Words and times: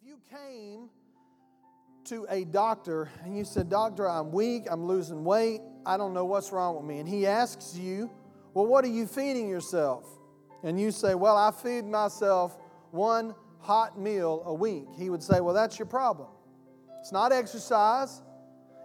If 0.00 0.06
you 0.06 0.18
came 0.30 0.90
to 2.04 2.26
a 2.28 2.44
doctor 2.44 3.08
and 3.24 3.36
you 3.36 3.44
said, 3.44 3.70
Doctor, 3.70 4.08
I'm 4.08 4.30
weak, 4.30 4.66
I'm 4.70 4.86
losing 4.86 5.24
weight, 5.24 5.60
I 5.86 5.96
don't 5.96 6.12
know 6.12 6.24
what's 6.24 6.52
wrong 6.52 6.76
with 6.76 6.84
me, 6.84 6.98
and 6.98 7.08
he 7.08 7.26
asks 7.26 7.76
you, 7.76 8.10
Well, 8.52 8.66
what 8.66 8.84
are 8.84 8.88
you 8.88 9.06
feeding 9.06 9.48
yourself? 9.48 10.04
And 10.62 10.78
you 10.78 10.90
say, 10.90 11.14
Well, 11.14 11.36
I 11.36 11.50
feed 11.50 11.86
myself 11.86 12.58
one 12.90 13.34
hot 13.60 13.98
meal 13.98 14.42
a 14.44 14.52
week. 14.52 14.84
He 14.98 15.08
would 15.08 15.22
say, 15.22 15.40
Well, 15.40 15.54
that's 15.54 15.78
your 15.78 15.86
problem. 15.86 16.28
It's 17.00 17.12
not 17.12 17.32
exercise. 17.32 18.20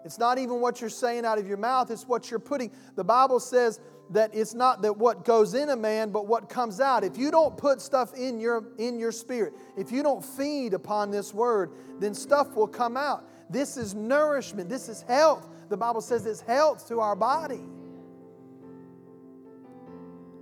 It's 0.05 0.17
not 0.17 0.37
even 0.37 0.61
what 0.61 0.81
you're 0.81 0.89
saying 0.89 1.25
out 1.25 1.37
of 1.37 1.47
your 1.47 1.57
mouth, 1.57 1.91
it's 1.91 2.07
what 2.07 2.31
you're 2.31 2.39
putting. 2.39 2.71
The 2.95 3.03
Bible 3.03 3.39
says 3.39 3.79
that 4.11 4.31
it's 4.33 4.53
not 4.53 4.81
that 4.81 4.97
what 4.97 5.25
goes 5.25 5.53
in 5.53 5.69
a 5.69 5.75
man, 5.75 6.11
but 6.11 6.27
what 6.27 6.49
comes 6.49 6.79
out. 6.79 7.03
If 7.03 7.17
you 7.17 7.31
don't 7.31 7.57
put 7.57 7.81
stuff 7.81 8.13
in 8.13 8.39
your 8.39 8.65
in 8.77 8.99
your 8.99 9.11
spirit, 9.11 9.53
if 9.77 9.91
you 9.91 10.03
don't 10.03 10.23
feed 10.23 10.73
upon 10.73 11.11
this 11.11 11.33
word, 11.33 11.71
then 11.99 12.13
stuff 12.13 12.55
will 12.55 12.67
come 12.67 12.97
out. 12.97 13.27
This 13.49 13.77
is 13.77 13.95
nourishment, 13.95 14.69
this 14.69 14.89
is 14.89 15.01
health. 15.03 15.47
The 15.69 15.77
Bible 15.77 16.01
says 16.01 16.25
it's 16.25 16.41
health 16.41 16.87
to 16.89 16.99
our 16.99 17.15
body. 17.15 17.63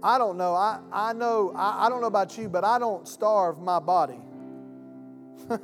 I 0.02 0.18
don't 0.18 0.38
know. 0.38 0.56
I, 0.56 0.80
I 0.92 1.14
know, 1.14 1.52
I, 1.56 1.86
I 1.86 1.90
don't 1.90 2.02
know 2.02 2.08
about 2.08 2.38
you, 2.38 2.50
but 2.50 2.64
I 2.64 2.80
don't 2.80 3.08
starve 3.08 3.60
my 3.60 3.80
body. 3.80 4.20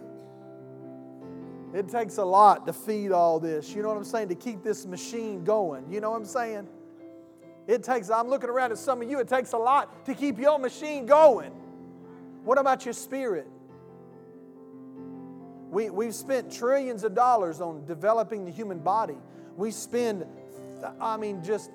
it 1.73 1.87
takes 1.87 2.17
a 2.17 2.25
lot 2.25 2.67
to 2.67 2.73
feed 2.73 3.11
all 3.11 3.39
this. 3.39 3.73
You 3.73 3.81
know 3.81 3.87
what 3.87 3.97
I'm 3.97 4.03
saying? 4.03 4.27
To 4.29 4.35
keep 4.35 4.61
this 4.61 4.85
machine 4.85 5.43
going. 5.43 5.89
You 5.89 6.01
know 6.01 6.11
what 6.11 6.17
I'm 6.17 6.25
saying? 6.25 6.67
It 7.67 7.83
takes, 7.83 8.09
I'm 8.09 8.27
looking 8.27 8.49
around 8.49 8.71
at 8.71 8.77
some 8.77 9.01
of 9.01 9.09
you, 9.09 9.19
it 9.19 9.27
takes 9.27 9.53
a 9.53 9.57
lot 9.57 10.05
to 10.05 10.13
keep 10.13 10.37
your 10.37 10.59
machine 10.59 11.05
going. 11.05 11.51
What 12.43 12.59
about 12.59 12.85
your 12.85 12.93
spirit? 12.93 13.47
We, 15.71 15.89
we've 15.89 16.13
spent 16.13 16.51
trillions 16.51 17.03
of 17.03 17.15
dollars 17.15 17.59
on 17.59 17.85
developing 17.85 18.45
the 18.45 18.51
human 18.51 18.79
body. 18.79 19.17
We 19.57 19.71
spend, 19.71 20.25
I 21.01 21.17
mean, 21.17 21.43
just 21.43 21.71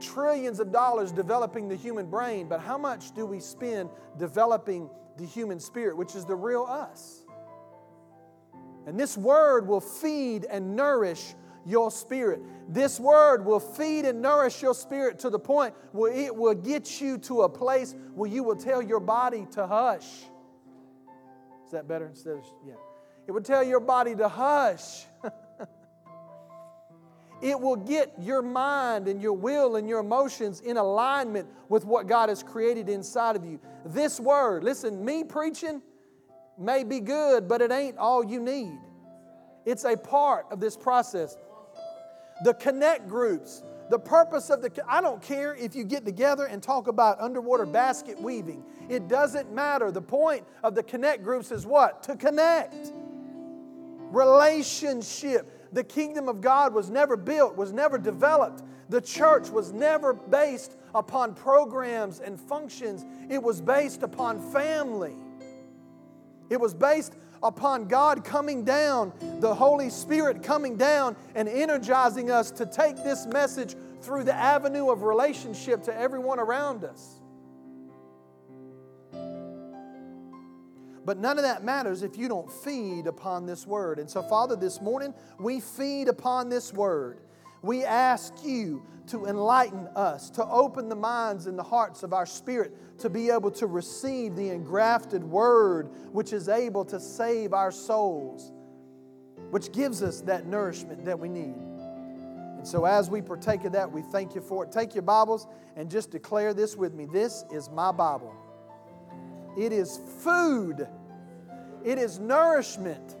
trillions 0.00 0.60
of 0.60 0.72
dollars 0.72 1.12
developing 1.12 1.68
the 1.68 1.76
human 1.76 2.06
brain, 2.06 2.48
but 2.48 2.60
how 2.60 2.78
much 2.78 3.12
do 3.14 3.26
we 3.26 3.40
spend 3.40 3.90
developing 4.16 4.88
the 5.16 5.26
human 5.26 5.58
spirit, 5.60 5.96
which 5.96 6.14
is 6.14 6.24
the 6.24 6.36
real 6.36 6.64
us? 6.64 7.24
And 8.86 8.98
this 8.98 9.18
word 9.18 9.66
will 9.66 9.80
feed 9.80 10.46
and 10.46 10.74
nourish 10.74 11.34
your 11.66 11.90
spirit. 11.90 12.40
This 12.68 13.00
word 13.00 13.44
will 13.44 13.60
feed 13.60 14.04
and 14.04 14.22
nourish 14.22 14.62
your 14.62 14.74
spirit 14.74 15.18
to 15.20 15.30
the 15.30 15.38
point 15.38 15.74
where 15.92 16.12
it 16.12 16.34
will 16.34 16.54
get 16.54 17.00
you 17.00 17.18
to 17.18 17.42
a 17.42 17.48
place 17.48 17.94
where 18.14 18.30
you 18.30 18.42
will 18.42 18.56
tell 18.56 18.80
your 18.80 19.00
body 19.00 19.46
to 19.52 19.66
hush. 19.66 20.06
Is 21.64 21.72
that 21.72 21.88
better 21.88 22.06
instead 22.06 22.34
of, 22.34 22.44
yeah. 22.66 22.74
It 23.26 23.32
will 23.32 23.42
tell 23.42 23.62
your 23.62 23.80
body 23.80 24.16
to 24.16 24.28
hush. 24.28 25.04
it 27.42 27.60
will 27.60 27.76
get 27.76 28.12
your 28.18 28.42
mind 28.42 29.06
and 29.06 29.22
your 29.22 29.34
will 29.34 29.76
and 29.76 29.88
your 29.88 30.00
emotions 30.00 30.60
in 30.60 30.76
alignment 30.76 31.48
with 31.68 31.84
what 31.84 32.06
God 32.06 32.28
has 32.28 32.42
created 32.42 32.88
inside 32.88 33.36
of 33.36 33.44
you. 33.44 33.60
This 33.84 34.18
word, 34.18 34.64
listen, 34.64 35.04
me 35.04 35.22
preaching 35.22 35.80
may 36.58 36.84
be 36.84 37.00
good, 37.00 37.48
but 37.48 37.62
it 37.62 37.70
ain't 37.70 37.98
all 37.98 38.24
you 38.24 38.40
need. 38.40 38.78
It's 39.64 39.84
a 39.84 39.96
part 39.96 40.46
of 40.50 40.60
this 40.60 40.76
process 40.76 41.36
the 42.44 42.54
connect 42.54 43.08
groups. 43.08 43.62
The 43.90 43.98
purpose 43.98 44.50
of 44.50 44.62
the, 44.62 44.70
I 44.88 45.00
don't 45.00 45.20
care 45.20 45.54
if 45.56 45.74
you 45.74 45.82
get 45.82 46.04
together 46.04 46.44
and 46.46 46.62
talk 46.62 46.86
about 46.86 47.20
underwater 47.20 47.66
basket 47.66 48.20
weaving. 48.20 48.62
It 48.88 49.08
doesn't 49.08 49.52
matter. 49.52 49.90
The 49.90 50.02
point 50.02 50.44
of 50.62 50.76
the 50.76 50.82
connect 50.82 51.24
groups 51.24 51.50
is 51.50 51.66
what? 51.66 52.04
To 52.04 52.14
connect. 52.14 52.92
Relationship. 54.10 55.72
The 55.72 55.82
kingdom 55.82 56.28
of 56.28 56.40
God 56.40 56.72
was 56.72 56.88
never 56.88 57.16
built, 57.16 57.56
was 57.56 57.72
never 57.72 57.98
developed. 57.98 58.62
The 58.90 59.00
church 59.00 59.48
was 59.50 59.72
never 59.72 60.14
based 60.14 60.76
upon 60.94 61.34
programs 61.34 62.20
and 62.20 62.38
functions, 62.38 63.04
it 63.28 63.40
was 63.42 63.60
based 63.60 64.02
upon 64.02 64.40
family. 64.52 65.14
It 66.48 66.60
was 66.60 66.74
based 66.74 67.14
upon 67.42 67.86
God 67.86 68.24
coming 68.24 68.64
down, 68.64 69.12
the 69.40 69.54
Holy 69.54 69.90
Spirit 69.90 70.42
coming 70.42 70.76
down 70.76 71.16
and 71.34 71.48
energizing 71.48 72.30
us 72.30 72.50
to 72.52 72.66
take 72.66 72.96
this 72.96 73.26
message 73.26 73.76
through 74.02 74.24
the 74.24 74.34
avenue 74.34 74.90
of 74.90 75.02
relationship 75.02 75.82
to 75.84 75.96
everyone 75.96 76.38
around 76.38 76.84
us. 76.84 77.20
But 81.04 81.18
none 81.18 81.38
of 81.38 81.44
that 81.44 81.64
matters 81.64 82.02
if 82.02 82.16
you 82.16 82.28
don't 82.28 82.50
feed 82.50 83.06
upon 83.06 83.46
this 83.46 83.66
word. 83.66 83.98
And 83.98 84.08
so, 84.08 84.22
Father, 84.22 84.54
this 84.54 84.80
morning 84.80 85.14
we 85.38 85.60
feed 85.60 86.08
upon 86.08 86.50
this 86.50 86.72
word. 86.72 87.20
We 87.62 87.84
ask 87.84 88.32
you 88.44 88.82
to 89.08 89.26
enlighten 89.26 89.88
us, 89.96 90.30
to 90.30 90.46
open 90.46 90.88
the 90.88 90.94
minds 90.94 91.46
and 91.46 91.58
the 91.58 91.64
hearts 91.64 92.02
of 92.02 92.12
our 92.12 92.26
spirit 92.26 92.98
to 92.98 93.10
be 93.10 93.30
able 93.30 93.50
to 93.50 93.66
receive 93.66 94.36
the 94.36 94.50
engrafted 94.50 95.24
word 95.24 95.90
which 96.12 96.32
is 96.32 96.48
able 96.48 96.84
to 96.86 97.00
save 97.00 97.52
our 97.52 97.72
souls, 97.72 98.52
which 99.50 99.72
gives 99.72 100.02
us 100.02 100.20
that 100.22 100.46
nourishment 100.46 101.04
that 101.04 101.18
we 101.18 101.28
need. 101.28 101.56
And 102.60 102.68
so, 102.68 102.84
as 102.84 103.10
we 103.10 103.20
partake 103.20 103.64
of 103.64 103.72
that, 103.72 103.90
we 103.90 104.02
thank 104.02 104.34
you 104.34 104.40
for 104.40 104.64
it. 104.64 104.70
Take 104.70 104.94
your 104.94 105.02
Bibles 105.02 105.46
and 105.76 105.90
just 105.90 106.10
declare 106.10 106.54
this 106.54 106.76
with 106.76 106.94
me 106.94 107.06
this 107.06 107.44
is 107.50 107.68
my 107.70 107.90
Bible. 107.90 108.34
It 109.58 109.72
is 109.72 109.98
food, 110.20 110.86
it 111.84 111.98
is 111.98 112.18
nourishment 112.20 113.16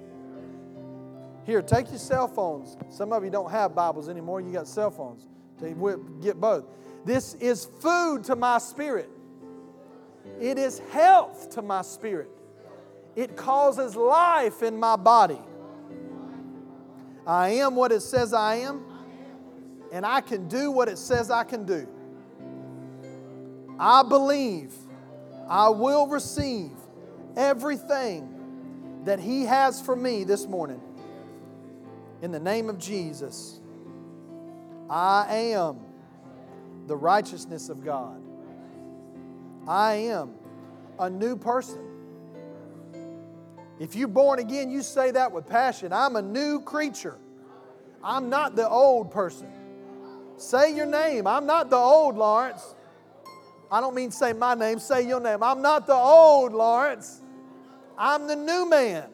here, 1.46 1.62
take 1.62 1.88
your 1.88 1.98
cell 1.98 2.28
phones. 2.28 2.76
Some 2.90 3.12
of 3.12 3.24
you 3.24 3.30
don't 3.30 3.50
have 3.50 3.74
Bibles 3.74 4.08
anymore, 4.08 4.40
you 4.40 4.52
got 4.52 4.68
cell 4.68 4.90
phones. 4.90 5.26
Get 6.22 6.40
both. 6.40 6.64
This 7.04 7.34
is 7.34 7.66
food 7.80 8.24
to 8.24 8.36
my 8.36 8.58
spirit. 8.58 9.10
It 10.40 10.58
is 10.58 10.80
health 10.90 11.50
to 11.50 11.62
my 11.62 11.82
spirit. 11.82 12.30
It 13.16 13.36
causes 13.36 13.96
life 13.96 14.62
in 14.62 14.78
my 14.78 14.96
body. 14.96 15.40
I 17.26 17.50
am 17.50 17.74
what 17.74 17.92
it 17.92 18.00
says 18.00 18.32
I 18.32 18.56
am, 18.56 18.84
and 19.92 20.06
I 20.06 20.20
can 20.20 20.48
do 20.48 20.70
what 20.70 20.88
it 20.88 20.98
says 20.98 21.30
I 21.30 21.44
can 21.44 21.64
do. 21.64 21.86
I 23.78 24.02
believe 24.02 24.72
I 25.48 25.70
will 25.70 26.06
receive 26.06 26.72
everything 27.36 29.02
that 29.04 29.18
He 29.20 29.44
has 29.44 29.80
for 29.80 29.96
me 29.96 30.24
this 30.24 30.46
morning. 30.46 30.80
In 32.22 32.32
the 32.32 32.40
name 32.40 32.68
of 32.68 32.78
Jesus, 32.78 33.60
I 34.88 35.26
am 35.54 35.78
the 36.86 36.96
righteousness 36.96 37.68
of 37.68 37.84
God. 37.84 38.20
I 39.66 39.94
am 39.94 40.34
a 40.98 41.08
new 41.08 41.36
person. 41.36 41.80
If 43.78 43.94
you're 43.94 44.08
born 44.08 44.38
again, 44.38 44.70
you 44.70 44.82
say 44.82 45.10
that 45.12 45.32
with 45.32 45.46
passion. 45.46 45.92
I'm 45.92 46.16
a 46.16 46.22
new 46.22 46.60
creature. 46.60 47.16
I'm 48.04 48.28
not 48.28 48.54
the 48.54 48.68
old 48.68 49.10
person. 49.10 49.48
Say 50.36 50.74
your 50.74 50.86
name. 50.86 51.26
I'm 51.26 51.46
not 51.46 51.70
the 51.70 51.76
old 51.76 52.16
Lawrence. 52.16 52.74
I 53.70 53.80
don't 53.80 53.94
mean 53.94 54.10
say 54.10 54.32
my 54.32 54.54
name, 54.54 54.78
say 54.78 55.06
your 55.06 55.20
name. 55.20 55.42
I'm 55.42 55.62
not 55.62 55.86
the 55.86 55.94
old 55.94 56.52
Lawrence. 56.52 57.22
I'm 57.96 58.26
the 58.26 58.36
new 58.36 58.68
man. 58.68 59.04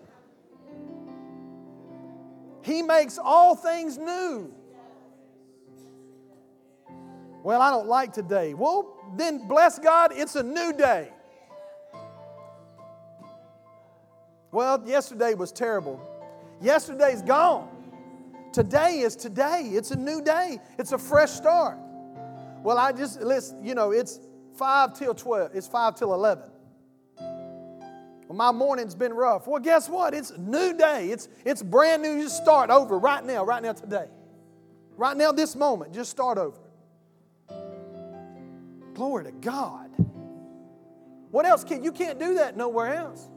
He 2.66 2.82
makes 2.82 3.16
all 3.16 3.54
things 3.54 3.96
new. 3.96 4.52
Well, 7.44 7.62
I 7.62 7.70
don't 7.70 7.86
like 7.86 8.12
today. 8.12 8.54
Well, 8.54 8.96
then 9.16 9.46
bless 9.46 9.78
God, 9.78 10.10
it's 10.12 10.34
a 10.34 10.42
new 10.42 10.72
day. 10.72 11.12
Well, 14.50 14.82
yesterday 14.84 15.34
was 15.34 15.52
terrible. 15.52 16.00
Yesterday's 16.60 17.22
gone. 17.22 17.68
Today 18.52 18.98
is 18.98 19.14
today. 19.14 19.70
It's 19.72 19.92
a 19.92 19.96
new 19.96 20.20
day. 20.20 20.58
It's 20.76 20.90
a 20.90 20.98
fresh 20.98 21.30
start. 21.30 21.78
Well, 22.64 22.78
I 22.78 22.90
just, 22.90 23.20
let's, 23.20 23.54
you 23.62 23.76
know, 23.76 23.92
it's 23.92 24.18
5 24.56 24.98
till 24.98 25.14
12. 25.14 25.52
It's 25.54 25.68
5 25.68 25.94
till 25.94 26.12
11. 26.14 26.42
Well, 28.28 28.36
my 28.36 28.50
morning's 28.50 28.94
been 28.94 29.12
rough. 29.12 29.46
Well, 29.46 29.60
guess 29.60 29.88
what? 29.88 30.12
It's 30.14 30.30
a 30.30 30.38
new 30.38 30.76
day. 30.76 31.10
It's, 31.10 31.28
it's 31.44 31.62
brand 31.62 32.02
new. 32.02 32.16
You 32.16 32.28
start 32.28 32.70
over 32.70 32.98
right 32.98 33.24
now, 33.24 33.44
right 33.44 33.62
now, 33.62 33.72
today. 33.72 34.08
Right 34.96 35.16
now, 35.16 35.30
this 35.30 35.54
moment, 35.54 35.94
just 35.94 36.10
start 36.10 36.38
over. 36.38 36.58
Glory 38.94 39.24
to 39.24 39.32
God. 39.32 39.90
What 41.30 41.44
else 41.44 41.62
can 41.64 41.84
you 41.84 41.92
can't 41.92 42.18
do 42.18 42.34
that 42.36 42.56
nowhere 42.56 42.94
else? 42.94 43.28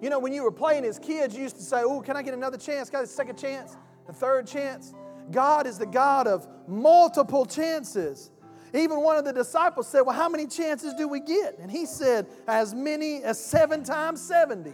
You 0.00 0.10
know, 0.10 0.18
when 0.18 0.32
you 0.32 0.42
were 0.42 0.52
playing 0.52 0.84
as 0.84 0.98
kids, 0.98 1.34
you 1.34 1.42
used 1.42 1.56
to 1.56 1.62
say, 1.62 1.82
Oh, 1.82 2.00
can 2.00 2.16
I 2.16 2.22
get 2.22 2.34
another 2.34 2.58
chance? 2.58 2.90
Got 2.90 3.04
a 3.04 3.06
second 3.06 3.38
chance? 3.38 3.76
A 4.08 4.12
third 4.12 4.46
chance? 4.46 4.94
God 5.30 5.66
is 5.66 5.78
the 5.78 5.86
God 5.86 6.26
of 6.26 6.48
multiple 6.66 7.46
chances. 7.46 8.30
Even 8.74 9.00
one 9.00 9.16
of 9.16 9.24
the 9.24 9.32
disciples 9.32 9.88
said, 9.88 10.02
Well, 10.02 10.16
how 10.16 10.28
many 10.28 10.46
chances 10.46 10.94
do 10.94 11.08
we 11.08 11.20
get? 11.20 11.58
And 11.58 11.70
he 11.70 11.86
said, 11.86 12.26
As 12.46 12.74
many 12.74 13.22
as 13.22 13.42
seven 13.42 13.82
times 13.82 14.20
70. 14.20 14.72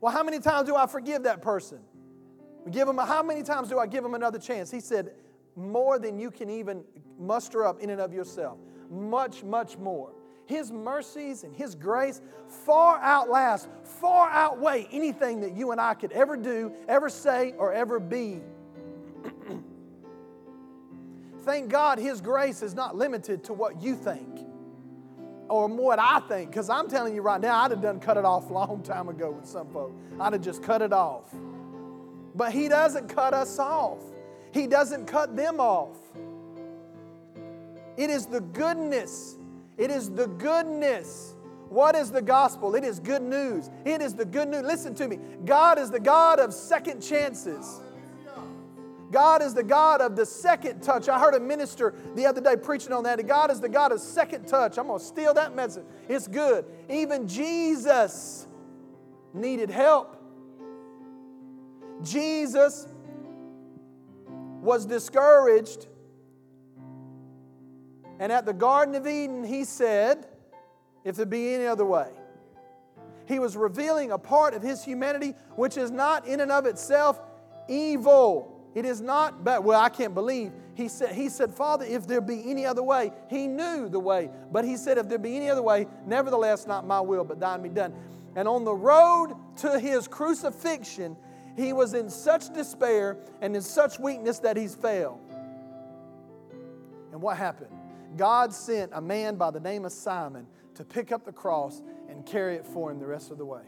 Well, 0.00 0.12
how 0.12 0.22
many 0.22 0.38
times 0.38 0.68
do 0.68 0.76
I 0.76 0.86
forgive 0.86 1.24
that 1.24 1.42
person? 1.42 1.80
Give 2.70 2.86
them, 2.86 2.98
how 2.98 3.22
many 3.22 3.42
times 3.42 3.68
do 3.68 3.78
I 3.78 3.86
give 3.86 4.02
them 4.02 4.14
another 4.14 4.38
chance? 4.38 4.70
He 4.70 4.80
said, 4.80 5.12
more 5.56 5.98
than 5.98 6.18
you 6.18 6.30
can 6.30 6.50
even 6.50 6.84
muster 7.18 7.64
up 7.64 7.80
in 7.80 7.90
and 7.90 8.00
of 8.00 8.12
yourself. 8.12 8.58
Much, 8.90 9.42
much 9.44 9.76
more. 9.78 10.12
His 10.46 10.72
mercies 10.72 11.44
and 11.44 11.54
His 11.54 11.74
grace 11.74 12.20
far 12.48 12.98
outlast, 13.00 13.68
far 13.84 14.28
outweigh 14.30 14.88
anything 14.90 15.40
that 15.40 15.52
you 15.52 15.70
and 15.70 15.80
I 15.80 15.94
could 15.94 16.12
ever 16.12 16.36
do, 16.36 16.72
ever 16.88 17.08
say, 17.08 17.54
or 17.56 17.72
ever 17.72 18.00
be. 18.00 18.40
Thank 21.50 21.68
God 21.68 21.98
His 21.98 22.20
grace 22.20 22.62
is 22.62 22.76
not 22.76 22.94
limited 22.94 23.42
to 23.44 23.52
what 23.52 23.82
you 23.82 23.96
think 23.96 24.46
or 25.48 25.66
what 25.66 25.98
I 25.98 26.20
think, 26.28 26.48
because 26.48 26.70
I'm 26.70 26.88
telling 26.88 27.12
you 27.12 27.22
right 27.22 27.40
now, 27.40 27.64
I'd 27.64 27.72
have 27.72 27.82
done 27.82 27.98
cut 27.98 28.16
it 28.16 28.24
off 28.24 28.50
a 28.50 28.52
long 28.52 28.84
time 28.84 29.08
ago 29.08 29.32
with 29.32 29.46
some 29.46 29.68
folks. 29.72 30.00
I'd 30.20 30.32
have 30.32 30.42
just 30.42 30.62
cut 30.62 30.80
it 30.80 30.92
off. 30.92 31.34
But 32.36 32.52
He 32.52 32.68
doesn't 32.68 33.08
cut 33.08 33.34
us 33.34 33.58
off, 33.58 33.98
He 34.52 34.68
doesn't 34.68 35.06
cut 35.06 35.34
them 35.34 35.58
off. 35.58 35.96
It 37.96 38.10
is 38.10 38.26
the 38.26 38.42
goodness. 38.42 39.36
It 39.76 39.90
is 39.90 40.08
the 40.08 40.28
goodness. 40.28 41.34
What 41.68 41.96
is 41.96 42.12
the 42.12 42.22
gospel? 42.22 42.76
It 42.76 42.84
is 42.84 43.00
good 43.00 43.22
news. 43.22 43.70
It 43.84 44.00
is 44.00 44.14
the 44.14 44.24
good 44.24 44.46
news. 44.46 44.62
Listen 44.62 44.94
to 44.94 45.08
me. 45.08 45.18
God 45.44 45.80
is 45.80 45.90
the 45.90 45.98
God 45.98 46.38
of 46.38 46.54
second 46.54 47.00
chances. 47.00 47.80
God 49.10 49.42
is 49.42 49.54
the 49.54 49.62
God 49.62 50.00
of 50.00 50.14
the 50.14 50.24
second 50.24 50.82
touch. 50.82 51.08
I 51.08 51.18
heard 51.18 51.34
a 51.34 51.40
minister 51.40 51.94
the 52.14 52.26
other 52.26 52.40
day 52.40 52.56
preaching 52.56 52.92
on 52.92 53.04
that. 53.04 53.24
God 53.26 53.50
is 53.50 53.60
the 53.60 53.68
God 53.68 53.92
of 53.92 54.00
second 54.00 54.46
touch. 54.46 54.78
I'm 54.78 54.86
going 54.86 54.98
to 54.98 55.04
steal 55.04 55.34
that 55.34 55.54
message. 55.54 55.84
It's 56.08 56.28
good. 56.28 56.64
Even 56.88 57.26
Jesus 57.26 58.46
needed 59.34 59.70
help. 59.70 60.16
Jesus 62.02 62.86
was 64.60 64.86
discouraged. 64.86 65.86
And 68.18 68.30
at 68.30 68.44
the 68.44 68.52
Garden 68.52 68.94
of 68.94 69.06
Eden, 69.06 69.44
he 69.44 69.64
said, 69.64 70.26
If 71.04 71.16
there 71.16 71.26
be 71.26 71.54
any 71.54 71.66
other 71.66 71.86
way, 71.86 72.10
he 73.26 73.38
was 73.38 73.56
revealing 73.56 74.12
a 74.12 74.18
part 74.18 74.54
of 74.54 74.62
his 74.62 74.84
humanity 74.84 75.34
which 75.56 75.76
is 75.76 75.90
not 75.90 76.26
in 76.26 76.40
and 76.40 76.52
of 76.52 76.66
itself 76.66 77.20
evil. 77.68 78.59
It 78.74 78.84
is 78.84 79.00
not 79.00 79.42
bad. 79.44 79.64
Well, 79.64 79.80
I 79.80 79.88
can't 79.88 80.14
believe. 80.14 80.52
He 80.74 80.88
said, 80.88 81.14
he 81.14 81.28
said, 81.28 81.52
Father, 81.52 81.84
if 81.84 82.06
there 82.06 82.20
be 82.20 82.48
any 82.50 82.64
other 82.64 82.82
way, 82.82 83.12
he 83.28 83.48
knew 83.48 83.88
the 83.88 83.98
way. 83.98 84.30
But 84.52 84.64
he 84.64 84.76
said, 84.76 84.96
if 84.96 85.08
there 85.08 85.18
be 85.18 85.36
any 85.36 85.50
other 85.50 85.62
way, 85.62 85.86
nevertheless, 86.06 86.66
not 86.66 86.86
my 86.86 87.00
will, 87.00 87.24
but 87.24 87.40
thine 87.40 87.62
be 87.62 87.68
done. 87.68 87.94
And 88.36 88.46
on 88.46 88.64
the 88.64 88.74
road 88.74 89.34
to 89.58 89.78
his 89.78 90.06
crucifixion, 90.06 91.16
he 91.56 91.72
was 91.72 91.94
in 91.94 92.08
such 92.08 92.52
despair 92.54 93.18
and 93.40 93.56
in 93.56 93.62
such 93.62 93.98
weakness 93.98 94.38
that 94.38 94.56
he's 94.56 94.74
failed. 94.74 95.18
And 97.12 97.20
what 97.20 97.36
happened? 97.36 97.70
God 98.16 98.52
sent 98.52 98.92
a 98.94 99.00
man 99.00 99.36
by 99.36 99.50
the 99.50 99.60
name 99.60 99.84
of 99.84 99.92
Simon 99.92 100.46
to 100.76 100.84
pick 100.84 101.12
up 101.12 101.24
the 101.24 101.32
cross 101.32 101.82
and 102.08 102.24
carry 102.24 102.54
it 102.54 102.64
for 102.64 102.90
him 102.90 102.98
the 102.98 103.06
rest 103.06 103.30
of 103.30 103.38
the 103.38 103.44
way. 103.44 103.62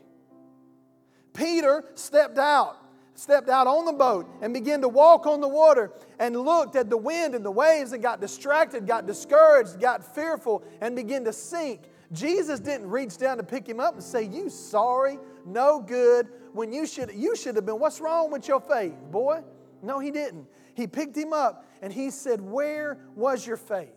Peter 1.32 1.84
stepped 1.94 2.38
out, 2.38 2.76
stepped 3.14 3.48
out 3.48 3.66
on 3.66 3.84
the 3.84 3.92
boat 3.92 4.28
and 4.40 4.54
began 4.54 4.80
to 4.80 4.88
walk 4.88 5.26
on 5.26 5.40
the 5.40 5.48
water 5.48 5.92
and 6.18 6.36
looked 6.36 6.76
at 6.76 6.90
the 6.90 6.96
wind 6.96 7.34
and 7.34 7.44
the 7.44 7.50
waves 7.50 7.92
and 7.92 8.02
got 8.02 8.20
distracted, 8.20 8.86
got 8.86 9.06
discouraged, 9.06 9.80
got 9.80 10.14
fearful, 10.14 10.64
and 10.80 10.96
began 10.96 11.24
to 11.24 11.32
sink. 11.32 11.82
Jesus 12.12 12.60
didn't 12.60 12.88
reach 12.88 13.16
down 13.16 13.38
to 13.38 13.42
pick 13.42 13.66
him 13.66 13.80
up 13.80 13.94
and 13.94 14.02
say, 14.02 14.24
You 14.24 14.50
sorry, 14.50 15.18
no 15.46 15.80
good, 15.80 16.28
when 16.52 16.72
you 16.72 16.86
should, 16.86 17.10
you 17.14 17.34
should 17.36 17.56
have 17.56 17.66
been, 17.66 17.78
what's 17.78 18.00
wrong 18.00 18.30
with 18.30 18.46
your 18.48 18.60
faith, 18.60 18.94
boy? 19.10 19.42
No, 19.82 19.98
he 19.98 20.10
didn't. 20.10 20.46
He 20.74 20.86
picked 20.86 21.16
him 21.16 21.32
up 21.32 21.66
and 21.80 21.92
he 21.92 22.10
said, 22.10 22.40
Where 22.40 22.98
was 23.14 23.46
your 23.46 23.56
faith? 23.56 23.94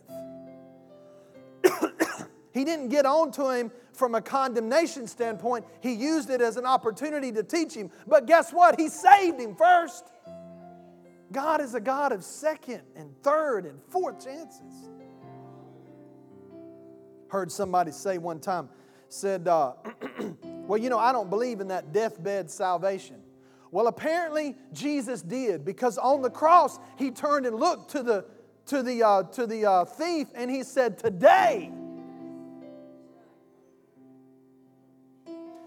he 2.52 2.64
didn't 2.64 2.88
get 2.88 3.06
on 3.06 3.30
to 3.32 3.50
him 3.50 3.70
from 3.96 4.14
a 4.14 4.20
condemnation 4.20 5.06
standpoint. 5.06 5.64
He 5.80 5.92
used 5.92 6.30
it 6.30 6.40
as 6.40 6.56
an 6.56 6.66
opportunity 6.66 7.32
to 7.32 7.42
teach 7.42 7.74
him. 7.74 7.90
But 8.06 8.26
guess 8.26 8.52
what? 8.52 8.78
He 8.78 8.88
saved 8.88 9.40
him 9.40 9.56
first. 9.56 10.12
God 11.32 11.60
is 11.60 11.74
a 11.74 11.80
God 11.80 12.12
of 12.12 12.22
second 12.22 12.82
and 12.94 13.10
third 13.22 13.66
and 13.66 13.80
fourth 13.90 14.24
chances. 14.24 14.90
Heard 17.28 17.50
somebody 17.50 17.90
say 17.90 18.18
one 18.18 18.38
time, 18.38 18.68
said, 19.08 19.48
uh, 19.48 19.72
Well, 20.66 20.80
you 20.80 20.90
know, 20.90 20.98
I 20.98 21.12
don't 21.12 21.30
believe 21.30 21.60
in 21.60 21.68
that 21.68 21.92
deathbed 21.92 22.50
salvation. 22.50 23.16
Well, 23.70 23.86
apparently 23.86 24.56
Jesus 24.72 25.22
did 25.22 25.64
because 25.64 25.96
on 25.98 26.22
the 26.22 26.30
cross 26.30 26.78
he 26.96 27.10
turned 27.10 27.46
and 27.46 27.56
looked 27.56 27.90
to 27.92 28.02
the 28.02 28.24
to 28.66 28.82
the 28.82 29.02
uh, 29.04 29.22
to 29.24 29.46
the 29.46 29.64
uh, 29.64 29.84
thief 29.84 30.28
and 30.34 30.50
he 30.50 30.62
said, 30.62 30.98
"Today." 30.98 31.70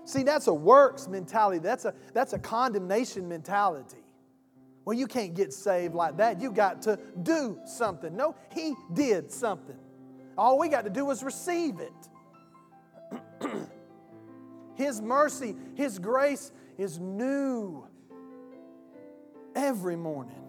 See, 0.09 0.23
that's 0.23 0.47
a 0.47 0.53
works 0.53 1.07
mentality. 1.07 1.59
That's 1.59 1.85
a 1.85 1.93
that's 2.15 2.33
a 2.33 2.39
condemnation 2.39 3.29
mentality. 3.29 4.03
Well, 4.83 4.97
you 4.97 5.05
can't 5.05 5.35
get 5.35 5.53
saved 5.53 5.93
like 5.93 6.17
that. 6.17 6.41
You 6.41 6.51
got 6.51 6.81
to 6.83 6.97
do 7.21 7.59
something. 7.63 8.15
No, 8.15 8.35
he 8.51 8.73
did 8.91 9.31
something. 9.31 9.77
All 10.35 10.57
we 10.57 10.67
got 10.67 10.85
to 10.85 10.89
do 10.89 11.11
is 11.11 11.21
receive 11.21 11.75
it. 11.79 13.51
His 14.73 14.99
mercy, 14.99 15.55
His 15.75 15.99
grace 15.99 16.51
is 16.79 16.97
new 16.97 17.85
every 19.55 19.95
morning. 19.95 20.43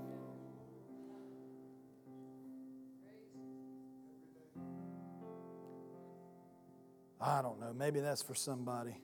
I 7.21 7.43
don't 7.43 7.61
know, 7.61 7.75
maybe 7.75 8.01
that's 8.01 8.23
for 8.23 8.35
somebody. 8.35 8.97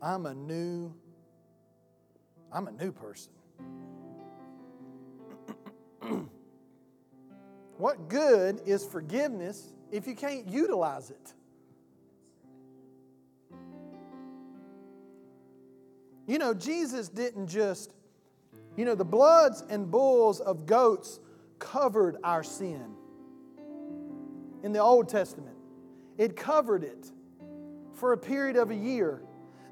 I'm 0.00 0.26
a 0.26 0.34
new 0.34 0.94
I'm 2.52 2.66
a 2.66 2.72
new 2.72 2.92
person. 2.92 3.32
what 7.76 8.08
good 8.08 8.62
is 8.64 8.84
forgiveness 8.84 9.72
if 9.92 10.06
you 10.06 10.14
can't 10.14 10.48
utilize 10.48 11.10
it? 11.10 11.34
You 16.26 16.38
know, 16.38 16.54
Jesus 16.54 17.08
didn't 17.08 17.48
just, 17.48 17.92
you 18.76 18.84
know, 18.84 18.94
the 18.94 19.04
bloods 19.04 19.64
and 19.68 19.90
bulls 19.90 20.40
of 20.40 20.66
goats 20.66 21.20
covered 21.58 22.16
our 22.22 22.42
sin 22.42 22.94
in 24.62 24.72
the 24.72 24.78
Old 24.78 25.08
Testament. 25.08 25.56
It 26.18 26.36
covered 26.36 26.84
it 26.84 27.10
for 27.94 28.12
a 28.12 28.18
period 28.18 28.56
of 28.56 28.70
a 28.70 28.74
year. 28.74 29.22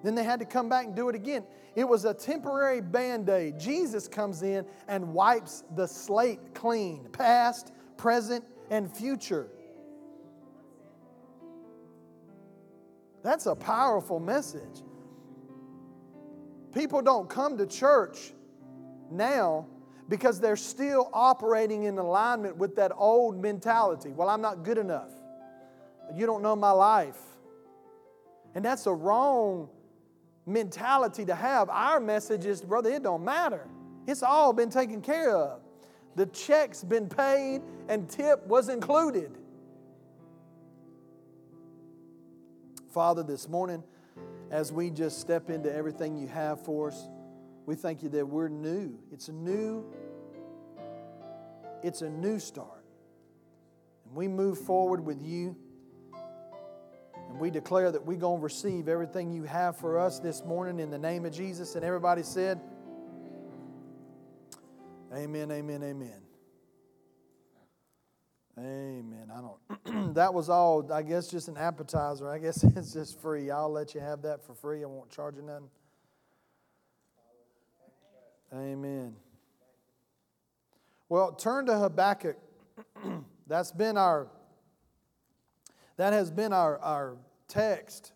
Then 0.03 0.15
they 0.15 0.25
had 0.25 0.41
to 0.41 0.47
come 0.47 0.69
back 0.69 0.87
and 0.87 0.95
do 0.95 1.09
it 1.09 1.15
again. 1.15 1.45
It 1.75 1.85
was 1.87 2.05
a 2.05 2.15
temporary 2.15 2.81
band 2.81 3.29
aid. 3.29 3.59
Jesus 3.59 4.09
comes 4.09 4.43
in 4.43 4.65
and 4.89 5.13
wipes 5.13 5.65
the 5.75 5.87
slate 5.87 6.55
clean, 6.55 7.09
past, 7.13 7.73
present, 7.97 8.45
and 8.71 8.91
future. 8.91 9.49
That's 13.23 13.47
a 13.47 13.55
powerful 13.55 14.21
message. 14.21 14.83
People 16.73 17.03
don't 17.03 17.29
come 17.29 17.59
to 17.59 17.67
church 17.67 18.33
now 19.11 19.67
because 20.09 20.41
they're 20.41 20.57
still 20.57 21.11
operating 21.13 21.85
in 21.85 21.99
alignment 21.99 22.57
with 22.57 22.77
that 22.77 22.93
old 22.95 23.41
mentality. 23.41 24.11
Well, 24.11 24.29
I'm 24.29 24.41
not 24.41 24.63
good 24.63 24.79
enough. 24.79 25.11
You 26.15 26.27
don't 26.27 26.43
know 26.43 26.55
my 26.55 26.71
life. 26.71 27.19
And 28.55 28.65
that's 28.65 28.87
a 28.87 28.93
wrong 28.93 29.69
mentality 30.47 31.25
to 31.25 31.35
have. 31.35 31.69
Our 31.69 32.01
message 32.01 32.47
is, 32.47 32.63
brother, 32.63 32.91
it 32.91 33.03
don't 33.03 33.25
matter. 33.25 33.67
It's 34.07 34.23
all 34.23 34.53
been 34.53 34.71
taken 34.71 35.03
care 35.03 35.37
of. 35.37 35.61
The 36.15 36.27
check's 36.27 36.83
been 36.83 37.09
paid 37.09 37.61
and 37.89 38.09
tip 38.09 38.47
was 38.47 38.69
included. 38.69 39.37
Father, 42.89 43.23
this 43.23 43.49
morning, 43.49 43.83
as 44.51 44.73
we 44.73 44.89
just 44.91 45.21
step 45.21 45.51
into 45.51 45.71
everything 45.75 46.17
you 46.17 46.29
have 46.29 46.65
for 46.65 46.89
us, 46.89 47.09
we 47.67 47.75
thank 47.75 48.03
you 48.03 48.09
that 48.11 48.27
we're 48.27 48.49
new. 48.49 48.97
It's 49.13 49.29
a 49.29 49.33
new, 49.33 49.85
it's 51.83 52.01
a 52.01 52.09
new 52.09 52.39
start. 52.39 52.85
And 54.07 54.15
we 54.15 54.29
move 54.29 54.59
forward 54.59 55.05
with 55.05 55.21
you. 55.21 55.57
We 57.39 57.51
declare 57.51 57.93
that 57.93 58.05
we're 58.05 58.17
going 58.17 58.39
to 58.41 58.45
receive 58.45 58.89
everything 58.89 59.31
you 59.31 59.43
have 59.45 59.77
for 59.77 59.99
us 59.99 60.19
this 60.19 60.43
morning 60.45 60.81
in 60.81 60.91
the 60.91 60.99
name 60.99 61.27
of 61.27 61.33
Jesus. 61.33 61.75
And 61.75 61.85
everybody 61.85 62.23
said, 62.23 62.61
Amen, 65.15 65.51
amen, 65.51 65.83
amen. 65.83 66.23
Amen. 68.59 69.31
I 69.35 69.41
don't. 69.41 70.15
that 70.15 70.33
was 70.33 70.49
all. 70.49 70.91
I 70.91 71.03
guess 71.03 71.29
just 71.29 71.49
an 71.49 71.59
appetizer. 71.59 72.29
I 72.29 72.39
guess 72.39 72.65
it's 72.77 72.93
just 72.93 73.21
free. 73.21 73.51
I'll 73.51 73.71
let 73.71 73.95
you 73.95 74.01
have 74.01 74.23
that 74.23 74.45
for 74.45 74.55
free. 74.55 74.83
I 74.83 74.87
won't 74.87 75.11
charge 75.11 75.37
you 75.37 75.43
nothing. 75.43 75.69
Amen. 78.55 79.15
Well, 81.09 81.33
turn 81.33 81.67
to 81.67 81.77
Habakkuk. 81.77 82.39
That's 83.47 83.73
been 83.73 83.99
our. 83.99 84.29
That 85.99 86.13
has 86.13 86.31
been 86.31 86.53
our, 86.53 86.79
our 86.81 87.17
text. 87.49 88.13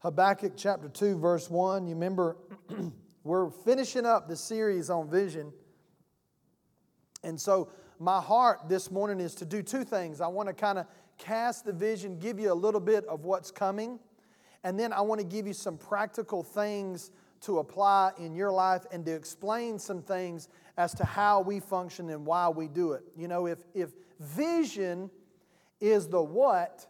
Habakkuk 0.00 0.52
chapter 0.56 0.88
2, 0.88 1.18
verse 1.18 1.50
1. 1.50 1.86
You 1.86 1.94
remember, 1.94 2.36
we're 3.24 3.50
finishing 3.50 4.06
up 4.06 4.28
the 4.28 4.36
series 4.36 4.90
on 4.90 5.10
vision. 5.10 5.52
And 7.22 7.38
so 7.38 7.70
my 7.98 8.20
heart 8.20 8.60
this 8.68 8.90
morning 8.90 9.20
is 9.20 9.34
to 9.36 9.44
do 9.44 9.62
two 9.62 9.84
things. 9.84 10.20
I 10.20 10.26
want 10.28 10.48
to 10.48 10.54
kind 10.54 10.78
of 10.78 10.86
cast 11.18 11.66
the 11.66 11.72
vision, 11.72 12.18
give 12.18 12.38
you 12.40 12.52
a 12.52 12.54
little 12.54 12.80
bit 12.80 13.04
of 13.06 13.24
what's 13.24 13.50
coming, 13.50 13.98
and 14.64 14.78
then 14.78 14.92
I 14.92 15.02
want 15.02 15.20
to 15.20 15.26
give 15.26 15.46
you 15.46 15.52
some 15.52 15.76
practical 15.76 16.42
things 16.42 17.10
to 17.42 17.58
apply 17.58 18.12
in 18.18 18.34
your 18.34 18.50
life 18.50 18.84
and 18.90 19.04
to 19.06 19.12
explain 19.12 19.78
some 19.78 20.02
things 20.02 20.48
as 20.76 20.94
to 20.94 21.04
how 21.04 21.40
we 21.40 21.60
function 21.60 22.10
and 22.10 22.24
why 22.24 22.48
we 22.48 22.68
do 22.68 22.92
it. 22.92 23.02
You 23.16 23.28
know, 23.28 23.46
if, 23.46 23.58
if 23.74 23.90
vision 24.18 25.10
is 25.80 26.08
the 26.08 26.22
what, 26.22 26.86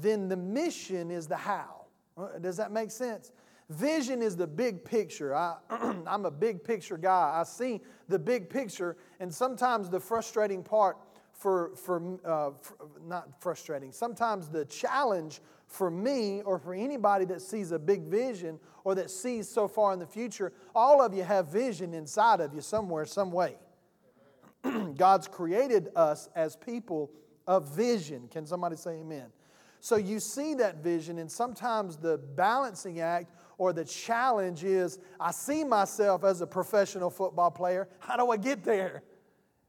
then 0.00 0.28
the 0.28 0.36
mission 0.36 1.10
is 1.10 1.26
the 1.26 1.36
how. 1.36 1.86
Uh, 2.16 2.38
does 2.40 2.56
that 2.56 2.72
make 2.72 2.90
sense? 2.90 3.32
Vision 3.70 4.22
is 4.22 4.34
the 4.34 4.46
big 4.46 4.84
picture. 4.84 5.34
I, 5.34 5.56
I'm 6.06 6.24
a 6.24 6.30
big 6.30 6.64
picture 6.64 6.96
guy. 6.96 7.36
I 7.38 7.44
see 7.44 7.80
the 8.08 8.18
big 8.18 8.48
picture, 8.48 8.96
and 9.20 9.32
sometimes 9.32 9.90
the 9.90 10.00
frustrating 10.00 10.62
part 10.62 10.96
for, 11.32 11.72
for, 11.76 12.18
uh, 12.24 12.50
for, 12.60 12.76
not 13.06 13.40
frustrating, 13.40 13.92
sometimes 13.92 14.48
the 14.48 14.64
challenge 14.64 15.40
for 15.68 15.90
me 15.90 16.42
or 16.42 16.58
for 16.58 16.74
anybody 16.74 17.24
that 17.26 17.42
sees 17.42 17.70
a 17.70 17.78
big 17.78 18.02
vision 18.02 18.58
or 18.84 18.94
that 18.96 19.10
sees 19.10 19.48
so 19.48 19.68
far 19.68 19.92
in 19.92 19.98
the 19.98 20.06
future, 20.06 20.52
all 20.74 21.00
of 21.00 21.14
you 21.14 21.22
have 21.22 21.48
vision 21.48 21.94
inside 21.94 22.40
of 22.40 22.54
you 22.54 22.60
somewhere, 22.60 23.04
some 23.04 23.30
way. 23.30 23.56
God's 24.96 25.28
created 25.28 25.90
us 25.94 26.28
as 26.34 26.56
people 26.56 27.10
of 27.46 27.68
vision. 27.68 28.28
Can 28.28 28.46
somebody 28.46 28.76
say 28.76 29.00
amen? 29.00 29.26
So 29.80 29.96
you 29.96 30.20
see 30.20 30.54
that 30.54 30.76
vision, 30.82 31.18
and 31.18 31.30
sometimes 31.30 31.96
the 31.96 32.18
balancing 32.18 33.00
act 33.00 33.32
or 33.58 33.72
the 33.72 33.84
challenge 33.84 34.64
is 34.64 34.98
I 35.20 35.30
see 35.30 35.64
myself 35.64 36.24
as 36.24 36.40
a 36.40 36.46
professional 36.46 37.10
football 37.10 37.50
player. 37.50 37.88
How 37.98 38.16
do 38.16 38.30
I 38.30 38.36
get 38.36 38.64
there? 38.64 39.02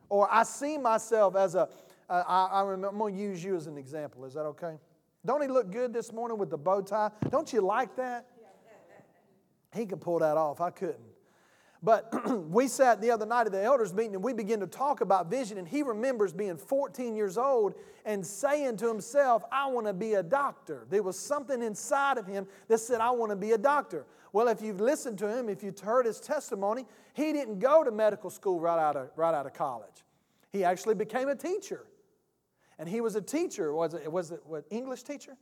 Or 0.10 0.28
I 0.32 0.44
see 0.44 0.78
myself 0.78 1.36
as 1.36 1.56
a. 1.56 1.70
Uh, 2.10 2.24
I, 2.28 2.62
I'm 2.62 2.82
going 2.82 3.14
to 3.14 3.20
use 3.20 3.44
you 3.44 3.56
as 3.56 3.68
an 3.68 3.78
example. 3.78 4.26
Is 4.26 4.34
that 4.34 4.42
okay? 4.42 4.80
Don't 5.26 5.42
he 5.42 5.48
look 5.48 5.72
good 5.72 5.94
this 5.94 6.12
morning 6.12 6.40
with 6.40 6.50
the 6.50 6.58
bow 6.58 6.82
tie? 6.82 7.12
Don't 7.30 7.52
you 7.54 7.62
like 7.62 7.96
that? 7.98 8.26
He 9.76 9.86
could 9.86 10.02
pull 10.02 10.20
that 10.20 10.36
off. 10.36 10.62
I 10.62 10.72
couldn't. 10.72 10.98
But 11.82 12.14
we 12.50 12.68
sat 12.68 13.00
the 13.00 13.12
other 13.12 13.26
night 13.26 13.46
at 13.46 13.54
the 13.54 13.64
elders 13.64 13.94
meeting 13.94 14.16
and 14.16 14.24
we 14.24 14.34
began 14.34 14.60
to 14.60 14.68
talk 14.68 15.02
about 15.02 15.30
vision. 15.30 15.58
And 15.58 15.68
he 15.68 15.82
remembers 15.82 16.34
being 16.34 16.58
14 16.58 17.16
years 17.16 17.38
old 17.38 17.76
and 18.06 18.26
saying 18.26 18.78
to 18.78 18.88
himself, 18.88 19.44
I 19.52 19.68
want 19.68 19.88
to 19.88 19.94
be 19.94 20.16
a 20.16 20.24
doctor. 20.24 20.86
There 20.90 21.04
was 21.04 21.18
something 21.18 21.62
inside 21.62 22.18
of 22.18 22.28
him 22.28 22.48
that 22.68 22.80
said, 22.80 23.00
I 23.00 23.12
want 23.12 23.32
to 23.32 23.36
be 23.36 23.52
a 23.52 23.58
doctor. 23.58 24.06
Well, 24.34 24.48
if 24.50 24.62
you've 24.62 24.82
listened 24.82 25.18
to 25.20 25.30
him, 25.30 25.50
if 25.50 25.64
you've 25.64 25.80
heard 25.80 26.06
his 26.06 26.20
testimony, 26.20 26.86
he 27.14 27.32
didn't 27.32 27.60
go 27.60 27.84
to 27.84 27.92
medical 27.92 28.30
school 28.30 28.60
right 28.60 28.80
out 28.80 28.96
of, 28.96 29.10
right 29.16 29.34
out 29.34 29.46
of 29.46 29.54
college. 29.54 30.04
He 30.52 30.64
actually 30.64 30.96
became 30.96 31.30
a 31.30 31.36
teacher. 31.36 31.86
And 32.78 32.88
he 32.88 33.02
was 33.02 33.16
a 33.16 33.22
teacher. 33.22 33.74
Was 33.74 33.94
it, 33.94 34.12
was 34.12 34.32
it 34.32 34.42
what, 34.46 34.66
English 34.70 35.04
teacher? 35.04 35.36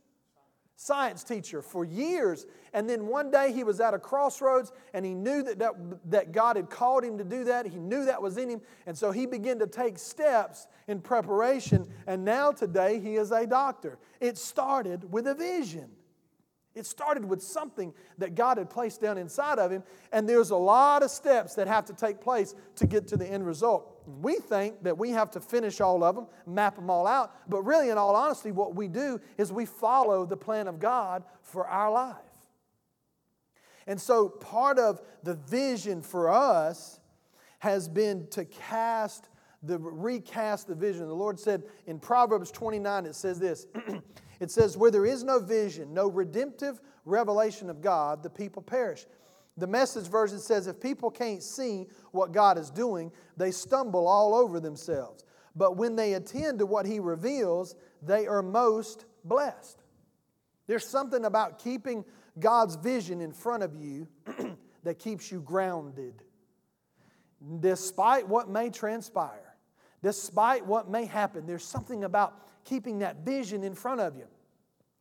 Science 0.80 1.24
teacher 1.24 1.60
for 1.60 1.84
years. 1.84 2.46
And 2.72 2.88
then 2.88 3.08
one 3.08 3.32
day 3.32 3.52
he 3.52 3.64
was 3.64 3.80
at 3.80 3.94
a 3.94 3.98
crossroads 3.98 4.70
and 4.94 5.04
he 5.04 5.12
knew 5.12 5.42
that, 5.42 5.58
that, 5.58 5.74
that 6.08 6.30
God 6.30 6.54
had 6.54 6.70
called 6.70 7.02
him 7.02 7.18
to 7.18 7.24
do 7.24 7.42
that. 7.44 7.66
He 7.66 7.80
knew 7.80 8.04
that 8.04 8.22
was 8.22 8.36
in 8.38 8.48
him. 8.48 8.60
And 8.86 8.96
so 8.96 9.10
he 9.10 9.26
began 9.26 9.58
to 9.58 9.66
take 9.66 9.98
steps 9.98 10.68
in 10.86 11.00
preparation. 11.00 11.88
And 12.06 12.24
now 12.24 12.52
today 12.52 13.00
he 13.00 13.16
is 13.16 13.32
a 13.32 13.44
doctor. 13.44 13.98
It 14.20 14.38
started 14.38 15.12
with 15.12 15.26
a 15.26 15.34
vision. 15.34 15.90
It 16.78 16.86
started 16.86 17.24
with 17.24 17.42
something 17.42 17.92
that 18.18 18.34
God 18.34 18.56
had 18.56 18.70
placed 18.70 19.00
down 19.00 19.18
inside 19.18 19.58
of 19.58 19.70
him, 19.70 19.82
and 20.12 20.28
there's 20.28 20.50
a 20.50 20.56
lot 20.56 21.02
of 21.02 21.10
steps 21.10 21.54
that 21.54 21.66
have 21.66 21.84
to 21.86 21.92
take 21.92 22.20
place 22.20 22.54
to 22.76 22.86
get 22.86 23.08
to 23.08 23.16
the 23.16 23.26
end 23.26 23.46
result. 23.46 24.00
We 24.06 24.36
think 24.36 24.82
that 24.84 24.96
we 24.96 25.10
have 25.10 25.30
to 25.32 25.40
finish 25.40 25.80
all 25.80 26.04
of 26.04 26.14
them, 26.14 26.26
map 26.46 26.76
them 26.76 26.88
all 26.88 27.06
out, 27.06 27.34
but 27.48 27.62
really, 27.62 27.90
in 27.90 27.98
all 27.98 28.14
honesty, 28.14 28.52
what 28.52 28.74
we 28.74 28.88
do 28.88 29.20
is 29.36 29.52
we 29.52 29.66
follow 29.66 30.24
the 30.24 30.36
plan 30.36 30.68
of 30.68 30.78
God 30.78 31.24
for 31.42 31.66
our 31.66 31.90
life. 31.90 32.16
And 33.86 34.00
so, 34.00 34.28
part 34.28 34.78
of 34.78 35.02
the 35.24 35.34
vision 35.34 36.02
for 36.02 36.30
us 36.30 37.00
has 37.58 37.88
been 37.88 38.28
to 38.28 38.44
cast 38.44 39.28
the 39.62 39.78
recast 39.78 40.68
the 40.68 40.74
vision. 40.74 41.06
The 41.08 41.14
Lord 41.14 41.40
said 41.40 41.64
in 41.86 41.98
Proverbs 41.98 42.50
29, 42.50 43.06
it 43.06 43.14
says 43.14 43.38
this. 43.40 43.66
It 44.40 44.50
says, 44.50 44.76
Where 44.76 44.90
there 44.90 45.06
is 45.06 45.24
no 45.24 45.38
vision, 45.38 45.92
no 45.92 46.08
redemptive 46.08 46.80
revelation 47.04 47.70
of 47.70 47.80
God, 47.80 48.22
the 48.22 48.30
people 48.30 48.62
perish. 48.62 49.06
The 49.56 49.66
message 49.66 50.06
version 50.06 50.38
says, 50.38 50.66
If 50.66 50.80
people 50.80 51.10
can't 51.10 51.42
see 51.42 51.86
what 52.12 52.32
God 52.32 52.58
is 52.58 52.70
doing, 52.70 53.10
they 53.36 53.50
stumble 53.50 54.06
all 54.06 54.34
over 54.34 54.60
themselves. 54.60 55.24
But 55.56 55.76
when 55.76 55.96
they 55.96 56.14
attend 56.14 56.60
to 56.60 56.66
what 56.66 56.86
He 56.86 57.00
reveals, 57.00 57.74
they 58.02 58.26
are 58.26 58.42
most 58.42 59.06
blessed. 59.24 59.82
There's 60.68 60.86
something 60.86 61.24
about 61.24 61.58
keeping 61.58 62.04
God's 62.38 62.76
vision 62.76 63.20
in 63.20 63.32
front 63.32 63.62
of 63.62 63.74
you 63.74 64.06
that 64.84 64.98
keeps 64.98 65.32
you 65.32 65.40
grounded. 65.40 66.22
Despite 67.60 68.28
what 68.28 68.48
may 68.48 68.70
transpire, 68.70 69.56
despite 70.02 70.64
what 70.64 70.90
may 70.90 71.06
happen, 71.06 71.46
there's 71.46 71.64
something 71.64 72.04
about 72.04 72.47
keeping 72.68 72.98
that 72.98 73.24
vision 73.24 73.64
in 73.64 73.74
front 73.74 74.00
of 74.00 74.16
you. 74.16 74.26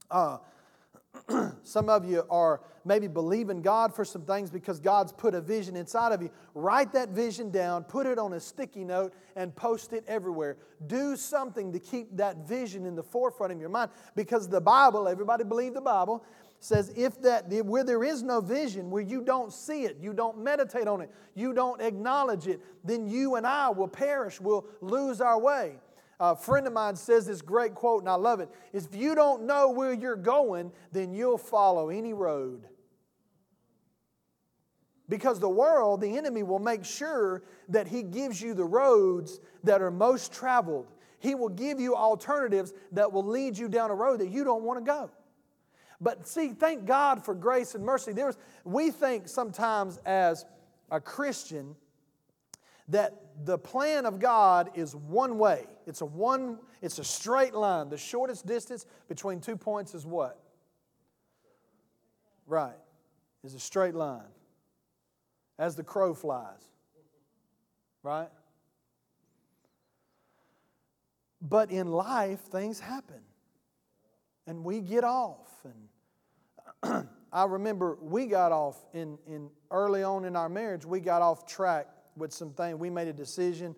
Uh, 0.10 0.38
some 1.64 1.90
of 1.90 2.10
you 2.10 2.24
are 2.30 2.62
maybe 2.86 3.08
believing 3.08 3.62
God 3.62 3.94
for 3.94 4.06
some 4.06 4.22
things 4.22 4.50
because 4.50 4.80
God's 4.80 5.12
put 5.12 5.36
a 5.36 5.42
vision 5.42 5.76
inside 5.76 6.14
of 6.14 6.22
you. 6.22 6.30
Write 6.54 6.94
that 6.94 7.10
vision 7.10 7.52
down, 7.52 7.84
put 7.84 8.06
it 8.06 8.18
on 8.18 8.34
a 8.34 8.40
sticky 8.40 8.86
note, 8.86 9.14
and 9.36 9.54
post 9.56 9.92
it 9.92 10.06
everywhere. 10.08 10.58
Do 10.88 11.18
something 11.18 11.74
to 11.74 11.80
keep 11.80 12.16
that 12.16 12.48
vision 12.48 12.86
in 12.86 12.96
the 12.96 13.04
forefront 13.04 13.52
of 13.52 13.60
your 13.60 13.70
mind 13.70 13.92
because 14.16 14.48
the 14.48 14.62
Bible, 14.62 15.08
everybody 15.08 15.44
believe 15.44 15.74
the 15.74 15.82
Bible, 15.82 16.24
says 16.60 16.92
if 16.96 17.22
that 17.22 17.52
where 17.66 17.84
there 17.84 18.04
is 18.04 18.24
no 18.24 18.42
vision 18.42 18.90
where 18.90 19.04
you 19.04 19.22
don't 19.22 19.54
see 19.54 19.84
it 19.84 19.96
you 20.02 20.12
don't 20.12 20.40
meditate 20.40 20.88
on 20.88 21.02
it 21.02 21.12
you 21.36 21.54
don't 21.54 21.80
acknowledge 21.82 22.48
it 22.48 22.60
then 22.84 23.08
you 23.08 23.36
and 23.36 23.46
i 23.46 23.70
will 23.70 23.88
perish 23.88 24.42
will 24.42 24.66
lose 24.82 25.22
our 25.22 25.40
way 25.40 25.76
a 26.20 26.36
friend 26.36 26.66
of 26.66 26.74
mine 26.74 26.96
says 26.96 27.28
this 27.28 27.42
great 27.42 27.76
quote, 27.76 28.02
and 28.02 28.10
I 28.10 28.16
love 28.16 28.40
it. 28.40 28.50
If 28.74 28.96
you 28.96 29.14
don't 29.14 29.44
know 29.44 29.70
where 29.70 29.94
you're 29.94 30.16
going, 30.16 30.72
then 30.92 31.14
you'll 31.14 31.38
follow 31.38 31.90
any 31.90 32.14
road. 32.14 32.68
Because 35.10 35.40
the 35.40 35.50
world, 35.50 36.02
the 36.02 36.18
enemy, 36.18 36.44
will 36.44 36.60
make 36.60 36.84
sure 36.84 37.44
that 37.70 37.88
he 37.88 38.04
gives 38.04 38.42
you 38.42 38.54
the 38.54 38.66
roads 38.66 39.40
that 39.64 39.82
are 39.82 39.92
most 39.92 40.34
traveled. 40.34 40.92
He 41.20 41.34
will 41.34 41.50
give 41.50 41.80
you 41.80 41.96
alternatives 41.96 42.74
that 42.92 43.12
will 43.12 43.24
lead 43.24 43.58
you 43.58 43.70
down 43.70 43.90
a 43.90 43.96
road 43.96 44.20
that 44.20 44.30
you 44.30 44.44
don't 44.44 44.64
want 44.64 44.80
to 44.80 44.86
go. 44.86 45.10
But 46.02 46.28
see, 46.28 46.50
thank 46.50 46.86
God 46.86 47.24
for 47.24 47.34
grace 47.34 47.74
and 47.74 47.84
mercy. 47.84 48.12
There's, 48.12 48.38
we 48.64 48.92
think 48.92 49.28
sometimes 49.28 50.00
as 50.06 50.46
a 50.92 51.00
Christian, 51.00 51.76
that 52.90 53.14
the 53.46 53.58
plan 53.58 54.06
of 54.06 54.20
God 54.20 54.72
is 54.76 54.96
one 54.96 55.38
way. 55.38 55.66
It's 55.86 56.02
a 56.02 56.06
one 56.06 56.60
it's 56.82 57.00
a 57.00 57.04
straight 57.04 57.54
line. 57.54 57.90
The 57.90 57.98
shortest 57.98 58.46
distance 58.46 58.86
between 59.08 59.42
two 59.42 59.58
points 59.58 59.94
is 59.96 60.06
what? 60.06 60.40
Right. 62.46 62.78
Is 63.44 63.56
a 63.56 63.60
straight 63.60 63.96
line. 63.96 64.30
As 65.58 65.76
the 65.76 65.84
crow 65.84 66.14
flies. 66.14 66.64
Right? 68.04 68.30
But 71.42 71.72
in 71.72 71.92
life 71.92 72.40
things 72.42 72.80
happen. 72.80 73.22
And 74.46 74.64
we 74.64 74.80
get 74.82 75.04
off 75.04 75.50
and 76.84 77.10
I 77.34 77.44
remember 77.46 77.98
we 78.02 78.28
got 78.28 78.52
off 78.52 78.78
in, 78.94 79.18
in 79.28 79.50
early 79.70 80.04
on 80.04 80.26
in 80.26 80.36
our 80.36 80.48
marriage, 80.48 80.86
we 80.86 81.00
got 81.00 81.22
off 81.22 81.46
track 81.46 81.88
with 82.18 82.34
some 82.34 82.52
things. 82.52 82.78
We 82.78 82.90
made 82.90 83.08
a 83.08 83.14
decision 83.14 83.76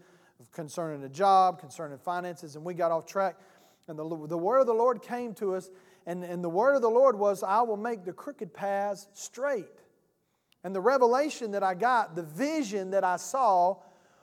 concerning 0.52 1.04
a 1.04 1.10
job, 1.10 1.60
concerning 1.60 1.98
finances, 1.98 2.56
and 2.56 2.64
we 2.64 2.74
got 2.74 2.92
off 2.92 3.06
track. 3.06 3.36
And 3.88 3.98
the, 3.98 4.28
the 4.28 4.38
word 4.38 4.60
of 4.60 4.68
the 4.68 4.74
Lord 4.74 5.02
came 5.02 5.34
to 5.36 5.56
us, 5.56 5.70
and, 6.06 6.24
and 6.24 6.44
the 6.44 6.50
word 6.50 6.76
of 6.76 6.82
the 6.82 6.90
Lord 6.90 7.18
was, 7.18 7.44
I 7.44 7.62
will 7.62 7.78
make 7.78 8.06
the 8.06 8.14
crooked 8.14 8.54
paths 8.54 9.08
straight. 9.14 9.66
And 10.64 10.76
the 10.76 10.82
revelation 10.82 11.52
that 11.52 11.64
I 11.64 11.74
got, 11.74 12.16
the 12.16 12.24
vision 12.24 12.92
that 12.92 13.04
I 13.04 13.18
saw, 13.18 13.78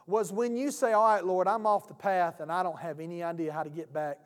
was 0.07 0.33
when 0.33 0.57
you 0.57 0.71
say, 0.71 0.93
All 0.93 1.05
right, 1.05 1.25
Lord, 1.25 1.49
I'm 1.49 1.67
off 1.67 1.89
the 1.89 1.95
path 1.95 2.41
and 2.41 2.51
I 2.53 2.63
don't 2.63 2.79
have 2.79 3.01
any 3.01 3.23
idea 3.23 3.53
how 3.53 3.63
to 3.63 3.71
get 3.71 3.93
back. 3.93 4.19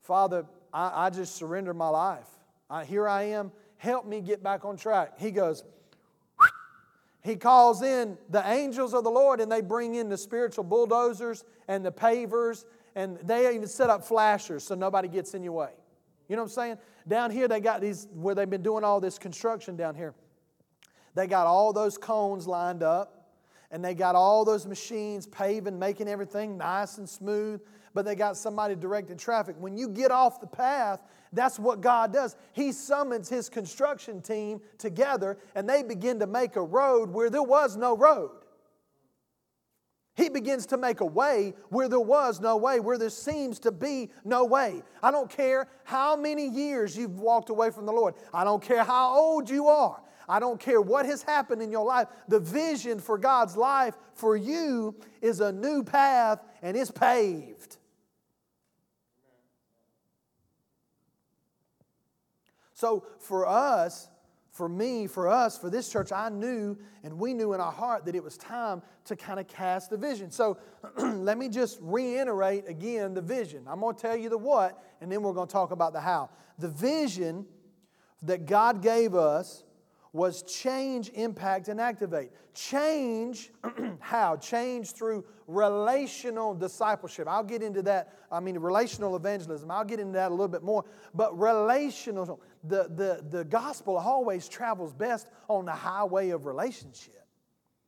Father, 0.00 0.44
I, 0.72 1.06
I 1.06 1.10
just 1.10 1.34
surrender 1.34 1.74
my 1.74 1.88
life. 1.88 2.28
I, 2.70 2.84
here 2.84 3.08
I 3.08 3.24
am. 3.24 3.50
Help 3.78 4.06
me 4.06 4.20
get 4.20 4.42
back 4.42 4.64
on 4.64 4.76
track. 4.76 5.18
He 5.18 5.30
goes, 5.30 5.64
he 7.24 7.36
calls 7.36 7.82
in 7.82 8.18
the 8.28 8.46
angels 8.46 8.92
of 8.92 9.02
the 9.02 9.10
Lord 9.10 9.40
and 9.40 9.50
they 9.50 9.62
bring 9.62 9.94
in 9.94 10.10
the 10.10 10.18
spiritual 10.18 10.62
bulldozers 10.62 11.42
and 11.68 11.84
the 11.84 11.90
pavers 11.90 12.66
and 12.94 13.18
they 13.24 13.52
even 13.54 13.66
set 13.66 13.88
up 13.88 14.04
flashers 14.04 14.62
so 14.62 14.74
nobody 14.74 15.08
gets 15.08 15.34
in 15.34 15.42
your 15.42 15.54
way. 15.54 15.70
You 16.28 16.36
know 16.36 16.42
what 16.42 16.48
I'm 16.48 16.54
saying? 16.54 16.78
Down 17.08 17.30
here, 17.30 17.48
they 17.48 17.60
got 17.60 17.80
these, 17.80 18.08
where 18.14 18.34
they've 18.34 18.48
been 18.48 18.62
doing 18.62 18.84
all 18.84 19.00
this 19.00 19.18
construction 19.18 19.74
down 19.74 19.94
here. 19.94 20.14
They 21.14 21.26
got 21.26 21.46
all 21.46 21.72
those 21.72 21.96
cones 21.96 22.46
lined 22.46 22.82
up 22.82 23.23
and 23.74 23.84
they 23.84 23.92
got 23.92 24.14
all 24.14 24.44
those 24.44 24.68
machines 24.68 25.26
paving, 25.26 25.76
making 25.76 26.06
everything 26.06 26.56
nice 26.56 26.98
and 26.98 27.08
smooth, 27.08 27.60
but 27.92 28.04
they 28.04 28.14
got 28.14 28.36
somebody 28.36 28.76
directing 28.76 29.16
traffic. 29.16 29.56
When 29.58 29.76
you 29.76 29.88
get 29.88 30.12
off 30.12 30.40
the 30.40 30.46
path, 30.46 31.02
that's 31.32 31.58
what 31.58 31.80
God 31.80 32.12
does. 32.12 32.36
He 32.52 32.70
summons 32.70 33.28
His 33.28 33.48
construction 33.48 34.22
team 34.22 34.60
together 34.78 35.38
and 35.56 35.68
they 35.68 35.82
begin 35.82 36.20
to 36.20 36.26
make 36.28 36.54
a 36.54 36.62
road 36.62 37.10
where 37.10 37.30
there 37.30 37.42
was 37.42 37.76
no 37.76 37.96
road. 37.96 38.30
He 40.14 40.28
begins 40.28 40.66
to 40.66 40.76
make 40.76 41.00
a 41.00 41.06
way 41.06 41.54
where 41.70 41.88
there 41.88 41.98
was 41.98 42.40
no 42.40 42.56
way, 42.56 42.78
where 42.78 42.96
there 42.96 43.10
seems 43.10 43.58
to 43.58 43.72
be 43.72 44.10
no 44.24 44.44
way. 44.44 44.84
I 45.02 45.10
don't 45.10 45.28
care 45.28 45.66
how 45.82 46.14
many 46.14 46.46
years 46.46 46.96
you've 46.96 47.18
walked 47.18 47.50
away 47.50 47.72
from 47.72 47.86
the 47.86 47.92
Lord. 47.92 48.14
I 48.32 48.44
don't 48.44 48.62
care 48.62 48.84
how 48.84 49.18
old 49.18 49.50
you 49.50 49.66
are. 49.66 50.00
I 50.28 50.40
don't 50.40 50.60
care 50.60 50.80
what 50.80 51.06
has 51.06 51.22
happened 51.22 51.62
in 51.62 51.70
your 51.70 51.84
life. 51.84 52.08
The 52.28 52.40
vision 52.40 53.00
for 53.00 53.18
God's 53.18 53.56
life 53.56 53.94
for 54.14 54.36
you 54.36 54.94
is 55.20 55.40
a 55.40 55.52
new 55.52 55.82
path 55.82 56.42
and 56.62 56.76
it's 56.76 56.90
paved. 56.90 57.76
So 62.74 63.06
for 63.18 63.46
us, 63.46 64.08
for 64.50 64.68
me, 64.68 65.06
for 65.06 65.28
us, 65.28 65.58
for 65.58 65.68
this 65.68 65.90
church, 65.90 66.12
I 66.12 66.28
knew 66.28 66.78
and 67.02 67.18
we 67.18 67.34
knew 67.34 67.52
in 67.54 67.60
our 67.60 67.72
heart 67.72 68.04
that 68.04 68.14
it 68.14 68.22
was 68.22 68.36
time 68.36 68.82
to 69.06 69.16
kind 69.16 69.40
of 69.40 69.48
cast 69.48 69.90
the 69.90 69.96
vision. 69.96 70.30
So 70.30 70.58
let 70.96 71.38
me 71.38 71.48
just 71.48 71.78
reiterate 71.80 72.68
again 72.68 73.14
the 73.14 73.20
vision. 73.20 73.64
I'm 73.66 73.80
going 73.80 73.96
to 73.96 74.00
tell 74.00 74.16
you 74.16 74.28
the 74.28 74.38
what, 74.38 74.82
and 75.00 75.10
then 75.10 75.22
we're 75.22 75.32
going 75.32 75.48
to 75.48 75.52
talk 75.52 75.70
about 75.70 75.92
the 75.92 76.00
how. 76.00 76.30
The 76.58 76.68
vision 76.68 77.46
that 78.22 78.46
God 78.46 78.80
gave 78.80 79.14
us 79.14 79.64
was 80.14 80.44
change, 80.44 81.10
impact, 81.14 81.66
and 81.66 81.80
activate. 81.80 82.30
Change, 82.54 83.50
how? 83.98 84.36
Change 84.36 84.92
through 84.92 85.24
relational 85.48 86.54
discipleship. 86.54 87.26
I'll 87.28 87.42
get 87.42 87.64
into 87.64 87.82
that. 87.82 88.14
I 88.30 88.38
mean, 88.38 88.56
relational 88.56 89.16
evangelism. 89.16 89.72
I'll 89.72 89.84
get 89.84 89.98
into 89.98 90.12
that 90.12 90.28
a 90.28 90.34
little 90.34 90.46
bit 90.46 90.62
more. 90.62 90.84
But 91.14 91.36
relational, 91.36 92.40
the, 92.62 92.84
the, 92.94 93.24
the 93.28 93.44
gospel 93.44 93.96
always 93.96 94.48
travels 94.48 94.92
best 94.92 95.26
on 95.48 95.64
the 95.64 95.72
highway 95.72 96.30
of 96.30 96.46
relationship. 96.46 97.26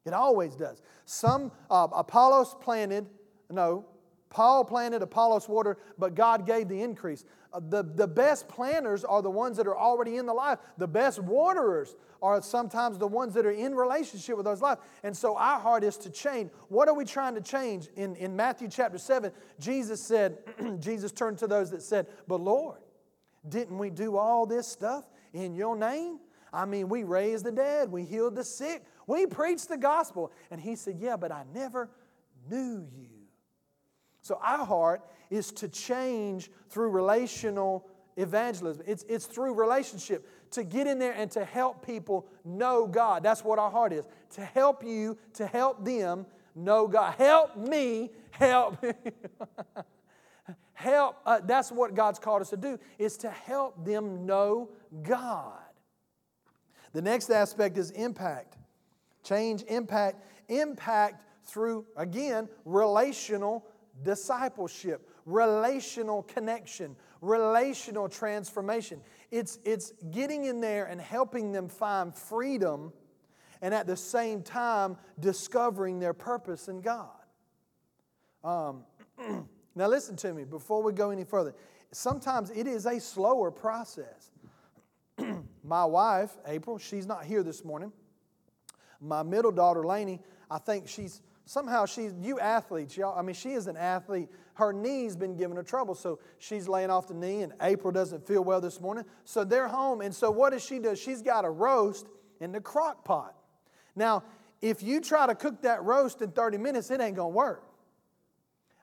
It 0.05 0.13
always 0.13 0.57
does. 0.57 0.83
Some, 1.05 1.53
uh, 1.71 1.87
Apollos 1.93 2.57
planted, 2.61 3.07
no, 3.51 3.85
Paul 4.31 4.65
planted, 4.65 5.01
Apollos 5.01 5.49
watered, 5.49 5.77
but 5.97 6.17
God 6.17 6.45
gave 6.45 6.69
the 6.69 6.83
increase. 6.83 7.25
The, 7.59 7.83
the 7.83 8.07
best 8.07 8.49
planners 8.49 9.05
are 9.05 9.23
the 9.23 9.31
ones 9.31 9.57
that 9.57 9.67
are 9.67 9.77
already 9.77 10.17
in 10.17 10.27
the 10.27 10.35
life. 10.35 10.59
The 10.77 10.87
best 10.87 11.19
waterers 11.21 11.95
are 12.21 12.43
sometimes 12.43 12.99
the 12.99 13.07
ones 13.07 13.35
that 13.35 13.47
are 13.47 13.51
in 13.51 13.75
relationship 13.75 14.37
with 14.37 14.45
those 14.45 14.61
lives. 14.61 14.81
And 15.03 15.17
so 15.17 15.37
our 15.37 15.59
heart 15.59 15.83
is 15.83 15.97
to 15.99 16.11
change. 16.11 16.51
What 16.69 16.89
are 16.89 16.95
we 16.95 17.05
trying 17.05 17.35
to 17.35 17.41
change? 17.41 17.89
In, 17.97 18.15
in 18.17 18.37
Matthew 18.37 18.69
chapter 18.69 18.99
7, 18.99 19.33
Jesus 19.59 20.03
said, 20.03 20.39
Jesus 20.81 21.13
turned 21.13 21.39
to 21.39 21.47
those 21.47 21.71
that 21.71 21.83
said, 21.83 22.07
But 22.29 22.41
Lord, 22.41 22.81
didn't 23.49 23.79
we 23.79 23.91
do 23.91 24.17
all 24.17 24.45
this 24.45 24.67
stuff 24.67 25.05
in 25.33 25.55
your 25.55 25.77
name? 25.77 26.19
I 26.53 26.65
mean, 26.65 26.89
we 26.89 27.05
raised 27.05 27.45
the 27.45 27.53
dead, 27.53 27.91
we 27.91 28.05
healed 28.05 28.35
the 28.35 28.45
sick, 28.45 28.85
we 29.07 29.27
preached 29.27 29.69
the 29.69 29.77
gospel. 29.79 30.33
And 30.51 30.61
he 30.61 30.77
said, 30.77 30.97
Yeah, 30.99 31.17
but 31.17 31.33
I 31.33 31.45
never 31.55 31.89
knew 32.51 32.87
you. 32.97 33.16
So 34.27 34.41
our 34.43 34.67
heart 34.67 35.03
is 35.31 35.53
to 35.53 35.69
change 35.69 36.51
through 36.69 36.91
relational 36.91 37.87
evangelism. 38.17 38.83
It's, 38.85 39.05
it's 39.09 39.27
through 39.27 39.55
relationship 39.55 40.29
to 40.51 40.65
get 40.65 40.89
in 40.89 40.99
there 40.99 41.13
and 41.13 41.31
to 41.31 41.45
help 41.45 41.87
people 41.87 42.27
know 42.45 42.89
God. 42.89 43.23
That's 43.23 43.45
what 43.45 43.61
our 43.61 43.71
heart 43.71 43.93
is. 43.93 44.05
To 44.31 44.45
help 44.45 44.83
you, 44.83 45.17
to 45.35 45.47
help 45.47 45.85
them 45.85 46.27
know 46.57 46.89
God. 46.89 47.15
Help 47.15 47.57
me, 47.57 48.11
help 48.33 48.85
help, 50.73 51.19
uh, 51.25 51.41
that's 51.45 51.71
what 51.71 51.95
God's 51.95 52.19
called 52.19 52.43
us 52.43 52.51
to 52.51 52.57
do, 52.57 52.81
is 52.99 53.17
to 53.19 53.31
help 53.31 53.85
them 53.85 54.27
know 54.27 54.71
God. 55.05 55.53
The 56.93 57.03
next 57.03 57.31
aspect 57.31 57.79
is 57.79 57.93
impact. 57.93 58.57
Change, 59.23 59.63
impact, 59.69 60.25
impact 60.49 61.23
through, 61.45 61.87
again, 61.97 62.49
relational 62.65 63.65
discipleship, 64.03 65.09
relational 65.25 66.23
connection, 66.25 66.97
relational 67.21 68.09
transformation. 68.09 69.01
It's, 69.31 69.59
it's 69.65 69.93
getting 70.11 70.45
in 70.45 70.61
there 70.61 70.87
and 70.87 71.01
helping 71.01 71.53
them 71.53 71.69
find 71.69 72.15
freedom 72.15 72.93
and 73.63 73.75
at 73.75 73.87
the 73.87 73.97
same 73.97 74.43
time 74.43 74.97
discovering 75.19 75.99
their 75.99 76.13
purpose 76.13 76.69
in 76.69 76.81
God. 76.81 77.11
Um, 78.45 78.85
now, 79.75 79.89
listen 79.89 80.17
to 80.17 80.33
me 80.33 80.45
before 80.45 80.83
we 80.83 80.93
go 80.93 81.11
any 81.11 81.25
further. 81.25 81.55
Sometimes 81.91 82.51
it 82.51 82.67
is 82.67 82.87
a 82.87 83.01
slower 83.01 83.51
process. 83.51 84.31
My 85.65 85.85
wife, 85.85 86.37
April, 86.47 86.79
she's 86.79 87.07
not 87.07 87.25
here 87.25 87.43
this 87.43 87.65
morning. 87.65 87.93
My 89.01 89.23
middle 89.23 89.53
daughter, 89.53 89.85
Lainey, 89.85 90.21
I 90.51 90.59
think 90.59 90.89
she's 90.89 91.23
somehow 91.47 91.87
she's 91.87 92.13
you 92.21 92.39
athletes 92.41 92.97
y'all 92.97 93.19
i 93.19 93.23
mean 93.23 93.35
she 93.35 93.53
is 93.53 93.67
an 93.67 93.77
athlete. 93.77 94.29
Her 94.55 94.73
knee's 94.73 95.17
been 95.17 95.37
giving 95.37 95.57
her 95.57 95.63
trouble 95.63 95.95
so 95.95 96.19
she's 96.39 96.69
laying 96.69 96.91
off 96.91 97.09
the 97.09 97.15
knee 97.15 97.43
and 97.43 97.53
april 97.63 97.93
doesn't 97.93 98.27
feel 98.27 98.43
well 98.43 98.61
this 98.61 98.81
morning. 98.81 99.05
So 99.25 99.45
they're 99.45 99.69
home 99.69 100.01
and 100.01 100.15
so 100.15 100.31
what 100.31 100.51
does 100.51 100.65
she 100.65 100.79
do? 100.79 100.95
She's 100.97 101.23
got 101.23 101.45
a 101.45 101.51
roast 101.51 102.07
in 102.41 102.53
the 102.53 102.61
crock 102.61 103.05
pot. 103.05 103.35
Now 103.95 104.25
if 104.61 104.83
you 104.83 105.01
try 105.01 105.27
to 105.27 105.35
cook 105.35 105.63
that 105.63 105.83
roast 105.85 106.21
in 106.23 106.33
30 106.33 106.59
minutes 106.59 106.91
it 106.91 107.01
ain't 107.01 107.17
gonna 107.17 107.29
work. 107.29 107.65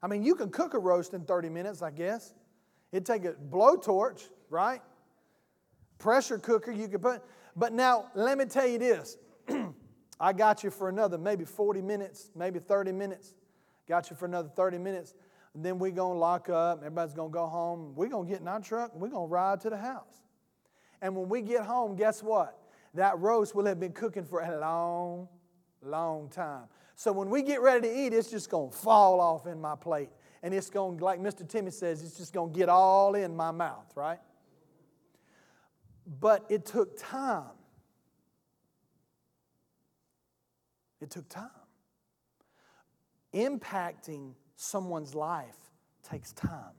I 0.01 0.07
mean 0.07 0.23
you 0.23 0.35
can 0.35 0.49
cook 0.49 0.73
a 0.73 0.79
roast 0.79 1.13
in 1.13 1.25
30 1.25 1.49
minutes 1.49 1.81
i 1.81 1.91
guess. 1.91 2.33
It'd 2.91 3.05
take 3.05 3.25
a 3.25 3.33
blowtorch 3.33 4.29
right? 4.53 4.81
Pressure 5.97 6.37
cooker 6.37 6.71
you 6.71 6.87
could 6.87 7.01
put. 7.01 7.21
But 7.55 7.73
now 7.73 8.11
let 8.15 8.37
me 8.37 8.45
tell 8.45 8.67
you 8.67 8.77
this 8.77 9.17
I 10.23 10.31
got 10.31 10.63
you 10.63 10.69
for 10.69 10.87
another 10.87 11.17
maybe 11.17 11.43
40 11.43 11.81
minutes, 11.81 12.31
maybe 12.33 12.57
30 12.57 12.93
minutes. 12.93 13.35
Got 13.89 14.09
you 14.09 14.15
for 14.15 14.23
another 14.23 14.47
30 14.47 14.77
minutes. 14.77 15.15
And 15.53 15.65
then 15.65 15.79
we're 15.79 15.91
going 15.91 16.13
to 16.13 16.17
lock 16.17 16.47
up. 16.47 16.77
Everybody's 16.77 17.13
going 17.13 17.29
to 17.29 17.33
go 17.33 17.45
home. 17.45 17.93
We're 17.93 18.07
going 18.07 18.27
to 18.27 18.31
get 18.31 18.39
in 18.39 18.47
our 18.47 18.61
truck 18.61 18.93
and 18.93 19.01
we're 19.01 19.09
going 19.09 19.27
to 19.27 19.31
ride 19.31 19.59
to 19.61 19.69
the 19.69 19.75
house. 19.75 20.23
And 21.01 21.13
when 21.13 21.27
we 21.27 21.41
get 21.41 21.65
home, 21.65 21.97
guess 21.97 22.23
what? 22.23 22.57
That 22.93 23.19
roast 23.19 23.53
will 23.53 23.65
have 23.65 23.81
been 23.81 23.91
cooking 23.91 24.23
for 24.23 24.39
a 24.39 24.59
long, 24.61 25.27
long 25.81 26.29
time. 26.29 26.67
So 26.95 27.11
when 27.11 27.29
we 27.29 27.41
get 27.41 27.61
ready 27.61 27.89
to 27.89 27.93
eat, 27.93 28.13
it's 28.13 28.31
just 28.31 28.49
going 28.49 28.71
to 28.71 28.77
fall 28.77 29.19
off 29.19 29.45
in 29.45 29.59
my 29.59 29.75
plate. 29.75 30.09
And 30.41 30.53
it's 30.53 30.69
going, 30.69 30.99
like 30.99 31.19
Mr. 31.19 31.45
Timmy 31.45 31.71
says, 31.71 32.01
it's 32.01 32.15
just 32.15 32.31
going 32.31 32.53
to 32.53 32.57
get 32.57 32.69
all 32.69 33.15
in 33.15 33.35
my 33.35 33.51
mouth, 33.51 33.91
right? 33.95 34.19
But 36.21 36.45
it 36.47 36.65
took 36.65 36.97
time 36.97 37.51
It 41.03 41.09
took 41.09 41.27
time. 41.27 41.49
Impacting 43.33 44.35
someone's 44.55 45.13
life 45.13 45.57
takes 46.01 46.31
time. 46.31 46.71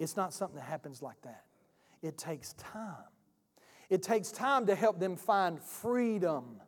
It's 0.00 0.16
not 0.16 0.34
something 0.34 0.56
that 0.56 0.64
happens 0.64 1.02
like 1.02 1.22
that. 1.22 1.44
It 2.02 2.18
takes 2.18 2.54
time. 2.54 3.04
It 3.90 4.02
takes 4.02 4.32
time 4.32 4.66
to 4.66 4.74
help 4.74 4.98
them 4.98 5.14
find 5.14 5.60
freedom 5.60 6.60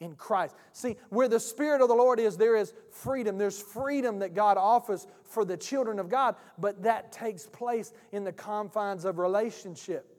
in 0.00 0.16
Christ. 0.16 0.54
See, 0.72 0.96
where 1.08 1.28
the 1.28 1.40
Spirit 1.40 1.80
of 1.80 1.88
the 1.88 1.94
Lord 1.94 2.20
is, 2.20 2.36
there 2.36 2.56
is 2.56 2.74
freedom. 2.90 3.38
There's 3.38 3.60
freedom 3.60 4.18
that 4.18 4.34
God 4.34 4.58
offers 4.58 5.06
for 5.22 5.46
the 5.46 5.56
children 5.56 5.98
of 5.98 6.10
God, 6.10 6.36
but 6.58 6.82
that 6.82 7.10
takes 7.10 7.46
place 7.46 7.94
in 8.12 8.22
the 8.24 8.32
confines 8.32 9.06
of 9.06 9.18
relationship. 9.18 10.10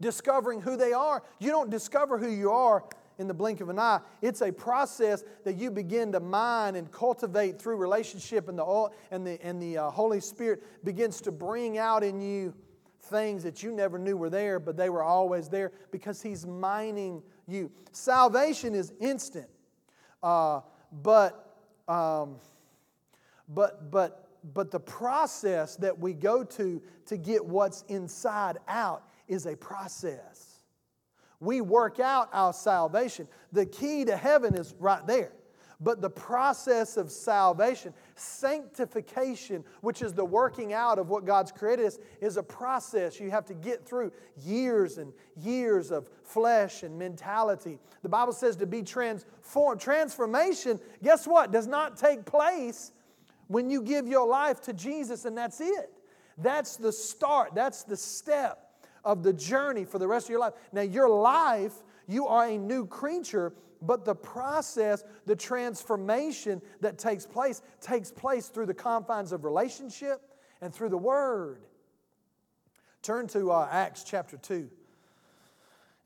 Discovering 0.00 0.60
who 0.60 0.76
they 0.76 0.92
are. 0.92 1.22
You 1.40 1.50
don't 1.50 1.68
discover 1.68 2.16
who 2.16 2.30
you 2.30 2.52
are 2.52 2.84
in 3.20 3.28
the 3.28 3.34
blink 3.34 3.60
of 3.60 3.68
an 3.68 3.78
eye. 3.78 4.00
It's 4.22 4.40
a 4.40 4.50
process 4.50 5.24
that 5.44 5.56
you 5.56 5.70
begin 5.70 6.10
to 6.12 6.20
mine 6.20 6.74
and 6.74 6.90
cultivate 6.90 7.60
through 7.60 7.76
relationship, 7.76 8.48
and 8.48 8.58
the, 8.58 8.90
and 9.10 9.26
the, 9.26 9.44
and 9.44 9.62
the 9.62 9.76
uh, 9.76 9.90
Holy 9.90 10.20
Spirit 10.20 10.62
begins 10.84 11.20
to 11.20 11.30
bring 11.30 11.76
out 11.76 12.02
in 12.02 12.22
you 12.22 12.54
things 13.02 13.42
that 13.42 13.62
you 13.62 13.72
never 13.72 13.98
knew 13.98 14.16
were 14.16 14.30
there, 14.30 14.58
but 14.58 14.76
they 14.76 14.88
were 14.88 15.02
always 15.02 15.48
there 15.48 15.70
because 15.90 16.22
He's 16.22 16.46
mining 16.46 17.22
you. 17.46 17.70
Salvation 17.92 18.74
is 18.74 18.94
instant. 19.00 19.48
Uh, 20.22 20.60
but, 21.02 21.56
um, 21.88 22.36
but, 23.50 23.90
but, 23.90 24.30
but 24.54 24.70
the 24.70 24.80
process 24.80 25.76
that 25.76 25.98
we 25.98 26.14
go 26.14 26.42
to 26.42 26.80
to 27.04 27.16
get 27.18 27.44
what's 27.44 27.82
inside 27.88 28.58
out 28.66 29.02
is 29.28 29.44
a 29.44 29.56
process. 29.56 30.49
We 31.40 31.62
work 31.62 31.98
out 31.98 32.28
our 32.32 32.52
salvation. 32.52 33.26
The 33.52 33.66
key 33.66 34.04
to 34.04 34.16
heaven 34.16 34.54
is 34.54 34.74
right 34.78 35.04
there. 35.06 35.32
But 35.82 36.02
the 36.02 36.10
process 36.10 36.98
of 36.98 37.10
salvation, 37.10 37.94
sanctification, 38.14 39.64
which 39.80 40.02
is 40.02 40.12
the 40.12 40.24
working 40.24 40.74
out 40.74 40.98
of 40.98 41.08
what 41.08 41.24
God's 41.24 41.50
created 41.50 41.86
us, 41.86 41.98
is 42.20 42.36
a 42.36 42.42
process 42.42 43.18
you 43.18 43.30
have 43.30 43.46
to 43.46 43.54
get 43.54 43.86
through 43.86 44.12
years 44.36 44.98
and 44.98 45.10
years 45.38 45.90
of 45.90 46.10
flesh 46.22 46.82
and 46.82 46.98
mentality. 46.98 47.78
The 48.02 48.10
Bible 48.10 48.34
says 48.34 48.56
to 48.56 48.66
be 48.66 48.82
transformed. 48.82 49.80
Transformation, 49.80 50.78
guess 51.02 51.26
what, 51.26 51.50
does 51.50 51.66
not 51.66 51.96
take 51.96 52.26
place 52.26 52.92
when 53.46 53.70
you 53.70 53.80
give 53.80 54.06
your 54.06 54.28
life 54.28 54.60
to 54.62 54.74
Jesus 54.74 55.24
and 55.24 55.36
that's 55.36 55.62
it. 55.62 55.90
That's 56.36 56.76
the 56.76 56.92
start, 56.92 57.54
that's 57.54 57.84
the 57.84 57.96
step 57.96 58.69
of 59.04 59.22
the 59.22 59.32
journey 59.32 59.84
for 59.84 59.98
the 59.98 60.08
rest 60.08 60.26
of 60.26 60.30
your 60.30 60.40
life. 60.40 60.54
Now, 60.72 60.82
your 60.82 61.08
life, 61.08 61.74
you 62.06 62.26
are 62.26 62.46
a 62.46 62.58
new 62.58 62.86
creature 62.86 63.52
but 63.82 64.04
the 64.04 64.14
process, 64.14 65.04
the 65.26 65.36
transformation 65.36 66.60
that 66.80 66.98
takes 66.98 67.26
place, 67.26 67.62
takes 67.80 68.10
place 68.10 68.48
through 68.48 68.66
the 68.66 68.74
confines 68.74 69.32
of 69.32 69.44
relationship 69.44 70.20
and 70.60 70.74
through 70.74 70.90
the 70.90 70.98
Word. 70.98 71.62
Turn 73.02 73.26
to 73.28 73.50
uh, 73.50 73.68
Acts 73.70 74.04
chapter 74.04 74.36
2. 74.36 74.68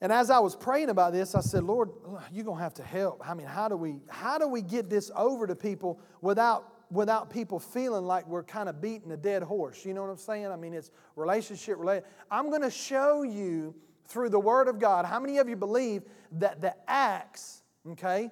And 0.01 0.13
as 0.13 0.31
I 0.31 0.39
was 0.39 0.55
praying 0.55 0.91
about 0.91 1.13
this, 1.13 1.35
I 1.35 1.41
said, 1.41 1.65
Lord, 1.65 1.91
you're 2.31 2.45
going 2.45 2.59
to 2.59 2.63
have 2.63 2.75
to 2.75 2.83
help. 2.83 3.29
I 3.29 3.35
mean, 3.35 3.47
how 3.47 3.69
do 3.69 3.77
we, 3.77 4.01
how 4.09 4.39
do 4.39 4.47
we 4.47 4.61
get 4.61 4.91
this 4.91 5.11
over 5.17 5.47
to 5.47 5.57
people 5.57 5.99
without, 6.21 6.69
without 6.91 7.31
people 7.31 7.59
feeling 7.59 8.05
like 8.05 8.27
we're 8.27 8.43
kind 8.43 8.69
of 8.69 8.81
beating 8.81 9.13
a 9.13 9.17
dead 9.17 9.43
horse? 9.43 9.85
You 9.85 9.95
know 9.95 10.03
what 10.03 10.11
I'm 10.11 10.17
saying? 10.17 10.47
I 10.47 10.57
mean, 10.57 10.75
it's 10.75 10.91
relationship 11.17 11.79
related. 11.79 12.05
I'm 12.31 12.51
going 12.51 12.63
to 12.63 12.71
show 12.71 13.23
you 13.23 13.75
through 14.07 14.29
the 14.29 14.41
Word 14.41 14.69
of 14.69 14.79
God. 14.79 15.05
How 15.05 15.19
many 15.19 15.39
of 15.39 15.49
you 15.49 15.57
believe 15.57 16.03
that 16.33 16.61
the 16.61 16.75
Acts 16.89 17.63
okay, 17.91 18.31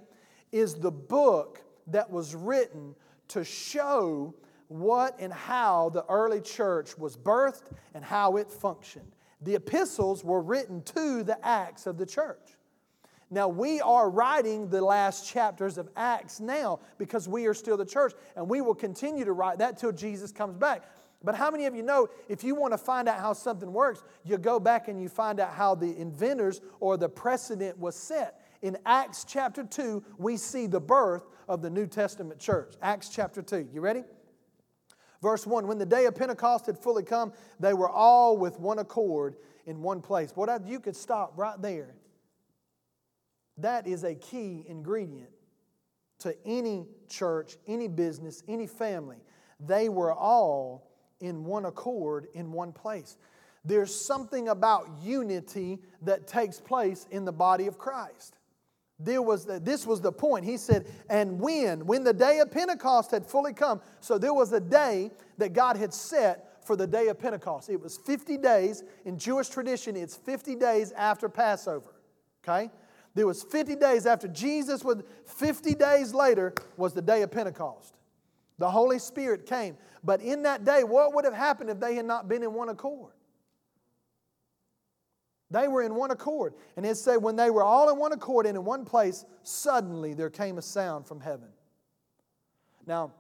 is 0.51 0.75
the 0.75 0.91
book 0.91 1.63
that 1.89 2.11
was 2.11 2.35
written 2.35 2.95
to 3.29 3.45
show 3.45 4.35
what 4.69 5.17
and 5.19 5.33
how 5.33 5.91
the 5.91 6.05
early 6.07 6.41
church 6.41 6.97
was 6.97 7.17
birthed 7.17 7.71
and 7.95 8.05
how 8.05 8.37
it 8.37 8.51
functioned. 8.51 9.13
The 9.43 9.57
epistles 9.57 10.25
were 10.25 10.41
written 10.41 10.83
to 10.83 11.23
the 11.23 11.45
acts 11.45 11.87
of 11.87 11.99
the 11.99 12.07
church. 12.07 12.57
Now, 13.33 13.49
we 13.49 13.81
are 13.81 14.11
writing 14.11 14.69
the 14.69 14.81
last 14.81 15.27
chapters 15.27 15.79
of 15.79 15.89
Acts 15.97 16.39
now 16.39 16.81
because 16.99 17.27
we 17.27 17.47
are 17.47 17.55
still 17.55 17.77
the 17.77 17.85
church, 17.85 18.13
and 18.37 18.49
we 18.49 18.61
will 18.61 18.75
continue 18.75 19.25
to 19.25 19.33
write 19.33 19.59
that 19.59 19.79
till 19.79 19.91
Jesus 19.91 20.31
comes 20.31 20.57
back. 20.57 20.85
But 21.25 21.35
how 21.35 21.51
many 21.51 21.67
of 21.67 21.75
you 21.75 21.83
know 21.83 22.09
if 22.29 22.45
you 22.45 22.55
want 22.55 22.73
to 22.73 22.79
find 22.79 23.09
out 23.09 23.19
how 23.19 23.33
something 23.33 23.73
works, 23.73 24.03
you 24.25 24.39
go 24.39 24.61
back 24.61 24.89
and 24.89 25.01
you 25.01 25.09
find 25.09 25.41
out 25.41 25.55
how 25.55 25.75
the 25.75 25.97
inventors 25.97 26.61
or 26.79 26.97
the 26.97 27.09
precedent 27.09 27.79
was 27.79 27.97
set? 27.97 28.39
in 28.63 28.79
Acts 28.87 29.25
chapter 29.25 29.65
2, 29.65 30.03
we 30.19 30.37
see 30.37 30.67
the 30.67 30.81
birth 30.81 31.27
of 31.49 31.63
the 31.63 31.69
New 31.69 31.87
Testament 31.87 32.39
church. 32.39 32.75
Acts 32.81 33.09
chapter 33.09 33.43
2. 33.43 33.69
You 33.73 33.81
ready? 33.81 34.05
Verse 35.21 35.47
1 35.47 35.67
When 35.67 35.79
the 35.79 35.87
day 35.87 36.07
of 36.07 36.15
Pentecost 36.15 36.67
had 36.67 36.79
fully 36.79 37.03
come, 37.03 37.33
they 37.61 37.75
were 37.75 37.91
all 37.91 38.37
with 38.37 38.59
one 38.59 38.79
accord 38.79 39.37
in 39.67 39.83
one 39.83 40.01
place. 40.01 40.33
Boy, 40.33 40.47
you 40.65 40.81
could 40.81 40.97
stop 40.97 41.33
right 41.37 41.61
there. 41.61 41.95
That 43.59 43.87
is 43.87 44.05
a 44.05 44.15
key 44.15 44.65
ingredient 44.67 45.31
to 46.21 46.35
any 46.47 46.87
church, 47.09 47.57
any 47.67 47.89
business, 47.89 48.43
any 48.49 48.67
family. 48.67 49.19
They 49.61 49.89
were 49.89 50.13
all 50.13 50.91
in 51.21 51.45
one 51.45 51.67
accord 51.67 52.29
in 52.35 52.53
one 52.53 52.73
place. 52.73 53.17
There's 53.65 53.95
something 53.95 54.49
about 54.49 54.89
unity 55.03 55.81
that 56.03 56.27
takes 56.27 56.61
place 56.61 57.07
in 57.11 57.25
the 57.25 57.33
body 57.33 57.67
of 57.67 57.79
Christ 57.79 58.37
there 59.05 59.23
was 59.23 59.45
the, 59.45 59.59
this 59.59 59.87
was 59.87 60.01
the 60.01 60.13
point. 60.13 60.45
He 60.45 60.57
said, 60.57 60.87
and 61.11 61.41
when? 61.41 61.87
When 61.87 62.05
the 62.05 62.13
day 62.13 62.39
of 62.39 62.51
Pentecost 62.51 63.11
had 63.11 63.27
fully 63.27 63.53
come. 63.53 63.81
So 64.01 64.19
there 64.19 64.35
was 64.35 64.53
a 64.53 64.61
day 64.61 65.11
that 65.39 65.53
God 65.53 65.77
had 65.77 65.93
set 65.93 66.65
for 66.65 66.77
the 66.77 66.87
day 66.87 67.09
of 67.09 67.19
Pentecost. 67.19 67.69
It 67.69 67.81
was 67.81 67.99
50 67.99 68.37
days. 68.39 68.85
In 69.05 69.19
Jewish 69.19 69.49
tradition, 69.49 69.97
it's 69.97 70.17
50 70.17 70.55
days 70.57 70.93
after 70.93 71.29
Passover. 71.29 71.95
Okay? 72.45 72.71
There 73.15 73.27
was 73.27 73.43
50 73.43 73.77
days 73.77 74.07
after 74.07 74.27
Jesus, 74.29 74.85
with 74.85 75.07
50 75.27 75.75
days 75.75 76.15
later 76.15 76.55
was 76.77 76.95
the 76.95 77.03
day 77.03 77.23
of 77.23 77.31
Pentecost. 77.31 77.95
The 78.59 78.71
Holy 78.71 78.99
Spirit 78.99 79.47
came. 79.47 79.77
But 80.05 80.21
in 80.21 80.43
that 80.45 80.65
day, 80.65 80.85
what 80.85 81.15
would 81.15 81.25
have 81.25 81.35
happened 81.35 81.71
if 81.71 81.79
they 81.79 81.95
had 81.95 82.07
not 82.07 82.29
been 82.29 82.43
in 82.43 82.55
one 82.55 82.69
accord? 82.69 83.13
They 85.51 85.69
were 85.69 85.83
in 85.83 85.95
one 85.95 86.11
accord. 86.11 86.55
And 86.77 86.87
it 86.87 86.97
said, 86.97 87.17
when 87.17 87.37
they 87.37 87.51
were 87.51 87.63
all 87.63 87.91
in 87.91 87.99
one 87.99 88.13
accord 88.13 88.47
and 88.47 88.57
in 88.57 88.65
one 88.65 88.85
place, 88.85 89.25
suddenly 89.43 90.15
there 90.15 90.31
came 90.31 90.57
a 90.57 90.63
sound 90.63 91.07
from 91.07 91.21
heaven. 91.21 91.49
Now, 92.87 93.13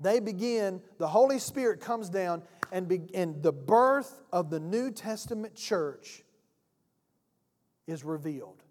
they 0.00 0.20
begin, 0.20 0.80
the 0.98 1.08
Holy 1.08 1.40
Spirit 1.40 1.80
comes 1.80 2.08
down, 2.08 2.42
and, 2.70 2.86
be, 2.86 3.00
and 3.14 3.42
the 3.42 3.52
birth 3.52 4.22
of 4.32 4.48
the 4.48 4.60
New 4.60 4.92
Testament 4.92 5.56
church 5.56 6.22
is 7.88 8.04
revealed. 8.04 8.62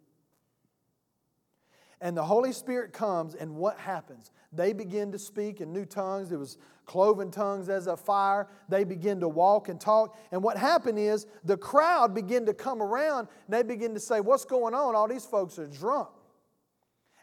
And 2.00 2.16
the 2.16 2.24
Holy 2.24 2.52
Spirit 2.52 2.94
comes, 2.94 3.34
and 3.34 3.56
what 3.56 3.80
happens? 3.80 4.32
They 4.54 4.72
begin 4.72 5.12
to 5.12 5.20
speak 5.20 5.62
in 5.62 5.74
new 5.74 5.86
tongues. 5.86 6.32
It 6.32 6.38
was 6.38 6.58
cloven 6.86 7.32
tongues 7.32 7.70
as 7.70 7.88
a 7.88 7.98
fire. 7.98 8.48
They 8.70 8.84
begin 8.84 9.20
to 9.22 9.28
walk 9.28 9.68
and 9.68 9.82
talk. 9.82 10.18
And 10.32 10.44
what 10.44 10.58
happened 10.58 11.00
is 11.00 11.26
the 11.44 11.58
crowd 11.58 12.14
begin 12.14 12.46
to 12.46 12.54
come 12.54 12.82
around 12.82 13.28
and 13.48 13.54
they 13.54 13.64
begin 13.64 13.94
to 13.96 14.00
say, 14.00 14.22
What's 14.22 14.46
going 14.46 14.74
on? 14.74 14.96
All 14.96 15.08
these 15.08 15.26
folks 15.26 15.58
are 15.58 15.68
drunk. 15.68 16.10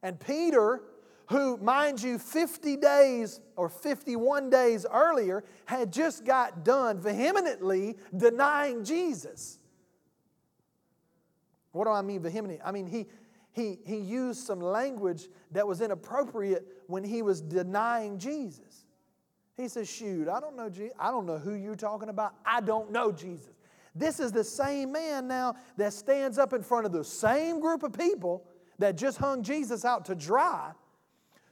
And 0.02 0.20
Peter, 0.20 0.82
who, 1.28 1.56
mind 1.56 2.02
you, 2.02 2.18
50 2.18 2.76
days 2.76 3.40
or 3.56 3.68
51 3.68 4.50
days 4.50 4.84
earlier 4.92 5.44
had 5.66 5.92
just 5.92 6.24
got 6.24 6.64
done 6.64 7.00
vehemently 7.00 7.96
denying 8.14 8.84
Jesus. 8.84 9.58
What 11.72 11.86
do 11.86 11.90
I 11.90 12.02
mean 12.02 12.22
vehemently? 12.22 12.60
I 12.62 12.70
mean, 12.70 12.86
he, 12.86 13.06
he, 13.54 13.78
he 13.84 13.98
used 13.98 14.44
some 14.44 14.60
language 14.60 15.28
that 15.52 15.66
was 15.66 15.80
inappropriate 15.80 16.66
when 16.88 17.04
he 17.04 17.22
was 17.22 17.40
denying 17.40 18.18
Jesus. 18.18 18.84
He 19.56 19.68
says, 19.68 19.88
Shoot, 19.88 20.28
I 20.28 20.40
don't 20.40 20.56
know. 20.56 20.68
I 20.98 21.12
don't 21.12 21.24
know 21.24 21.38
who 21.38 21.54
you're 21.54 21.76
talking 21.76 22.08
about. 22.08 22.34
I 22.44 22.60
don't 22.60 22.90
know 22.90 23.12
Jesus. 23.12 23.52
This 23.94 24.18
is 24.18 24.32
the 24.32 24.42
same 24.42 24.90
man 24.90 25.28
now 25.28 25.54
that 25.76 25.92
stands 25.92 26.36
up 26.36 26.52
in 26.52 26.64
front 26.64 26.84
of 26.84 26.90
the 26.90 27.04
same 27.04 27.60
group 27.60 27.84
of 27.84 27.92
people 27.92 28.44
that 28.80 28.96
just 28.96 29.18
hung 29.18 29.44
Jesus 29.44 29.84
out 29.84 30.06
to 30.06 30.16
dry, 30.16 30.72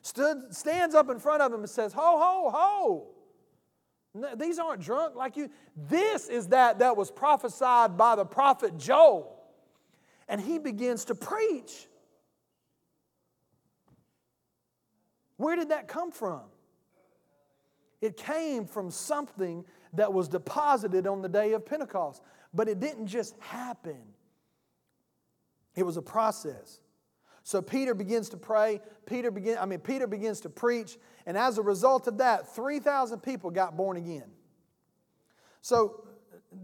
stood, 0.02 0.52
stands 0.52 0.96
up 0.96 1.08
in 1.08 1.20
front 1.20 1.40
of 1.40 1.52
them 1.52 1.60
and 1.60 1.70
says, 1.70 1.92
Ho, 1.92 2.00
ho, 2.00 2.50
ho. 2.52 3.06
No, 4.12 4.34
these 4.34 4.58
aren't 4.58 4.82
drunk 4.82 5.14
like 5.14 5.36
you. 5.36 5.48
This 5.76 6.28
is 6.28 6.48
that 6.48 6.80
that 6.80 6.96
was 6.96 7.12
prophesied 7.12 7.96
by 7.96 8.16
the 8.16 8.24
prophet 8.24 8.76
Joel. 8.76 9.38
And 10.28 10.40
he 10.40 10.58
begins 10.58 11.04
to 11.06 11.14
preach. 11.14 11.86
Where 15.42 15.56
did 15.56 15.70
that 15.70 15.88
come 15.88 16.12
from? 16.12 16.42
It 18.00 18.16
came 18.16 18.64
from 18.64 18.92
something 18.92 19.64
that 19.94 20.12
was 20.12 20.28
deposited 20.28 21.08
on 21.08 21.20
the 21.20 21.28
day 21.28 21.52
of 21.52 21.66
Pentecost. 21.66 22.22
But 22.54 22.68
it 22.68 22.78
didn't 22.78 23.08
just 23.08 23.34
happen, 23.40 23.98
it 25.74 25.82
was 25.82 25.96
a 25.96 26.02
process. 26.02 26.78
So 27.44 27.60
Peter 27.60 27.92
begins 27.92 28.28
to 28.28 28.36
pray. 28.36 28.80
Peter 29.04 29.32
begin, 29.32 29.58
I 29.58 29.66
mean, 29.66 29.80
Peter 29.80 30.06
begins 30.06 30.40
to 30.42 30.48
preach, 30.48 30.96
and 31.26 31.36
as 31.36 31.58
a 31.58 31.62
result 31.62 32.06
of 32.06 32.18
that, 32.18 32.54
3,000 32.54 33.18
people 33.18 33.50
got 33.50 33.76
born 33.76 33.96
again. 33.96 34.30
So 35.60 36.04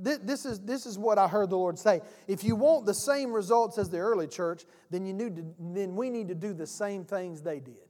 th- 0.05 0.21
this 0.23 0.47
is, 0.47 0.61
this 0.61 0.87
is 0.87 0.97
what 0.97 1.19
I 1.19 1.27
heard 1.27 1.51
the 1.51 1.59
Lord 1.59 1.81
say. 1.81 2.01
If 2.29 2.45
you 2.45 2.55
want 2.55 2.87
the 2.87 2.95
same 2.95 3.33
results 3.33 3.77
as 3.77 3.91
the 3.91 3.99
early 3.99 4.29
church, 4.29 4.67
then, 4.89 5.05
you 5.05 5.15
need 5.15 5.35
to, 5.35 5.45
then 5.59 5.97
we 5.97 6.11
need 6.11 6.29
to 6.29 6.37
do 6.37 6.53
the 6.53 6.67
same 6.67 7.05
things 7.05 7.43
they 7.43 7.59
did. 7.59 7.88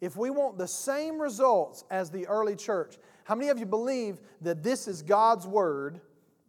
If 0.00 0.16
we 0.16 0.30
want 0.30 0.58
the 0.58 0.68
same 0.68 1.20
results 1.20 1.84
as 1.90 2.10
the 2.10 2.26
early 2.28 2.54
church, 2.54 2.96
how 3.24 3.34
many 3.34 3.50
of 3.50 3.58
you 3.58 3.66
believe 3.66 4.20
that 4.42 4.62
this 4.62 4.86
is 4.86 5.02
God's 5.02 5.46
word? 5.46 6.00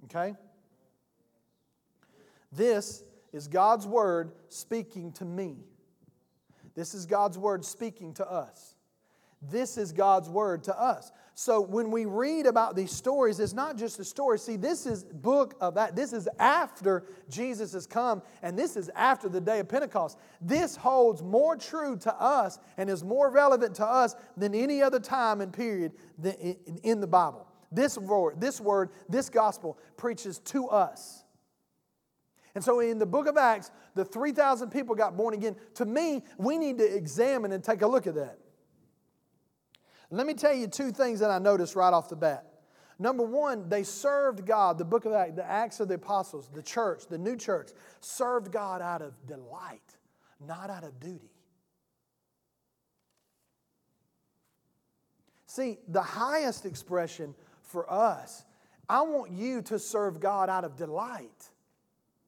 Okay? 0.06 0.36
This 2.52 3.04
is 3.34 3.48
God's 3.48 3.88
word 3.88 4.32
speaking 4.50 5.12
to 5.14 5.26
me. 5.26 5.58
This 6.76 6.94
is 6.94 7.06
God's 7.06 7.38
word 7.38 7.66
speaking 7.66 8.14
to 8.16 8.30
us. 8.30 8.76
This 9.42 9.78
is 9.78 9.92
God's 9.92 10.30
word 10.30 10.64
to 10.66 10.80
us. 10.80 11.12
So 11.42 11.62
when 11.62 11.90
we 11.90 12.04
read 12.04 12.48
about 12.48 12.76
these 12.76 12.92
stories, 12.92 13.40
it's 13.40 13.54
not 13.54 13.78
just 13.78 13.98
a 13.98 14.04
story. 14.04 14.38
See, 14.38 14.58
this 14.58 14.86
is 14.86 15.06
book 15.06 15.56
of 15.62 15.76
that. 15.76 15.96
This 15.96 16.12
is 16.12 16.28
after 16.38 17.06
Jesus 17.30 17.72
has 17.72 17.88
come, 17.88 18.22
and 18.42 18.60
this 18.60 18.76
is 18.76 18.92
after 18.94 19.30
the 19.30 19.40
day 19.40 19.60
of 19.60 19.70
Pentecost. 19.70 20.18
This 20.42 20.76
holds 20.76 21.24
more 21.24 21.56
true 21.56 21.96
to 22.00 22.14
us 22.14 22.60
and 22.76 22.90
is 22.90 23.06
more 23.06 23.30
relevant 23.30 23.74
to 23.76 23.86
us 23.86 24.18
than 24.36 24.54
any 24.54 24.82
other 24.82 25.00
time 25.00 25.40
and 25.40 25.54
period 25.54 25.94
in 26.84 27.00
the 27.00 27.08
Bible. 27.08 27.48
This 27.72 27.98
word, 27.98 28.42
this 28.42 28.60
word, 28.60 28.90
this 29.08 29.30
gospel 29.30 29.78
preaches 29.96 30.40
to 30.40 30.68
us. 30.68 31.24
And 32.54 32.62
so 32.62 32.82
in 32.82 33.00
the 33.00 33.06
book 33.06 33.28
of 33.28 33.38
Acts, 33.38 33.72
the 33.96 34.04
3,000 34.04 34.72
people 34.72 34.94
got 34.94 35.16
born 35.16 35.34
again. 35.34 35.56
To 35.76 35.86
me, 35.86 36.22
we 36.38 36.58
need 36.58 36.80
to 36.80 36.98
examine 36.98 37.54
and 37.54 37.64
take 37.64 37.82
a 37.82 37.88
look 37.88 38.08
at 38.08 38.16
that. 38.16 38.40
Let 40.12 40.26
me 40.26 40.34
tell 40.34 40.54
you 40.54 40.68
two 40.68 40.92
things 40.92 41.20
that 41.20 41.30
I 41.30 41.40
noticed 41.40 41.76
right 41.76 41.94
off 41.94 42.10
the 42.10 42.16
bat. 42.16 42.46
Number 42.98 43.24
one, 43.24 43.70
they 43.70 43.84
served 43.84 44.46
God. 44.46 44.78
The 44.78 44.86
book 44.86 45.06
of 45.06 45.14
Acts, 45.14 45.36
the 45.36 45.50
Acts 45.50 45.80
of 45.80 45.88
the 45.88 45.94
Apostles, 45.96 46.50
the 46.54 46.62
church, 46.62 47.08
the 47.08 47.18
new 47.18 47.38
church, 47.38 47.70
served 48.02 48.52
God 48.52 48.82
out 48.82 49.02
of 49.02 49.14
delight, 49.26 49.96
not 50.46 50.70
out 50.70 50.84
of 50.84 51.00
duty. 51.00 51.32
See, 55.46 55.80
the 55.88 56.02
highest 56.02 56.66
expression 56.66 57.34
for 57.62 57.92
us, 57.92 58.44
I 58.90 59.02
want 59.04 59.32
you 59.32 59.62
to 59.64 59.80
serve 59.80 60.20
God 60.20 60.50
out 60.50 60.66
of 60.66 60.76
delight, 60.76 61.50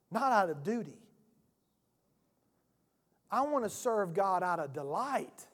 not 0.10 0.32
out 0.32 0.50
of 0.50 0.64
duty. 0.64 0.98
I 3.30 3.42
want 3.42 3.66
to 3.66 3.70
serve 3.70 4.14
God 4.14 4.44
out 4.44 4.60
of 4.60 4.74
delight. 4.74 5.48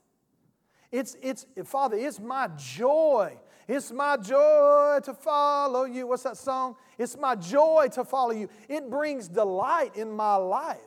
It's, 0.92 1.18
it's, 1.22 1.46
Father, 1.66 1.98
it's 1.98 2.20
my 2.20 2.50
joy. 2.58 3.38
It's 3.68 3.92
my 3.92 4.16
joy 4.16 5.00
to 5.04 5.14
follow 5.14 5.84
you. 5.84 6.08
What's 6.08 6.24
that 6.24 6.38
song? 6.38 6.76
It's 6.98 7.18
my 7.18 7.36
joy 7.36 7.90
to 7.94 8.06
follow 8.06 8.32
you. 8.32 8.50
It 8.70 8.90
brings 8.90 9.28
delight 9.28 9.98
in 9.98 10.12
my 10.12 10.36
life 10.36 10.78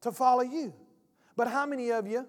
to 0.00 0.12
follow 0.12 0.42
you. 0.42 0.72
But 1.36 1.48
how 1.48 1.66
many 1.66 1.90
of 1.90 2.06
you, 2.06 2.26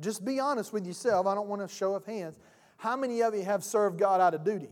just 0.00 0.24
be 0.24 0.40
honest 0.40 0.72
with 0.72 0.86
yourself, 0.86 1.26
I 1.26 1.34
don't 1.34 1.48
want 1.48 1.62
to 1.62 1.68
show 1.68 1.94
of 1.94 2.04
hands, 2.04 2.36
how 2.76 2.96
many 2.96 3.22
of 3.22 3.34
you 3.34 3.44
have 3.44 3.62
served 3.62 3.98
God 3.98 4.20
out 4.20 4.34
of 4.34 4.44
duty? 4.44 4.70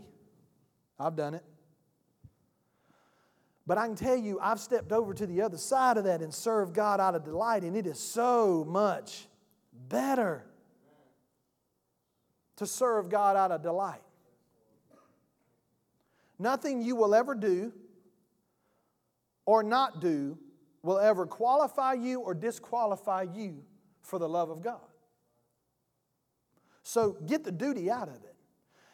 I've 0.99 1.15
done 1.15 1.35
it. 1.35 1.45
But 3.67 3.79
I 3.79 3.87
can 3.87 3.95
tell 3.95 4.17
you, 4.17 4.41
I've 4.41 4.61
stepped 4.61 4.93
over 4.93 5.13
to 5.13 5.27
the 5.27 5.43
other 5.43 5.59
side 5.59 5.99
of 5.99 6.05
that 6.05 6.23
and 6.23 6.33
served 6.33 6.75
God 6.75 7.01
out 7.01 7.15
of 7.15 7.23
delight, 7.23 7.63
and 7.63 7.77
it 7.77 7.87
is 7.87 8.01
so 8.01 8.65
much 8.67 9.29
better 9.89 10.45
to 12.57 12.67
serve 12.67 13.09
God 13.09 13.37
out 13.37 13.53
of 13.53 13.63
delight. 13.63 14.03
Nothing 16.39 16.83
you 16.83 16.97
will 16.97 17.15
ever 17.15 17.35
do 17.35 17.73
or 19.47 19.63
not 19.63 20.01
do 20.01 20.39
will 20.83 20.99
ever 20.99 21.27
qualify 21.27 21.95
you 21.95 22.21
or 22.21 22.35
disqualify 22.35 23.27
you 23.35 23.65
for 24.03 24.19
the 24.19 24.29
love 24.29 24.51
of 24.51 24.63
God. 24.63 24.81
So 26.83 27.17
get 27.27 27.45
the 27.45 27.53
duty 27.53 27.91
out 27.91 28.09
of 28.09 28.17
it. 28.17 28.35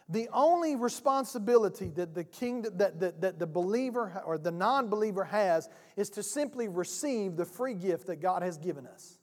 The 0.08 0.28
only 0.32 0.76
responsibility 0.76 1.88
that 1.90 2.14
the 2.14 2.24
kingdom 2.24 2.76
that, 2.76 3.00
that, 3.00 3.20
that 3.20 3.38
the 3.38 3.46
believer 3.46 4.22
or 4.26 4.36
the 4.36 4.50
non-believer 4.50 5.24
has 5.24 5.68
is 5.96 6.10
to 6.10 6.22
simply 6.22 6.68
receive 6.68 7.36
the 7.36 7.44
free 7.44 7.74
gift 7.74 8.06
that 8.08 8.16
God 8.16 8.42
has 8.42 8.58
given 8.58 8.86
us. 8.86 9.18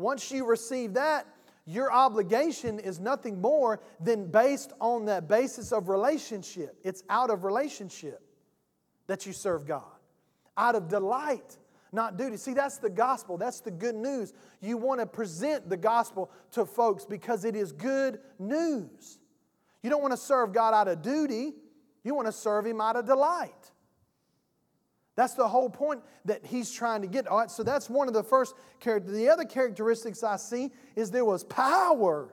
Once 0.00 0.30
you 0.30 0.46
receive 0.46 0.94
that, 0.94 1.26
your 1.66 1.92
obligation 1.92 2.78
is 2.78 2.98
nothing 2.98 3.40
more 3.40 3.80
than 4.00 4.26
based 4.26 4.72
on 4.80 5.04
that 5.04 5.28
basis 5.28 5.72
of 5.72 5.88
relationship. 5.88 6.76
It's 6.82 7.02
out 7.10 7.30
of 7.30 7.44
relationship 7.44 8.22
that 9.06 9.26
you 9.26 9.32
serve 9.32 9.66
God, 9.66 9.82
out 10.56 10.74
of 10.74 10.88
delight, 10.88 11.58
not 11.92 12.16
duty. 12.16 12.38
See, 12.38 12.54
that's 12.54 12.78
the 12.78 12.88
gospel. 12.88 13.36
That's 13.36 13.60
the 13.60 13.70
good 13.70 13.94
news. 13.94 14.32
You 14.60 14.78
want 14.78 15.00
to 15.00 15.06
present 15.06 15.68
the 15.68 15.76
gospel 15.76 16.30
to 16.52 16.64
folks 16.64 17.04
because 17.04 17.44
it 17.44 17.54
is 17.54 17.72
good 17.72 18.20
news. 18.38 19.18
You 19.82 19.90
don't 19.90 20.00
want 20.00 20.12
to 20.12 20.16
serve 20.16 20.52
God 20.52 20.72
out 20.72 20.88
of 20.88 21.02
duty, 21.02 21.52
you 22.04 22.14
want 22.14 22.26
to 22.26 22.32
serve 22.32 22.66
Him 22.66 22.80
out 22.80 22.96
of 22.96 23.06
delight. 23.06 23.70
That's 25.20 25.34
the 25.34 25.46
whole 25.46 25.68
point 25.68 26.00
that 26.24 26.46
he's 26.46 26.72
trying 26.72 27.02
to 27.02 27.06
get. 27.06 27.26
All 27.26 27.40
right, 27.40 27.50
so 27.50 27.62
that's 27.62 27.90
one 27.90 28.08
of 28.08 28.14
the 28.14 28.22
first. 28.22 28.54
The 28.82 29.28
other 29.30 29.44
characteristics 29.44 30.24
I 30.24 30.36
see 30.36 30.70
is 30.96 31.10
there 31.10 31.26
was 31.26 31.44
power 31.44 32.32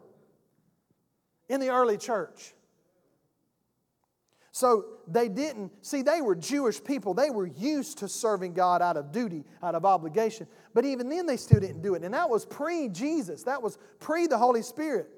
in 1.50 1.60
the 1.60 1.68
early 1.68 1.98
church. 1.98 2.54
So 4.54 4.86
they 5.06 5.28
didn't, 5.28 5.74
see, 5.86 6.02
they 6.02 6.22
were 6.22 6.34
Jewish 6.34 6.82
people. 6.82 7.14
They 7.14 7.30
were 7.30 7.48
used 7.48 7.98
to 7.98 8.08
serving 8.08 8.54
God 8.54 8.82
out 8.82 8.96
of 8.96 9.12
duty, 9.12 9.44
out 9.62 9.76
of 9.76 9.84
obligation. 9.84 10.48
But 10.74 10.86
even 10.86 11.10
then, 11.10 11.26
they 11.26 11.36
still 11.36 11.60
didn't 11.60 11.82
do 11.82 11.94
it. 11.94 12.06
And 12.06 12.14
that 12.14 12.30
was 12.30 12.46
pre 12.46 12.88
Jesus, 12.88 13.44
that 13.44 13.62
was 13.62 13.78
pre 14.00 14.28
the 14.28 14.38
Holy 14.38 14.62
Spirit. 14.62 15.10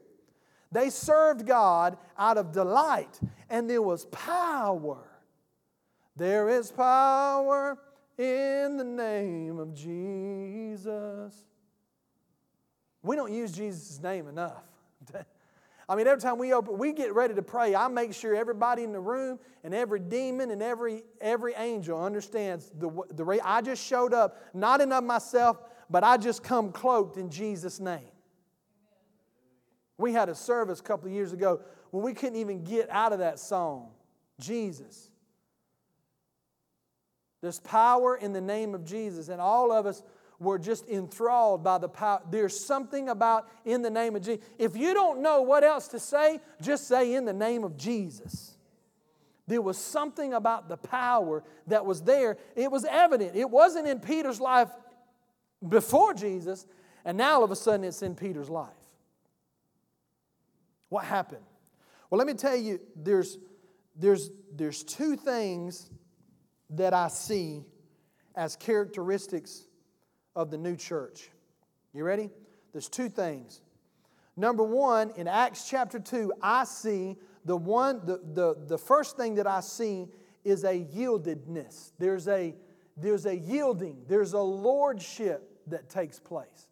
They 0.71 0.89
served 0.89 1.45
God 1.45 1.99
out 2.17 2.39
of 2.39 2.51
delight, 2.51 3.19
and 3.47 3.69
there 3.69 3.83
was 3.83 4.05
power 4.05 5.08
there 6.19 6.49
is 6.49 6.69
power 6.69 7.79
in 8.17 8.75
the 8.75 8.83
name 8.83 9.57
of 9.57 9.73
Jesus. 9.73 11.33
We 13.01 13.15
don't 13.15 13.31
use 13.31 13.53
Jesus' 13.53 14.01
name 14.03 14.27
enough. 14.27 14.61
I 15.89 15.95
mean, 15.95 16.05
every 16.05 16.21
time 16.21 16.37
we 16.37 16.53
open, 16.53 16.77
we 16.77 16.91
get 16.91 17.15
ready 17.15 17.33
to 17.33 17.41
pray, 17.41 17.73
I 17.73 17.87
make 17.87 18.13
sure 18.13 18.35
everybody 18.35 18.83
in 18.83 18.91
the 18.91 18.99
room 18.99 19.39
and 19.63 19.73
every 19.73 19.99
demon 20.01 20.51
and 20.51 20.61
every 20.61 21.03
every 21.21 21.53
angel 21.55 22.03
understands 22.03 22.69
the 22.77 22.91
the 23.11 23.23
way 23.23 23.39
I 23.39 23.61
just 23.61 23.83
showed 23.83 24.13
up, 24.13 24.37
not 24.53 24.81
in 24.81 24.91
of 24.91 25.05
myself, 25.05 25.57
but 25.89 26.03
I 26.03 26.17
just 26.17 26.43
come 26.43 26.71
cloaked 26.71 27.17
in 27.17 27.31
Jesus' 27.31 27.79
name. 27.79 28.11
We 29.97 30.13
had 30.13 30.27
a 30.29 30.35
service 30.35 30.81
a 30.81 30.83
couple 30.83 31.07
of 31.07 31.13
years 31.13 31.31
ago 31.31 31.61
when 31.91 32.03
we 32.03 32.13
couldn't 32.13 32.37
even 32.37 32.63
get 32.63 32.89
out 32.91 33.13
of 33.13 33.19
that 33.19 33.39
song, 33.39 33.89
Jesus. 34.39 35.09
There's 37.41 37.59
power 37.59 38.15
in 38.15 38.33
the 38.33 38.41
name 38.41 38.75
of 38.75 38.83
Jesus, 38.83 39.29
and 39.29 39.39
all 39.39 39.71
of 39.71 39.85
us 39.85 40.03
were 40.39 40.57
just 40.57 40.87
enthralled 40.87 41.63
by 41.63 41.77
the 41.77 41.89
power. 41.89 42.21
There's 42.29 42.57
something 42.57 43.09
about 43.09 43.47
in 43.65 43.81
the 43.81 43.89
name 43.89 44.15
of 44.15 44.23
Jesus. 44.23 44.43
If 44.57 44.75
you 44.75 44.93
don't 44.93 45.21
know 45.21 45.41
what 45.41 45.63
else 45.63 45.89
to 45.89 45.99
say, 45.99 46.39
just 46.61 46.87
say 46.87 47.13
in 47.13 47.25
the 47.25 47.33
name 47.33 47.63
of 47.63 47.77
Jesus. 47.77 48.55
There 49.47 49.61
was 49.61 49.77
something 49.77 50.33
about 50.33 50.69
the 50.69 50.77
power 50.77 51.43
that 51.67 51.85
was 51.85 52.03
there. 52.03 52.37
It 52.55 52.71
was 52.71 52.85
evident. 52.85 53.35
It 53.35 53.49
wasn't 53.49 53.87
in 53.87 53.99
Peter's 53.99 54.39
life 54.39 54.69
before 55.67 56.13
Jesus, 56.13 56.65
and 57.03 57.17
now 57.17 57.35
all 57.35 57.43
of 57.43 57.51
a 57.51 57.55
sudden 57.55 57.83
it's 57.83 58.01
in 58.01 58.15
Peter's 58.15 58.49
life. 58.49 58.69
What 60.89 61.05
happened? 61.05 61.43
Well, 62.09 62.17
let 62.17 62.27
me 62.27 62.33
tell 62.33 62.55
you, 62.55 62.79
there's, 62.95 63.37
there's, 63.95 64.29
there's 64.53 64.83
two 64.83 65.15
things 65.15 65.89
that 66.71 66.93
I 66.93 67.07
see 67.07 67.63
as 68.35 68.55
characteristics 68.55 69.63
of 70.35 70.51
the 70.51 70.57
new 70.57 70.75
church. 70.75 71.29
You 71.93 72.03
ready? 72.03 72.29
There's 72.71 72.87
two 72.87 73.09
things. 73.09 73.61
Number 74.37 74.63
one, 74.63 75.11
in 75.17 75.27
Acts 75.27 75.67
chapter 75.69 75.99
2, 75.99 76.31
I 76.41 76.63
see 76.63 77.17
the 77.43 77.57
one, 77.57 78.01
the, 78.05 78.21
the, 78.33 78.55
the 78.67 78.77
first 78.77 79.17
thing 79.17 79.35
that 79.35 79.47
I 79.47 79.59
see 79.59 80.07
is 80.45 80.63
a 80.63 80.85
yieldedness. 80.85 81.91
There's 81.99 82.27
a, 82.27 82.55
there's 82.95 83.25
a 83.25 83.35
yielding, 83.35 84.03
there's 84.07 84.33
a 84.33 84.39
lordship 84.39 85.59
that 85.67 85.89
takes 85.89 86.19
place 86.19 86.68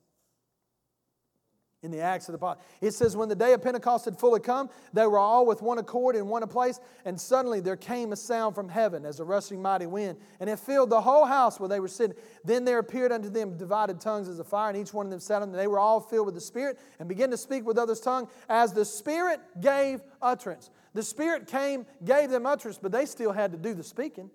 in 1.84 1.92
the 1.92 2.00
Acts 2.00 2.28
of 2.28 2.34
the 2.34 2.38
Apostles. 2.38 2.66
It 2.82 2.92
says, 2.92 3.16
When 3.16 3.30
the 3.30 3.36
day 3.36 3.54
of 3.54 3.62
Pentecost 3.62 4.06
had 4.06 4.18
fully 4.18 4.40
come, 4.40 4.70
they 4.94 5.06
were 5.06 5.20
all 5.20 5.46
with 5.46 5.62
one 5.62 5.78
accord 5.78 6.16
in 6.16 6.28
one 6.28 6.46
place, 6.48 6.80
and 7.06 7.20
suddenly 7.20 7.60
there 7.60 7.76
came 7.76 8.12
a 8.12 8.16
sound 8.16 8.56
from 8.56 8.68
heaven 8.68 9.06
as 9.06 9.20
a 9.20 9.24
rushing 9.24 9.62
mighty 9.62 9.86
wind, 9.86 10.18
and 10.40 10.50
it 10.50 10.58
filled 10.58 10.90
the 10.90 11.02
whole 11.02 11.26
house 11.26 11.60
where 11.60 11.70
they 11.70 11.80
were 11.80 11.88
sitting. 11.88 12.16
Then 12.44 12.66
there 12.66 12.80
appeared 12.80 13.12
unto 13.12 13.30
them 13.30 13.58
divided 13.58 14.02
tongues 14.02 14.28
as 14.28 14.40
a 14.40 14.44
fire, 14.44 14.70
and 14.70 14.78
each 14.78 14.94
one 14.94 15.06
of 15.06 15.12
them 15.12 15.20
sat 15.20 15.42
on 15.42 15.52
them. 15.52 15.58
They 15.58 15.68
were 15.68 15.80
all 15.80 16.00
filled 16.00 16.26
with 16.26 16.36
the 16.36 16.42
Spirit, 16.42 16.80
and 17.00 17.08
began 17.08 17.30
to 17.30 17.38
speak 17.38 17.66
with 17.66 17.78
others' 17.78 18.00
tongue 18.00 18.28
as 18.50 18.74
the 18.74 18.86
Spirit 18.86 19.40
gave 19.62 20.02
utterance. 20.22 20.72
The 20.96 21.04
Spirit 21.04 21.46
came, 21.46 21.86
gave 22.04 22.32
them 22.32 22.48
utterance, 22.48 22.80
but 22.82 22.92
they 22.92 23.06
still 23.06 23.32
had 23.32 23.52
to 23.52 23.58
do 23.58 23.76
the 23.76 23.84
speaking, 23.84 24.32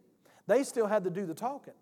they 0.46 0.62
still 0.62 0.87
had 0.87 1.02
to 1.05 1.11
do 1.11 1.26
the 1.26 1.35
talking. 1.35 1.74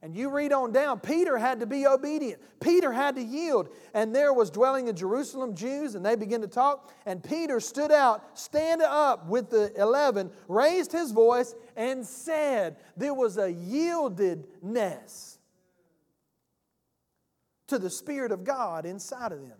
And 0.00 0.14
you 0.14 0.30
read 0.30 0.52
on 0.52 0.72
down, 0.72 1.00
Peter 1.00 1.36
had 1.38 1.58
to 1.60 1.66
be 1.66 1.86
obedient. 1.86 2.40
Peter 2.60 2.92
had 2.92 3.16
to 3.16 3.22
yield. 3.22 3.70
And 3.94 4.14
there 4.14 4.32
was 4.32 4.48
dwelling 4.48 4.86
in 4.86 4.94
Jerusalem 4.94 5.56
Jews, 5.56 5.96
and 5.96 6.06
they 6.06 6.14
began 6.14 6.40
to 6.42 6.46
talk. 6.46 6.92
And 7.04 7.22
Peter 7.22 7.58
stood 7.58 7.90
out, 7.90 8.38
stand 8.38 8.80
up 8.80 9.26
with 9.26 9.50
the 9.50 9.72
eleven, 9.76 10.30
raised 10.46 10.92
his 10.92 11.10
voice, 11.10 11.54
and 11.76 12.06
said, 12.06 12.76
There 12.96 13.14
was 13.14 13.38
a 13.38 13.52
yieldedness 13.52 15.38
to 17.66 17.78
the 17.78 17.90
Spirit 17.90 18.30
of 18.30 18.44
God 18.44 18.86
inside 18.86 19.32
of 19.32 19.40
them. 19.40 19.58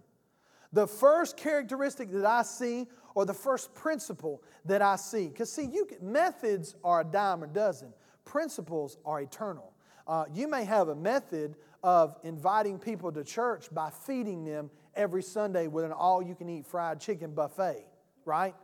The 0.73 0.87
first 0.87 1.37
characteristic 1.37 2.11
that 2.13 2.27
I 2.27 2.43
see, 2.43 2.87
or 3.15 3.25
the 3.25 3.35
first 3.35 3.75
principle 3.75 4.43
that 4.67 4.83
I 4.83 4.97
see, 4.97 5.29
because 5.29 5.51
see, 5.51 5.65
you 5.65 5.87
can, 5.87 6.13
methods 6.13 6.77
are 6.85 7.01
a 7.01 7.05
dime 7.05 7.43
a 7.43 7.47
dozen, 7.47 7.93
principles 8.25 8.99
are 9.05 9.21
eternal. 9.21 9.73
Uh, 10.09 10.25
you 10.33 10.49
may 10.49 10.65
have 10.65 10.89
a 10.89 10.95
method 10.95 11.55
of 11.83 12.17
inviting 12.25 12.79
people 12.79 13.13
to 13.13 13.23
church 13.23 13.67
by 13.73 13.91
feeding 13.91 14.45
them 14.45 14.71
every 14.95 15.23
Sunday 15.23 15.69
with 15.69 15.85
an 15.85 15.93
all 15.93 16.23
you 16.23 16.35
can 16.35 16.49
eat 16.49 16.67
fried 16.67 16.99
chicken 16.99 17.33
buffet, 17.33 17.87
right? 18.25 18.55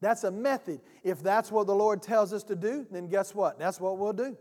That's 0.00 0.24
a 0.24 0.30
method. 0.30 0.80
If 1.02 1.22
that's 1.22 1.50
what 1.50 1.66
the 1.66 1.74
Lord 1.74 2.02
tells 2.02 2.32
us 2.32 2.42
to 2.44 2.54
do, 2.54 2.86
then 2.90 3.08
guess 3.08 3.34
what? 3.34 3.58
That's 3.58 3.80
what 3.80 3.98
we'll 3.98 4.12
do. 4.12 4.36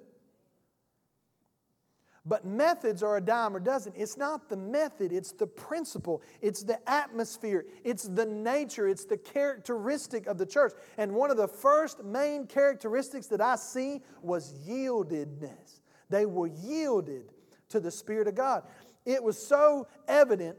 But 2.27 2.43
methods 2.43 3.03
are 3.03 3.17
a 3.17 3.21
dime 3.21 3.55
a 3.55 3.59
dozen. 3.59 3.93
It's 3.95 4.17
not 4.17 4.49
the 4.49 4.57
method, 4.57 5.11
it's 5.11 5.31
the 5.31 5.45
principle, 5.45 6.23
it's 6.41 6.63
the 6.63 6.79
atmosphere, 6.89 7.65
it's 7.83 8.03
the 8.03 8.25
nature, 8.25 8.87
it's 8.87 9.05
the 9.05 9.17
characteristic 9.17 10.25
of 10.25 10.39
the 10.39 10.45
church. 10.45 10.73
And 10.97 11.13
one 11.13 11.29
of 11.29 11.37
the 11.37 11.47
first 11.47 12.03
main 12.03 12.47
characteristics 12.47 13.27
that 13.27 13.41
I 13.41 13.57
see 13.57 14.01
was 14.23 14.53
yieldedness. 14.67 15.81
They 16.09 16.25
were 16.25 16.47
yielded 16.47 17.31
to 17.69 17.79
the 17.79 17.91
Spirit 17.91 18.27
of 18.27 18.35
God. 18.35 18.63
It 19.05 19.23
was 19.23 19.37
so 19.37 19.87
evident 20.07 20.57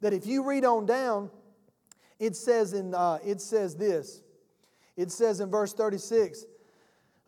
that 0.00 0.12
if 0.12 0.26
you 0.26 0.42
read 0.42 0.64
on 0.64 0.84
down, 0.84 1.30
it 2.18 2.34
says 2.34 2.72
in 2.72 2.92
uh, 2.92 3.18
it 3.24 3.40
says 3.40 3.76
this. 3.76 4.22
It 4.96 5.12
says 5.12 5.40
in 5.40 5.50
verse 5.50 5.72
36, 5.72 6.44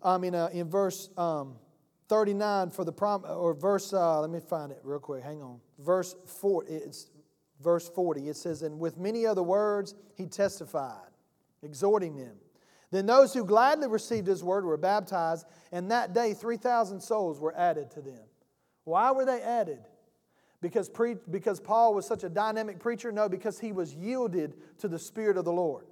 I 0.02 0.18
mean 0.18 0.34
uh, 0.34 0.48
in 0.52 0.68
verse 0.68 1.08
um, 1.16 1.56
39 2.08 2.70
for 2.70 2.84
the 2.84 2.92
prom 2.92 3.24
or 3.28 3.54
verse 3.54 3.92
uh, 3.92 4.20
let 4.20 4.30
me 4.30 4.40
find 4.40 4.72
it 4.72 4.80
real 4.82 4.98
quick. 4.98 5.22
Hang 5.22 5.42
on. 5.42 5.60
Verse 5.78 6.14
40 6.40 6.72
it's 6.72 7.10
verse 7.62 7.88
40 7.88 8.28
it 8.28 8.36
says 8.36 8.62
and 8.62 8.78
with 8.78 8.98
many 8.98 9.26
other 9.26 9.42
words 9.42 9.94
he 10.14 10.26
testified 10.26 11.10
exhorting 11.62 12.16
them. 12.16 12.36
Then 12.92 13.06
those 13.06 13.34
who 13.34 13.44
gladly 13.44 13.88
received 13.88 14.26
his 14.26 14.44
word 14.44 14.64
were 14.64 14.76
baptized 14.76 15.46
and 15.72 15.90
that 15.90 16.14
day 16.14 16.34
3000 16.34 17.00
souls 17.00 17.40
were 17.40 17.56
added 17.56 17.90
to 17.92 18.00
them. 18.00 18.22
Why 18.84 19.10
were 19.10 19.24
they 19.24 19.42
added? 19.42 19.80
Because, 20.60 20.88
pre- 20.88 21.16
because 21.30 21.60
paul 21.60 21.94
was 21.94 22.06
such 22.06 22.24
a 22.24 22.28
dynamic 22.28 22.78
preacher? 22.78 23.10
No 23.10 23.28
because 23.28 23.58
he 23.58 23.72
was 23.72 23.94
yielded 23.94 24.54
to 24.78 24.88
the 24.88 24.98
spirit 24.98 25.36
of 25.36 25.44
the 25.44 25.52
lord 25.52 25.86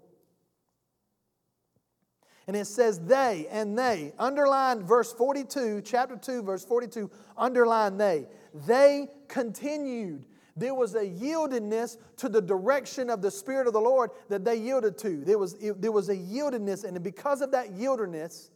and 2.47 2.57
it 2.57 2.67
says 2.67 3.01
they 3.01 3.47
and 3.51 3.79
they. 3.79 4.13
Underline 4.19 4.85
verse 4.85 5.13
42, 5.13 5.83
chapter 5.85 6.17
2, 6.17 6.43
verse 6.43 6.65
42, 6.65 7.11
underline 7.37 7.97
they. 7.97 8.27
They 8.67 9.09
continued. 9.29 10.27
There 10.57 10.75
was 10.75 10.95
a 10.95 11.05
yieldedness 11.05 11.97
to 12.19 12.29
the 12.29 12.41
direction 12.41 13.11
of 13.11 13.23
the 13.23 13.31
Spirit 13.31 13.67
of 13.67 13.73
the 13.73 13.81
Lord 13.81 14.11
that 14.29 14.45
they 14.45 14.57
yielded 14.57 14.99
to. 14.99 15.25
There 15.25 15.39
was, 15.39 15.55
it, 15.55 15.81
there 15.81 15.91
was 15.91 16.09
a 16.09 16.17
yieldedness, 16.17 16.85
and 16.85 17.03
because 17.03 17.41
of 17.41 17.51
that 17.53 17.75
yieldedness, 17.75 18.51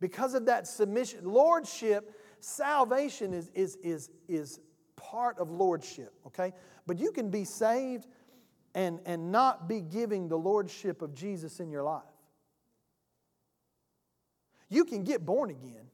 because 0.00 0.34
of 0.34 0.46
that 0.46 0.66
submission, 0.66 1.20
lordship, 1.24 2.14
salvation 2.40 3.32
is, 3.32 3.50
is, 3.54 3.76
is, 3.76 4.10
is 4.28 4.60
part 4.96 5.38
of 5.38 5.50
lordship, 5.50 6.12
okay? 6.26 6.52
But 6.86 6.98
you 6.98 7.12
can 7.12 7.30
be 7.30 7.44
saved 7.44 8.06
and, 8.74 9.00
and 9.06 9.32
not 9.32 9.68
be 9.68 9.80
giving 9.80 10.28
the 10.28 10.36
lordship 10.36 11.00
of 11.00 11.14
Jesus 11.14 11.60
in 11.60 11.70
your 11.70 11.82
life. 11.82 12.02
You 14.70 14.84
can 14.84 15.04
get 15.04 15.26
born 15.26 15.50
again. 15.50 15.90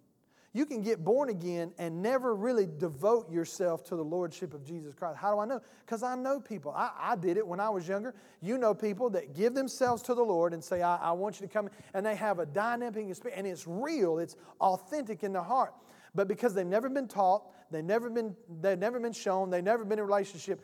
You 0.52 0.64
can 0.64 0.80
get 0.80 1.04
born 1.04 1.28
again 1.28 1.72
and 1.76 2.02
never 2.02 2.34
really 2.34 2.66
devote 2.66 3.30
yourself 3.30 3.84
to 3.88 3.96
the 3.96 4.02
Lordship 4.02 4.54
of 4.54 4.64
Jesus 4.64 4.94
Christ. 4.94 5.18
How 5.18 5.34
do 5.34 5.40
I 5.40 5.44
know? 5.44 5.60
Because 5.84 6.02
I 6.02 6.14
know 6.14 6.40
people. 6.40 6.72
I, 6.74 6.90
I, 6.98 7.14
did 7.14 7.36
it 7.36 7.46
when 7.46 7.60
I 7.60 7.68
was 7.68 7.86
younger. 7.86 8.14
You 8.40 8.56
know 8.56 8.72
people 8.72 9.10
that 9.10 9.34
give 9.34 9.52
themselves 9.52 10.00
to 10.04 10.14
the 10.14 10.22
Lord 10.22 10.54
and 10.54 10.64
say, 10.64 10.80
I, 10.80 10.96
I 10.96 11.12
want 11.12 11.38
you 11.38 11.46
to 11.46 11.52
come, 11.52 11.68
and 11.92 12.06
they 12.06 12.16
have 12.16 12.38
a 12.38 12.46
dynamic 12.46 13.06
experience, 13.06 13.38
and 13.38 13.46
it's 13.46 13.66
real, 13.66 14.18
it's 14.18 14.34
authentic 14.58 15.24
in 15.24 15.34
their 15.34 15.42
heart. 15.42 15.74
But 16.14 16.26
because 16.26 16.54
they've 16.54 16.64
never 16.66 16.88
been 16.88 17.06
taught, 17.06 17.42
they've 17.70 17.84
never 17.84 18.08
been, 18.08 18.34
they've 18.62 18.78
never 18.78 18.98
been 18.98 19.12
shown, 19.12 19.50
they've 19.50 19.62
never 19.62 19.84
been 19.84 19.98
in 19.98 20.04
a 20.04 20.06
relationship, 20.06 20.62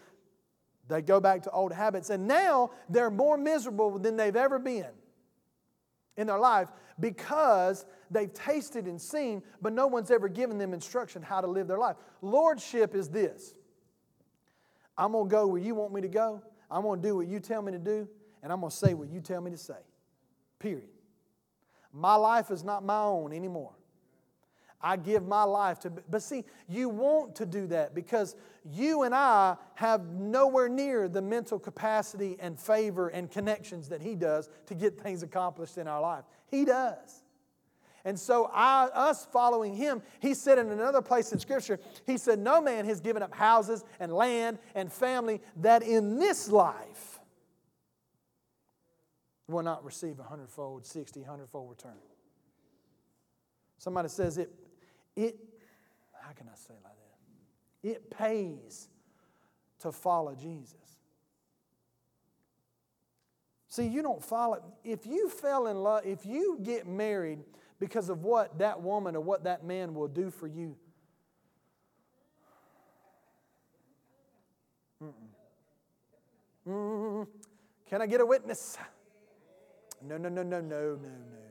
they 0.89 1.03
go 1.03 1.21
back 1.21 1.43
to 1.43 1.51
old 1.51 1.71
habits. 1.71 2.09
And 2.09 2.27
now 2.27 2.71
they're 2.89 3.11
more 3.11 3.37
miserable 3.37 3.99
than 3.99 4.17
they've 4.17 4.37
ever 4.37 4.59
been 4.59 4.89
in 6.17 6.27
their 6.27 6.39
life 6.39 6.69
because 7.01 7.87
they've 8.11 8.33
tasted 8.33 8.87
and 8.87 9.01
seen, 9.01 9.43
but 9.61 9.73
no 9.73 9.87
one's 9.87 10.11
ever 10.11 10.29
given 10.29 10.59
them 10.59 10.75
instruction 10.75 11.23
how 11.23 11.41
to 11.41 11.47
live 11.47 11.67
their 11.67 11.79
life. 11.79 11.97
Lordship 12.21 12.95
is 12.95 13.09
this 13.09 13.55
I'm 14.97 15.13
going 15.13 15.29
to 15.29 15.31
go 15.31 15.47
where 15.47 15.61
you 15.61 15.75
want 15.75 15.93
me 15.93 16.01
to 16.03 16.09
go, 16.09 16.43
I'm 16.71 16.83
going 16.83 17.01
to 17.01 17.09
do 17.09 17.17
what 17.17 17.27
you 17.27 17.41
tell 17.41 17.63
me 17.63 17.73
to 17.73 17.79
do, 17.79 18.09
and 18.43 18.53
I'm 18.53 18.61
going 18.61 18.71
to 18.71 18.77
say 18.77 18.95
what 18.95 19.09
you 19.09 19.21
tell 19.21 19.41
me 19.41 19.51
to 19.51 19.57
say. 19.57 19.81
Period. 20.59 20.89
My 21.93 22.15
life 22.15 22.51
is 22.51 22.65
not 22.65 22.85
my 22.85 23.01
own 23.03 23.33
anymore. 23.33 23.73
I 24.83 24.97
give 24.97 25.27
my 25.27 25.45
life 25.45 25.79
to. 25.81 25.91
But 25.91 26.23
see, 26.23 26.45
you 26.69 26.89
want 26.89 27.37
to 27.37 27.47
do 27.47 27.67
that 27.69 27.95
because 27.95 28.35
you 28.65 29.03
and 29.03 29.15
I 29.15 29.57
have 29.75 30.07
nowhere 30.09 30.69
near 30.69 31.09
the 31.09 31.23
mental 31.23 31.59
capacity 31.59 32.37
and 32.41 32.59
favor 32.59 33.09
and 33.09 33.31
connections 33.31 33.89
that 33.91 34.03
He 34.03 34.15
does 34.15 34.49
to 34.67 34.75
get 34.75 35.01
things 35.01 35.23
accomplished 35.23 35.79
in 35.79 35.87
our 35.87 36.01
life. 36.01 36.25
He 36.51 36.65
does. 36.65 37.23
And 38.05 38.19
so, 38.19 38.51
I, 38.53 38.87
us 38.93 39.27
following 39.27 39.77
him, 39.77 40.03
he 40.19 40.35
said 40.35 40.59
in 40.59 40.71
another 40.71 41.01
place 41.01 41.33
in 41.33 41.39
Scripture, 41.39 41.79
he 42.05 42.19
said, 42.19 42.41
No 42.41 42.61
man 42.61 42.85
has 42.85 43.01
given 43.01 43.23
up 43.23 43.33
houses 43.33 43.85
and 44.01 44.13
land 44.13 44.59
and 44.75 44.93
family 44.93 45.41
that 45.59 45.85
in 45.85 46.19
this 46.19 46.49
life 46.49 47.21
will 49.47 49.63
not 49.63 49.85
receive 49.85 50.19
a 50.19 50.25
hundredfold, 50.25 50.85
sixty, 50.85 51.23
hundredfold 51.23 51.71
return. 51.71 51.99
Somebody 53.79 54.09
says 54.09 54.39
it 54.39 54.51
it, 55.17 55.37
how 56.21 56.33
can 56.33 56.49
I 56.49 56.57
say 56.57 56.75
like 56.83 56.93
that? 56.93 57.89
It 57.89 58.11
pays 58.11 58.89
to 59.81 59.93
follow 59.93 60.35
Jesus. 60.35 60.77
See, 63.69 63.87
you 63.87 64.03
don't 64.03 64.23
follow, 64.23 64.63
if 64.85 65.07
you 65.07 65.29
fell 65.29 65.67
in 65.67 65.79
love, 65.79 66.03
if 66.05 66.27
you 66.27 66.59
get 66.63 66.87
married 66.87 67.41
because 67.81 68.11
of 68.11 68.23
what 68.23 68.59
that 68.59 68.83
woman 68.83 69.17
or 69.17 69.21
what 69.21 69.45
that 69.45 69.65
man 69.65 69.95
will 69.95 70.09
do 70.09 70.31
for 70.31 70.47
you, 70.47 70.77
Mm-mm. 75.03 75.13
Mm-hmm. 76.69 77.23
Can 77.89 78.03
I 78.03 78.07
get 78.07 78.21
a 78.21 78.27
witness? 78.27 78.79
No, 80.01 80.17
no, 80.17 80.29
no, 80.29 80.43
no, 80.43 80.61
no, 80.61 80.97
no, 80.97 80.97
no. 80.97 81.42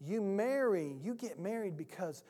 You 0.00 0.20
marry, 0.20 0.96
you 1.02 1.14
get 1.14 1.38
married 1.38 1.76
because 1.76 2.22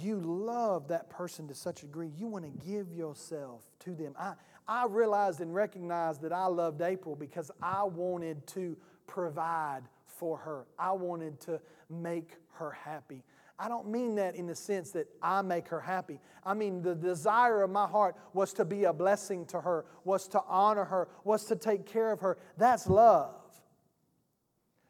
you 0.00 0.20
love 0.20 0.88
that 0.88 1.10
person 1.10 1.48
to 1.48 1.54
such 1.54 1.82
a 1.82 1.86
degree. 1.86 2.10
You 2.16 2.26
want 2.26 2.44
to 2.44 2.66
give 2.66 2.92
yourself 2.92 3.62
to 3.80 3.94
them. 3.94 4.14
I, 4.18 4.34
I 4.66 4.86
realized 4.86 5.40
and 5.40 5.54
recognized 5.54 6.22
that 6.22 6.32
I 6.32 6.46
loved 6.46 6.80
April 6.80 7.14
because 7.14 7.50
I 7.62 7.84
wanted 7.84 8.46
to 8.48 8.76
provide 9.06 9.82
for 10.06 10.38
her. 10.38 10.66
I 10.78 10.92
wanted 10.92 11.40
to 11.42 11.60
make 11.90 12.36
her 12.54 12.70
happy. 12.70 13.24
I 13.58 13.68
don't 13.68 13.88
mean 13.88 14.14
that 14.16 14.34
in 14.34 14.46
the 14.46 14.54
sense 14.54 14.90
that 14.92 15.06
I 15.22 15.42
make 15.42 15.68
her 15.68 15.80
happy. 15.80 16.18
I 16.44 16.54
mean, 16.54 16.82
the 16.82 16.94
desire 16.94 17.62
of 17.62 17.70
my 17.70 17.86
heart 17.86 18.16
was 18.32 18.52
to 18.54 18.64
be 18.64 18.84
a 18.84 18.92
blessing 18.92 19.46
to 19.46 19.60
her, 19.60 19.84
was 20.04 20.26
to 20.28 20.42
honor 20.48 20.84
her, 20.84 21.08
was 21.24 21.44
to 21.46 21.56
take 21.56 21.86
care 21.86 22.10
of 22.10 22.20
her. 22.20 22.38
That's 22.56 22.88
love. 22.88 23.34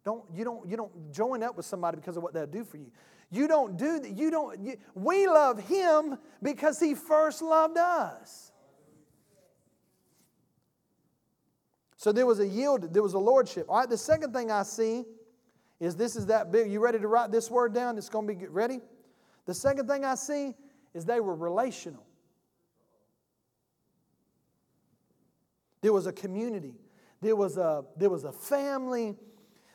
Don't, 0.04 0.24
you, 0.34 0.44
don't, 0.44 0.68
you 0.68 0.76
don't 0.76 1.12
join 1.12 1.42
up 1.42 1.56
with 1.56 1.66
somebody 1.66 1.96
because 1.96 2.16
of 2.16 2.22
what 2.22 2.34
they'll 2.34 2.46
do 2.46 2.64
for 2.64 2.76
you. 2.76 2.90
You 3.30 3.46
don't 3.48 3.76
do 3.76 4.00
that. 4.00 4.10
You 4.10 4.30
don't, 4.30 4.60
you, 4.60 4.76
we 4.94 5.26
love 5.26 5.58
him 5.60 6.18
because 6.42 6.80
he 6.80 6.94
first 6.94 7.40
loved 7.40 7.78
us. 7.78 8.52
So 11.96 12.10
there 12.10 12.26
was 12.26 12.40
a 12.40 12.46
yield, 12.46 12.92
there 12.92 13.02
was 13.02 13.14
a 13.14 13.18
lordship. 13.18 13.66
All 13.68 13.78
right, 13.78 13.88
the 13.88 13.96
second 13.96 14.32
thing 14.32 14.50
I 14.50 14.64
see 14.64 15.04
is 15.78 15.94
this 15.94 16.16
is 16.16 16.26
that 16.26 16.50
big. 16.50 16.70
You 16.70 16.80
ready 16.80 16.98
to 16.98 17.06
write 17.06 17.30
this 17.30 17.48
word 17.48 17.72
down? 17.72 17.96
It's 17.96 18.08
going 18.08 18.26
to 18.26 18.34
be 18.34 18.46
ready. 18.46 18.80
The 19.46 19.54
second 19.54 19.86
thing 19.86 20.04
I 20.04 20.16
see 20.16 20.54
is 20.94 21.04
they 21.04 21.20
were 21.20 21.34
relational. 21.34 22.04
There 25.80 25.92
was 25.92 26.06
a 26.06 26.12
community. 26.12 26.74
There 27.20 27.36
was 27.36 27.56
a, 27.56 27.84
there 27.96 28.10
was 28.10 28.24
a 28.24 28.32
family 28.32 29.16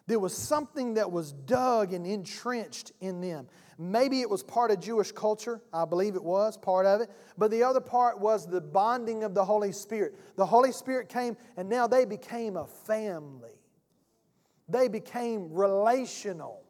there 0.08 0.20
was 0.20 0.36
something 0.36 0.94
that 0.96 1.12
was 1.12 1.34
dug 1.34 1.94
and 1.94 2.08
entrenched 2.08 2.94
in 3.02 3.20
them. 3.22 3.48
Maybe 3.78 4.22
it 4.22 4.30
was 4.30 4.42
part 4.42 4.72
of 4.72 4.80
Jewish 4.80 5.12
culture. 5.12 5.62
I 5.72 5.86
believe 5.86 6.16
it 6.16 6.24
was 6.24 6.58
part 6.58 6.86
of 6.86 7.02
it. 7.02 7.12
But 7.38 7.52
the 7.52 7.64
other 7.64 7.82
part 7.82 8.20
was 8.20 8.48
the 8.48 8.62
bonding 8.62 9.24
of 9.24 9.36
the 9.36 9.46
Holy 9.46 9.72
Spirit. 9.72 10.16
The 10.36 10.46
Holy 10.46 10.72
Spirit 10.72 11.10
came, 11.10 11.38
and 11.58 11.70
now 11.70 11.86
they 11.86 12.06
became 12.06 12.58
a 12.58 12.66
family. 12.66 13.52
They 14.70 14.88
became 14.88 15.54
relational. 15.54 16.64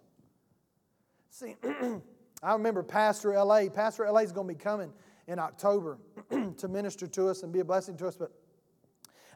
See, 1.30 1.56
I 2.44 2.54
remember 2.54 2.84
Pastor 2.84 3.34
LA. 3.34 3.70
Pastor 3.70 4.10
LA 4.12 4.22
is 4.22 4.32
going 4.32 4.48
to 4.48 4.54
be 4.54 4.60
coming 4.60 4.92
in 5.28 5.40
October 5.40 6.00
to 6.58 6.68
minister 6.68 7.08
to 7.08 7.30
us 7.30 7.44
and 7.44 7.54
be 7.54 7.60
a 7.60 7.66
blessing 7.66 7.96
to 7.98 8.08
us. 8.08 8.16
But 8.16 8.32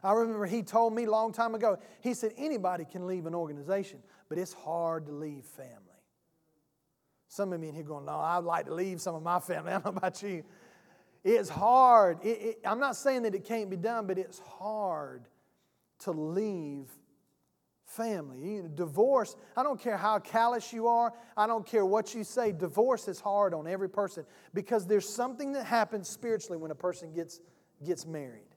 I 0.02 0.12
remember 0.12 0.46
he 0.46 0.62
told 0.62 0.94
me 0.94 1.04
a 1.04 1.10
long 1.10 1.32
time 1.32 1.54
ago, 1.54 1.78
he 2.00 2.14
said, 2.14 2.32
anybody 2.36 2.84
can 2.84 3.06
leave 3.06 3.26
an 3.26 3.34
organization, 3.34 4.00
but 4.28 4.36
it's 4.36 4.52
hard 4.52 5.06
to 5.06 5.12
leave 5.12 5.44
family. 5.44 5.76
Some 7.28 7.52
of 7.52 7.60
me 7.60 7.68
in 7.68 7.74
here 7.74 7.84
going, 7.84 8.04
no, 8.04 8.16
I'd 8.16 8.44
like 8.44 8.66
to 8.66 8.74
leave 8.74 9.00
some 9.00 9.14
of 9.14 9.22
my 9.22 9.38
family. 9.38 9.70
I 9.72 9.74
don't 9.74 9.86
know 9.86 9.98
about 9.98 10.22
you. 10.22 10.42
It's 11.24 11.48
hard. 11.48 12.18
It, 12.22 12.28
it, 12.28 12.58
I'm 12.64 12.80
not 12.80 12.96
saying 12.96 13.22
that 13.22 13.34
it 13.34 13.44
can't 13.44 13.70
be 13.70 13.76
done, 13.76 14.06
but 14.06 14.18
it's 14.18 14.40
hard 14.40 15.24
to 16.00 16.10
leave 16.10 16.88
family. 17.84 18.62
Divorce, 18.74 19.36
I 19.56 19.62
don't 19.62 19.80
care 19.80 19.96
how 19.96 20.18
callous 20.18 20.72
you 20.72 20.88
are, 20.88 21.12
I 21.36 21.46
don't 21.46 21.66
care 21.66 21.84
what 21.84 22.14
you 22.14 22.24
say, 22.24 22.52
divorce 22.52 23.06
is 23.06 23.20
hard 23.20 23.54
on 23.54 23.66
every 23.66 23.88
person 23.88 24.24
because 24.54 24.86
there's 24.86 25.08
something 25.08 25.52
that 25.52 25.64
happens 25.64 26.08
spiritually 26.08 26.58
when 26.58 26.70
a 26.70 26.74
person 26.74 27.12
gets, 27.12 27.40
gets 27.84 28.06
married. 28.06 28.51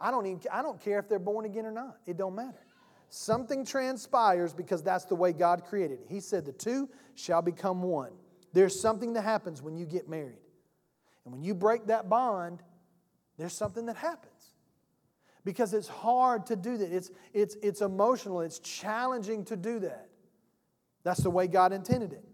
I 0.00 0.10
don't, 0.10 0.26
even, 0.26 0.40
I 0.52 0.62
don't 0.62 0.80
care 0.80 0.98
if 0.98 1.08
they're 1.08 1.18
born 1.18 1.44
again 1.44 1.66
or 1.66 1.72
not, 1.72 1.98
it 2.06 2.16
don't 2.16 2.34
matter. 2.34 2.64
Something 3.10 3.64
transpires 3.64 4.52
because 4.52 4.82
that's 4.82 5.04
the 5.06 5.14
way 5.14 5.32
God 5.32 5.64
created 5.64 6.00
it. 6.00 6.06
He 6.08 6.20
said, 6.20 6.44
The 6.44 6.52
two 6.52 6.88
shall 7.14 7.42
become 7.42 7.82
one. 7.82 8.12
There's 8.52 8.78
something 8.78 9.14
that 9.14 9.22
happens 9.22 9.62
when 9.62 9.76
you 9.76 9.86
get 9.86 10.08
married. 10.08 10.38
And 11.24 11.32
when 11.32 11.42
you 11.42 11.54
break 11.54 11.86
that 11.86 12.08
bond, 12.08 12.62
there's 13.38 13.52
something 13.52 13.86
that 13.86 13.96
happens 13.96 14.54
because 15.44 15.72
it's 15.72 15.88
hard 15.88 16.46
to 16.46 16.56
do 16.56 16.76
that. 16.76 16.92
It's, 16.92 17.10
it's, 17.32 17.56
it's 17.62 17.80
emotional, 17.80 18.42
it's 18.42 18.58
challenging 18.58 19.44
to 19.46 19.56
do 19.56 19.78
that. 19.80 20.08
That's 21.04 21.22
the 21.22 21.30
way 21.30 21.46
God 21.46 21.72
intended 21.72 22.12
it. 22.12 22.24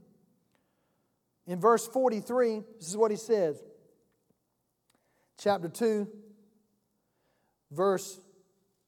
In 1.47 1.61
verse 1.61 1.87
43, 1.87 2.63
this 2.79 2.89
is 2.89 2.97
what 2.97 3.11
he 3.11 3.17
says. 3.17 3.63
Chapter 5.39 5.69
2, 5.69 6.09
verse 7.75 8.21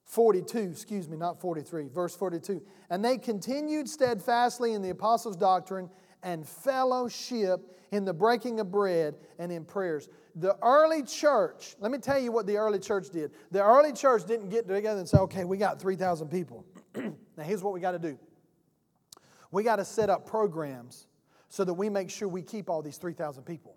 42, 0.05 0.59
excuse 0.59 1.09
me, 1.09 1.17
not 1.17 1.41
43, 1.41 1.89
verse 1.89 2.15
42. 2.15 2.63
And 2.91 3.05
they 3.05 3.19
continued 3.19 3.89
steadfastly 3.89 4.73
in 4.73 4.83
the 4.83 4.91
apostles' 4.91 5.37
doctrine 5.37 5.91
and 6.23 6.47
fellowship 6.47 7.77
in 7.91 8.05
the 8.05 8.13
breaking 8.13 8.61
of 8.61 8.71
bread 8.71 9.17
and 9.39 9.51
in 9.51 9.65
prayers. 9.65 10.09
The 10.37 10.57
early 10.63 11.03
church, 11.03 11.77
let 11.81 11.91
me 11.91 11.99
tell 11.99 12.19
you 12.19 12.31
what 12.31 12.47
the 12.47 12.57
early 12.57 12.79
church 12.79 13.11
did. 13.11 13.33
The 13.51 13.63
early 13.63 13.93
church 13.93 14.25
didn't 14.27 14.51
get 14.51 14.69
together 14.69 15.01
and 15.01 15.09
say, 15.09 15.19
okay, 15.19 15.45
we 15.45 15.57
got 15.57 15.81
3,000 15.81 16.29
people. 16.29 16.65
now, 16.95 17.13
here's 17.43 17.63
what 17.63 17.73
we 17.73 17.81
got 17.81 17.93
to 17.93 17.99
do 17.99 18.19
we 19.51 19.63
got 19.63 19.77
to 19.77 19.85
set 19.85 20.11
up 20.11 20.27
programs 20.27 21.07
so 21.49 21.65
that 21.65 21.75
we 21.75 21.89
make 21.89 22.11
sure 22.11 22.29
we 22.29 22.43
keep 22.43 22.69
all 22.69 22.83
these 22.83 22.99
3,000 22.99 23.45
people. 23.45 23.77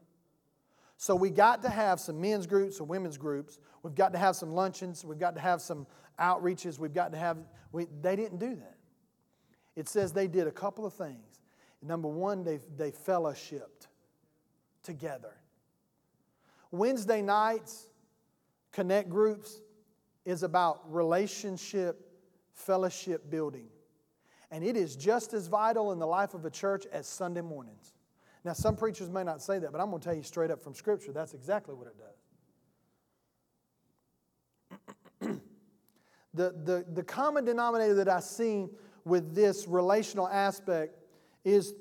So 1.01 1.15
we 1.15 1.29
got 1.29 1.61
to 1.61 1.69
have 1.69 1.97
some 2.01 2.19
men's 2.19 2.45
groups, 2.45 2.75
some 2.75 2.89
women's 2.89 3.17
groups. 3.17 3.57
We've 3.83 3.95
got 3.95 4.11
to 4.11 4.19
have 4.19 4.35
some 4.35 4.51
luncheons. 4.51 5.05
We've 5.05 5.17
got 5.17 5.33
to 5.35 5.39
have 5.39 5.61
some 5.61 5.87
outreaches. 6.19 6.77
We've 6.77 6.93
got 6.93 7.13
to 7.13 7.17
have, 7.17 7.37
we, 7.71 7.87
they 8.01 8.17
didn't 8.17 8.39
do 8.39 8.53
that. 8.55 8.75
It 9.77 9.87
says 9.87 10.11
they 10.11 10.27
did 10.27 10.45
a 10.45 10.51
couple 10.51 10.85
of 10.85 10.93
things. 10.93 11.39
Number 11.81 12.09
one, 12.09 12.43
they, 12.43 12.59
they 12.75 12.91
fellowshipped 12.91 13.87
together. 14.83 15.31
Wednesday 16.69 17.21
nights, 17.21 17.87
connect 18.73 19.09
groups, 19.09 19.61
is 20.25 20.43
about 20.43 20.81
relationship, 20.93 22.11
fellowship 22.51 23.29
building. 23.31 23.67
And 24.51 24.65
it 24.65 24.75
is 24.75 24.97
just 24.97 25.33
as 25.33 25.47
vital 25.47 25.93
in 25.93 25.99
the 25.99 26.07
life 26.07 26.33
of 26.33 26.43
a 26.43 26.49
church 26.49 26.85
as 26.91 27.07
Sunday 27.07 27.39
mornings. 27.39 27.93
Now, 28.45 28.53
some 28.53 28.75
preachers 28.75 29.09
may 29.09 29.23
not 29.23 29.41
say 29.41 29.59
that, 29.59 29.71
but 29.71 29.81
I'm 29.81 29.89
going 29.89 29.99
to 30.01 30.05
tell 30.05 30.15
you 30.15 30.23
straight 30.23 30.51
up 30.51 30.61
from 30.61 30.73
Scripture 30.73 31.11
that's 31.11 31.33
exactly 31.33 31.75
what 31.75 31.87
it 31.87 31.95
does. 35.21 35.37
the, 36.33 36.55
the, 36.63 36.85
the 36.93 37.03
common 37.03 37.43
denominator 37.45 37.95
that 37.95 38.07
I 38.07 38.21
see 38.21 38.67
with 39.03 39.35
this 39.35 39.67
relational 39.67 40.27
aspect 40.27 40.95
is 41.43 41.73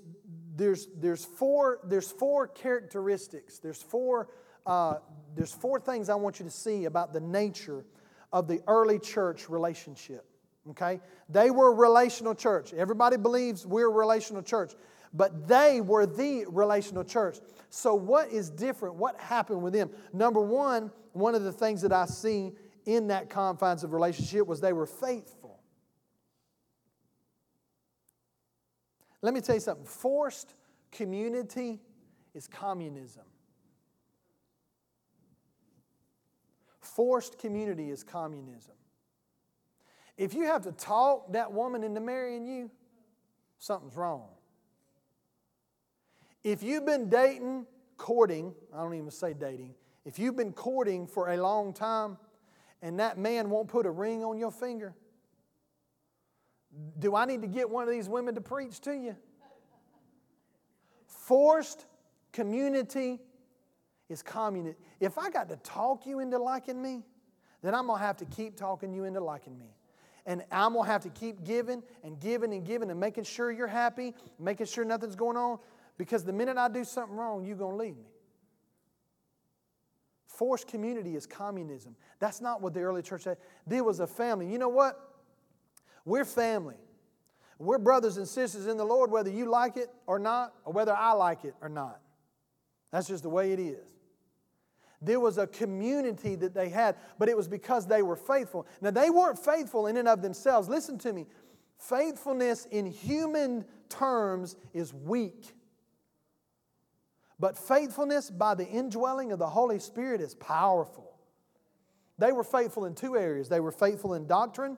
there's, 0.56 0.88
there's, 0.96 1.24
four, 1.24 1.78
there's 1.84 2.10
four 2.10 2.48
characteristics, 2.48 3.58
there's 3.60 3.80
four, 3.80 4.28
uh, 4.66 4.96
there's 5.36 5.52
four 5.52 5.78
things 5.78 6.08
I 6.08 6.16
want 6.16 6.40
you 6.40 6.44
to 6.44 6.50
see 6.50 6.86
about 6.86 7.12
the 7.12 7.20
nature 7.20 7.84
of 8.32 8.48
the 8.48 8.60
early 8.66 8.98
church 8.98 9.48
relationship. 9.48 10.24
Okay? 10.70 11.00
They 11.28 11.50
were 11.50 11.70
a 11.70 11.74
relational 11.74 12.34
church. 12.34 12.74
Everybody 12.74 13.16
believes 13.16 13.66
we're 13.66 13.86
a 13.86 13.92
relational 13.92 14.42
church, 14.42 14.72
but 15.12 15.48
they 15.48 15.80
were 15.80 16.06
the 16.06 16.44
relational 16.48 17.04
church. 17.04 17.38
So, 17.70 17.94
what 17.94 18.30
is 18.30 18.50
different? 18.50 18.94
What 18.96 19.18
happened 19.20 19.62
with 19.62 19.72
them? 19.72 19.90
Number 20.12 20.40
one, 20.40 20.90
one 21.12 21.34
of 21.34 21.44
the 21.44 21.52
things 21.52 21.82
that 21.82 21.92
I 21.92 22.06
see 22.06 22.52
in 22.86 23.08
that 23.08 23.28
confines 23.28 23.84
of 23.84 23.92
relationship 23.92 24.46
was 24.46 24.60
they 24.60 24.72
were 24.72 24.86
faithful. 24.86 25.60
Let 29.20 29.34
me 29.34 29.40
tell 29.40 29.56
you 29.56 29.60
something 29.60 29.84
forced 29.84 30.54
community 30.92 31.80
is 32.34 32.46
communism. 32.46 33.24
Forced 36.80 37.38
community 37.38 37.90
is 37.90 38.02
communism. 38.02 38.74
If 40.16 40.34
you 40.34 40.44
have 40.44 40.62
to 40.62 40.72
talk 40.72 41.32
that 41.32 41.52
woman 41.52 41.84
into 41.84 42.00
marrying 42.00 42.46
you, 42.46 42.70
something's 43.58 43.96
wrong. 43.96 44.28
If 46.44 46.62
you've 46.62 46.86
been 46.86 47.08
dating, 47.08 47.66
courting, 47.96 48.54
I 48.74 48.82
don't 48.82 48.94
even 48.94 49.10
say 49.10 49.34
dating, 49.34 49.74
if 50.04 50.18
you've 50.18 50.36
been 50.36 50.52
courting 50.52 51.06
for 51.06 51.30
a 51.30 51.36
long 51.36 51.72
time 51.72 52.16
and 52.80 52.98
that 53.00 53.18
man 53.18 53.50
won't 53.50 53.68
put 53.68 53.86
a 53.86 53.90
ring 53.90 54.24
on 54.24 54.38
your 54.38 54.50
finger, 54.50 54.94
do 56.98 57.14
I 57.14 57.24
need 57.24 57.42
to 57.42 57.48
get 57.48 57.68
one 57.68 57.84
of 57.84 57.90
these 57.90 58.08
women 58.08 58.34
to 58.34 58.40
preach 58.40 58.80
to 58.80 58.92
you? 58.92 59.16
Forced 61.06 61.86
community 62.32 63.20
is 64.08 64.22
community. 64.22 64.78
If 65.00 65.18
I 65.18 65.30
got 65.30 65.48
to 65.48 65.56
talk 65.56 66.06
you 66.06 66.20
into 66.20 66.38
liking 66.38 66.80
me, 66.80 67.02
then 67.62 67.74
I'm 67.74 67.86
going 67.86 67.98
to 67.98 68.04
have 68.04 68.16
to 68.18 68.24
keep 68.24 68.56
talking 68.56 68.92
you 68.92 69.04
into 69.04 69.20
liking 69.20 69.58
me. 69.58 69.74
And 70.24 70.44
I'm 70.52 70.74
going 70.74 70.84
to 70.84 70.92
have 70.92 71.02
to 71.02 71.10
keep 71.10 71.44
giving 71.44 71.82
and 72.04 72.20
giving 72.20 72.52
and 72.52 72.64
giving 72.64 72.90
and 72.90 73.00
making 73.00 73.24
sure 73.24 73.50
you're 73.50 73.66
happy, 73.66 74.14
making 74.38 74.66
sure 74.66 74.84
nothing's 74.84 75.16
going 75.16 75.36
on, 75.36 75.58
because 75.98 76.24
the 76.24 76.32
minute 76.32 76.56
I 76.56 76.68
do 76.68 76.84
something 76.84 77.16
wrong, 77.16 77.44
you're 77.44 77.56
going 77.56 77.72
to 77.72 77.76
leave 77.76 77.96
me. 77.96 78.06
Forced 80.26 80.68
community 80.68 81.16
is 81.16 81.26
communism. 81.26 81.96
That's 82.20 82.40
not 82.40 82.62
what 82.62 82.72
the 82.72 82.80
early 82.80 83.02
church 83.02 83.22
said. 83.22 83.38
There 83.66 83.82
was 83.82 83.98
a 83.98 84.06
family. 84.06 84.50
You 84.50 84.58
know 84.58 84.68
what? 84.68 84.96
We're 86.04 86.24
family. 86.24 86.76
We're 87.58 87.78
brothers 87.78 88.18
and 88.18 88.28
sisters 88.28 88.68
in 88.68 88.76
the 88.76 88.84
Lord, 88.84 89.10
whether 89.10 89.30
you 89.30 89.46
like 89.46 89.76
it 89.76 89.90
or 90.06 90.20
not, 90.20 90.54
or 90.64 90.72
whether 90.72 90.94
I 90.94 91.12
like 91.12 91.44
it 91.44 91.54
or 91.60 91.68
not. 91.68 92.00
That's 92.92 93.08
just 93.08 93.24
the 93.24 93.28
way 93.28 93.52
it 93.52 93.58
is. 93.58 93.84
There 95.02 95.18
was 95.18 95.38
a 95.38 95.46
community 95.46 96.36
that 96.36 96.54
they 96.54 96.68
had, 96.68 96.96
but 97.18 97.28
it 97.28 97.36
was 97.36 97.48
because 97.48 97.86
they 97.86 98.02
were 98.02 98.16
faithful. 98.16 98.66
Now, 98.80 98.90
they 98.90 99.10
weren't 99.10 99.38
faithful 99.38 99.88
in 99.88 99.96
and 99.96 100.08
of 100.08 100.22
themselves. 100.22 100.68
Listen 100.68 100.98
to 100.98 101.12
me. 101.12 101.26
Faithfulness 101.78 102.66
in 102.66 102.86
human 102.86 103.64
terms 103.88 104.56
is 104.72 104.94
weak. 104.94 105.54
But 107.40 107.56
faithfulness 107.56 108.30
by 108.30 108.54
the 108.54 108.66
indwelling 108.66 109.32
of 109.32 109.38
the 109.38 109.48
Holy 109.48 109.78
Spirit 109.78 110.20
is 110.20 110.34
powerful. 110.34 111.18
They 112.18 112.32
were 112.32 112.44
faithful 112.44 112.84
in 112.84 112.94
two 112.94 113.16
areas 113.16 113.48
they 113.48 113.60
were 113.60 113.70
faithful 113.70 114.14
in 114.14 114.26
doctrine 114.26 114.76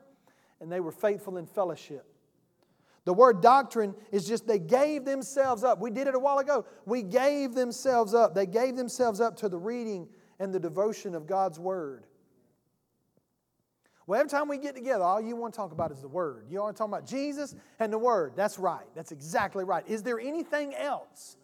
and 0.61 0.71
they 0.71 0.81
were 0.81 0.93
faithful 0.93 1.39
in 1.39 1.47
fellowship. 1.47 2.07
The 3.07 3.15
word 3.15 3.41
doctrine 3.41 3.95
is 4.13 4.29
just 4.29 4.47
they 4.47 4.59
gave 4.59 5.07
themselves 5.07 5.65
up. 5.65 5.81
We 5.81 5.91
did 5.91 6.07
it 6.07 6.15
a 6.15 6.19
while 6.19 6.39
ago. 6.39 6.67
We 6.85 7.03
gave 7.03 7.55
themselves 7.55 8.13
up. 8.13 8.35
They 8.35 8.47
gave 8.47 8.77
themselves 8.77 9.23
up 9.23 9.37
to 9.39 9.49
the 9.49 9.59
reading 9.59 10.07
and 10.39 10.53
the 10.53 10.61
devotion 10.61 11.15
of 11.15 11.27
God's 11.27 11.59
word. 11.59 12.05
Well, 14.07 14.19
every 14.19 14.31
time 14.31 14.49
we 14.49 14.59
get 14.59 14.75
together, 14.75 15.05
all 15.05 15.21
you 15.21 15.37
want 15.37 15.55
to 15.55 15.57
talk 15.57 15.71
about 15.71 15.93
is 15.93 16.01
the 16.01 16.09
Word. 16.09 16.47
You 16.51 16.61
want 16.61 16.75
to 16.75 16.79
talk 16.79 16.89
about 16.89 17.07
Jesus 17.07 17.55
and 17.79 17.93
the 17.93 17.99
Word. 17.99 18.33
That's 18.35 18.59
right. 18.59 18.87
That's 18.97 19.13
exactly 19.13 19.63
right. 19.63 19.87
Is 19.87 20.03
there 20.03 20.19
anything 20.19 20.75
else? 20.75 21.37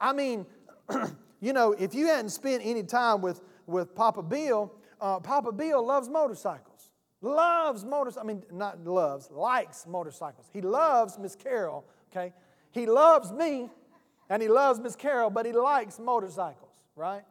I 0.00 0.12
mean, 0.12 0.46
you 1.40 1.52
know, 1.52 1.72
if 1.72 1.94
you 1.94 2.06
hadn't 2.06 2.30
spent 2.30 2.62
any 2.64 2.82
time 2.82 3.20
with, 3.20 3.40
with 3.66 3.94
Papa 3.94 4.22
Bill, 4.22 4.72
uh, 5.00 5.20
Papa 5.20 5.52
Bill 5.52 5.84
loves 5.84 6.08
motorcycles 6.08 6.78
loves 7.20 7.84
motorcycles. 7.84 8.24
I 8.24 8.26
mean, 8.26 8.42
not 8.52 8.84
loves, 8.84 9.30
likes 9.30 9.86
motorcycles. 9.86 10.48
He 10.52 10.60
loves 10.60 11.18
Miss 11.18 11.34
Carol, 11.34 11.84
okay? 12.10 12.32
He 12.70 12.86
loves 12.86 13.32
me 13.32 13.70
and 14.30 14.42
he 14.42 14.48
loves 14.48 14.78
Miss 14.78 14.94
Carol, 14.94 15.30
but 15.30 15.46
he 15.46 15.52
likes 15.52 15.98
motorcycles, 15.98 16.72
right? 16.94 17.22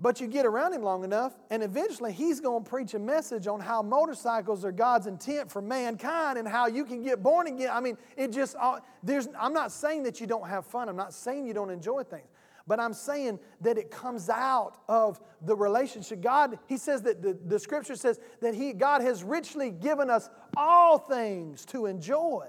But 0.00 0.20
you 0.20 0.28
get 0.28 0.46
around 0.46 0.74
him 0.74 0.82
long 0.82 1.02
enough, 1.02 1.36
and 1.50 1.60
eventually 1.60 2.12
he's 2.12 2.40
going 2.40 2.62
to 2.62 2.70
preach 2.70 2.94
a 2.94 3.00
message 3.00 3.48
on 3.48 3.58
how 3.58 3.82
motorcycles 3.82 4.64
are 4.64 4.70
God's 4.70 5.08
intent 5.08 5.50
for 5.50 5.60
mankind 5.60 6.38
and 6.38 6.46
how 6.46 6.68
you 6.68 6.84
can 6.84 7.02
get 7.02 7.20
born 7.20 7.48
again. 7.48 7.70
I 7.72 7.80
mean, 7.80 7.98
it 8.16 8.30
just, 8.32 8.54
uh, 8.60 8.78
there's, 9.02 9.28
I'm 9.36 9.52
not 9.52 9.72
saying 9.72 10.04
that 10.04 10.20
you 10.20 10.28
don't 10.28 10.48
have 10.48 10.64
fun. 10.64 10.88
I'm 10.88 10.96
not 10.96 11.12
saying 11.12 11.46
you 11.46 11.52
don't 11.54 11.70
enjoy 11.70 12.04
things. 12.04 12.28
but 12.68 12.78
I'm 12.78 12.92
saying 12.92 13.40
that 13.62 13.78
it 13.78 13.90
comes 13.90 14.28
out 14.28 14.76
of 14.88 15.20
the 15.40 15.56
relationship. 15.56 16.20
God, 16.20 16.58
He 16.68 16.76
says 16.76 17.02
that 17.02 17.22
the, 17.22 17.36
the 17.46 17.58
scripture 17.58 17.96
says 17.96 18.20
that 18.40 18.54
He, 18.54 18.74
God 18.74 19.00
has 19.00 19.24
richly 19.24 19.70
given 19.70 20.10
us 20.10 20.28
all 20.56 20.98
things 20.98 21.64
to 21.66 21.86
enjoy. 21.86 22.46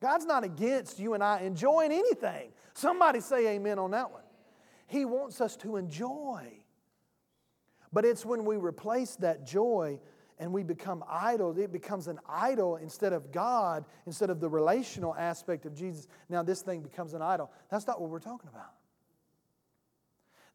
God's 0.00 0.26
not 0.26 0.42
against 0.42 0.98
you 0.98 1.14
and 1.14 1.22
I 1.22 1.40
enjoying 1.42 1.92
anything. 1.92 2.50
Somebody 2.74 3.20
say 3.20 3.46
amen 3.54 3.78
on 3.78 3.92
that 3.92 4.10
one. 4.10 4.21
He 4.92 5.06
wants 5.06 5.40
us 5.40 5.56
to 5.56 5.76
enjoy. 5.76 6.52
But 7.94 8.04
it's 8.04 8.26
when 8.26 8.44
we 8.44 8.58
replace 8.58 9.16
that 9.16 9.46
joy 9.46 9.98
and 10.38 10.52
we 10.52 10.62
become 10.62 11.02
idols, 11.08 11.56
it 11.56 11.72
becomes 11.72 12.08
an 12.08 12.18
idol 12.28 12.76
instead 12.76 13.14
of 13.14 13.32
God, 13.32 13.86
instead 14.04 14.28
of 14.28 14.38
the 14.38 14.50
relational 14.50 15.14
aspect 15.14 15.64
of 15.64 15.74
Jesus. 15.74 16.08
Now 16.28 16.42
this 16.42 16.60
thing 16.60 16.82
becomes 16.82 17.14
an 17.14 17.22
idol. 17.22 17.50
That's 17.70 17.86
not 17.86 18.02
what 18.02 18.10
we're 18.10 18.18
talking 18.18 18.50
about. 18.52 18.74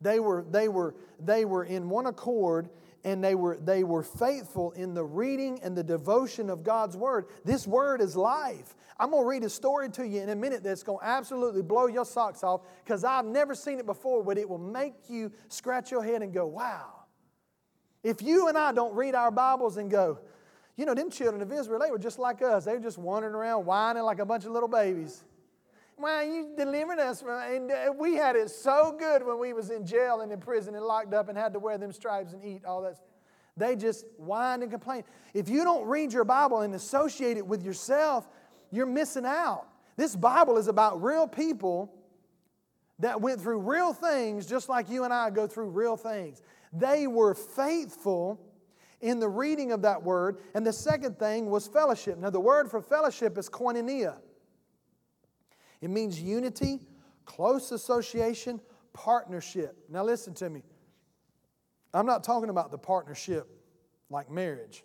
They 0.01 0.19
were, 0.19 0.45
they 0.47 0.67
were, 0.67 0.93
they 1.19 1.43
were 1.43 1.63
in 1.63 1.89
one 1.89 2.05
accord 2.05 2.69
and 3.03 3.23
they 3.23 3.33
were, 3.33 3.57
they 3.57 3.83
were 3.83 4.03
faithful 4.03 4.69
in 4.73 4.93
the 4.93 5.03
reading 5.03 5.59
and 5.63 5.75
the 5.75 5.83
devotion 5.83 6.51
of 6.51 6.63
God's 6.63 6.95
Word. 6.95 7.25
This 7.43 7.65
Word 7.65 8.01
is 8.01 8.15
life. 8.15 8.75
I'm 8.99 9.11
going 9.11 9.23
to 9.23 9.27
read 9.27 9.43
a 9.43 9.49
story 9.49 9.89
to 9.89 10.07
you 10.07 10.21
in 10.21 10.29
a 10.29 10.35
minute 10.35 10.63
that's 10.63 10.83
going 10.83 10.99
to 10.99 11.05
absolutely 11.05 11.61
blow 11.61 11.87
your 11.87 12.05
socks 12.05 12.43
off 12.43 12.61
because 12.83 13.03
I've 13.03 13.25
never 13.25 13.53
seen 13.53 13.79
it 13.79 13.85
before, 13.85 14.23
but 14.23 14.37
it 14.37 14.49
will 14.49 14.57
make 14.57 14.93
you 15.07 15.31
scratch 15.49 15.91
your 15.91 16.03
head 16.03 16.21
and 16.21 16.33
go, 16.33 16.47
wow. 16.47 16.93
If 18.03 18.21
you 18.21 18.47
and 18.47 18.57
I 18.57 18.71
don't 18.71 18.95
read 18.95 19.15
our 19.15 19.31
Bibles 19.31 19.77
and 19.77 19.91
go, 19.91 20.19
you 20.75 20.85
know, 20.85 20.93
them 20.93 21.09
children 21.09 21.41
of 21.41 21.51
Israel, 21.51 21.79
they 21.79 21.91
were 21.91 21.99
just 21.99 22.19
like 22.19 22.41
us. 22.41 22.65
They 22.65 22.73
were 22.73 22.79
just 22.79 22.97
wandering 22.97 23.35
around 23.35 23.65
whining 23.65 24.03
like 24.03 24.19
a 24.19 24.25
bunch 24.25 24.45
of 24.45 24.51
little 24.51 24.69
babies. 24.69 25.23
Well, 25.99 26.23
you 26.23 26.53
delivered 26.55 26.99
us 26.99 27.21
from, 27.21 27.41
and 27.41 27.71
uh, 27.71 27.91
we 27.97 28.15
had 28.15 28.35
it 28.35 28.51
so 28.51 28.95
good 28.97 29.25
when 29.25 29.39
we 29.39 29.53
was 29.53 29.71
in 29.71 29.83
jail 29.83 30.21
and 30.21 30.31
in 30.31 30.39
prison 30.39 30.75
and 30.75 30.85
locked 30.85 31.13
up 31.13 31.27
and 31.27 31.37
had 31.37 31.53
to 31.53 31.59
wear 31.59 31.79
them 31.79 31.91
stripes 31.91 32.33
and 32.33 32.43
eat 32.45 32.63
all 32.65 32.83
that. 32.83 32.97
They 33.57 33.75
just 33.75 34.05
whined 34.17 34.61
and 34.61 34.71
complained. 34.71 35.05
If 35.33 35.49
you 35.49 35.63
don't 35.63 35.87
read 35.87 36.13
your 36.13 36.23
Bible 36.23 36.61
and 36.61 36.75
associate 36.75 37.37
it 37.37 37.47
with 37.47 37.63
yourself, 37.63 38.27
you're 38.71 38.85
missing 38.85 39.25
out. 39.25 39.67
This 39.95 40.15
Bible 40.15 40.57
is 40.57 40.67
about 40.67 41.01
real 41.01 41.27
people 41.27 41.93
that 42.99 43.19
went 43.19 43.41
through 43.41 43.59
real 43.59 43.93
things 43.93 44.45
just 44.45 44.69
like 44.69 44.89
you 44.89 45.03
and 45.03 45.13
I 45.13 45.29
go 45.29 45.47
through 45.47 45.69
real 45.69 45.97
things. 45.97 46.41
They 46.73 47.07
were 47.07 47.33
faithful 47.33 48.39
in 49.01 49.19
the 49.19 49.29
reading 49.29 49.71
of 49.71 49.81
that 49.83 50.01
word. 50.01 50.39
And 50.53 50.65
the 50.65 50.73
second 50.73 51.19
thing 51.19 51.49
was 51.49 51.67
fellowship. 51.67 52.17
Now, 52.17 52.29
the 52.29 52.39
word 52.39 52.69
for 52.69 52.81
fellowship 52.81 53.37
is 53.37 53.49
koinonia. 53.49 54.15
It 55.81 55.89
means 55.89 56.19
unity, 56.19 56.87
close 57.25 57.71
association, 57.71 58.59
partnership. 58.93 59.77
Now, 59.89 60.03
listen 60.03 60.33
to 60.35 60.49
me. 60.49 60.63
I'm 61.93 62.05
not 62.05 62.23
talking 62.23 62.49
about 62.49 62.71
the 62.71 62.77
partnership 62.77 63.47
like 64.09 64.29
marriage 64.29 64.83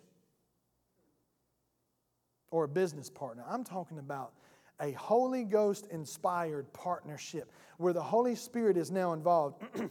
or 2.53 2.65
a 2.65 2.67
business 2.67 3.09
partner. 3.09 3.43
I'm 3.49 3.63
talking 3.63 3.97
about 3.97 4.33
a 4.79 4.91
Holy 4.91 5.43
Ghost 5.43 5.87
inspired 5.89 6.71
partnership 6.71 7.51
where 7.77 7.93
the 7.93 8.01
Holy 8.01 8.35
Spirit 8.35 8.77
is 8.77 8.91
now 8.91 9.13
involved. 9.13 9.63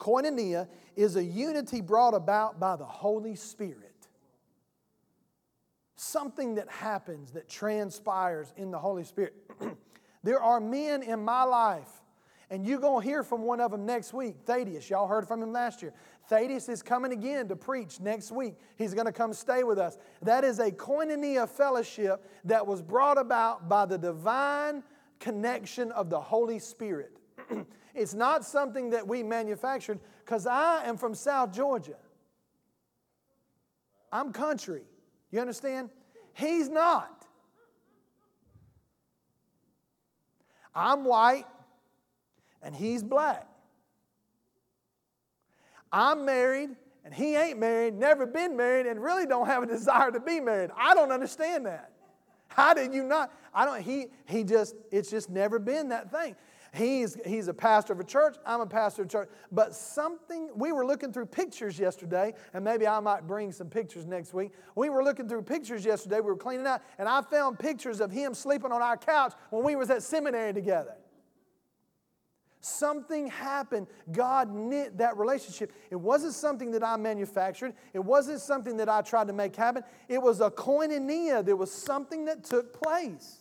Koinonia 0.00 0.66
is 0.96 1.14
a 1.14 1.22
unity 1.22 1.80
brought 1.80 2.14
about 2.14 2.58
by 2.58 2.74
the 2.74 2.84
Holy 2.84 3.36
Spirit 3.36 4.08
something 5.94 6.56
that 6.56 6.68
happens 6.68 7.30
that 7.32 7.48
transpires 7.48 8.52
in 8.56 8.72
the 8.72 8.78
Holy 8.78 9.04
Spirit. 9.04 9.34
there 10.24 10.42
are 10.42 10.58
men 10.58 11.02
in 11.04 11.22
my 11.22 11.44
life, 11.44 11.99
and 12.50 12.66
you're 12.66 12.80
going 12.80 13.02
to 13.02 13.08
hear 13.08 13.22
from 13.22 13.42
one 13.42 13.60
of 13.60 13.70
them 13.70 13.86
next 13.86 14.12
week, 14.12 14.34
Thaddeus. 14.44 14.90
Y'all 14.90 15.06
heard 15.06 15.26
from 15.26 15.40
him 15.40 15.52
last 15.52 15.82
year. 15.82 15.92
Thaddeus 16.28 16.68
is 16.68 16.82
coming 16.82 17.12
again 17.12 17.46
to 17.48 17.56
preach 17.56 18.00
next 18.00 18.32
week. 18.32 18.56
He's 18.76 18.92
going 18.92 19.06
to 19.06 19.12
come 19.12 19.32
stay 19.32 19.62
with 19.62 19.78
us. 19.78 19.98
That 20.22 20.42
is 20.42 20.58
a 20.58 20.72
koinonia 20.72 21.48
fellowship 21.48 22.28
that 22.44 22.66
was 22.66 22.82
brought 22.82 23.18
about 23.18 23.68
by 23.68 23.86
the 23.86 23.96
divine 23.96 24.82
connection 25.20 25.92
of 25.92 26.10
the 26.10 26.20
Holy 26.20 26.58
Spirit. 26.58 27.12
it's 27.94 28.14
not 28.14 28.44
something 28.44 28.90
that 28.90 29.06
we 29.06 29.22
manufactured 29.22 30.00
because 30.24 30.46
I 30.46 30.84
am 30.84 30.96
from 30.96 31.14
South 31.14 31.52
Georgia. 31.52 31.96
I'm 34.12 34.32
country. 34.32 34.82
You 35.30 35.40
understand? 35.40 35.90
He's 36.34 36.68
not. 36.68 37.26
I'm 40.74 41.04
white 41.04 41.46
and 42.62 42.74
he's 42.74 43.02
black. 43.02 43.46
I'm 45.92 46.24
married 46.24 46.70
and 47.04 47.14
he 47.14 47.34
ain't 47.34 47.58
married, 47.58 47.94
never 47.94 48.26
been 48.26 48.56
married, 48.56 48.86
and 48.86 49.02
really 49.02 49.26
don't 49.26 49.46
have 49.46 49.62
a 49.62 49.66
desire 49.66 50.10
to 50.10 50.20
be 50.20 50.38
married. 50.38 50.70
I 50.76 50.94
don't 50.94 51.10
understand 51.10 51.66
that. 51.66 51.92
How 52.48 52.74
did 52.74 52.92
you 52.92 53.04
not? 53.04 53.32
I 53.54 53.64
don't, 53.64 53.80
he, 53.80 54.06
he 54.26 54.44
just, 54.44 54.74
it's 54.90 55.10
just 55.10 55.30
never 55.30 55.58
been 55.58 55.88
that 55.88 56.10
thing. 56.10 56.36
He's, 56.72 57.16
he's 57.26 57.48
a 57.48 57.54
pastor 57.54 57.92
of 57.92 58.00
a 58.00 58.04
church. 58.04 58.36
I'm 58.46 58.60
a 58.60 58.66
pastor 58.66 59.02
of 59.02 59.08
a 59.08 59.10
church. 59.10 59.28
But 59.50 59.74
something, 59.74 60.50
we 60.54 60.70
were 60.70 60.86
looking 60.86 61.12
through 61.12 61.26
pictures 61.26 61.78
yesterday, 61.78 62.34
and 62.54 62.64
maybe 62.64 62.86
I 62.86 63.00
might 63.00 63.26
bring 63.26 63.50
some 63.50 63.68
pictures 63.68 64.06
next 64.06 64.32
week. 64.34 64.52
We 64.76 64.88
were 64.88 65.02
looking 65.02 65.28
through 65.28 65.42
pictures 65.42 65.84
yesterday. 65.84 66.20
We 66.20 66.26
were 66.26 66.36
cleaning 66.36 66.66
out, 66.66 66.82
and 66.98 67.08
I 67.08 67.22
found 67.22 67.58
pictures 67.58 68.00
of 68.00 68.12
him 68.12 68.34
sleeping 68.34 68.70
on 68.70 68.82
our 68.82 68.96
couch 68.96 69.32
when 69.50 69.64
we 69.64 69.74
was 69.74 69.90
at 69.90 70.02
seminary 70.02 70.52
together. 70.52 70.94
Something 72.60 73.28
happened. 73.28 73.86
God 74.12 74.54
knit 74.54 74.98
that 74.98 75.16
relationship. 75.16 75.72
It 75.90 75.96
wasn't 75.96 76.34
something 76.34 76.70
that 76.72 76.84
I 76.84 76.96
manufactured. 76.96 77.72
It 77.94 78.00
wasn't 78.00 78.40
something 78.40 78.76
that 78.76 78.88
I 78.88 79.00
tried 79.00 79.28
to 79.28 79.32
make 79.32 79.56
happen. 79.56 79.82
It 80.08 80.20
was 80.20 80.40
a 80.40 80.50
koinonia. 80.50 81.44
There 81.44 81.56
was 81.56 81.72
something 81.72 82.26
that 82.26 82.44
took 82.44 82.78
place. 82.78 83.38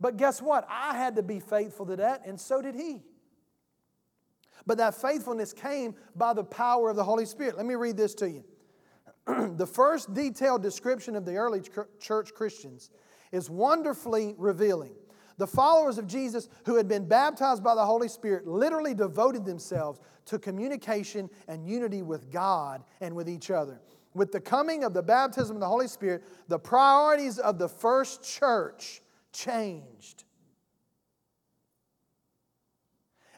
But 0.00 0.16
guess 0.16 0.40
what? 0.40 0.66
I 0.70 0.96
had 0.96 1.16
to 1.16 1.22
be 1.22 1.40
faithful 1.40 1.84
to 1.86 1.96
that, 1.96 2.22
and 2.24 2.40
so 2.40 2.62
did 2.62 2.74
he. 2.74 3.02
But 4.66 4.78
that 4.78 4.94
faithfulness 4.94 5.52
came 5.52 5.94
by 6.16 6.32
the 6.32 6.44
power 6.44 6.88
of 6.88 6.96
the 6.96 7.04
Holy 7.04 7.26
Spirit. 7.26 7.56
Let 7.56 7.66
me 7.66 7.74
read 7.74 7.98
this 7.98 8.14
to 8.16 8.30
you. 8.30 8.44
the 9.56 9.66
first 9.66 10.14
detailed 10.14 10.62
description 10.62 11.16
of 11.16 11.26
the 11.26 11.36
early 11.36 11.60
church 11.98 12.32
Christians 12.34 12.90
is 13.30 13.50
wonderfully 13.50 14.34
revealing. 14.38 14.94
The 15.38 15.46
followers 15.46 15.98
of 15.98 16.06
Jesus 16.06 16.48
who 16.66 16.76
had 16.76 16.88
been 16.88 17.06
baptized 17.06 17.62
by 17.62 17.74
the 17.74 17.84
Holy 17.84 18.08
Spirit 18.08 18.46
literally 18.46 18.94
devoted 18.94 19.44
themselves 19.44 20.00
to 20.26 20.38
communication 20.38 21.30
and 21.48 21.66
unity 21.66 22.02
with 22.02 22.30
God 22.30 22.84
and 23.00 23.14
with 23.14 23.28
each 23.28 23.50
other. 23.50 23.80
With 24.14 24.32
the 24.32 24.40
coming 24.40 24.84
of 24.84 24.92
the 24.92 25.02
baptism 25.02 25.56
of 25.56 25.60
the 25.60 25.68
Holy 25.68 25.88
Spirit, 25.88 26.24
the 26.48 26.58
priorities 26.58 27.38
of 27.38 27.58
the 27.58 27.68
first 27.68 28.22
church 28.22 29.02
changed. 29.32 30.24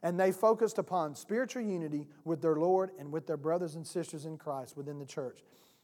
And 0.02 0.18
they 0.18 0.32
focused 0.32 0.78
upon 0.78 1.14
spiritual 1.14 1.62
unity 1.62 2.08
with 2.24 2.42
their 2.42 2.56
Lord 2.56 2.90
and 2.98 3.12
with 3.12 3.26
their 3.26 3.36
brothers 3.36 3.76
and 3.76 3.86
sisters 3.86 4.24
in 4.24 4.36
Christ 4.36 4.76
within 4.76 4.98
the 4.98 5.06
church. 5.06 5.40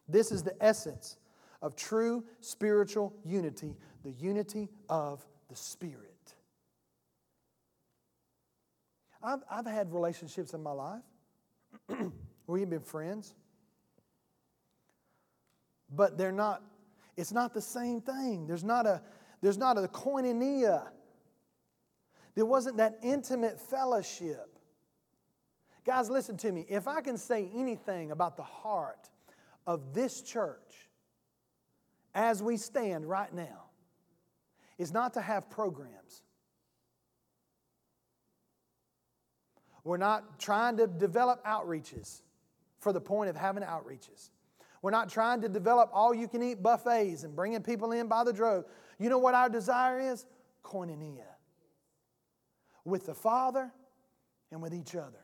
This 0.08 0.32
is 0.32 0.42
the 0.42 0.56
essence 0.60 1.18
of 1.62 1.76
true 1.76 2.24
spiritual 2.40 3.14
unity, 3.24 3.76
the 4.04 4.10
unity 4.10 4.68
of 4.88 5.24
the 5.48 5.56
Spirit. 5.56 6.34
I've, 9.22 9.40
I've 9.50 9.66
had 9.66 9.92
relationships 9.92 10.54
in 10.54 10.62
my 10.62 10.72
life 10.72 11.02
we've 12.46 12.70
been 12.70 12.80
friends, 12.80 13.34
but 15.94 16.16
they're 16.16 16.32
not, 16.32 16.62
it's 17.16 17.32
not 17.32 17.54
the 17.54 17.60
same 17.60 18.00
thing. 18.00 18.46
There's 18.46 18.64
not 18.64 18.86
a, 18.86 19.02
there's 19.40 19.58
not 19.58 19.78
a 19.78 19.82
koinonia. 19.82 20.88
There 22.34 22.46
wasn't 22.46 22.76
that 22.76 22.98
intimate 23.02 23.60
fellowship. 23.60 24.58
Guys, 25.84 26.10
listen 26.10 26.36
to 26.38 26.52
me. 26.52 26.66
If 26.68 26.86
I 26.86 27.00
can 27.00 27.16
say 27.16 27.50
anything 27.54 28.10
about 28.10 28.36
the 28.36 28.42
heart 28.42 29.08
of 29.66 29.94
this 29.94 30.22
church 30.22 30.88
as 32.14 32.42
we 32.42 32.56
stand 32.56 33.08
right 33.08 33.32
now, 33.32 33.67
is 34.78 34.92
not 34.92 35.14
to 35.14 35.20
have 35.20 35.50
programs. 35.50 36.22
We're 39.84 39.96
not 39.96 40.38
trying 40.38 40.76
to 40.76 40.86
develop 40.86 41.44
outreaches 41.44 42.22
for 42.78 42.92
the 42.92 43.00
point 43.00 43.30
of 43.30 43.36
having 43.36 43.62
outreaches. 43.62 44.30
We're 44.82 44.90
not 44.90 45.08
trying 45.08 45.40
to 45.40 45.48
develop 45.48 45.90
all 45.92 46.14
you 46.14 46.28
can 46.28 46.42
eat 46.42 46.62
buffets 46.62 47.24
and 47.24 47.34
bringing 47.34 47.62
people 47.62 47.92
in 47.92 48.06
by 48.06 48.22
the 48.22 48.32
drove. 48.32 48.64
You 48.98 49.08
know 49.08 49.18
what 49.18 49.34
our 49.34 49.48
desire 49.48 49.98
is? 49.98 50.26
Koinonia. 50.62 51.24
With 52.84 53.06
the 53.06 53.14
Father 53.14 53.72
and 54.52 54.62
with 54.62 54.74
each 54.74 54.94
other. 54.94 55.18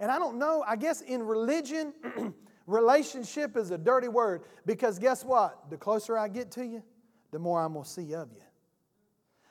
And 0.00 0.10
I 0.10 0.18
don't 0.18 0.38
know, 0.38 0.64
I 0.66 0.76
guess 0.76 1.00
in 1.00 1.22
religion, 1.22 1.94
relationship 2.66 3.56
is 3.56 3.70
a 3.70 3.78
dirty 3.78 4.08
word 4.08 4.42
because 4.66 4.98
guess 4.98 5.24
what? 5.24 5.70
The 5.70 5.76
closer 5.76 6.18
I 6.18 6.28
get 6.28 6.50
to 6.52 6.66
you, 6.66 6.82
the 7.32 7.38
more 7.38 7.60
I'm 7.60 7.72
going 7.72 7.84
to 7.84 7.90
see 7.90 8.14
of 8.14 8.30
you. 8.32 8.42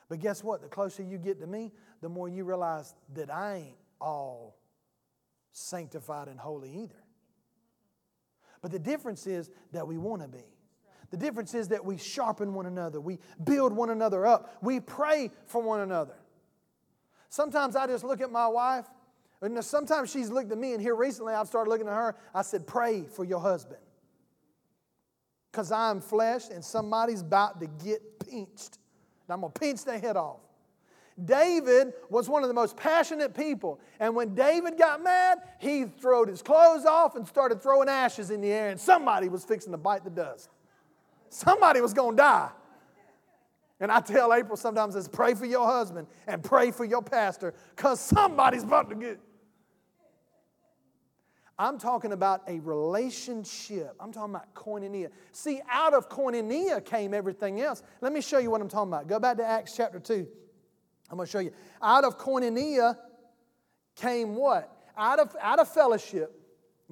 But 0.08 0.20
guess 0.20 0.42
what? 0.42 0.62
The 0.62 0.68
closer 0.68 1.02
you 1.02 1.18
get 1.18 1.40
to 1.40 1.46
me, 1.46 1.72
the 2.00 2.08
more 2.08 2.28
you 2.28 2.44
realize 2.44 2.94
that 3.14 3.30
I 3.30 3.56
ain't 3.56 3.76
all 4.00 4.56
sanctified 5.52 6.28
and 6.28 6.40
holy 6.40 6.70
either. 6.70 7.02
But 8.62 8.70
the 8.70 8.78
difference 8.78 9.26
is 9.26 9.50
that 9.72 9.86
we 9.86 9.98
want 9.98 10.22
to 10.22 10.28
be. 10.28 10.44
The 11.10 11.16
difference 11.18 11.54
is 11.54 11.68
that 11.68 11.84
we 11.84 11.98
sharpen 11.98 12.54
one 12.54 12.64
another, 12.64 12.98
we 13.00 13.18
build 13.44 13.72
one 13.72 13.90
another 13.90 14.24
up, 14.24 14.56
we 14.62 14.80
pray 14.80 15.30
for 15.44 15.60
one 15.60 15.80
another. 15.80 16.14
Sometimes 17.28 17.76
I 17.76 17.86
just 17.86 18.02
look 18.02 18.22
at 18.22 18.30
my 18.30 18.46
wife, 18.46 18.86
and 19.42 19.62
sometimes 19.62 20.10
she's 20.10 20.30
looked 20.30 20.52
at 20.52 20.58
me, 20.58 20.72
and 20.72 20.80
here 20.80 20.94
recently 20.94 21.34
I've 21.34 21.48
started 21.48 21.68
looking 21.68 21.86
at 21.86 21.94
her. 21.94 22.14
I 22.34 22.42
said, 22.42 22.66
Pray 22.66 23.04
for 23.04 23.24
your 23.24 23.40
husband. 23.40 23.80
Because 25.52 25.70
I'm 25.70 26.00
flesh 26.00 26.48
and 26.50 26.64
somebody's 26.64 27.20
about 27.20 27.60
to 27.60 27.66
get 27.84 28.00
pinched. 28.18 28.78
And 29.26 29.34
I'm 29.34 29.40
going 29.42 29.52
to 29.52 29.60
pinch 29.60 29.84
their 29.84 29.98
head 29.98 30.16
off. 30.16 30.40
David 31.22 31.92
was 32.08 32.28
one 32.28 32.42
of 32.42 32.48
the 32.48 32.54
most 32.54 32.74
passionate 32.74 33.34
people. 33.34 33.78
And 34.00 34.16
when 34.16 34.34
David 34.34 34.78
got 34.78 35.02
mad, 35.02 35.42
he 35.58 35.84
threw 35.84 36.24
his 36.24 36.40
clothes 36.40 36.86
off 36.86 37.16
and 37.16 37.28
started 37.28 37.62
throwing 37.62 37.88
ashes 37.88 38.30
in 38.30 38.40
the 38.40 38.50
air, 38.50 38.70
and 38.70 38.80
somebody 38.80 39.28
was 39.28 39.44
fixing 39.44 39.72
to 39.72 39.78
bite 39.78 40.04
the 40.04 40.10
dust. 40.10 40.48
Somebody 41.28 41.82
was 41.82 41.92
going 41.92 42.16
to 42.16 42.22
die. 42.22 42.50
And 43.78 43.92
I 43.92 44.00
tell 44.00 44.32
April 44.32 44.56
sometimes, 44.56 44.94
says, 44.94 45.08
pray 45.08 45.34
for 45.34 45.44
your 45.44 45.66
husband 45.66 46.06
and 46.26 46.42
pray 46.42 46.70
for 46.70 46.84
your 46.84 47.02
pastor 47.02 47.52
because 47.76 48.00
somebody's 48.00 48.62
about 48.62 48.88
to 48.88 48.94
get. 48.94 49.20
I'm 51.62 51.78
talking 51.78 52.10
about 52.10 52.42
a 52.48 52.58
relationship. 52.58 53.94
I'm 54.00 54.10
talking 54.10 54.34
about 54.34 54.52
koinonia. 54.52 55.10
See, 55.30 55.60
out 55.70 55.94
of 55.94 56.08
koinonia 56.08 56.84
came 56.84 57.14
everything 57.14 57.60
else. 57.60 57.84
Let 58.00 58.12
me 58.12 58.20
show 58.20 58.38
you 58.38 58.50
what 58.50 58.60
I'm 58.60 58.68
talking 58.68 58.92
about. 58.92 59.06
Go 59.06 59.20
back 59.20 59.36
to 59.36 59.44
Acts 59.44 59.76
chapter 59.76 60.00
2. 60.00 60.26
I'm 61.08 61.16
going 61.16 61.24
to 61.26 61.30
show 61.30 61.38
you. 61.38 61.52
Out 61.80 62.02
of 62.02 62.18
koinonia 62.18 62.98
came 63.94 64.34
what? 64.34 64.76
Out 64.98 65.20
of, 65.20 65.36
out 65.40 65.60
of 65.60 65.72
fellowship, 65.72 66.34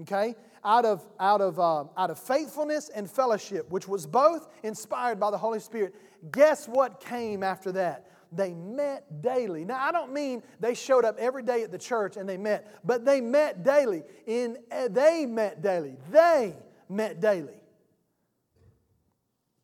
okay? 0.02 0.36
Out 0.64 0.84
of, 0.84 1.04
out, 1.18 1.40
of, 1.40 1.58
uh, 1.58 1.86
out 1.96 2.10
of 2.10 2.18
faithfulness 2.20 2.90
and 2.90 3.10
fellowship, 3.10 3.68
which 3.72 3.88
was 3.88 4.06
both 4.06 4.46
inspired 4.62 5.18
by 5.18 5.32
the 5.32 5.38
Holy 5.38 5.58
Spirit. 5.58 5.96
Guess 6.30 6.68
what 6.68 7.00
came 7.00 7.42
after 7.42 7.72
that? 7.72 8.06
They 8.32 8.54
met 8.54 9.22
daily. 9.22 9.64
Now, 9.64 9.84
I 9.84 9.92
don't 9.92 10.12
mean 10.12 10.42
they 10.60 10.74
showed 10.74 11.04
up 11.04 11.18
every 11.18 11.42
day 11.42 11.62
at 11.62 11.72
the 11.72 11.78
church 11.78 12.16
and 12.16 12.28
they 12.28 12.36
met, 12.36 12.80
but 12.84 13.04
they 13.04 13.20
met 13.20 13.64
daily. 13.64 14.04
In, 14.26 14.56
uh, 14.70 14.88
they 14.88 15.26
met 15.26 15.62
daily. 15.62 15.96
They 16.10 16.56
met 16.88 17.20
daily. 17.20 17.60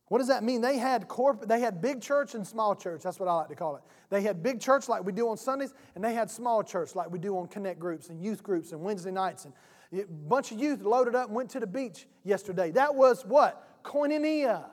What 0.09 0.19
does 0.19 0.29
that 0.29 0.45
mean? 0.45 0.61
They 0.61 0.79
had 0.79 1.09
corporate, 1.09 1.49
they 1.49 1.61
had 1.61 1.83
big 1.83 2.01
church 2.01 2.35
and 2.35 2.47
small 2.47 2.77
church. 2.77 3.03
That's 3.03 3.19
what 3.19 3.29
I 3.29 3.35
like 3.35 3.49
to 3.49 3.57
call 3.57 3.77
it. 3.77 3.83
They 4.09 4.23
had 4.23 4.43
big 4.43 4.61
church 4.61 4.89
like 4.89 5.05
we 5.05 5.13
do 5.13 5.29
on 5.29 5.37
Sundays, 5.37 5.75
and 5.97 6.05
they 6.05 6.15
had 6.15 6.31
small 6.31 6.63
church 6.63 6.95
like 6.95 7.11
we 7.11 7.19
do 7.19 7.37
on 7.39 7.49
connect 7.49 7.81
groups 7.81 8.09
and 8.09 8.23
youth 8.23 8.43
groups 8.43 8.71
and 8.71 8.81
Wednesday 8.83 9.11
nights. 9.11 9.47
And 9.47 9.55
a 9.93 10.05
bunch 10.07 10.53
of 10.53 10.61
youth 10.61 10.83
loaded 10.83 11.17
up 11.17 11.27
and 11.27 11.35
went 11.35 11.51
to 11.51 11.61
the 11.61 11.67
beach 11.67 12.07
yesterday. 12.23 12.71
That 12.71 12.95
was 12.95 13.25
what? 13.25 13.83
Koinonia. 13.83 14.67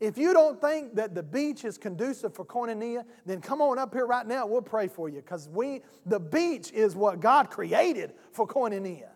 If 0.00 0.16
you 0.16 0.32
don't 0.32 0.60
think 0.60 0.94
that 0.94 1.14
the 1.14 1.22
beach 1.22 1.64
is 1.64 1.76
conducive 1.76 2.32
for 2.32 2.44
koinonia, 2.44 3.04
then 3.26 3.40
come 3.40 3.60
on 3.60 3.78
up 3.78 3.92
here 3.92 4.06
right 4.06 4.26
now. 4.26 4.46
We'll 4.46 4.62
pray 4.62 4.86
for 4.86 5.08
you 5.08 5.16
because 5.16 5.48
we 5.48 5.82
the 6.06 6.20
beach 6.20 6.70
is 6.70 6.94
what 6.94 7.18
God 7.18 7.50
created 7.50 8.12
for 8.30 8.46
koinonia. 8.46 9.08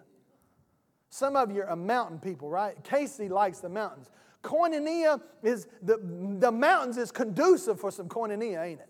Some 1.08 1.36
of 1.36 1.52
you 1.52 1.62
are 1.62 1.76
mountain 1.76 2.18
people, 2.18 2.48
right? 2.48 2.82
Casey 2.82 3.28
likes 3.28 3.60
the 3.60 3.68
mountains. 3.68 4.10
Koinonia 4.42 5.20
is 5.42 5.68
the, 5.82 6.00
the 6.40 6.50
mountains 6.50 6.96
is 6.96 7.12
conducive 7.12 7.78
for 7.78 7.92
some 7.92 8.08
koinonia, 8.08 8.64
ain't 8.64 8.80
it? 8.80 8.88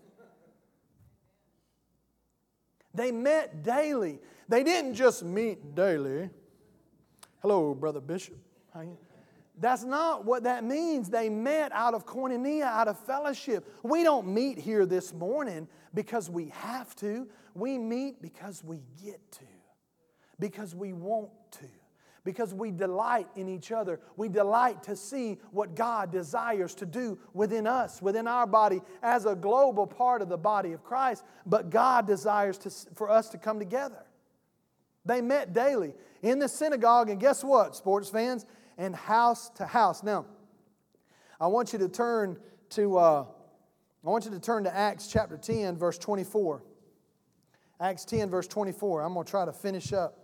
They 2.95 3.11
met 3.11 3.63
daily. 3.63 4.19
They 4.49 4.63
didn't 4.63 4.95
just 4.95 5.23
meet 5.23 5.75
daily. 5.75 6.29
Hello, 7.41 7.73
Brother 7.75 7.99
Bishop. 7.99 8.37
That's 9.59 9.83
not 9.83 10.25
what 10.25 10.43
that 10.43 10.63
means. 10.63 11.09
They 11.09 11.29
met 11.29 11.71
out 11.71 11.93
of 11.93 12.05
koinonia, 12.05 12.63
out 12.63 12.87
of 12.87 12.99
fellowship. 12.99 13.71
We 13.83 14.03
don't 14.03 14.27
meet 14.27 14.57
here 14.57 14.85
this 14.85 15.13
morning 15.13 15.67
because 15.93 16.29
we 16.29 16.49
have 16.49 16.95
to. 16.97 17.27
We 17.53 17.77
meet 17.77 18.21
because 18.21 18.63
we 18.63 18.81
get 19.03 19.19
to, 19.33 19.45
because 20.39 20.73
we 20.73 20.93
want 20.93 21.29
to 21.51 21.65
because 22.23 22.53
we 22.53 22.71
delight 22.71 23.27
in 23.35 23.49
each 23.49 23.71
other. 23.71 23.99
We 24.15 24.29
delight 24.29 24.83
to 24.83 24.95
see 24.95 25.39
what 25.51 25.75
God 25.75 26.11
desires 26.11 26.73
to 26.75 26.85
do 26.85 27.19
within 27.33 27.67
us, 27.67 28.01
within 28.01 28.27
our 28.27 28.47
body, 28.47 28.81
as 29.01 29.25
a 29.25 29.35
global 29.35 29.85
part 29.85 30.21
of 30.21 30.29
the 30.29 30.37
body 30.37 30.71
of 30.71 30.83
Christ. 30.83 31.23
But 31.45 31.69
God 31.69 32.07
desires 32.07 32.57
to, 32.59 32.71
for 32.95 33.09
us 33.09 33.29
to 33.29 33.37
come 33.37 33.59
together. 33.59 34.05
They 35.05 35.21
met 35.21 35.51
daily 35.51 35.95
in 36.21 36.39
the 36.39 36.47
synagogue, 36.47 37.09
and 37.09 37.19
guess 37.19 37.43
what, 37.43 37.75
sports 37.75 38.09
fans? 38.09 38.45
And 38.77 38.95
house 38.95 39.49
to 39.51 39.65
house. 39.65 40.03
Now, 40.03 40.25
I 41.39 41.47
want 41.47 41.73
you 41.73 41.79
to 41.79 41.89
turn 41.89 42.37
to 42.71 42.97
uh, 42.97 43.25
I 44.05 44.09
want 44.09 44.25
you 44.25 44.31
to 44.31 44.39
turn 44.39 44.65
to 44.65 44.75
Acts 44.75 45.07
chapter 45.07 45.37
10, 45.37 45.77
verse 45.77 45.97
24. 45.97 46.61
Acts 47.79 48.03
10, 48.05 48.29
verse 48.29 48.47
24. 48.47 49.01
I'm 49.01 49.13
going 49.13 49.25
to 49.25 49.29
try 49.29 49.45
to 49.45 49.53
finish 49.53 49.93
up 49.93 50.22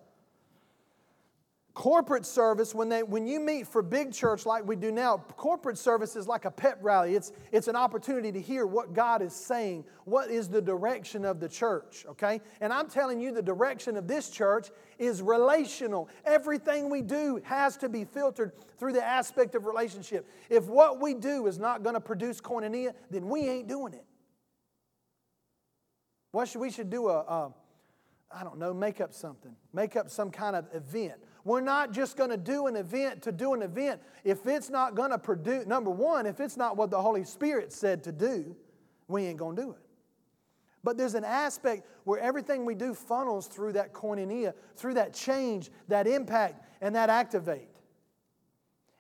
Corporate 1.80 2.26
service, 2.26 2.76
when, 2.76 2.90
they, 2.90 3.04
when 3.04 3.26
you 3.26 3.40
meet 3.40 3.66
for 3.66 3.82
big 3.82 4.12
church 4.12 4.46
like 4.46 4.68
we 4.68 4.76
do 4.76 4.92
now, 4.92 5.16
corporate 5.38 5.78
service 5.78 6.18
is 6.18 6.28
like 6.28 6.44
a 6.44 6.52
pep 6.52 6.78
rally. 6.82 7.16
It's, 7.16 7.32
it's 7.54 7.70
an 7.70 7.78
opportunity 7.78 8.34
to 8.34 8.42
hear 8.42 8.66
what 8.66 8.92
God 8.92 9.22
is 9.22 9.32
saying. 9.32 9.86
What 10.04 10.30
is 10.30 10.50
the 10.50 10.62
direction 10.62 11.24
of 11.24 11.40
the 11.40 11.48
church, 11.48 12.06
okay? 12.10 12.42
And 12.60 12.74
I'm 12.74 12.90
telling 12.90 13.22
you, 13.22 13.32
the 13.32 13.42
direction 13.42 13.96
of 13.96 14.10
this 14.10 14.30
church 14.30 14.72
is 14.98 15.22
relational. 15.22 16.10
Everything 16.26 16.90
we 16.90 17.02
do 17.02 17.40
has 17.46 17.78
to 17.78 17.88
be 17.88 18.04
filtered 18.04 18.52
through 18.78 18.92
the 18.92 19.06
aspect 19.06 19.56
of 19.56 19.66
relationship. 19.66 20.28
If 20.50 20.66
what 20.66 21.00
we 21.00 21.14
do 21.14 21.48
is 21.48 21.60
not 21.60 21.82
going 21.82 21.96
to 21.96 22.02
produce 22.02 22.42
koinonia, 22.42 22.92
then 23.10 23.30
we 23.30 23.48
ain't 23.48 23.70
doing 23.70 23.94
it. 23.94 24.04
What 26.34 26.50
should 26.50 26.60
we 26.60 26.72
should 26.72 26.90
do 26.90 27.08
a, 27.08 27.20
a 27.20 27.54
I 28.30 28.44
don't 28.44 28.60
know, 28.60 28.74
make 28.74 29.00
up 29.00 29.14
something, 29.14 29.56
make 29.72 29.96
up 29.96 30.10
some 30.10 30.30
kind 30.30 30.58
of 30.58 30.68
event 30.74 31.22
we're 31.44 31.62
not 31.62 31.92
just 31.92 32.18
going 32.18 32.30
to 32.30 32.38
do 32.38 32.68
an 32.68 32.76
event 32.76 33.22
to 33.24 33.32
do 33.32 33.54
an 33.54 33.62
event. 33.62 34.02
If 34.24 34.46
it's 34.46 34.70
not 34.70 34.96
going 34.96 35.12
to 35.12 35.18
produce, 35.18 35.66
number 35.66 35.90
one, 35.90 36.26
if 36.26 36.40
it's 36.40 36.58
not 36.58 36.78
what 36.78 36.90
the 36.90 37.02
Holy 37.02 37.24
Spirit 37.24 37.72
said 37.72 38.04
to 38.04 38.12
do, 38.12 38.56
we 39.08 39.26
ain't 39.26 39.38
going 39.38 39.56
to 39.56 39.62
do 39.62 39.72
it. 39.72 39.78
But 40.84 40.98
there's 40.98 41.16
an 41.16 41.26
aspect 41.26 41.88
where 42.06 42.20
everything 42.20 42.66
we 42.66 42.76
do 42.76 42.94
funnels 42.94 43.48
through 43.48 43.74
that 43.74 43.94
koinonia, 43.94 44.54
through 44.76 44.94
that 44.96 45.14
change, 45.14 45.70
that 45.88 46.08
impact, 46.08 46.64
and 46.82 46.96
that 46.96 47.10
activate. 47.10 47.68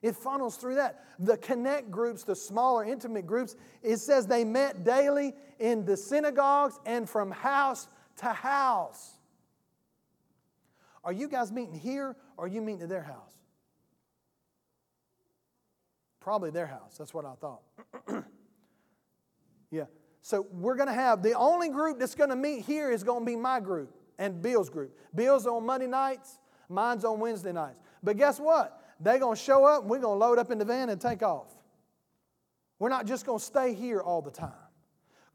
It 0.01 0.15
funnels 0.15 0.55
through 0.55 0.75
that. 0.75 1.03
The 1.19 1.37
connect 1.37 1.91
groups, 1.91 2.23
the 2.23 2.35
smaller, 2.35 2.85
intimate 2.85 3.27
groups, 3.27 3.55
it 3.83 3.97
says 3.97 4.27
they 4.27 4.45
met 4.45 4.83
daily 4.83 5.33
in 5.59 5.85
the 5.85 5.97
synagogues 5.97 6.79
and 6.85 7.09
from 7.09 7.31
house 7.31 7.87
to 8.17 8.27
house. 8.27 9.18
Are 11.03 11.13
you 11.13 11.27
guys 11.27 11.51
meeting 11.51 11.73
here 11.73 12.15
or 12.37 12.45
are 12.45 12.47
you 12.47 12.61
meeting 12.61 12.83
at 12.83 12.89
their 12.89 13.03
house? 13.03 13.33
Probably 16.19 16.51
their 16.51 16.67
house. 16.67 16.97
That's 16.97 17.13
what 17.13 17.25
I 17.25 17.33
thought. 17.35 17.61
yeah. 19.71 19.85
So 20.21 20.45
we're 20.51 20.75
going 20.75 20.89
to 20.89 20.93
have 20.93 21.23
the 21.23 21.33
only 21.33 21.69
group 21.69 21.99
that's 21.99 22.15
going 22.15 22.29
to 22.29 22.35
meet 22.35 22.65
here 22.65 22.91
is 22.91 23.03
going 23.03 23.21
to 23.21 23.25
be 23.25 23.35
my 23.35 23.59
group 23.59 23.95
and 24.17 24.41
Bill's 24.41 24.69
group. 24.69 24.97
Bill's 25.15 25.47
on 25.47 25.65
Monday 25.65 25.87
nights, 25.87 26.39
mine's 26.67 27.05
on 27.05 27.19
Wednesday 27.19 27.53
nights. 27.53 27.79
But 28.03 28.17
guess 28.17 28.39
what? 28.39 28.81
They're 28.99 29.19
going 29.19 29.37
to 29.37 29.41
show 29.41 29.65
up 29.65 29.81
and 29.81 29.89
we're 29.89 29.99
going 29.99 30.19
to 30.19 30.25
load 30.25 30.37
up 30.37 30.51
in 30.51 30.57
the 30.57 30.65
van 30.65 30.89
and 30.89 30.99
take 30.99 31.23
off. 31.23 31.53
We're 32.79 32.89
not 32.89 33.05
just 33.05 33.25
going 33.25 33.39
to 33.39 33.45
stay 33.45 33.73
here 33.73 34.01
all 34.01 34.21
the 34.21 34.31
time. 34.31 34.51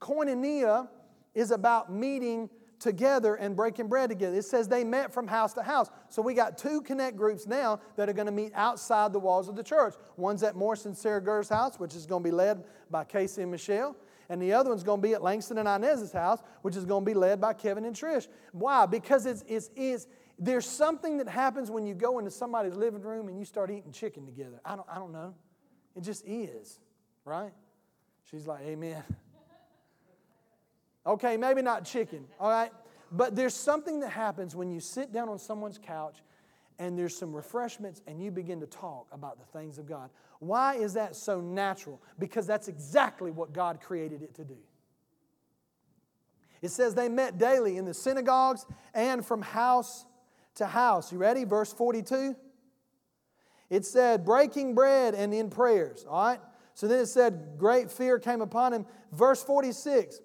Koinonia 0.01 0.89
is 1.35 1.51
about 1.51 1.93
meeting 1.93 2.51
together 2.79 3.35
and 3.35 3.57
breaking 3.57 3.89
bread 3.89 4.11
together. 4.11 4.37
It 4.37 4.45
says 4.45 4.69
they 4.69 4.85
met 4.85 5.13
from 5.13 5.27
house 5.27 5.53
to 5.55 5.63
house. 5.63 5.89
So 6.09 6.23
we 6.23 6.35
got 6.35 6.59
two 6.59 6.81
connect 6.81 7.17
groups 7.17 7.47
now 7.47 7.81
that 7.97 8.09
are 8.09 8.13
going 8.13 8.27
to 8.27 8.33
meet 8.33 8.53
outside 8.55 9.13
the 9.13 9.19
walls 9.19 9.49
of 9.49 9.57
the 9.57 9.63
church. 9.63 9.95
One's 10.17 10.43
at 10.43 10.57
Morris 10.57 10.85
and 10.87 10.97
Sarah 10.97 11.21
Gurr's 11.21 11.49
house, 11.49 11.79
which 11.79 11.95
is 11.95 12.07
going 12.07 12.23
to 12.23 12.29
be 12.29 12.35
led 12.35 12.65
by 12.91 13.05
Casey 13.05 13.43
and 13.43 13.51
Michelle. 13.51 13.97
And 14.29 14.41
the 14.41 14.53
other 14.53 14.71
one's 14.71 14.83
going 14.83 15.01
to 15.01 15.07
be 15.07 15.15
at 15.15 15.23
Langston 15.23 15.59
and 15.59 15.69
Inez's 15.69 16.13
house, 16.13 16.43
which 16.63 16.77
is 16.77 16.85
going 16.85 17.05
to 17.05 17.11
be 17.11 17.15
led 17.15 17.41
by 17.41 17.53
Kevin 17.53 17.85
and 17.85 17.95
Trish. 17.95 18.29
Why? 18.53 18.87
Because 18.87 19.27
it's, 19.27 19.45
it's, 19.47 19.71
it's, 19.77 20.07
there's 20.39 20.67
something 20.67 21.19
that 21.19 21.29
happens 21.29 21.71
when 21.71 21.87
you 21.87 21.95
go 21.95 22.19
into 22.19 22.31
somebody's 22.31 22.75
living 22.75 23.03
room 23.03 23.29
and 23.29 23.39
you 23.39 23.45
start 23.45 23.71
eating 23.71 23.93
chicken 23.93 24.27
together. 24.27 24.61
I 24.65 24.77
don't, 24.77 24.87
I 24.91 24.97
don't 24.97 25.13
know. 25.13 25.35
It 25.95 26.03
just 26.03 26.27
is, 26.27 26.81
right? 27.25 27.53
She's 28.31 28.47
like, 28.47 28.63
Amen. 28.63 29.03
Okay, 31.07 31.37
maybe 31.37 31.63
not 31.63 31.85
chicken, 31.85 32.25
all 32.41 32.51
right? 32.51 32.73
But 33.13 33.37
there's 33.37 33.55
something 33.55 34.01
that 34.01 34.11
happens 34.11 34.57
when 34.57 34.71
you 34.71 34.81
sit 34.81 35.13
down 35.13 35.29
on 35.29 35.39
someone's 35.39 35.79
couch 35.79 36.23
and 36.79 36.99
there's 36.99 37.17
some 37.17 37.33
refreshments, 37.33 38.03
and 38.09 38.21
you 38.21 38.33
begin 38.33 38.59
to 38.59 38.67
talk 38.67 39.07
about 39.13 39.39
the 39.39 39.59
things 39.59 39.79
of 39.79 39.87
God. 39.87 40.11
Why 40.41 40.75
is 40.75 40.95
that 40.95 41.15
so 41.15 41.41
natural? 41.41 42.03
Because 42.19 42.49
that's 42.49 42.67
exactly 42.67 43.31
what 43.31 43.53
God 43.53 43.81
created 43.81 44.23
it 44.23 44.35
to 44.35 44.45
do. 44.45 44.57
It 46.63 46.71
says 46.71 46.95
they 46.95 47.09
met 47.09 47.39
daily 47.39 47.77
in 47.77 47.85
the 47.85 47.95
synagogues 47.95 48.67
and 48.93 49.25
from 49.25 49.43
house 49.43 50.05
to 50.57 50.67
house. 50.67 51.13
You 51.13 51.19
ready? 51.19 51.45
Verse 51.45 51.73
42. 51.73 52.35
It 53.71 53.85
said, 53.85 54.25
breaking 54.25 54.75
bread 54.75 55.15
and 55.15 55.33
in 55.33 55.51
prayers. 55.51 56.05
All 56.09 56.27
right? 56.27 56.41
So 56.75 56.89
then 56.89 57.01
it 57.01 57.07
said, 57.07 57.57
great 57.57 57.91
fear 57.91 58.19
came 58.19 58.41
upon 58.41 58.73
him. 58.73 58.87
Verse 59.13 59.45
46. 59.45 60.21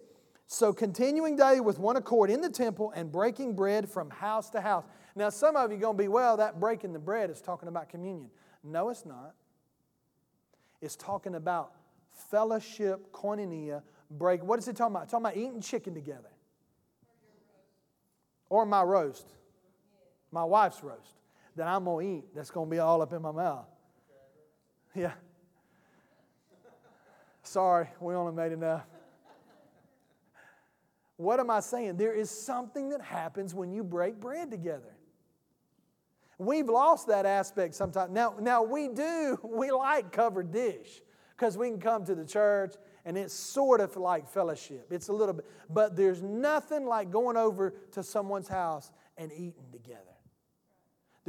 So 0.52 0.74
continuing 0.74 1.36
daily 1.36 1.62
with 1.62 1.78
one 1.78 1.96
accord 1.96 2.32
in 2.32 2.42
the 2.42 2.50
temple 2.50 2.92
and 2.96 3.12
breaking 3.12 3.56
bread 3.56 3.88
from 3.88 4.10
house 4.10 4.50
to 4.50 4.62
house. 4.62 4.84
Now, 5.16 5.30
some 5.30 5.56
of 5.56 5.70
you 5.70 5.78
are 5.78 5.80
going 5.80 5.96
to 5.96 6.04
be, 6.04 6.08
well, 6.08 6.38
that 6.38 6.60
breaking 6.60 6.92
the 6.92 6.98
bread 6.98 7.30
is 7.30 7.40
talking 7.40 7.70
about 7.70 7.88
communion. 7.88 8.32
No, 8.64 8.90
it's 8.90 9.06
not. 9.06 9.36
It's 10.82 10.96
talking 10.96 11.36
about 11.36 11.74
fellowship, 12.32 13.12
koinonia, 13.12 13.84
break. 14.10 14.44
What 14.44 14.58
is 14.58 14.68
it 14.68 14.76
talking 14.76 14.96
about? 14.96 15.04
It's 15.04 15.12
talking 15.12 15.28
about 15.28 15.38
eating 15.38 15.62
chicken 15.62 15.94
together. 15.94 16.32
Or 18.50 18.66
my 18.66 18.82
roast. 18.82 19.28
My 20.32 20.44
wife's 20.44 20.84
roast 20.84 21.14
that 21.58 21.68
I'm 21.68 21.84
going 21.84 22.08
to 22.08 22.14
eat 22.16 22.24
that's 22.34 22.50
going 22.50 22.68
to 22.68 22.72
be 22.72 22.80
all 22.80 23.04
up 23.04 23.14
in 23.14 23.22
my 23.22 23.32
mouth. 23.32 23.68
Yeah. 24.96 25.12
Sorry, 27.44 27.88
we 28.00 28.16
only 28.16 28.34
made 28.34 28.52
enough. 28.52 28.88
What 31.20 31.42
am 31.42 31.50
I 31.50 31.60
saying? 31.60 31.98
There 31.98 32.14
is 32.14 32.30
something 32.32 32.88
that 32.92 33.02
happens 33.02 33.54
when 33.54 33.74
you 33.74 33.84
break 33.84 34.22
bread 34.22 34.50
together. 34.50 34.96
We've 36.38 36.70
lost 36.70 37.08
that 37.08 37.26
aspect 37.26 37.76
sometimes. 37.76 38.14
Now, 38.14 38.36
now 38.40 38.64
we 38.64 38.88
do, 38.88 39.38
we 39.44 39.70
like 39.70 40.14
covered 40.14 40.54
dish 40.54 41.02
because 41.36 41.58
we 41.58 41.68
can 41.72 41.82
come 41.82 42.06
to 42.06 42.16
the 42.16 42.24
church 42.24 42.76
and 43.04 43.18
it's 43.18 43.34
sort 43.34 43.82
of 43.82 43.98
like 43.98 44.30
fellowship. 44.30 44.94
It's 44.94 45.10
a 45.10 45.14
little 45.14 45.34
bit, 45.34 45.46
but 45.70 45.98
there's 45.98 46.22
nothing 46.22 46.86
like 46.86 47.12
going 47.12 47.36
over 47.36 47.74
to 47.92 48.02
someone's 48.02 48.48
house 48.48 48.90
and 49.18 49.30
eating 49.34 49.66
together. 49.74 50.09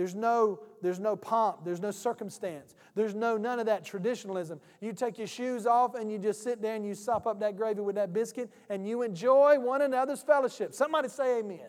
There's 0.00 0.14
no, 0.14 0.60
there's 0.80 0.98
no 0.98 1.14
pomp, 1.14 1.62
there's 1.62 1.82
no 1.82 1.90
circumstance, 1.90 2.74
there's 2.94 3.14
no 3.14 3.36
none 3.36 3.60
of 3.60 3.66
that 3.66 3.84
traditionalism. 3.84 4.58
You 4.80 4.94
take 4.94 5.18
your 5.18 5.26
shoes 5.26 5.66
off 5.66 5.94
and 5.94 6.10
you 6.10 6.18
just 6.18 6.42
sit 6.42 6.62
there 6.62 6.74
and 6.74 6.86
you 6.86 6.94
sop 6.94 7.26
up 7.26 7.38
that 7.40 7.54
gravy 7.54 7.82
with 7.82 7.96
that 7.96 8.14
biscuit 8.14 8.50
and 8.70 8.88
you 8.88 9.02
enjoy 9.02 9.60
one 9.60 9.82
another's 9.82 10.22
fellowship. 10.22 10.72
Somebody 10.72 11.10
say 11.10 11.40
amen. 11.40 11.68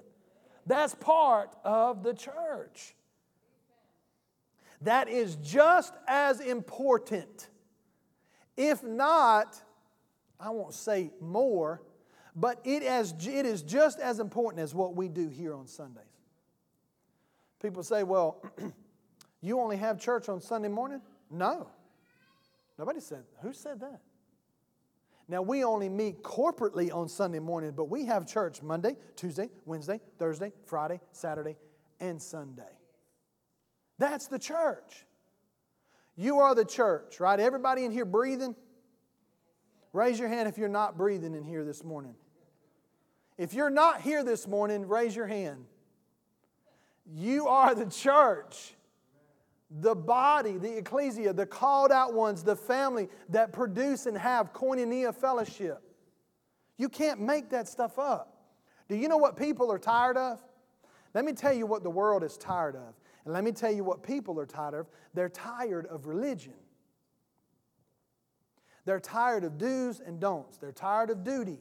That's 0.65 0.95
part 0.95 1.57
of 1.65 2.03
the 2.03 2.13
church. 2.13 2.95
That 4.79 5.09
is 5.09 5.35
just 5.35 5.93
as 6.07 6.39
important, 6.39 7.49
if 8.55 8.81
not, 8.81 9.61
I 10.39 10.51
won't 10.51 10.73
say 10.73 11.11
more, 11.19 11.81
but 12.33 12.61
it, 12.63 12.83
as, 12.83 13.13
it 13.27 13.45
is 13.45 13.61
just 13.61 13.99
as 13.99 14.21
important 14.21 14.63
as 14.63 14.73
what 14.73 14.95
we 14.95 15.09
do 15.09 15.27
here 15.27 15.53
on 15.53 15.67
Sundays. 15.67 16.10
People 17.61 17.83
say, 17.83 18.03
well, 18.03 18.43
you 19.41 19.59
only 19.59 19.77
have 19.77 19.99
church 19.99 20.29
on 20.29 20.41
Sunday 20.41 20.67
morning? 20.67 21.01
No. 21.29 21.69
Nobody 22.77 22.99
said, 22.99 23.23
who 23.41 23.53
said 23.53 23.79
that? 23.81 24.01
Now, 25.27 25.41
we 25.41 25.63
only 25.63 25.87
meet 25.87 26.23
corporately 26.23 26.93
on 26.93 27.07
Sunday 27.07 27.39
morning, 27.39 27.71
but 27.71 27.85
we 27.85 28.05
have 28.05 28.27
church 28.27 28.61
Monday, 28.61 28.97
Tuesday, 29.15 29.49
Wednesday, 29.65 30.01
Thursday, 30.17 30.51
Friday, 30.65 30.99
Saturday, 31.11 31.55
and 31.99 32.21
Sunday. 32.21 32.63
That's 33.97 34.27
the 34.27 34.39
church. 34.39 35.05
You 36.17 36.39
are 36.39 36.53
the 36.53 36.65
church, 36.65 37.19
right? 37.19 37.39
Everybody 37.39 37.85
in 37.85 37.91
here 37.91 38.03
breathing? 38.03 38.55
Raise 39.93 40.19
your 40.19 40.27
hand 40.27 40.49
if 40.49 40.57
you're 40.57 40.67
not 40.67 40.97
breathing 40.97 41.35
in 41.35 41.43
here 41.43 41.63
this 41.63 41.83
morning. 41.83 42.15
If 43.37 43.53
you're 43.53 43.69
not 43.69 44.01
here 44.01 44.23
this 44.23 44.47
morning, 44.47 44.87
raise 44.87 45.15
your 45.15 45.27
hand. 45.27 45.65
You 47.05 47.47
are 47.47 47.73
the 47.75 47.85
church, 47.85 48.73
the 49.69 49.95
body, 49.95 50.57
the 50.57 50.77
ecclesia, 50.77 51.33
the 51.33 51.45
called 51.45 51.91
out 51.91 52.13
ones, 52.13 52.43
the 52.43 52.55
family 52.55 53.09
that 53.29 53.53
produce 53.53 54.05
and 54.05 54.17
have 54.17 54.53
koinonia 54.53 55.13
fellowship. 55.15 55.81
You 56.77 56.89
can't 56.89 57.21
make 57.21 57.49
that 57.51 57.67
stuff 57.67 57.99
up. 57.99 58.37
Do 58.89 58.95
you 58.95 59.07
know 59.07 59.17
what 59.17 59.37
people 59.37 59.71
are 59.71 59.79
tired 59.79 60.17
of? 60.17 60.41
Let 61.13 61.25
me 61.25 61.33
tell 61.33 61.53
you 61.53 61.65
what 61.65 61.83
the 61.83 61.89
world 61.89 62.23
is 62.23 62.37
tired 62.37 62.75
of. 62.75 62.95
And 63.25 63.33
let 63.33 63.43
me 63.43 63.51
tell 63.51 63.71
you 63.71 63.83
what 63.83 64.03
people 64.03 64.39
are 64.39 64.45
tired 64.45 64.73
of. 64.73 64.87
They're 65.13 65.29
tired 65.29 65.85
of 65.87 66.07
religion. 66.07 66.53
They're 68.85 68.99
tired 68.99 69.43
of 69.43 69.57
do's 69.57 69.99
and 69.99 70.19
don'ts. 70.19 70.57
They're 70.57 70.71
tired 70.71 71.09
of 71.09 71.23
duty. 71.23 71.59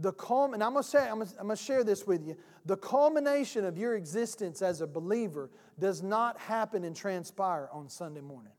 The 0.00 0.12
culm- 0.14 0.54
and 0.54 0.62
I'm 0.62 0.72
gonna 0.72 0.82
say, 0.82 1.06
I'm 1.06 1.18
gonna, 1.18 1.30
I'm 1.38 1.46
gonna 1.46 1.56
share 1.56 1.84
this 1.84 2.06
with 2.06 2.26
you. 2.26 2.36
The 2.64 2.76
culmination 2.76 3.64
of 3.64 3.76
your 3.76 3.96
existence 3.96 4.62
as 4.62 4.80
a 4.80 4.86
believer 4.86 5.50
does 5.78 6.02
not 6.02 6.38
happen 6.38 6.84
and 6.84 6.96
transpire 6.96 7.68
on 7.72 7.88
Sunday 7.88 8.22
morning. 8.22 8.52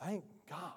Thank 0.00 0.24
God. 0.48 0.72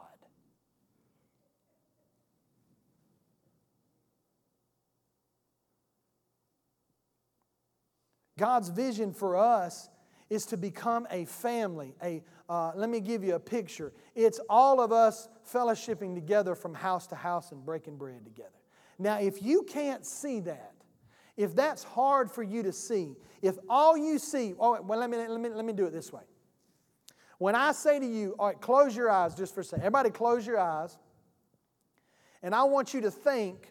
God's 8.37 8.69
vision 8.69 9.13
for 9.13 9.35
us 9.35 9.89
is 10.29 10.45
to 10.47 10.57
become 10.57 11.07
a 11.09 11.25
family. 11.25 11.95
A, 12.03 12.23
uh, 12.49 12.71
let 12.75 12.89
me 12.89 12.99
give 12.99 13.23
you 13.23 13.35
a 13.35 13.39
picture. 13.39 13.93
It's 14.13 14.39
all 14.49 14.79
of 14.79 14.91
us 14.91 15.27
fellowshipping 15.51 16.15
together 16.15 16.55
from 16.55 16.73
house 16.73 17.07
to 17.07 17.15
house 17.15 17.51
and 17.51 17.65
breaking 17.65 17.97
bread 17.97 18.23
together. 18.25 18.49
Now, 18.99 19.19
if 19.19 19.41
you 19.41 19.63
can't 19.63 20.05
see 20.05 20.39
that, 20.41 20.73
if 21.35 21.55
that's 21.55 21.83
hard 21.83 22.31
for 22.31 22.43
you 22.43 22.63
to 22.63 22.73
see, 22.73 23.15
if 23.41 23.57
all 23.69 23.95
you 23.95 24.17
see, 24.17 24.55
oh, 24.59 24.81
well, 24.81 24.99
let 24.99 25.09
me, 25.09 25.17
let 25.17 25.39
me, 25.39 25.49
let 25.49 25.65
me 25.65 25.73
do 25.73 25.85
it 25.85 25.93
this 25.93 26.11
way. 26.11 26.23
When 27.37 27.53
I 27.53 27.71
say 27.71 27.99
to 27.99 28.05
you, 28.05 28.35
all 28.39 28.47
right, 28.47 28.59
close 28.59 28.95
your 28.95 29.11
eyes 29.11 29.35
just 29.35 29.53
for 29.53 29.61
a 29.61 29.63
second. 29.63 29.81
Everybody, 29.83 30.09
close 30.09 30.45
your 30.45 30.59
eyes. 30.59 30.97
And 32.41 32.55
I 32.55 32.63
want 32.63 32.93
you 32.93 33.01
to 33.01 33.11
think 33.11 33.67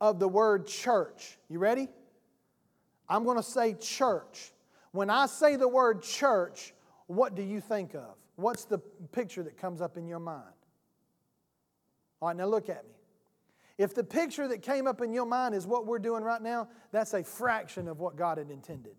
of 0.00 0.18
the 0.18 0.28
word 0.28 0.66
church. 0.66 1.38
You 1.48 1.60
ready? 1.60 1.88
I'm 3.08 3.24
going 3.24 3.36
to 3.36 3.42
say 3.42 3.74
church. 3.74 4.52
When 4.92 5.10
I 5.10 5.26
say 5.26 5.56
the 5.56 5.68
word 5.68 6.02
church, 6.02 6.74
what 7.06 7.36
do 7.36 7.42
you 7.42 7.60
think 7.60 7.94
of? 7.94 8.16
What's 8.40 8.64
the 8.64 8.78
picture 8.78 9.42
that 9.42 9.56
comes 9.56 9.80
up 9.80 9.96
in 9.96 10.06
your 10.06 10.18
mind? 10.18 10.44
All 12.20 12.28
right, 12.28 12.36
now 12.36 12.46
look 12.46 12.68
at 12.68 12.84
me. 12.84 12.94
If 13.78 13.94
the 13.94 14.04
picture 14.04 14.46
that 14.48 14.62
came 14.62 14.86
up 14.86 15.00
in 15.00 15.12
your 15.12 15.24
mind 15.24 15.54
is 15.54 15.66
what 15.66 15.86
we're 15.86 15.98
doing 15.98 16.22
right 16.22 16.42
now, 16.42 16.68
that's 16.92 17.14
a 17.14 17.24
fraction 17.24 17.88
of 17.88 17.98
what 17.98 18.16
God 18.16 18.38
had 18.38 18.50
intended. 18.50 18.96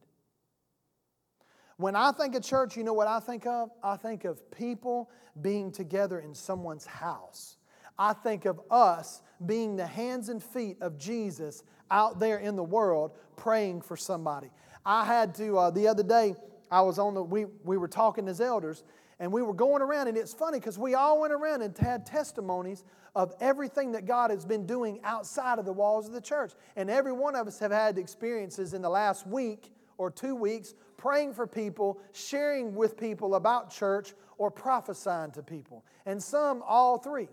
When 1.77 1.95
I 1.95 2.11
think 2.11 2.35
of 2.35 2.43
church, 2.43 2.77
you 2.77 2.83
know 2.83 2.93
what 2.93 3.07
I 3.07 3.19
think 3.19 3.45
of? 3.45 3.69
I 3.83 3.95
think 3.95 4.25
of 4.25 4.49
people 4.51 5.09
being 5.41 5.71
together 5.71 6.19
in 6.19 6.33
someone's 6.33 6.85
house. 6.85 7.57
I 7.97 8.13
think 8.13 8.45
of 8.45 8.59
us 8.69 9.21
being 9.45 9.75
the 9.75 9.85
hands 9.85 10.29
and 10.29 10.43
feet 10.43 10.77
of 10.81 10.97
Jesus 10.97 11.63
out 11.89 12.19
there 12.19 12.37
in 12.37 12.55
the 12.55 12.63
world 12.63 13.17
praying 13.35 13.81
for 13.81 13.97
somebody. 13.97 14.49
I 14.85 15.05
had 15.05 15.35
to, 15.35 15.57
uh, 15.57 15.69
the 15.71 15.87
other 15.87 16.03
day, 16.03 16.35
I 16.71 16.81
was 16.81 16.97
on 16.97 17.13
the, 17.13 17.21
we, 17.21 17.45
we 17.63 17.77
were 17.77 17.87
talking 17.87 18.27
as 18.27 18.41
elders, 18.41 18.83
and 19.21 19.31
we 19.31 19.43
were 19.43 19.53
going 19.53 19.83
around, 19.83 20.07
and 20.07 20.17
it's 20.17 20.33
funny 20.33 20.57
because 20.57 20.79
we 20.79 20.95
all 20.95 21.21
went 21.21 21.31
around 21.31 21.61
and 21.61 21.77
had 21.77 22.07
testimonies 22.07 22.83
of 23.15 23.35
everything 23.39 23.91
that 23.91 24.07
God 24.07 24.31
has 24.31 24.45
been 24.45 24.65
doing 24.65 24.99
outside 25.03 25.59
of 25.59 25.65
the 25.65 25.71
walls 25.71 26.07
of 26.07 26.13
the 26.13 26.19
church. 26.19 26.53
And 26.75 26.89
every 26.89 27.11
one 27.11 27.35
of 27.35 27.47
us 27.47 27.59
have 27.59 27.69
had 27.69 27.99
experiences 27.99 28.73
in 28.73 28.81
the 28.81 28.89
last 28.89 29.27
week 29.27 29.71
or 29.99 30.09
two 30.09 30.33
weeks 30.33 30.73
praying 30.97 31.35
for 31.35 31.45
people, 31.45 31.99
sharing 32.13 32.73
with 32.73 32.97
people 32.97 33.35
about 33.35 33.69
church, 33.69 34.15
or 34.39 34.49
prophesying 34.49 35.29
to 35.33 35.43
people. 35.43 35.85
And 36.07 36.21
some, 36.21 36.63
all 36.65 36.97
three. 36.97 37.27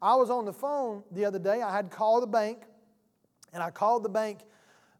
I 0.00 0.14
was 0.14 0.30
on 0.30 0.44
the 0.44 0.52
phone 0.52 1.02
the 1.10 1.24
other 1.24 1.40
day. 1.40 1.62
I 1.62 1.74
had 1.74 1.90
called 1.90 2.22
the 2.22 2.28
bank, 2.28 2.62
and 3.52 3.60
I 3.60 3.70
called 3.70 4.04
the 4.04 4.08
bank, 4.08 4.38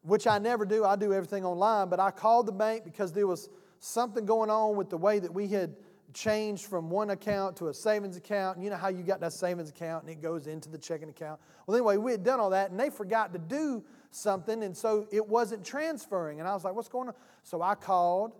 which 0.01 0.27
I 0.27 0.37
never 0.37 0.65
do. 0.65 0.83
I 0.83 0.97
do 0.97 1.13
everything 1.13 1.45
online, 1.45 1.87
but 1.87 2.01
I 2.01 2.11
called 2.11 2.45
the 2.45 2.51
bank 2.51 2.83
because 2.83 3.13
there 3.13 3.25
was 3.25 3.47
something 3.79 4.25
going 4.25 4.49
on 4.49 4.75
with 4.75 4.89
the 4.89 4.97
way 4.97 5.19
that 5.19 5.33
we 5.33 5.47
had 5.47 5.75
changed 6.13 6.65
from 6.65 6.89
one 6.89 7.11
account 7.11 7.55
to 7.57 7.67
a 7.67 7.73
savings 7.73 8.17
account. 8.17 8.57
And 8.57 8.63
you 8.63 8.69
know 8.69 8.77
how 8.77 8.87
you 8.87 9.03
got 9.03 9.19
that 9.19 9.33
savings 9.33 9.69
account 9.69 10.03
and 10.03 10.11
it 10.11 10.21
goes 10.21 10.47
into 10.47 10.69
the 10.69 10.77
checking 10.77 11.09
account. 11.09 11.39
Well, 11.65 11.75
anyway, 11.75 11.97
we 11.97 12.11
had 12.11 12.23
done 12.23 12.39
all 12.39 12.49
that 12.51 12.71
and 12.71 12.79
they 12.79 12.89
forgot 12.89 13.33
to 13.33 13.39
do 13.39 13.83
something, 14.09 14.63
and 14.63 14.75
so 14.75 15.07
it 15.11 15.25
wasn't 15.27 15.65
transferring. 15.65 16.39
And 16.39 16.47
I 16.47 16.53
was 16.53 16.63
like, 16.63 16.73
what's 16.73 16.89
going 16.89 17.09
on? 17.09 17.13
So 17.43 17.61
I 17.61 17.75
called, 17.75 18.33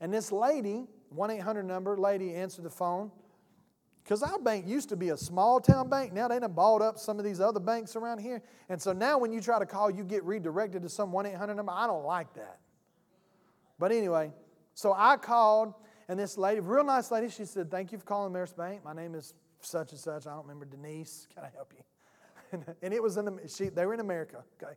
and 0.00 0.12
this 0.12 0.30
lady, 0.30 0.86
1 1.10 1.30
800 1.30 1.62
number, 1.64 1.96
lady 1.96 2.34
answered 2.34 2.64
the 2.64 2.70
phone. 2.70 3.10
Because 4.04 4.22
our 4.22 4.38
bank 4.38 4.68
used 4.68 4.88
to 4.90 4.96
be 4.96 5.08
a 5.08 5.16
small 5.16 5.58
town 5.58 5.88
bank. 5.88 6.12
Now 6.12 6.28
they 6.28 6.38
done 6.38 6.52
bought 6.52 6.80
up 6.80 6.96
some 6.96 7.18
of 7.18 7.24
these 7.24 7.40
other 7.40 7.58
banks 7.58 7.96
around 7.96 8.18
here. 8.18 8.40
And 8.68 8.80
so 8.80 8.92
now 8.92 9.18
when 9.18 9.32
you 9.32 9.40
try 9.40 9.58
to 9.58 9.66
call, 9.66 9.90
you 9.90 10.04
get 10.04 10.22
redirected 10.22 10.82
to 10.82 10.88
some 10.88 11.10
1 11.10 11.26
800 11.26 11.54
number. 11.54 11.72
I 11.72 11.88
don't 11.88 12.04
like 12.04 12.32
that. 12.34 12.60
But 13.80 13.90
anyway, 13.90 14.30
so 14.76 14.92
I 14.94 15.16
called, 15.16 15.72
and 16.06 16.20
this 16.20 16.36
lady, 16.36 16.60
real 16.60 16.84
nice 16.84 17.10
lady, 17.10 17.30
she 17.30 17.46
said, 17.46 17.70
Thank 17.70 17.92
you 17.92 17.98
for 17.98 18.04
calling 18.04 18.30
Ameris 18.30 18.54
Bank. 18.54 18.84
My 18.84 18.92
name 18.92 19.14
is 19.14 19.32
such 19.62 19.92
and 19.92 19.98
such. 19.98 20.26
I 20.26 20.34
don't 20.34 20.42
remember 20.42 20.66
Denise. 20.66 21.26
Can 21.34 21.44
I 21.44 21.48
help 21.54 21.72
you? 21.72 22.62
and 22.82 22.92
it 22.92 23.02
was 23.02 23.16
in, 23.16 23.24
the, 23.24 23.40
she, 23.48 23.70
they 23.70 23.86
were 23.86 23.94
in 23.94 24.00
America, 24.00 24.44
okay? 24.62 24.74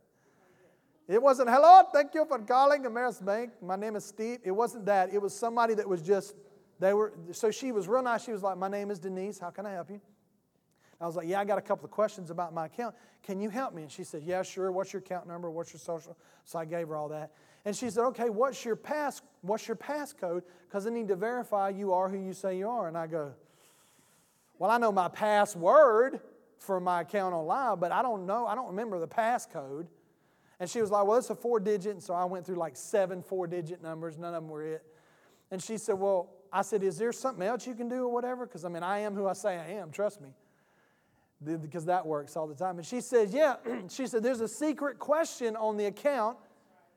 It 1.06 1.20
wasn't, 1.20 1.50
hello, 1.50 1.82
thank 1.92 2.14
you 2.14 2.24
for 2.24 2.38
calling 2.38 2.84
Ameris 2.84 3.22
Bank. 3.22 3.52
My 3.60 3.76
name 3.76 3.94
is 3.94 4.06
Steve. 4.06 4.38
It 4.42 4.52
wasn't 4.52 4.86
that. 4.86 5.12
It 5.12 5.20
was 5.20 5.34
somebody 5.34 5.74
that 5.74 5.86
was 5.86 6.00
just, 6.00 6.34
they 6.78 6.94
were, 6.94 7.12
so 7.32 7.50
she 7.50 7.70
was 7.70 7.86
real 7.86 8.02
nice. 8.02 8.24
She 8.24 8.32
was 8.32 8.42
like, 8.42 8.56
my 8.56 8.68
name 8.68 8.90
is 8.90 8.98
Denise. 8.98 9.38
How 9.38 9.50
can 9.50 9.66
I 9.66 9.72
help 9.72 9.90
you? 9.90 10.00
I 10.98 11.06
was 11.06 11.14
like, 11.14 11.28
yeah, 11.28 11.40
I 11.40 11.44
got 11.44 11.58
a 11.58 11.62
couple 11.62 11.84
of 11.84 11.90
questions 11.90 12.30
about 12.30 12.54
my 12.54 12.66
account. 12.66 12.94
Can 13.22 13.38
you 13.38 13.50
help 13.50 13.74
me? 13.74 13.82
And 13.82 13.92
she 13.92 14.02
said, 14.02 14.22
yeah, 14.22 14.42
sure. 14.42 14.72
What's 14.72 14.94
your 14.94 15.00
account 15.00 15.26
number? 15.26 15.50
What's 15.50 15.74
your 15.74 15.80
social? 15.80 16.16
So 16.44 16.58
I 16.58 16.64
gave 16.64 16.88
her 16.88 16.96
all 16.96 17.08
that. 17.10 17.32
And 17.64 17.76
she 17.76 17.90
said, 17.90 18.04
okay, 18.06 18.30
what's 18.30 18.64
your 18.64 18.76
pass, 18.76 19.20
what's 19.42 19.68
your 19.68 19.76
passcode? 19.76 20.42
Because 20.66 20.86
I 20.86 20.90
need 20.90 21.08
to 21.08 21.16
verify 21.16 21.68
you 21.68 21.92
are 21.92 22.08
who 22.08 22.18
you 22.18 22.32
say 22.32 22.56
you 22.58 22.68
are. 22.68 22.88
And 22.88 22.96
I 22.96 23.06
go, 23.06 23.32
well, 24.58 24.70
I 24.70 24.78
know 24.78 24.92
my 24.92 25.08
password 25.08 26.20
for 26.58 26.80
my 26.80 27.02
account 27.02 27.34
online, 27.34 27.78
but 27.78 27.92
I 27.92 28.02
don't 28.02 28.26
know, 28.26 28.46
I 28.46 28.54
don't 28.54 28.68
remember 28.68 28.98
the 28.98 29.08
passcode. 29.08 29.86
And 30.60 30.68
she 30.68 30.82
was 30.82 30.90
like, 30.90 31.06
Well, 31.06 31.16
it's 31.16 31.30
a 31.30 31.34
four 31.34 31.58
digit. 31.58 31.92
And 31.92 32.02
so 32.02 32.12
I 32.12 32.26
went 32.26 32.44
through 32.44 32.56
like 32.56 32.76
seven 32.76 33.22
four 33.22 33.46
digit 33.46 33.82
numbers. 33.82 34.18
None 34.18 34.34
of 34.34 34.42
them 34.42 34.50
were 34.50 34.62
it. 34.62 34.84
And 35.50 35.60
she 35.60 35.78
said, 35.78 35.94
Well, 35.94 36.28
I 36.52 36.62
said, 36.62 36.82
Is 36.82 36.98
there 36.98 37.12
something 37.12 37.44
else 37.44 37.66
you 37.66 37.74
can 37.74 37.88
do 37.88 38.04
or 38.04 38.12
whatever? 38.12 38.46
Because 38.46 38.66
I 38.66 38.68
mean, 38.68 38.82
I 38.82 38.98
am 38.98 39.14
who 39.14 39.26
I 39.26 39.32
say 39.32 39.56
I 39.56 39.72
am. 39.72 39.90
Trust 39.90 40.20
me. 40.20 40.28
Because 41.42 41.86
that 41.86 42.04
works 42.04 42.36
all 42.36 42.46
the 42.46 42.54
time. 42.54 42.76
And 42.76 42.86
she 42.86 43.00
said, 43.00 43.30
Yeah. 43.30 43.56
she 43.88 44.06
said, 44.06 44.22
There's 44.22 44.42
a 44.42 44.48
secret 44.48 44.98
question 44.98 45.56
on 45.56 45.78
the 45.78 45.86
account. 45.86 46.36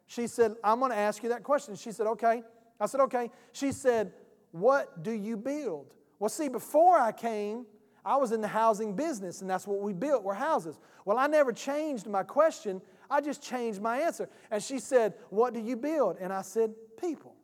She 0.07 0.27
said, 0.27 0.55
I'm 0.63 0.79
going 0.79 0.91
to 0.91 0.97
ask 0.97 1.23
you 1.23 1.29
that 1.29 1.43
question. 1.43 1.75
She 1.75 1.91
said, 1.91 2.07
Okay. 2.07 2.43
I 2.79 2.85
said, 2.85 3.01
Okay. 3.01 3.29
She 3.51 3.71
said, 3.71 4.13
What 4.51 5.03
do 5.03 5.11
you 5.11 5.37
build? 5.37 5.93
Well, 6.19 6.29
see, 6.29 6.49
before 6.49 6.97
I 6.97 7.11
came, 7.11 7.65
I 8.05 8.17
was 8.17 8.31
in 8.31 8.41
the 8.41 8.47
housing 8.47 8.95
business, 8.95 9.41
and 9.41 9.49
that's 9.49 9.65
what 9.65 9.79
we 9.79 9.93
built 9.93 10.23
were 10.23 10.33
houses. 10.33 10.77
Well, 11.05 11.17
I 11.17 11.27
never 11.27 11.53
changed 11.53 12.07
my 12.07 12.23
question 12.23 12.81
I 13.13 13.21
just 13.21 13.43
changed 13.43 13.79
my 13.79 13.99
answer. 13.99 14.27
And 14.49 14.61
she 14.61 14.79
said, 14.79 15.13
What 15.29 15.53
do 15.53 15.59
you 15.59 15.75
build? 15.75 16.17
And 16.19 16.33
I 16.33 16.41
said, 16.41 16.73
People. 16.99 17.35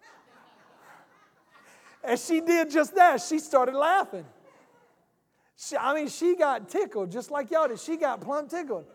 and 2.04 2.18
she 2.18 2.40
did 2.40 2.70
just 2.70 2.94
that. 2.94 3.20
She 3.20 3.40
started 3.40 3.74
laughing. 3.74 4.24
She, 5.54 5.76
I 5.76 5.94
mean, 5.94 6.08
she 6.08 6.34
got 6.34 6.70
tickled 6.70 7.12
just 7.12 7.30
like 7.30 7.50
y'all 7.50 7.68
did. 7.68 7.78
She 7.78 7.96
got 7.96 8.22
plumb 8.22 8.48
tickled. 8.48 8.86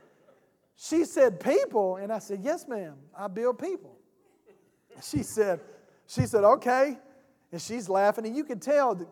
She 0.75 1.05
said, 1.05 1.39
People. 1.39 1.97
And 1.97 2.11
I 2.11 2.19
said, 2.19 2.39
Yes, 2.43 2.67
ma'am. 2.67 2.95
I 3.17 3.27
build 3.27 3.59
people. 3.59 3.97
She 5.01 5.23
said, 5.23 5.59
She 6.07 6.25
said, 6.25 6.43
Okay. 6.43 6.97
And 7.51 7.61
she's 7.61 7.89
laughing. 7.89 8.25
And 8.25 8.35
you 8.35 8.43
could 8.43 8.61
tell 8.61 8.95
that 8.95 9.07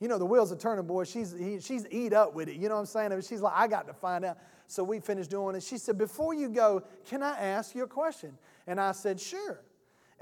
you 0.00 0.08
know, 0.08 0.18
the 0.18 0.26
wheels 0.26 0.52
are 0.52 0.56
turning, 0.56 0.86
boy. 0.86 1.04
She's, 1.04 1.32
he, 1.32 1.60
she's 1.60 1.86
eat 1.90 2.12
up 2.12 2.34
with 2.34 2.48
it. 2.48 2.56
You 2.56 2.68
know 2.68 2.74
what 2.74 2.80
I'm 2.94 3.10
saying? 3.10 3.22
she's 3.22 3.40
like, 3.40 3.54
I 3.56 3.66
got 3.66 3.86
to 3.86 3.94
find 3.94 4.22
out. 4.22 4.36
So 4.66 4.84
we 4.84 5.00
finished 5.00 5.30
doing 5.30 5.54
it. 5.56 5.62
She 5.62 5.78
said, 5.78 5.96
Before 5.96 6.34
you 6.34 6.50
go, 6.50 6.82
can 7.06 7.22
I 7.22 7.38
ask 7.38 7.74
you 7.74 7.84
a 7.84 7.86
question? 7.86 8.36
And 8.66 8.78
I 8.78 8.92
said, 8.92 9.18
Sure. 9.18 9.60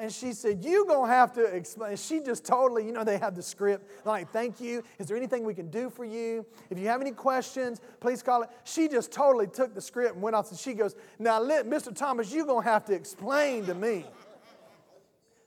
And 0.03 0.13
she 0.13 0.33
said, 0.33 0.65
You're 0.65 0.85
going 0.85 1.09
to 1.09 1.15
have 1.15 1.33
to 1.35 1.45
explain. 1.45 1.97
She 1.97 2.19
just 2.19 2.45
totally, 2.45 2.85
you 2.85 2.91
know, 2.91 3.05
they 3.05 3.19
have 3.19 3.37
the 3.37 3.43
script. 3.43 3.89
Like, 4.05 4.33
Thank 4.33 4.61
you. 4.61 4.83
Is 4.99 5.07
there 5.07 5.17
anything 5.17 5.45
we 5.45 5.55
can 5.55 5.71
do 5.71 5.91
for 5.91 6.05
you? 6.05 6.45
If 6.71 6.79
you 6.81 6.89
have 6.89 7.01
any 7.01 7.13
questions, 7.13 7.81
please 8.01 8.21
call 8.21 8.43
it. 8.43 8.51
She 8.65 8.89
just 8.89 9.13
totally 9.13 9.47
took 9.47 9.77
the 9.77 9.81
script 9.81 10.15
and 10.15 10.23
went 10.23 10.35
off. 10.35 10.51
And 10.51 10.59
she 10.59 10.75
goes, 10.75 10.97
Now, 11.21 11.41
Mr. 11.41 11.95
Thomas, 11.95 12.35
you're 12.35 12.47
going 12.47 12.65
to 12.65 12.69
have 12.69 12.85
to 12.87 12.95
explain 12.95 13.65
to 13.67 13.75
me. 13.77 14.05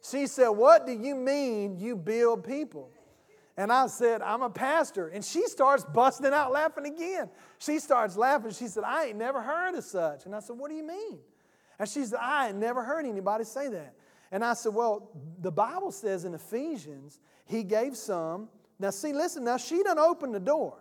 She 0.09 0.25
said, 0.25 0.47
What 0.47 0.87
do 0.87 0.93
you 0.93 1.15
mean 1.15 1.77
you 1.77 1.97
build 1.97 2.45
people? 2.45 2.89
And 3.57 3.73
I 3.73 3.87
said, 3.87 4.21
I'm 4.21 4.41
a 4.41 4.49
pastor. 4.49 5.09
And 5.09 5.23
she 5.23 5.47
starts 5.47 5.83
busting 5.83 6.31
out 6.31 6.53
laughing 6.53 6.85
again. 6.85 7.29
She 7.59 7.79
starts 7.79 8.15
laughing. 8.15 8.51
She 8.51 8.67
said, 8.67 8.85
I 8.85 9.07
ain't 9.07 9.17
never 9.17 9.41
heard 9.41 9.75
of 9.75 9.83
such. 9.83 10.25
And 10.25 10.33
I 10.33 10.39
said, 10.39 10.57
What 10.57 10.69
do 10.69 10.77
you 10.77 10.87
mean? 10.87 11.19
And 11.77 11.89
she 11.89 12.05
said, 12.05 12.19
I 12.21 12.47
ain't 12.47 12.57
never 12.57 12.85
heard 12.85 13.05
anybody 13.05 13.43
say 13.43 13.67
that. 13.67 13.95
And 14.35 14.43
I 14.43 14.53
said, 14.53 14.73
Well, 14.73 15.11
the 15.39 15.51
Bible 15.51 15.93
says 15.93 16.25
in 16.25 16.33
Ephesians, 16.33 17.21
He 17.45 17.63
gave 17.63 17.95
some. 17.95 18.49
Now, 18.77 18.89
see, 18.89 19.13
listen, 19.13 19.45
now 19.45 19.55
she 19.55 19.81
done 19.81 19.97
opened 19.97 20.35
the 20.35 20.41
door. 20.41 20.75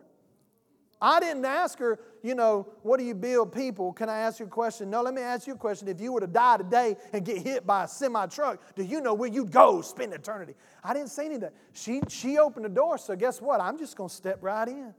I 1.01 1.21
didn't 1.21 1.45
ask 1.45 1.79
her, 1.79 2.01
you 2.21 2.35
know, 2.35 2.67
what 2.83 2.99
do 2.99 3.05
you 3.05 3.15
build 3.15 3.53
people? 3.53 3.93
Can 3.93 4.09
I 4.09 4.19
ask 4.21 4.41
you 4.41 4.47
a 4.47 4.49
question? 4.49 4.91
No, 4.91 5.03
let 5.03 5.15
me 5.15 5.23
ask 5.23 5.47
you 5.47 5.53
a 5.53 5.57
question. 5.57 5.87
If 5.87 6.01
you 6.01 6.13
were 6.13 6.19
to 6.19 6.27
die 6.27 6.57
today 6.57 6.97
and 7.13 7.25
get 7.25 7.39
hit 7.39 7.65
by 7.65 7.85
a 7.85 7.89
semi 7.89 8.27
truck, 8.27 8.61
do 8.75 8.83
you 8.83 9.01
know 9.01 9.15
where 9.15 9.31
you'd 9.31 9.53
go 9.53 9.83
spend 9.83 10.13
eternity? 10.15 10.55
I 10.83 10.93
didn't 10.93 11.11
say 11.11 11.27
any 11.27 11.37
of 11.37 11.43
that. 11.43 11.55
She, 11.75 12.01
she 12.09 12.39
opened 12.39 12.65
the 12.65 12.71
door, 12.71 12.99
so 12.99 13.15
guess 13.15 13.41
what? 13.41 13.61
I'm 13.61 13.79
just 13.79 13.97
going 13.97 14.09
to 14.09 14.15
step 14.17 14.39
right 14.41 14.67
in. 14.67 14.93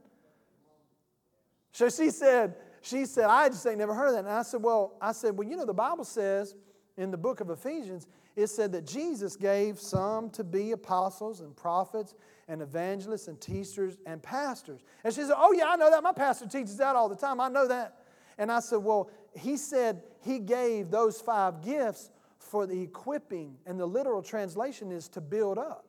So 1.72 1.90
she 1.90 2.08
said, 2.08 2.54
she 2.80 3.04
said, 3.04 3.26
I 3.26 3.50
just 3.50 3.66
ain't 3.66 3.76
never 3.76 3.92
heard 3.92 4.08
of 4.08 4.14
that. 4.14 4.24
And 4.24 4.30
I 4.30 4.44
said, 4.44 4.62
well, 4.62 4.94
I 4.98 5.12
said, 5.12 5.36
well, 5.36 5.46
you 5.46 5.56
know, 5.56 5.66
the 5.66 5.74
Bible 5.74 6.04
says 6.04 6.54
in 6.96 7.10
the 7.10 7.18
book 7.18 7.40
of 7.40 7.50
Ephesians, 7.50 8.06
it 8.36 8.48
said 8.48 8.72
that 8.72 8.86
Jesus 8.86 9.34
gave 9.34 9.80
some 9.80 10.28
to 10.30 10.44
be 10.44 10.72
apostles 10.72 11.40
and 11.40 11.56
prophets 11.56 12.14
and 12.48 12.60
evangelists 12.60 13.28
and 13.28 13.40
teachers 13.40 13.96
and 14.04 14.22
pastors. 14.22 14.82
And 15.02 15.12
she 15.12 15.22
said, 15.22 15.34
Oh, 15.36 15.52
yeah, 15.52 15.68
I 15.68 15.76
know 15.76 15.90
that. 15.90 16.02
My 16.02 16.12
pastor 16.12 16.46
teaches 16.46 16.76
that 16.76 16.94
all 16.94 17.08
the 17.08 17.16
time. 17.16 17.40
I 17.40 17.48
know 17.48 17.66
that. 17.66 18.02
And 18.36 18.52
I 18.52 18.60
said, 18.60 18.76
Well, 18.76 19.10
he 19.34 19.56
said 19.56 20.02
he 20.20 20.38
gave 20.38 20.90
those 20.90 21.20
five 21.20 21.62
gifts 21.62 22.10
for 22.38 22.66
the 22.66 22.80
equipping, 22.80 23.56
and 23.66 23.80
the 23.80 23.86
literal 23.86 24.22
translation 24.22 24.92
is 24.92 25.08
to 25.08 25.20
build 25.20 25.58
up. 25.58 25.86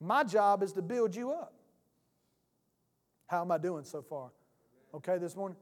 My 0.00 0.24
job 0.24 0.62
is 0.62 0.72
to 0.72 0.82
build 0.82 1.14
you 1.14 1.32
up. 1.32 1.52
How 3.26 3.42
am 3.42 3.50
I 3.50 3.58
doing 3.58 3.84
so 3.84 4.00
far? 4.00 4.30
Okay, 4.94 5.18
this 5.18 5.36
morning? 5.36 5.56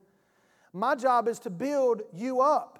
My 0.73 0.95
job 0.95 1.27
is 1.27 1.39
to 1.41 1.51
build 1.51 2.03
you 2.13 2.41
up. 2.41 2.80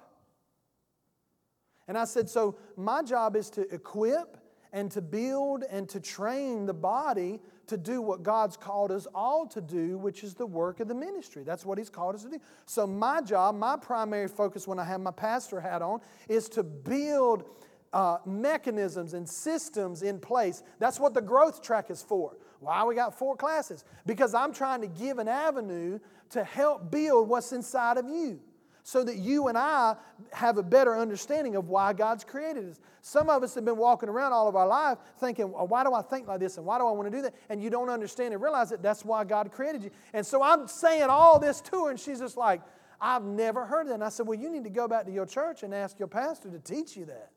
And 1.87 1.97
I 1.97 2.05
said, 2.05 2.29
So 2.29 2.55
my 2.77 3.03
job 3.03 3.35
is 3.35 3.49
to 3.51 3.61
equip 3.73 4.37
and 4.73 4.89
to 4.91 5.01
build 5.01 5.63
and 5.69 5.87
to 5.89 5.99
train 5.99 6.65
the 6.65 6.73
body 6.73 7.39
to 7.67 7.77
do 7.77 8.01
what 8.01 8.23
God's 8.23 8.57
called 8.57 8.91
us 8.91 9.07
all 9.13 9.45
to 9.47 9.61
do, 9.61 9.97
which 9.97 10.23
is 10.23 10.33
the 10.33 10.45
work 10.45 10.79
of 10.79 10.87
the 10.87 10.95
ministry. 10.95 11.43
That's 11.43 11.65
what 11.65 11.77
He's 11.77 11.89
called 11.89 12.15
us 12.15 12.23
to 12.23 12.29
do. 12.29 12.39
So, 12.65 12.85
my 12.87 13.21
job, 13.21 13.55
my 13.55 13.77
primary 13.77 14.27
focus 14.27 14.67
when 14.67 14.79
I 14.79 14.83
have 14.85 15.01
my 15.01 15.11
pastor 15.11 15.59
hat 15.59 15.81
on, 15.81 15.99
is 16.29 16.49
to 16.49 16.63
build 16.63 17.45
uh, 17.93 18.17
mechanisms 18.25 19.13
and 19.13 19.27
systems 19.27 20.01
in 20.01 20.19
place. 20.19 20.63
That's 20.79 20.99
what 20.99 21.13
the 21.13 21.21
growth 21.21 21.61
track 21.61 21.89
is 21.89 22.01
for. 22.01 22.37
Why 22.59 22.83
we 22.83 22.95
got 22.95 23.17
four 23.17 23.35
classes? 23.35 23.83
Because 24.05 24.33
I'm 24.33 24.53
trying 24.53 24.81
to 24.81 24.87
give 24.87 25.17
an 25.17 25.27
avenue 25.27 25.99
to 26.29 26.43
help 26.43 26.91
build 26.91 27.27
what's 27.27 27.51
inside 27.51 27.97
of 27.97 28.07
you 28.07 28.39
so 28.91 29.05
that 29.05 29.15
you 29.15 29.47
and 29.47 29.57
I 29.57 29.95
have 30.33 30.57
a 30.57 30.63
better 30.63 30.97
understanding 30.97 31.55
of 31.55 31.69
why 31.69 31.93
God's 31.93 32.25
created 32.25 32.69
us. 32.69 32.77
Some 32.99 33.29
of 33.29 33.41
us 33.41 33.55
have 33.55 33.63
been 33.63 33.77
walking 33.77 34.09
around 34.09 34.33
all 34.33 34.49
of 34.49 34.57
our 34.57 34.67
life 34.67 34.97
thinking, 35.17 35.45
why 35.45 35.85
do 35.85 35.93
I 35.93 36.01
think 36.01 36.27
like 36.27 36.41
this 36.41 36.57
and 36.57 36.65
why 36.65 36.77
do 36.77 36.85
I 36.85 36.91
want 36.91 37.09
to 37.09 37.17
do 37.17 37.21
that? 37.21 37.33
And 37.47 37.63
you 37.63 37.69
don't 37.69 37.87
understand 37.87 38.33
and 38.33 38.43
realize 38.43 38.69
that 38.69 38.83
that's 38.83 39.05
why 39.05 39.23
God 39.23 39.49
created 39.49 39.81
you. 39.81 39.91
And 40.11 40.25
so 40.25 40.43
I'm 40.43 40.67
saying 40.67 41.03
all 41.03 41.39
this 41.39 41.61
to 41.61 41.85
her, 41.85 41.91
and 41.91 41.97
she's 41.97 42.19
just 42.19 42.35
like, 42.35 42.61
I've 42.99 43.23
never 43.23 43.63
heard 43.63 43.87
that. 43.87 43.93
And 43.93 44.03
I 44.03 44.09
said, 44.09 44.27
Well, 44.27 44.37
you 44.37 44.49
need 44.49 44.65
to 44.65 44.69
go 44.69 44.89
back 44.89 45.05
to 45.05 45.11
your 45.11 45.25
church 45.25 45.63
and 45.63 45.73
ask 45.73 45.97
your 45.97 46.09
pastor 46.09 46.51
to 46.51 46.59
teach 46.59 46.97
you 46.97 47.05
that. 47.05 47.31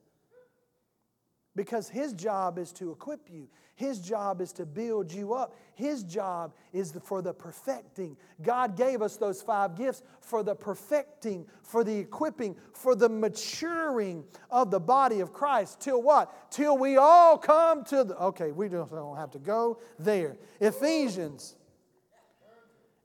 Because 1.56 1.88
his 1.88 2.12
job 2.12 2.58
is 2.58 2.72
to 2.72 2.90
equip 2.90 3.30
you. 3.30 3.48
His 3.76 4.00
job 4.00 4.40
is 4.40 4.52
to 4.54 4.66
build 4.66 5.12
you 5.12 5.34
up. 5.34 5.56
His 5.74 6.04
job 6.04 6.54
is 6.72 6.92
for 7.02 7.22
the 7.22 7.32
perfecting. 7.32 8.16
God 8.40 8.76
gave 8.76 9.02
us 9.02 9.16
those 9.16 9.42
five 9.42 9.76
gifts 9.76 10.02
for 10.20 10.44
the 10.44 10.54
perfecting, 10.54 11.46
for 11.62 11.82
the 11.82 11.96
equipping, 11.96 12.56
for 12.72 12.94
the 12.94 13.08
maturing 13.08 14.24
of 14.50 14.70
the 14.70 14.78
body 14.78 15.20
of 15.20 15.32
Christ. 15.32 15.80
Till 15.80 16.00
what? 16.02 16.52
Till 16.52 16.78
we 16.78 16.96
all 16.96 17.36
come 17.36 17.84
to 17.86 18.04
the. 18.04 18.16
Okay, 18.16 18.52
we 18.52 18.68
don't 18.68 19.16
have 19.16 19.32
to 19.32 19.40
go 19.40 19.80
there. 19.98 20.36
Ephesians. 20.60 21.56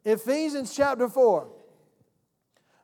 Ephesians 0.05 0.75
chapter 0.75 1.09
4. 1.09 1.49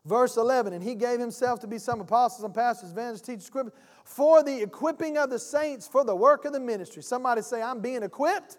Verse 0.06 0.38
11, 0.38 0.74
and 0.74 0.84
he 0.84 0.94
gave 0.94 1.20
himself 1.20 1.60
to 1.62 1.68
be 1.68 1.80
some 1.80 2.00
apostles 2.00 2.44
and 2.44 2.54
pastors, 2.54 2.92
evangelists, 2.92 3.22
teachers, 3.22 3.46
scribes, 3.46 3.72
for 4.04 4.44
the 4.44 4.62
equipping 4.62 5.18
of 5.18 5.32
the 5.32 5.40
saints 5.40 5.88
for 5.88 6.06
the 6.06 6.16
work 6.16 6.46
of 6.46 6.54
the 6.54 6.60
ministry. 6.60 7.02
Somebody 7.02 7.42
say, 7.42 7.62
I'm 7.62 7.80
being 7.80 8.04
equipped 8.04 8.58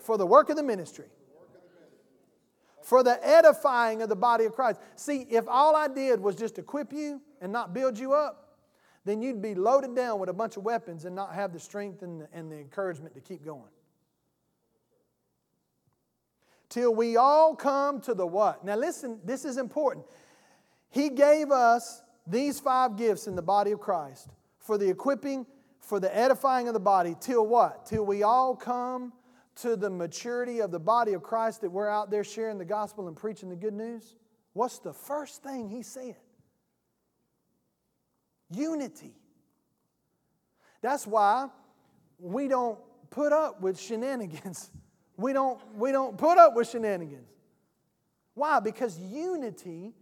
for 0.00 0.16
the 0.16 0.24
work 0.24 0.48
of 0.48 0.56
the 0.56 0.62
ministry. 0.62 1.06
For 2.80 3.02
the 3.02 3.18
edifying 3.26 4.00
of 4.00 4.08
the 4.08 4.16
body 4.16 4.46
of 4.46 4.52
Christ. 4.52 4.80
See, 4.94 5.26
if 5.28 5.46
all 5.46 5.76
I 5.76 5.88
did 5.88 6.20
was 6.20 6.36
just 6.36 6.58
equip 6.58 6.90
you 6.90 7.20
and 7.42 7.52
not 7.52 7.74
build 7.74 7.98
you 7.98 8.14
up, 8.14 8.56
then 9.04 9.20
you'd 9.20 9.42
be 9.42 9.54
loaded 9.54 9.94
down 9.94 10.18
with 10.18 10.30
a 10.30 10.32
bunch 10.32 10.56
of 10.56 10.64
weapons 10.64 11.04
and 11.04 11.14
not 11.14 11.34
have 11.34 11.52
the 11.52 11.60
strength 11.60 12.02
and 12.02 12.22
the, 12.22 12.28
and 12.32 12.50
the 12.50 12.56
encouragement 12.56 13.14
to 13.14 13.20
keep 13.20 13.44
going. 13.44 13.62
Till 16.70 16.94
we 16.94 17.16
all 17.16 17.54
come 17.54 18.00
to 18.02 18.14
the 18.14 18.26
what? 18.26 18.64
Now 18.64 18.76
listen, 18.76 19.20
this 19.24 19.44
is 19.44 19.58
important. 19.58 20.06
He 20.90 21.10
gave 21.10 21.50
us 21.50 22.02
these 22.26 22.60
five 22.60 22.96
gifts 22.96 23.26
in 23.26 23.36
the 23.36 23.42
body 23.42 23.72
of 23.72 23.80
Christ 23.80 24.28
for 24.58 24.78
the 24.78 24.88
equipping, 24.88 25.46
for 25.80 26.00
the 26.00 26.14
edifying 26.14 26.68
of 26.68 26.74
the 26.74 26.80
body, 26.80 27.14
till 27.20 27.46
what? 27.46 27.86
Till 27.86 28.04
we 28.04 28.22
all 28.22 28.56
come 28.56 29.12
to 29.56 29.76
the 29.76 29.88
maturity 29.88 30.60
of 30.60 30.70
the 30.70 30.78
body 30.78 31.12
of 31.12 31.22
Christ 31.22 31.62
that 31.62 31.70
we're 31.70 31.88
out 31.88 32.10
there 32.10 32.24
sharing 32.24 32.58
the 32.58 32.64
gospel 32.64 33.08
and 33.08 33.16
preaching 33.16 33.48
the 33.48 33.56
good 33.56 33.74
news? 33.74 34.16
What's 34.52 34.78
the 34.78 34.92
first 34.92 35.42
thing 35.42 35.68
he 35.68 35.82
said? 35.82 36.16
Unity. 38.50 39.14
That's 40.82 41.06
why 41.06 41.48
we 42.18 42.48
don't 42.48 42.78
put 43.10 43.32
up 43.32 43.60
with 43.60 43.78
shenanigans. 43.78 44.70
We 45.18 45.32
don't, 45.32 45.58
we 45.74 45.92
don't 45.92 46.18
put 46.18 46.36
up 46.36 46.54
with 46.54 46.68
shenanigans. 46.68 47.30
Why? 48.34 48.60
Because 48.60 48.98
unity 49.00 49.94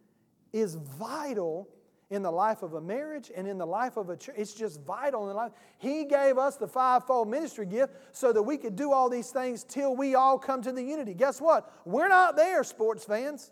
is 0.54 0.76
vital 0.76 1.68
in 2.10 2.22
the 2.22 2.30
life 2.30 2.62
of 2.62 2.74
a 2.74 2.80
marriage 2.80 3.30
and 3.36 3.48
in 3.48 3.58
the 3.58 3.66
life 3.66 3.96
of 3.96 4.08
a 4.08 4.16
church. 4.16 4.36
It's 4.38 4.54
just 4.54 4.80
vital 4.82 5.28
in 5.28 5.36
life. 5.36 5.50
He 5.78 6.04
gave 6.04 6.38
us 6.38 6.56
the 6.56 6.68
fivefold 6.68 7.28
ministry 7.28 7.66
gift 7.66 7.94
so 8.12 8.32
that 8.32 8.42
we 8.42 8.56
could 8.56 8.76
do 8.76 8.92
all 8.92 9.10
these 9.10 9.30
things 9.30 9.64
till 9.64 9.96
we 9.96 10.14
all 10.14 10.38
come 10.38 10.62
to 10.62 10.70
the 10.70 10.82
unity. 10.82 11.12
Guess 11.12 11.40
what? 11.40 11.72
We're 11.84 12.08
not 12.08 12.36
there, 12.36 12.62
sports 12.62 13.04
fans. 13.04 13.50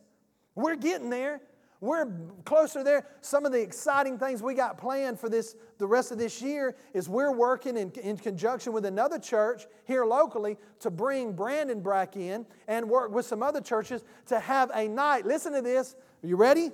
We're 0.55 0.77
getting 0.77 1.11
there. 1.11 1.41
We're 1.81 2.07
closer 2.45 2.85
there. 2.85 3.09
Some 3.21 3.45
of 3.45 3.51
the 3.51 3.61
exciting 3.61 4.17
things 4.17 4.41
we 4.41 4.55
got 4.55 4.79
planned 4.79 5.19
for 5.19 5.29
this 5.29 5.57
the 5.79 5.87
rest 5.89 6.13
of 6.13 6.19
this 6.19 6.41
year 6.41 6.77
is 6.95 7.09
we're 7.09 7.33
working 7.33 7.77
in, 7.77 7.91
in 8.03 8.17
conjunction 8.17 8.73
with 8.73 8.85
another 8.85 9.19
church 9.19 9.67
here 9.85 10.05
locally 10.05 10.57
to 10.79 10.93
bring 10.93 11.33
Brandon 11.33 11.81
Brack 11.81 12.17
in 12.17 12.47
and 12.69 12.89
work 12.89 13.11
with 13.11 13.27
some 13.27 13.43
other 13.43 13.61
churches 13.61 14.05
to 14.27 14.39
have 14.39 14.71
a 14.73 14.87
night. 14.87 15.27
Listen 15.27 15.53
to 15.55 15.61
this. 15.61 15.97
Are 16.23 16.29
you 16.29 16.37
ready? 16.37 16.71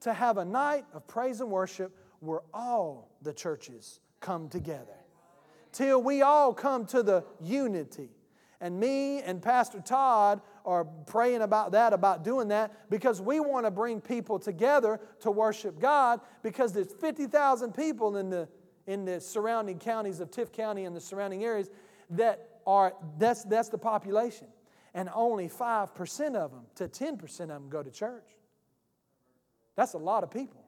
To 0.00 0.12
have 0.12 0.38
a 0.38 0.44
night 0.44 0.84
of 0.92 1.06
praise 1.06 1.40
and 1.40 1.50
worship 1.50 1.96
where 2.20 2.40
all 2.52 3.10
the 3.22 3.32
churches 3.32 4.00
come 4.20 4.48
together. 4.48 4.96
Till 5.72 6.02
we 6.02 6.22
all 6.22 6.52
come 6.52 6.86
to 6.86 7.02
the 7.02 7.24
unity. 7.40 8.10
And 8.60 8.78
me 8.78 9.22
and 9.22 9.40
Pastor 9.40 9.80
Todd 9.80 10.42
are 10.66 10.84
praying 10.84 11.40
about 11.40 11.72
that, 11.72 11.92
about 11.92 12.24
doing 12.24 12.48
that, 12.48 12.90
because 12.90 13.20
we 13.20 13.40
want 13.40 13.64
to 13.64 13.70
bring 13.70 14.00
people 14.00 14.38
together 14.38 15.00
to 15.20 15.30
worship 15.30 15.80
God 15.80 16.20
because 16.42 16.72
there's 16.72 16.92
50,000 16.92 17.72
people 17.72 18.18
in 18.18 18.28
the, 18.28 18.48
in 18.86 19.06
the 19.06 19.20
surrounding 19.20 19.78
counties 19.78 20.20
of 20.20 20.30
Tift 20.30 20.52
County 20.52 20.84
and 20.84 20.94
the 20.94 21.00
surrounding 21.00 21.44
areas 21.44 21.70
that 22.10 22.60
are, 22.66 22.94
that's, 23.18 23.44
that's 23.44 23.70
the 23.70 23.78
population. 23.78 24.48
And 24.92 25.08
only 25.14 25.48
5% 25.48 26.34
of 26.34 26.50
them 26.50 26.66
to 26.74 26.88
10% 26.88 27.40
of 27.40 27.48
them 27.48 27.68
go 27.70 27.82
to 27.82 27.90
church. 27.90 28.24
That's 29.80 29.94
a 29.94 29.98
lot 29.98 30.24
of 30.24 30.30
people. 30.30 30.62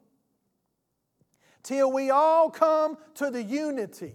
Till 1.62 1.92
we 1.92 2.08
all 2.08 2.48
come 2.48 2.96
to 3.16 3.30
the 3.30 3.42
unity. 3.42 4.14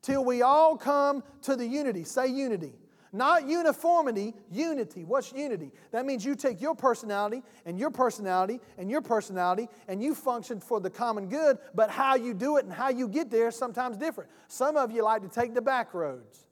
Till 0.00 0.24
we 0.24 0.42
all 0.42 0.76
come 0.76 1.24
to 1.42 1.56
the 1.56 1.66
unity. 1.66 2.04
Say 2.04 2.28
unity. 2.28 2.72
Not 3.12 3.48
uniformity, 3.48 4.34
unity. 4.48 5.02
What's 5.02 5.32
unity? 5.32 5.72
That 5.90 6.06
means 6.06 6.24
you 6.24 6.36
take 6.36 6.60
your 6.60 6.76
personality 6.76 7.42
and 7.66 7.80
your 7.80 7.90
personality 7.90 8.60
and 8.78 8.88
your 8.88 9.00
personality 9.00 9.68
and 9.88 10.00
you 10.00 10.14
function 10.14 10.60
for 10.60 10.78
the 10.78 10.88
common 10.88 11.28
good, 11.28 11.58
but 11.74 11.90
how 11.90 12.14
you 12.14 12.32
do 12.32 12.58
it 12.58 12.66
and 12.66 12.72
how 12.72 12.90
you 12.90 13.08
get 13.08 13.28
there 13.28 13.48
is 13.48 13.56
sometimes 13.56 13.96
different. 13.96 14.30
Some 14.46 14.76
of 14.76 14.92
you 14.92 15.02
like 15.02 15.22
to 15.22 15.28
take 15.28 15.52
the 15.52 15.62
back 15.62 15.94
roads. 15.94 16.46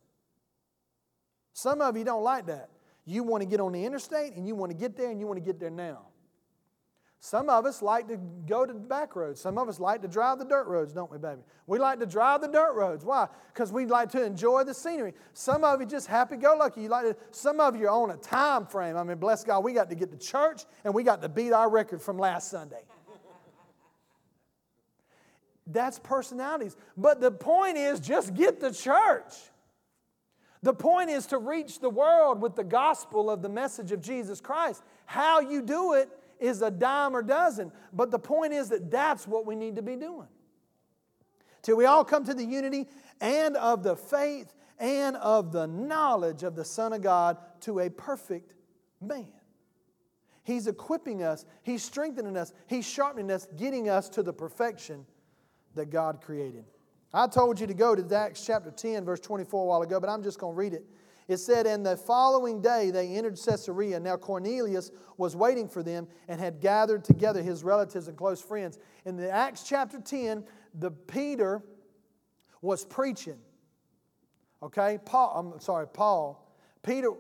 Some 1.53 1.83
of 1.83 1.97
you 1.97 2.03
don't 2.03 2.25
like 2.25 2.47
that. 2.47 2.71
You 3.05 3.23
want 3.23 3.45
to 3.45 3.49
get 3.49 3.61
on 3.61 3.71
the 3.71 3.85
interstate 3.85 4.33
and 4.33 4.45
you 4.45 4.57
want 4.57 4.73
to 4.73 4.77
get 4.77 4.97
there 4.97 5.13
and 5.13 5.21
you 5.21 5.29
want 5.29 5.39
to 5.39 5.45
get 5.45 5.61
there 5.61 5.71
now. 5.71 6.01
Some 7.21 7.51
of 7.51 7.67
us 7.67 7.83
like 7.83 8.07
to 8.09 8.17
go 8.47 8.65
to 8.65 8.73
the 8.73 8.79
back 8.79 9.17
roads. 9.17 9.41
Some 9.41 9.59
of 9.59 9.69
us 9.69 9.81
like 9.81 10.03
to 10.03 10.09
drive 10.09 10.39
the 10.39 10.45
dirt 10.45 10.69
roads, 10.69 10.93
don't 10.93 11.11
we, 11.11 11.19
baby? 11.19 11.41
We 11.67 11.79
like 11.79 11.99
to 11.99 12.07
drive 12.07 12.43
the 12.43 12.49
dirt 12.49 12.75
roads. 12.75 13.05
Why? 13.05 13.27
Because 13.53 13.73
we 13.73 13.87
like 13.87 14.11
to 14.11 14.25
enjoy 14.25 14.63
the 14.63 14.73
scenery. 14.73 15.15
Some 15.33 15.65
of 15.65 15.81
you 15.81 15.87
just 15.87 16.07
happy 16.07 16.37
go 16.37 16.57
lucky. 16.57 16.83
You 16.83 16.89
like 16.89 17.07
to, 17.07 17.17
some 17.33 17.59
of 17.59 17.75
you 17.75 17.89
are 17.89 18.03
on 18.03 18.11
a 18.11 18.17
time 18.17 18.67
frame. 18.67 18.97
I 18.97 19.03
mean, 19.03 19.19
bless 19.19 19.43
God, 19.43 19.65
we 19.65 19.73
got 19.73 19.91
to 19.91 19.97
get 19.97 20.13
to 20.13 20.17
church 20.17 20.63
and 20.85 20.95
we 20.95 21.03
got 21.03 21.21
to 21.23 21.29
beat 21.29 21.53
our 21.53 21.69
record 21.69 22.01
from 22.01 22.19
last 22.19 22.51
Sunday. 22.51 22.83
That's 25.67 25.99
personalities. 25.99 26.77
But 26.97 27.21
the 27.21 27.33
point 27.33 27.79
is 27.79 27.99
just 27.99 28.35
get 28.35 28.61
to 28.61 28.73
church. 28.73 29.35
The 30.63 30.75
point 30.75 31.11
is 31.11 31.27
to 31.27 31.39
reach 31.39 31.81
the 31.81 31.91
world 31.91 32.41
with 32.41 32.55
the 32.55 32.65
gospel 32.65 33.29
of 33.29 33.43
the 33.43 33.49
message 33.49 33.91
of 33.91 34.01
Jesus 34.01 34.41
Christ. 34.41 34.85
How 35.07 35.41
you 35.41 35.63
do 35.63 35.95
it 35.95 36.11
is 36.41 36.63
a 36.63 36.71
dime 36.71 37.15
or 37.15 37.23
dozen. 37.23 37.73
But 37.93 38.11
the 38.11 38.19
point 38.19 38.53
is 38.53 38.69
that 38.71 38.91
that's 38.91 39.27
what 39.27 39.47
we 39.47 39.55
need 39.55 39.77
to 39.77 39.83
be 39.83 39.97
doing. 39.97 40.29
Till 41.63 41.77
we 41.77 41.85
all 41.85 42.05
come 42.05 42.25
to 42.25 42.35
the 42.35 42.45
unity 42.45 42.87
and 43.21 43.57
of 43.57 43.83
the 43.83 43.97
faith 43.97 44.55
and 44.79 45.17
of 45.17 45.53
the 45.53 45.67
knowledge 45.67 46.43
of 46.43 46.55
the 46.55 46.65
Son 46.65 46.93
of 46.93 47.03
God 47.03 47.37
to 47.61 47.81
a 47.81 47.91
perfect 47.91 48.55
man. 49.01 49.27
He's 50.45 50.67
equipping 50.67 51.23
us, 51.23 51.45
He's 51.63 51.83
strengthening 51.83 52.37
us, 52.37 52.53
He's 52.67 52.89
sharpening 52.89 53.31
us, 53.31 53.47
getting 53.57 53.89
us 53.89 54.09
to 54.11 54.23
the 54.23 54.33
perfection 54.33 55.05
that 55.75 55.91
God 55.91 56.23
created. 56.23 56.65
I 57.13 57.27
told 57.27 57.59
you 57.61 57.67
to 57.67 57.75
go 57.75 57.95
to 57.95 58.17
Acts 58.17 58.45
chapter 58.45 58.71
10, 58.71 59.05
verse 59.05 59.21
24 59.21 59.63
a 59.63 59.67
while 59.67 59.83
ago, 59.83 59.99
but 60.01 60.09
I'm 60.09 60.23
just 60.23 60.39
going 60.39 60.55
to 60.55 60.59
read 60.59 60.75
it 60.75 60.85
it 61.29 61.37
said, 61.37 61.67
And 61.67 61.85
the 61.85 61.97
following 61.97 62.63
day 62.63 62.91
they 62.91 63.15
entered 63.15 63.39
Caesarea. 63.39 64.01
Now 64.01 64.17
Cornelius 64.17 64.91
was 65.19 65.37
waiting 65.37 65.69
for 65.69 65.83
them 65.83 66.09
and 66.27 66.41
had 66.41 66.61
gathered 66.61 67.05
together 67.05 67.43
his 67.43 67.63
relatives 67.63 68.09
and 68.09 68.17
close 68.17 68.41
friends. 68.41 68.79
In 69.05 69.17
the 69.17 69.31
Acts 69.31 69.63
chapter 69.63 70.01
10, 70.01 70.45
the 70.75 70.91
Peter 70.91 71.63
was 72.63 72.85
preaching. 72.85 73.39
Okay? 74.63 74.99
Paul, 75.05 75.53
I'm 75.55 75.61
sorry, 75.61 75.87
Paul. 75.87 76.51
Peter, 76.83 77.11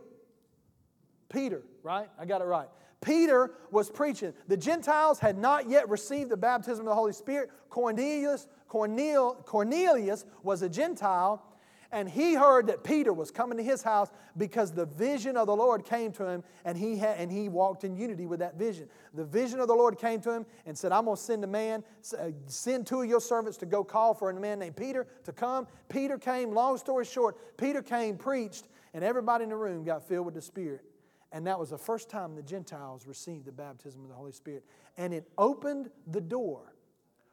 Peter, 1.28 1.62
right? 1.82 2.08
I 2.18 2.24
got 2.24 2.40
it 2.40 2.44
right. 2.44 2.68
Peter 3.00 3.52
was 3.70 3.90
preaching. 3.90 4.32
The 4.48 4.56
Gentiles 4.56 5.18
had 5.18 5.38
not 5.38 5.68
yet 5.68 5.88
received 5.88 6.30
the 6.30 6.36
baptism 6.36 6.80
of 6.80 6.90
the 6.90 6.94
Holy 6.94 7.12
Spirit. 7.12 7.50
Cornelius, 7.68 8.48
Cornel, 8.66 9.34
Cornelius 9.44 10.24
was 10.42 10.62
a 10.62 10.68
Gentile 10.68 11.44
and 11.90 12.08
he 12.08 12.34
heard 12.34 12.66
that 12.66 12.84
Peter 12.84 13.12
was 13.14 13.30
coming 13.30 13.56
to 13.56 13.64
his 13.64 13.82
house 13.82 14.10
because 14.36 14.72
the 14.72 14.84
vision 14.84 15.38
of 15.38 15.46
the 15.46 15.56
Lord 15.56 15.84
came 15.86 16.12
to 16.12 16.28
him 16.28 16.44
and 16.66 16.76
he, 16.76 16.98
had, 16.98 17.16
and 17.16 17.32
he 17.32 17.48
walked 17.48 17.82
in 17.84 17.96
unity 17.96 18.26
with 18.26 18.40
that 18.40 18.58
vision. 18.58 18.88
The 19.14 19.24
vision 19.24 19.58
of 19.58 19.68
the 19.68 19.74
Lord 19.74 19.98
came 19.98 20.20
to 20.20 20.30
him 20.30 20.44
and 20.66 20.76
said, 20.76 20.92
I'm 20.92 21.06
going 21.06 21.16
to 21.16 21.22
send 21.22 21.44
a 21.44 21.46
man, 21.46 21.82
uh, 22.18 22.30
send 22.46 22.86
two 22.86 23.00
of 23.00 23.08
your 23.08 23.22
servants 23.22 23.56
to 23.58 23.66
go 23.66 23.82
call 23.82 24.12
for 24.12 24.28
a 24.28 24.34
man 24.38 24.58
named 24.58 24.76
Peter 24.76 25.06
to 25.24 25.32
come. 25.32 25.66
Peter 25.88 26.18
came, 26.18 26.52
long 26.52 26.76
story 26.76 27.06
short, 27.06 27.56
Peter 27.56 27.80
came, 27.80 28.18
preached, 28.18 28.68
and 28.92 29.02
everybody 29.02 29.44
in 29.44 29.50
the 29.50 29.56
room 29.56 29.82
got 29.82 30.06
filled 30.06 30.26
with 30.26 30.34
the 30.34 30.42
Spirit. 30.42 30.84
And 31.32 31.46
that 31.46 31.58
was 31.58 31.70
the 31.70 31.78
first 31.78 32.10
time 32.10 32.34
the 32.34 32.42
Gentiles 32.42 33.06
received 33.06 33.46
the 33.46 33.52
baptism 33.52 34.02
of 34.02 34.08
the 34.08 34.14
Holy 34.14 34.32
Spirit. 34.32 34.64
And 34.98 35.14
it 35.14 35.28
opened 35.38 35.90
the 36.06 36.20
door 36.20 36.74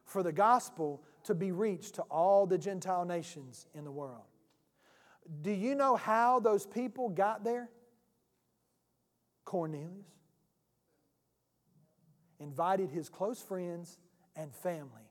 for 0.05 0.23
the 0.23 0.31
gospel 0.31 1.01
to 1.23 1.33
be 1.33 1.51
reached 1.51 1.95
to 1.95 2.03
all 2.03 2.45
the 2.45 2.57
Gentile 2.57 3.03
nations 3.03 3.67
in 3.73 3.83
the 3.83 3.91
world. 3.91 4.23
Do 5.41 5.51
you 5.51 5.75
know 5.75 5.95
how 5.95 6.39
those 6.39 6.65
people 6.65 7.09
got 7.09 7.43
there? 7.43 7.69
Cornelius 9.43 10.05
invited 12.39 12.91
his 12.91 13.09
close 13.09 13.41
friends 13.41 13.99
and 14.35 14.53
family. 14.53 15.09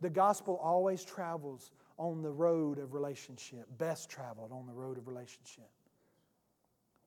The 0.00 0.10
gospel 0.10 0.60
always 0.62 1.04
travels 1.04 1.70
on 1.96 2.22
the 2.22 2.30
road 2.30 2.78
of 2.78 2.92
relationship, 2.92 3.66
best 3.78 4.10
traveled 4.10 4.52
on 4.52 4.66
the 4.66 4.72
road 4.72 4.98
of 4.98 5.08
relationship. 5.08 5.70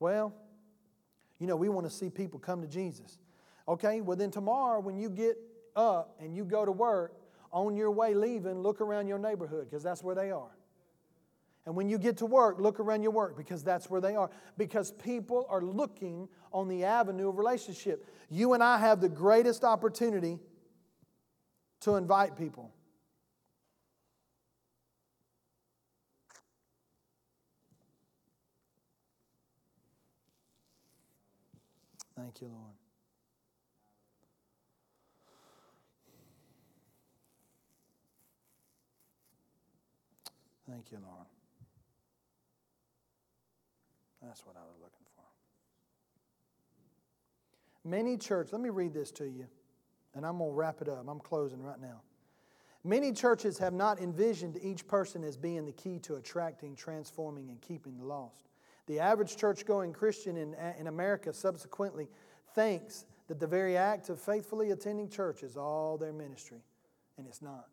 Well, 0.00 0.34
you 1.38 1.46
know, 1.46 1.56
we 1.56 1.68
want 1.68 1.86
to 1.86 1.92
see 1.92 2.10
people 2.10 2.40
come 2.40 2.62
to 2.62 2.68
Jesus. 2.68 3.18
Okay, 3.68 4.00
well, 4.00 4.16
then 4.16 4.30
tomorrow 4.30 4.80
when 4.80 4.98
you 4.98 5.10
get 5.10 5.36
up 5.76 6.16
and 6.20 6.34
you 6.34 6.44
go 6.44 6.64
to 6.64 6.72
work, 6.72 7.14
on 7.50 7.76
your 7.76 7.90
way 7.90 8.14
leaving, 8.14 8.60
look 8.60 8.80
around 8.80 9.06
your 9.06 9.18
neighborhood 9.18 9.68
because 9.70 9.82
that's 9.82 10.02
where 10.02 10.14
they 10.14 10.30
are. 10.30 10.57
And 11.68 11.76
when 11.76 11.90
you 11.90 11.98
get 11.98 12.16
to 12.16 12.24
work, 12.24 12.58
look 12.58 12.80
around 12.80 13.02
your 13.02 13.12
work 13.12 13.36
because 13.36 13.62
that's 13.62 13.90
where 13.90 14.00
they 14.00 14.16
are. 14.16 14.30
Because 14.56 14.90
people 14.90 15.46
are 15.50 15.60
looking 15.60 16.26
on 16.50 16.66
the 16.66 16.82
avenue 16.82 17.28
of 17.28 17.36
relationship. 17.36 18.06
You 18.30 18.54
and 18.54 18.62
I 18.62 18.78
have 18.78 19.02
the 19.02 19.08
greatest 19.10 19.64
opportunity 19.64 20.38
to 21.80 21.96
invite 21.96 22.38
people. 22.38 22.72
Thank 32.16 32.40
you, 32.40 32.48
Lord. 32.48 32.72
Thank 40.66 40.92
you, 40.92 40.98
Lord. 41.04 41.26
That's 44.22 44.44
what 44.44 44.56
I 44.56 44.60
was 44.60 44.76
looking 44.80 45.06
for. 45.14 45.22
Many 47.88 48.16
churches, 48.16 48.52
let 48.52 48.60
me 48.60 48.70
read 48.70 48.92
this 48.92 49.10
to 49.12 49.24
you. 49.24 49.46
and 50.14 50.26
I'm 50.26 50.38
going 50.38 50.50
to 50.50 50.56
wrap 50.56 50.82
it 50.82 50.88
up. 50.88 51.04
I'm 51.08 51.20
closing 51.20 51.62
right 51.62 51.80
now. 51.80 52.00
Many 52.84 53.12
churches 53.12 53.58
have 53.58 53.72
not 53.72 54.00
envisioned 54.00 54.58
each 54.62 54.86
person 54.86 55.22
as 55.24 55.36
being 55.36 55.64
the 55.64 55.72
key 55.72 55.98
to 56.00 56.16
attracting, 56.16 56.74
transforming, 56.76 57.50
and 57.50 57.60
keeping 57.60 57.96
the 57.98 58.04
lost. 58.04 58.48
The 58.86 59.00
average 59.00 59.36
church 59.36 59.66
going 59.66 59.92
Christian 59.92 60.36
in, 60.36 60.54
in 60.78 60.86
America 60.86 61.32
subsequently 61.32 62.08
thinks 62.54 63.04
that 63.28 63.38
the 63.38 63.46
very 63.46 63.76
act 63.76 64.08
of 64.08 64.20
faithfully 64.20 64.70
attending 64.70 65.08
church 65.08 65.42
is 65.42 65.56
all 65.56 65.98
their 65.98 66.12
ministry, 66.12 66.62
and 67.18 67.26
it's 67.26 67.42
not. 67.42 67.68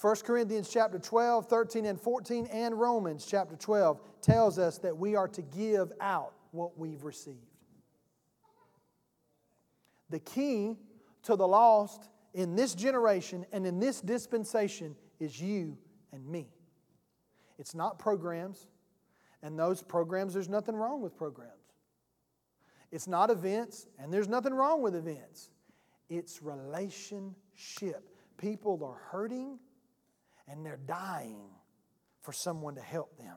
1 0.00 0.16
Corinthians 0.24 0.70
chapter 0.70 0.98
12, 0.98 1.46
13 1.46 1.84
and 1.84 2.00
14 2.00 2.46
and 2.46 2.80
Romans 2.80 3.26
chapter 3.28 3.54
12 3.54 4.00
tells 4.22 4.58
us 4.58 4.78
that 4.78 4.96
we 4.96 5.14
are 5.14 5.28
to 5.28 5.42
give 5.42 5.92
out 6.00 6.32
what 6.52 6.78
we've 6.78 7.04
received. 7.04 7.36
The 10.08 10.20
key 10.20 10.76
to 11.24 11.36
the 11.36 11.46
lost 11.46 12.08
in 12.32 12.56
this 12.56 12.74
generation 12.74 13.44
and 13.52 13.66
in 13.66 13.78
this 13.78 14.00
dispensation 14.00 14.96
is 15.18 15.38
you 15.38 15.76
and 16.12 16.26
me. 16.26 16.48
It's 17.58 17.74
not 17.74 17.98
programs, 17.98 18.68
and 19.42 19.58
those 19.58 19.82
programs, 19.82 20.32
there's 20.32 20.48
nothing 20.48 20.76
wrong 20.76 21.02
with 21.02 21.14
programs. 21.14 21.52
It's 22.90 23.06
not 23.06 23.28
events, 23.28 23.86
and 23.98 24.10
there's 24.10 24.28
nothing 24.28 24.54
wrong 24.54 24.80
with 24.80 24.96
events. 24.96 25.50
It's 26.08 26.42
relationship. 26.42 28.08
People 28.38 28.82
are 28.82 28.98
hurting 29.10 29.58
and 30.48 30.64
they're 30.64 30.80
dying 30.86 31.50
for 32.22 32.32
someone 32.32 32.74
to 32.74 32.80
help 32.80 33.16
them. 33.18 33.36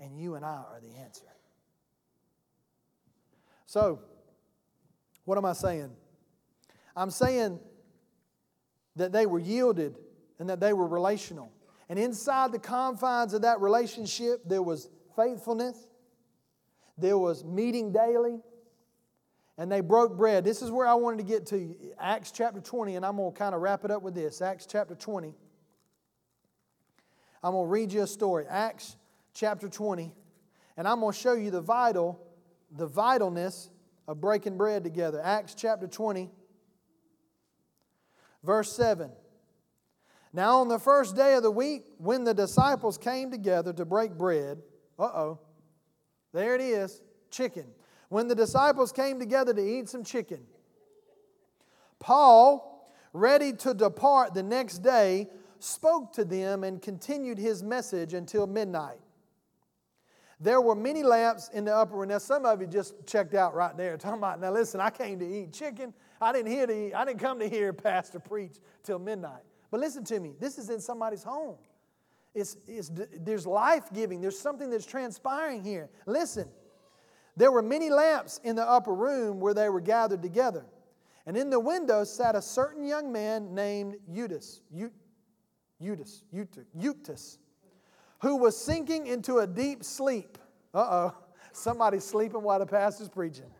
And 0.00 0.18
you 0.18 0.34
and 0.34 0.44
I 0.44 0.48
are 0.48 0.80
the 0.80 1.00
answer. 1.00 1.26
So, 3.66 4.00
what 5.24 5.38
am 5.38 5.44
I 5.44 5.54
saying? 5.54 5.90
I'm 6.94 7.10
saying 7.10 7.58
that 8.96 9.12
they 9.12 9.26
were 9.26 9.38
yielded 9.38 9.96
and 10.38 10.48
that 10.48 10.60
they 10.60 10.72
were 10.72 10.86
relational. 10.86 11.52
And 11.88 11.98
inside 11.98 12.52
the 12.52 12.58
confines 12.58 13.34
of 13.34 13.42
that 13.42 13.60
relationship, 13.60 14.42
there 14.46 14.62
was 14.62 14.88
faithfulness, 15.14 15.86
there 16.98 17.18
was 17.18 17.44
meeting 17.44 17.92
daily, 17.92 18.40
and 19.58 19.70
they 19.70 19.80
broke 19.80 20.16
bread. 20.16 20.44
This 20.44 20.62
is 20.62 20.70
where 20.70 20.86
I 20.86 20.94
wanted 20.94 21.18
to 21.18 21.24
get 21.24 21.46
to 21.46 21.74
Acts 21.98 22.30
chapter 22.30 22.60
20, 22.60 22.96
and 22.96 23.04
I'm 23.04 23.16
going 23.16 23.32
to 23.32 23.38
kind 23.38 23.54
of 23.54 23.60
wrap 23.60 23.84
it 23.84 23.90
up 23.90 24.02
with 24.02 24.14
this. 24.14 24.42
Acts 24.42 24.66
chapter 24.66 24.94
20. 24.94 25.34
I'm 27.46 27.52
going 27.52 27.66
to 27.66 27.70
read 27.70 27.92
you 27.92 28.02
a 28.02 28.08
story. 28.08 28.44
Acts 28.50 28.96
chapter 29.32 29.68
20, 29.68 30.12
and 30.76 30.88
I'm 30.88 30.98
going 30.98 31.12
to 31.12 31.16
show 31.16 31.34
you 31.34 31.52
the 31.52 31.60
vital, 31.60 32.20
the 32.76 32.88
vitalness 32.88 33.68
of 34.08 34.20
breaking 34.20 34.56
bread 34.56 34.82
together. 34.82 35.20
Acts 35.22 35.54
chapter 35.54 35.86
20, 35.86 36.28
verse 38.42 38.72
7. 38.72 39.12
Now, 40.32 40.58
on 40.58 40.66
the 40.66 40.80
first 40.80 41.14
day 41.14 41.34
of 41.34 41.44
the 41.44 41.50
week, 41.52 41.84
when 41.98 42.24
the 42.24 42.34
disciples 42.34 42.98
came 42.98 43.30
together 43.30 43.72
to 43.74 43.84
break 43.84 44.18
bread, 44.18 44.60
uh 44.98 45.04
oh, 45.04 45.38
there 46.32 46.56
it 46.56 46.60
is 46.60 47.00
chicken. 47.30 47.66
When 48.08 48.26
the 48.26 48.34
disciples 48.34 48.90
came 48.90 49.20
together 49.20 49.54
to 49.54 49.62
eat 49.62 49.88
some 49.88 50.02
chicken, 50.02 50.40
Paul, 52.00 52.92
ready 53.12 53.52
to 53.52 53.72
depart 53.72 54.34
the 54.34 54.42
next 54.42 54.78
day, 54.78 55.28
spoke 55.66 56.12
to 56.14 56.24
them 56.24 56.64
and 56.64 56.80
continued 56.80 57.38
his 57.38 57.62
message 57.62 58.14
until 58.14 58.46
midnight. 58.46 58.98
There 60.38 60.60
were 60.60 60.74
many 60.74 61.02
lamps 61.02 61.48
in 61.52 61.64
the 61.64 61.74
upper 61.74 61.96
room. 61.96 62.08
Now, 62.08 62.18
some 62.18 62.44
of 62.44 62.60
you 62.60 62.66
just 62.66 62.94
checked 63.06 63.34
out 63.34 63.54
right 63.54 63.76
there, 63.76 63.96
talking 63.98 64.18
about, 64.18 64.40
now 64.40 64.52
listen, 64.52 64.80
I 64.80 64.90
came 64.90 65.18
to 65.18 65.26
eat 65.26 65.52
chicken. 65.52 65.94
I 66.20 66.32
didn't 66.32 66.52
hear 66.52 66.66
to 66.66 66.88
eat, 66.88 66.94
I 66.94 67.04
didn't 67.04 67.20
come 67.20 67.38
to 67.40 67.48
hear 67.48 67.72
Pastor 67.74 68.18
preach 68.18 68.56
till 68.82 68.98
midnight. 68.98 69.42
But 69.70 69.80
listen 69.80 70.04
to 70.04 70.20
me, 70.20 70.34
this 70.38 70.58
is 70.58 70.70
in 70.70 70.80
somebody's 70.80 71.22
home. 71.22 71.56
It's, 72.34 72.56
it's, 72.66 72.90
there's 73.20 73.46
life 73.46 73.84
giving, 73.94 74.20
there's 74.20 74.38
something 74.38 74.68
that's 74.68 74.84
transpiring 74.84 75.64
here. 75.64 75.88
Listen, 76.06 76.48
there 77.36 77.50
were 77.50 77.62
many 77.62 77.88
lamps 77.90 78.40
in 78.44 78.56
the 78.56 78.68
upper 78.68 78.94
room 78.94 79.40
where 79.40 79.54
they 79.54 79.68
were 79.70 79.80
gathered 79.80 80.22
together. 80.22 80.66
And 81.24 81.36
in 81.36 81.50
the 81.50 81.58
window 81.58 82.04
sat 82.04 82.36
a 82.36 82.42
certain 82.42 82.84
young 82.84 83.10
man 83.10 83.54
named 83.54 83.96
Eutychus, 85.78 86.22
Eutychus, 86.32 86.66
Eutychus, 86.78 87.38
who 88.20 88.36
was 88.36 88.56
sinking 88.56 89.06
into 89.06 89.38
a 89.38 89.46
deep 89.46 89.84
sleep. 89.84 90.38
Uh 90.74 90.78
oh, 90.90 91.14
somebody's 91.52 92.04
sleeping 92.04 92.42
while 92.42 92.58
the 92.58 92.66
pastor's 92.66 93.08
preaching. 93.08 93.50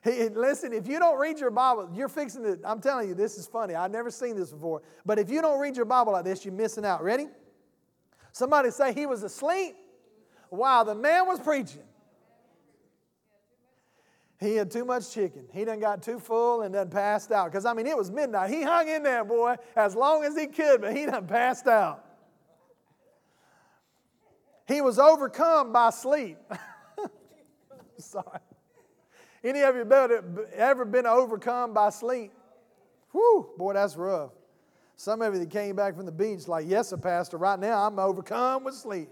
Hey, 0.00 0.28
listen, 0.28 0.72
if 0.72 0.86
you 0.86 0.98
don't 0.98 1.18
read 1.18 1.40
your 1.40 1.50
Bible, 1.50 1.90
you're 1.92 2.08
fixing 2.08 2.44
it. 2.44 2.60
I'm 2.64 2.80
telling 2.80 3.08
you, 3.08 3.14
this 3.14 3.36
is 3.36 3.46
funny. 3.46 3.74
I've 3.74 3.90
never 3.90 4.10
seen 4.10 4.36
this 4.36 4.52
before. 4.52 4.82
But 5.04 5.18
if 5.18 5.28
you 5.28 5.42
don't 5.42 5.58
read 5.58 5.76
your 5.76 5.86
Bible 5.86 6.12
like 6.12 6.24
this, 6.24 6.44
you're 6.44 6.54
missing 6.54 6.84
out. 6.84 7.02
Ready? 7.02 7.26
Somebody 8.32 8.70
say 8.70 8.94
he 8.94 9.06
was 9.06 9.24
asleep 9.24 9.74
while 10.50 10.84
the 10.84 10.94
man 10.94 11.26
was 11.26 11.40
preaching. 11.40 11.82
He 14.40 14.54
had 14.54 14.70
too 14.70 14.84
much 14.84 15.10
chicken. 15.12 15.46
He 15.52 15.64
done 15.64 15.80
got 15.80 16.02
too 16.02 16.20
full 16.20 16.62
and 16.62 16.72
done 16.72 16.90
passed 16.90 17.32
out. 17.32 17.50
Because, 17.50 17.64
I 17.64 17.74
mean, 17.74 17.86
it 17.86 17.96
was 17.96 18.10
midnight. 18.10 18.50
He 18.50 18.62
hung 18.62 18.88
in 18.88 19.02
there, 19.02 19.24
boy, 19.24 19.56
as 19.74 19.96
long 19.96 20.24
as 20.24 20.36
he 20.36 20.46
could, 20.46 20.80
but 20.80 20.96
he 20.96 21.06
done 21.06 21.26
passed 21.26 21.66
out. 21.66 22.04
He 24.68 24.80
was 24.80 24.98
overcome 24.98 25.72
by 25.72 25.90
sleep. 25.90 26.38
Sorry. 27.98 28.40
Any 29.42 29.62
of 29.62 29.74
you 29.74 29.90
ever 30.54 30.84
been 30.84 31.06
overcome 31.06 31.72
by 31.72 31.90
sleep? 31.90 32.32
Whew, 33.12 33.50
boy, 33.56 33.72
that's 33.72 33.96
rough. 33.96 34.30
Some 34.94 35.22
of 35.22 35.32
you 35.32 35.40
that 35.40 35.50
came 35.50 35.74
back 35.74 35.96
from 35.96 36.06
the 36.06 36.12
beach, 36.12 36.46
like, 36.46 36.66
yes, 36.68 36.88
sir, 36.88 36.96
Pastor, 36.96 37.38
right 37.38 37.58
now 37.58 37.86
I'm 37.86 37.98
overcome 37.98 38.64
with 38.64 38.74
sleep. 38.74 39.08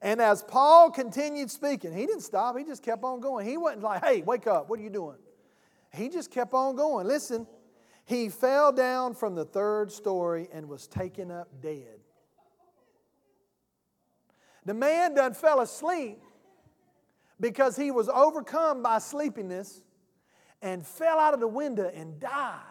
And 0.00 0.20
as 0.20 0.42
Paul 0.42 0.90
continued 0.90 1.50
speaking, 1.50 1.92
he 1.92 2.06
didn't 2.06 2.22
stop, 2.22 2.56
he 2.56 2.64
just 2.64 2.82
kept 2.82 3.02
on 3.02 3.20
going. 3.20 3.46
He 3.46 3.56
wasn't 3.56 3.82
like, 3.82 4.04
hey, 4.04 4.22
wake 4.22 4.46
up, 4.46 4.68
what 4.68 4.78
are 4.78 4.82
you 4.82 4.90
doing? 4.90 5.16
He 5.92 6.08
just 6.08 6.30
kept 6.30 6.54
on 6.54 6.76
going. 6.76 7.06
Listen, 7.06 7.46
he 8.04 8.28
fell 8.28 8.72
down 8.72 9.14
from 9.14 9.34
the 9.34 9.44
third 9.44 9.90
story 9.90 10.48
and 10.52 10.68
was 10.68 10.86
taken 10.86 11.30
up 11.30 11.48
dead. 11.60 11.98
The 14.64 14.74
man 14.74 15.14
done 15.14 15.34
fell 15.34 15.60
asleep 15.60 16.20
because 17.40 17.76
he 17.76 17.90
was 17.90 18.08
overcome 18.08 18.82
by 18.82 18.98
sleepiness 18.98 19.82
and 20.62 20.86
fell 20.86 21.18
out 21.18 21.34
of 21.34 21.40
the 21.40 21.48
window 21.48 21.90
and 21.94 22.20
died. 22.20 22.62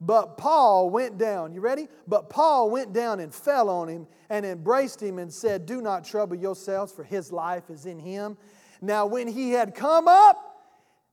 But 0.00 0.36
Paul 0.36 0.90
went 0.90 1.18
down. 1.18 1.52
You 1.52 1.60
ready? 1.60 1.88
But 2.06 2.30
Paul 2.30 2.70
went 2.70 2.92
down 2.92 3.18
and 3.18 3.34
fell 3.34 3.68
on 3.68 3.88
him 3.88 4.06
and 4.30 4.46
embraced 4.46 5.02
him 5.02 5.18
and 5.18 5.32
said, 5.32 5.66
Do 5.66 5.82
not 5.82 6.04
trouble 6.04 6.36
yourselves, 6.36 6.92
for 6.92 7.02
his 7.02 7.32
life 7.32 7.68
is 7.68 7.84
in 7.86 7.98
him. 7.98 8.36
Now, 8.80 9.06
when 9.06 9.26
he 9.26 9.50
had 9.50 9.74
come 9.74 10.06
up, 10.06 10.48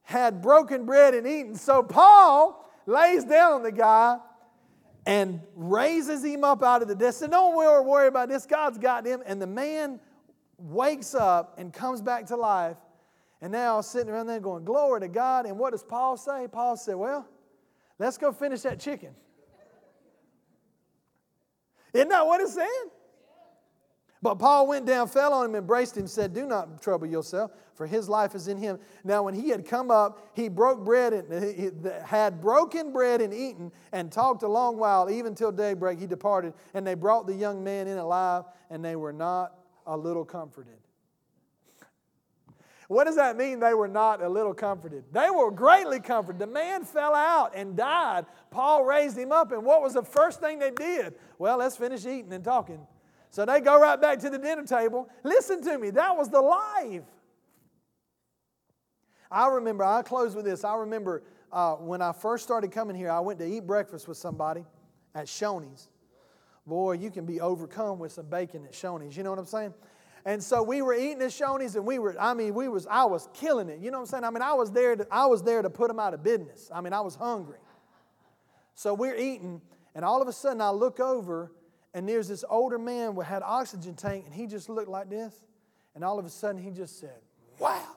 had 0.03 0.39
broken 0.41 0.85
bread 0.85 1.15
and 1.15 1.25
eaten. 1.25 1.55
So 1.55 1.81
Paul 1.81 2.63
lays 2.85 3.23
down 3.23 3.63
the 3.63 3.71
guy 3.71 4.19
and 5.07 5.41
raises 5.55 6.23
him 6.23 6.43
up 6.43 6.61
out 6.61 6.83
of 6.83 6.87
the 6.87 6.95
dead. 6.95 7.13
Said, 7.15 7.31
Don't 7.31 7.55
worry 7.55 8.07
about 8.07 8.29
this. 8.29 8.45
God's 8.45 8.77
got 8.77 9.05
him. 9.05 9.23
And 9.25 9.41
the 9.41 9.47
man 9.47 9.99
wakes 10.59 11.15
up 11.15 11.55
and 11.57 11.73
comes 11.73 12.01
back 12.01 12.27
to 12.27 12.35
life. 12.35 12.77
And 13.41 13.51
now 13.51 13.81
sitting 13.81 14.09
around 14.09 14.27
there 14.27 14.39
going, 14.39 14.63
Glory 14.63 15.01
to 15.01 15.07
God. 15.07 15.47
And 15.47 15.57
what 15.57 15.71
does 15.71 15.83
Paul 15.83 16.17
say? 16.17 16.47
Paul 16.51 16.77
said, 16.77 16.95
Well, 16.95 17.27
let's 17.99 18.17
go 18.17 18.31
finish 18.31 18.61
that 18.61 18.79
chicken. 18.79 19.15
Isn't 21.93 22.09
that 22.09 22.25
what 22.25 22.41
it's 22.41 22.53
saying? 22.53 22.89
But 24.21 24.35
Paul 24.35 24.65
went 24.67 24.87
down, 24.87 25.07
fell 25.07 25.33
on 25.33 25.45
him, 25.45 25.55
embraced 25.55 25.95
him, 25.95 26.07
said, 26.07 26.33
Do 26.33 26.47
not 26.47 26.81
trouble 26.81 27.05
yourself, 27.05 27.51
for 27.75 27.85
his 27.85 28.09
life 28.09 28.33
is 28.33 28.47
in 28.47 28.57
him. 28.57 28.79
Now, 29.03 29.21
when 29.21 29.35
he 29.35 29.49
had 29.49 29.67
come 29.67 29.91
up, 29.91 30.31
he 30.33 30.49
broke 30.49 30.83
bread 30.83 31.13
and 31.13 31.55
he 31.55 31.69
had 32.03 32.41
broken 32.41 32.91
bread 32.91 33.21
and 33.21 33.31
eaten, 33.31 33.71
and 33.91 34.11
talked 34.11 34.41
a 34.41 34.47
long 34.47 34.77
while, 34.77 35.11
even 35.11 35.35
till 35.35 35.51
daybreak. 35.51 35.99
He 35.99 36.07
departed, 36.07 36.53
and 36.73 36.87
they 36.87 36.95
brought 36.95 37.27
the 37.27 37.35
young 37.35 37.63
man 37.63 37.87
in 37.87 37.99
alive, 37.99 38.45
and 38.71 38.83
they 38.83 38.95
were 38.95 39.13
not 39.13 39.59
a 39.85 39.95
little 39.95 40.25
comforted. 40.25 40.79
What 42.87 43.05
does 43.05 43.15
that 43.15 43.35
mean? 43.35 43.59
They 43.59 43.73
were 43.73 43.87
not 43.87 44.21
a 44.21 44.29
little 44.29 44.53
comforted. 44.53 45.05
They 45.11 45.29
were 45.29 45.49
greatly 45.49 45.99
comforted. 45.99 46.39
The 46.39 46.47
man 46.47 46.83
fell 46.83 47.15
out 47.15 47.55
and 47.55 47.75
died. 47.75 48.25
Paul 48.51 48.85
raised 48.85 49.17
him 49.17 49.31
up, 49.31 49.51
and 49.51 49.63
what 49.65 49.81
was 49.81 49.93
the 49.93 50.03
first 50.03 50.39
thing 50.39 50.59
they 50.59 50.71
did? 50.71 51.15
Well, 51.39 51.57
let's 51.57 51.77
finish 51.77 52.05
eating 52.05 52.31
and 52.31 52.43
talking. 52.43 52.85
So 53.31 53.45
they 53.45 53.59
go 53.59 53.79
right 53.79 53.99
back 53.99 54.19
to 54.19 54.29
the 54.29 54.37
dinner 54.37 54.65
table. 54.65 55.09
Listen 55.23 55.63
to 55.63 55.77
me, 55.77 55.89
that 55.91 56.15
was 56.15 56.29
the 56.29 56.41
life. 56.41 57.03
I 59.31 59.47
remember, 59.47 59.83
I'll 59.83 60.03
close 60.03 60.35
with 60.35 60.45
this. 60.45 60.63
I 60.63 60.75
remember 60.75 61.23
uh, 61.51 61.73
when 61.73 62.01
I 62.01 62.11
first 62.11 62.43
started 62.43 62.71
coming 62.71 62.95
here, 62.95 63.09
I 63.09 63.19
went 63.19 63.39
to 63.39 63.45
eat 63.45 63.65
breakfast 63.65 64.07
with 64.07 64.17
somebody 64.17 64.63
at 65.13 65.25
Shoney's. 65.25 65.89
Boy, 66.67 66.93
you 66.93 67.11
can 67.11 67.25
be 67.25 67.41
overcome 67.41 67.99
with 67.99 68.11
some 68.11 68.27
bacon 68.27 68.65
at 68.65 68.73
Shoney's. 68.73 69.17
You 69.17 69.23
know 69.23 69.31
what 69.31 69.39
I'm 69.39 69.45
saying? 69.45 69.73
And 70.25 70.43
so 70.43 70.63
we 70.63 70.81
were 70.81 70.95
eating 70.95 71.19
the 71.19 71.25
Shoney's 71.25 71.75
and 71.75 71.85
we 71.85 71.99
were, 71.99 72.15
I 72.19 72.33
mean, 72.33 72.55
we 72.55 72.67
was, 72.67 72.87
I 72.87 73.05
was 73.05 73.29
killing 73.33 73.69
it. 73.69 73.79
You 73.79 73.91
know 73.91 73.99
what 73.99 74.05
I'm 74.05 74.07
saying? 74.07 74.23
I 74.23 74.31
mean, 74.31 74.41
I 74.41 74.53
was 74.53 74.71
there 74.71 74.95
to, 74.95 75.07
I 75.11 75.27
was 75.27 75.43
there 75.43 75.61
to 75.61 75.69
put 75.69 75.87
them 75.87 75.99
out 75.99 76.15
of 76.15 76.23
business. 76.23 76.71
I 76.73 76.81
mean, 76.81 76.93
I 76.93 77.01
was 77.01 77.15
hungry. 77.15 77.59
So 78.73 78.95
we're 78.95 79.15
eating, 79.15 79.61
and 79.93 80.03
all 80.03 80.23
of 80.23 80.27
a 80.27 80.33
sudden 80.33 80.61
I 80.61 80.71
look 80.71 80.99
over, 80.99 81.51
and 81.93 82.09
there's 82.09 82.27
this 82.27 82.43
older 82.49 82.79
man 82.79 83.13
who 83.13 83.21
had 83.21 83.43
oxygen 83.43 83.93
tank, 83.93 84.25
and 84.25 84.33
he 84.33 84.47
just 84.47 84.67
looked 84.67 84.89
like 84.89 85.09
this. 85.09 85.33
And 85.93 86.03
all 86.03 86.17
of 86.17 86.25
a 86.25 86.29
sudden 86.29 86.61
he 86.61 86.71
just 86.71 86.99
said, 86.99 87.21
wow, 87.59 87.95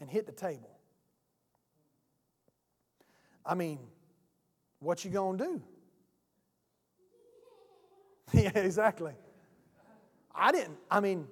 and 0.00 0.10
hit 0.10 0.26
the 0.26 0.32
table. 0.32 0.70
I 3.44 3.54
mean, 3.54 3.78
what 4.80 5.04
you 5.04 5.10
gonna 5.10 5.38
do? 5.38 5.62
yeah, 8.32 8.50
exactly. 8.54 9.12
I 10.36 10.52
didn't, 10.52 10.76
I 10.90 11.00
mean, 11.00 11.26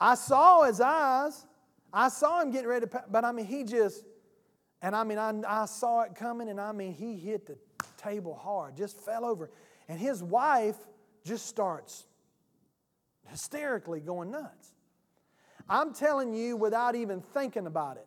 I 0.00 0.14
saw 0.14 0.62
his 0.64 0.80
eyes. 0.80 1.46
I 1.92 2.08
saw 2.08 2.42
him 2.42 2.50
getting 2.50 2.68
ready 2.68 2.86
to, 2.86 3.04
but 3.10 3.24
I 3.24 3.32
mean, 3.32 3.46
he 3.46 3.64
just, 3.64 4.04
and 4.82 4.94
I 4.94 5.04
mean, 5.04 5.18
I, 5.18 5.32
I 5.46 5.64
saw 5.66 6.02
it 6.02 6.14
coming, 6.14 6.48
and 6.48 6.60
I 6.60 6.72
mean, 6.72 6.92
he 6.92 7.16
hit 7.16 7.46
the 7.46 7.56
table 7.96 8.34
hard, 8.34 8.76
just 8.76 9.00
fell 9.00 9.24
over. 9.24 9.50
And 9.88 9.98
his 9.98 10.22
wife 10.22 10.76
just 11.24 11.46
starts 11.46 12.04
hysterically 13.26 14.00
going 14.00 14.30
nuts. 14.30 14.74
I'm 15.68 15.92
telling 15.92 16.34
you, 16.34 16.56
without 16.56 16.94
even 16.94 17.20
thinking 17.20 17.66
about 17.66 17.96
it, 17.96 18.06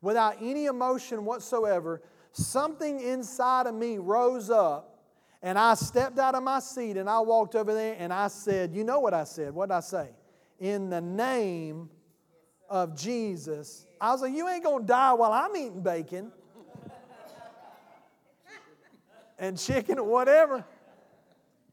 without 0.00 0.36
any 0.40 0.66
emotion 0.66 1.24
whatsoever, 1.24 2.02
something 2.32 3.00
inside 3.00 3.66
of 3.66 3.74
me 3.74 3.98
rose 3.98 4.50
up 4.50 4.93
and 5.44 5.58
I 5.58 5.74
stepped 5.74 6.18
out 6.18 6.34
of 6.34 6.42
my 6.42 6.58
seat 6.58 6.96
and 6.96 7.08
I 7.08 7.20
walked 7.20 7.54
over 7.54 7.74
there 7.74 7.96
and 7.98 8.14
I 8.14 8.28
said, 8.28 8.74
You 8.74 8.82
know 8.82 8.98
what 8.98 9.12
I 9.12 9.24
said? 9.24 9.54
What 9.54 9.68
did 9.68 9.74
I 9.74 9.80
say? 9.80 10.08
In 10.58 10.88
the 10.88 11.02
name 11.02 11.90
of 12.70 12.98
Jesus. 12.98 13.86
I 14.00 14.10
was 14.12 14.22
like, 14.22 14.32
You 14.32 14.48
ain't 14.48 14.64
going 14.64 14.84
to 14.84 14.86
die 14.86 15.12
while 15.12 15.32
I'm 15.32 15.54
eating 15.54 15.82
bacon 15.82 16.32
and 19.38 19.58
chicken 19.58 19.98
or 19.98 20.08
whatever. 20.08 20.64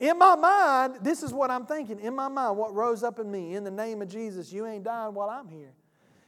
In 0.01 0.17
my 0.17 0.35
mind, 0.35 0.97
this 1.01 1.23
is 1.23 1.31
what 1.31 1.49
I'm 1.49 1.65
thinking. 1.65 2.01
In 2.01 2.13
my 2.13 2.27
mind, 2.27 2.57
what 2.57 2.75
rose 2.75 3.03
up 3.03 3.19
in 3.19 3.31
me, 3.31 3.55
in 3.55 3.63
the 3.63 3.71
name 3.71 4.01
of 4.01 4.09
Jesus, 4.09 4.51
you 4.51 4.67
ain't 4.67 4.83
dying 4.83 5.13
while 5.13 5.29
I'm 5.29 5.47
here. 5.47 5.71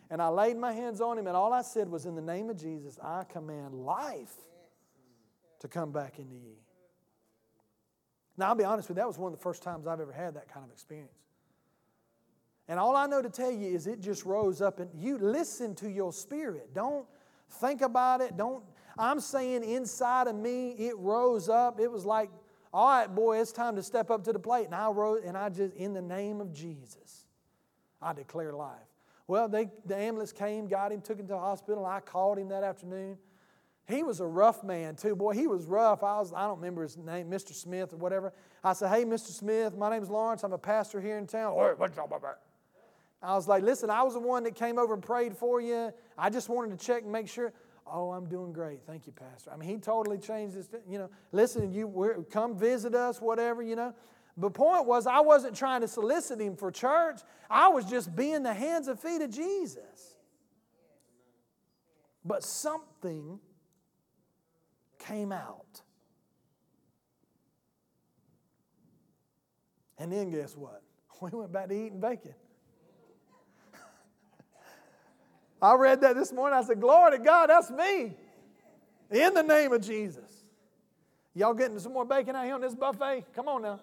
And 0.10 0.22
I 0.22 0.30
laid 0.30 0.56
my 0.56 0.72
hands 0.72 1.02
on 1.02 1.18
him, 1.18 1.28
and 1.28 1.36
all 1.36 1.52
I 1.52 1.64
said 1.64 1.90
was, 1.90 2.06
In 2.06 2.16
the 2.16 2.22
name 2.22 2.50
of 2.50 2.56
Jesus, 2.56 2.98
I 3.04 3.26
command 3.26 3.74
life 3.74 4.32
to 5.60 5.68
come 5.68 5.92
back 5.92 6.20
into 6.20 6.36
you. 6.36 6.63
Now, 8.38 8.48
I'll 8.48 8.56
be 8.56 8.64
honest 8.64 8.90
with 8.90 8.98
you, 8.98 9.02
that 9.02 9.08
was 9.08 9.18
one 9.18 9.32
of 9.32 9.38
the 9.38 9.44
first 9.44 9.62
times 9.62 9.86
I've 9.86 10.00
ever 10.00 10.12
had 10.12 10.36
that 10.36 10.52
kind 10.52 10.66
of 10.66 10.72
experience. 10.72 11.12
And 12.68 12.80
all 12.80 12.96
I 12.96 13.06
know 13.06 13.22
to 13.22 13.30
tell 13.30 13.52
you 13.52 13.76
is 13.76 13.88
it 13.88 14.00
just 14.00 14.26
rose 14.26 14.62
up 14.62 14.80
and 14.80 14.90
you 14.96 15.18
listen 15.18 15.76
to 15.76 15.90
your 15.90 16.14
spirit. 16.14 16.74
Don't 16.74 17.06
think 17.50 17.82
about 17.82 18.22
it. 18.22 18.38
Don't, 18.38 18.64
I'm 18.98 19.20
saying 19.20 19.64
inside 19.64 20.28
of 20.28 20.36
me, 20.36 20.72
it 20.72 20.98
rose 20.98 21.50
up. 21.50 21.80
It 21.80 21.92
was 21.92 22.06
like, 22.06 22.30
all 22.74 22.88
right, 22.88 23.14
boy, 23.14 23.40
it's 23.40 23.52
time 23.52 23.76
to 23.76 23.84
step 23.84 24.10
up 24.10 24.24
to 24.24 24.34
the 24.34 24.40
plate. 24.40 24.66
And 24.66 24.74
I 24.74 24.90
rose, 24.90 25.22
and 25.26 25.38
I 25.38 25.50
just, 25.50 25.76
in 25.76 25.94
the 25.94 26.02
name 26.02 26.42
of 26.42 26.54
Jesus, 26.54 27.26
I 28.02 28.14
declare 28.14 28.54
life. 28.54 28.78
Well, 29.28 29.48
they, 29.48 29.70
the 29.86 29.96
ambulance 29.96 30.32
came, 30.32 30.68
got 30.68 30.92
him, 30.92 31.02
took 31.02 31.20
him 31.20 31.28
to 31.28 31.34
the 31.34 31.40
hospital. 31.40 31.86
I 31.86 32.00
called 32.00 32.40
him 32.40 32.50
that 32.50 32.64
afternoon. 32.64 33.18
He 33.88 34.02
was 34.02 34.22
a 34.22 34.26
rough 34.26 34.64
man 34.64 34.96
too. 34.96 35.16
Boy, 35.16 35.34
he 35.34 35.48
was 35.48 35.66
rough. 35.66 36.04
I 36.04 36.20
was, 36.20 36.32
I 36.34 36.44
don't 36.48 36.58
remember 36.58 36.84
his 36.84 36.98
name, 36.98 37.30
Mr. 37.30 37.54
Smith 37.54 37.94
or 37.94 37.98
whatever. 37.98 38.32
I 38.64 38.74
said, 38.74 38.90
Hey, 38.90 39.04
Mr. 39.04 39.28
Smith, 39.28 39.76
my 39.76 39.90
name's 39.90 40.10
Lawrence. 40.10 40.44
I'm 40.44 40.54
a 40.54 40.58
pastor 40.58 41.02
here 41.02 41.18
in 41.18 41.28
town. 41.28 41.54
I 43.22 43.36
was 43.36 43.48
like, 43.48 43.64
listen, 43.64 43.90
I 43.90 44.04
was 44.04 44.16
the 44.16 44.20
one 44.20 44.44
that 44.44 44.56
came 44.56 44.78
over 44.78 44.94
and 44.94 45.02
prayed 45.02 45.36
for 45.36 45.62
you. 45.62 45.94
I 46.18 46.30
just 46.30 46.50
wanted 46.50 46.78
to 46.78 46.86
check 46.86 47.04
and 47.04 47.12
make 47.12 47.30
sure. 47.30 47.54
Oh, 47.86 48.12
I'm 48.12 48.26
doing 48.28 48.54
great. 48.54 48.80
Thank 48.88 49.08
you, 49.08 49.14
Pastor. 49.14 49.52
I 49.52 49.58
mean, 49.58 49.68
he 49.68 49.78
totally 49.78 50.18
changed 50.18 50.56
this. 50.56 50.70
You 50.88 51.00
know, 51.00 51.10
listen, 51.34 51.74
you 51.74 52.26
come 52.32 52.58
visit 52.58 52.96
us, 52.96 53.22
whatever, 53.22 53.62
you 53.62 53.76
know. 53.76 53.94
The 54.38 54.50
point 54.50 54.88
was, 54.88 55.06
I 55.06 55.20
wasn't 55.20 55.56
trying 55.56 55.82
to 55.82 55.88
solicit 55.88 56.40
him 56.40 56.56
for 56.56 56.72
church. 56.72 57.20
I 57.50 57.68
was 57.68 57.86
just 57.86 58.16
being 58.16 58.44
the 58.44 58.54
hands 58.54 58.88
and 58.88 59.00
feet 59.00 59.22
of 59.22 59.30
Jesus. 59.32 60.16
But 62.26 62.44
something 62.44 63.40
came 65.08 65.32
out. 65.32 65.82
And 69.98 70.12
then 70.12 70.32
guess 70.32 70.56
what? 70.56 70.82
We 71.22 71.30
went 71.30 71.54
back 71.54 71.70
to 71.70 71.74
eating 71.74 72.02
bacon. 72.02 72.34
I 75.62 75.74
read 75.76 76.02
that 76.02 76.16
this 76.16 76.34
morning. 76.34 76.60
I 76.60 76.64
said, 76.64 76.82
Glory 76.82 77.18
to 77.18 77.24
God, 77.24 77.50
that's 77.50 77.72
me. 77.72 78.14
In 79.10 79.34
the 79.34 79.44
name 79.44 79.72
of 79.72 79.82
Jesus. 79.82 80.44
Y'all 81.34 81.54
getting 81.54 81.80
some 81.80 81.94
more 81.94 82.04
bacon 82.04 82.36
out 82.36 82.44
here 82.44 82.56
on 82.56 82.62
this 82.62 82.76
buffet? 82.76 83.26
Come 83.34 83.48
on 83.48 83.62
now. 83.62 83.80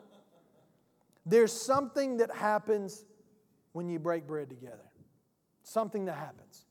There's 1.24 1.52
something 1.52 2.18
that 2.18 2.30
happens 2.30 3.04
when 3.72 3.88
you 3.88 3.98
break 3.98 4.26
bread 4.26 4.50
together. 4.50 4.76
Something 5.62 6.04
that 6.06 6.16
happens. 6.16 6.66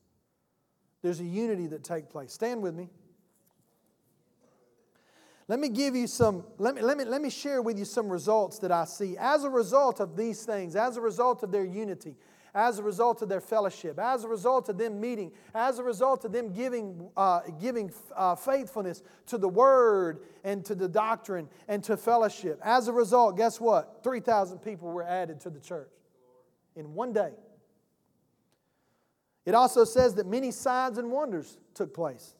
There's 1.02 1.18
a 1.18 1.24
unity 1.24 1.66
that 1.68 1.82
takes 1.82 2.06
place. 2.06 2.32
Stand 2.32 2.62
with 2.62 2.74
me. 2.74 2.90
Let 5.50 5.58
me 5.58 5.68
give 5.68 5.96
you 5.96 6.06
some, 6.06 6.44
let 6.58 6.76
me, 6.76 6.80
let, 6.80 6.96
me, 6.96 7.04
let 7.04 7.20
me 7.20 7.28
share 7.28 7.60
with 7.60 7.76
you 7.76 7.84
some 7.84 8.08
results 8.08 8.60
that 8.60 8.70
I 8.70 8.84
see 8.84 9.16
as 9.18 9.42
a 9.42 9.50
result 9.50 9.98
of 9.98 10.16
these 10.16 10.44
things, 10.44 10.76
as 10.76 10.96
a 10.96 11.00
result 11.00 11.42
of 11.42 11.50
their 11.50 11.64
unity, 11.64 12.14
as 12.54 12.78
a 12.78 12.84
result 12.84 13.20
of 13.20 13.28
their 13.28 13.40
fellowship, 13.40 13.98
as 13.98 14.22
a 14.22 14.28
result 14.28 14.68
of 14.68 14.78
them 14.78 15.00
meeting, 15.00 15.32
as 15.52 15.80
a 15.80 15.82
result 15.82 16.24
of 16.24 16.30
them 16.30 16.52
giving, 16.52 17.10
uh, 17.16 17.40
giving 17.60 17.92
uh, 18.14 18.36
faithfulness 18.36 19.02
to 19.26 19.38
the 19.38 19.48
word 19.48 20.20
and 20.44 20.64
to 20.66 20.76
the 20.76 20.86
doctrine 20.86 21.48
and 21.66 21.82
to 21.82 21.96
fellowship. 21.96 22.60
As 22.62 22.86
a 22.86 22.92
result, 22.92 23.36
guess 23.36 23.60
what? 23.60 24.04
3,000 24.04 24.60
people 24.60 24.86
were 24.92 25.02
added 25.02 25.40
to 25.40 25.50
the 25.50 25.58
church 25.58 25.90
in 26.76 26.94
one 26.94 27.12
day. 27.12 27.32
It 29.44 29.56
also 29.56 29.82
says 29.82 30.14
that 30.14 30.28
many 30.28 30.52
signs 30.52 30.96
and 30.96 31.10
wonders 31.10 31.58
took 31.74 31.92
place. 31.92 32.36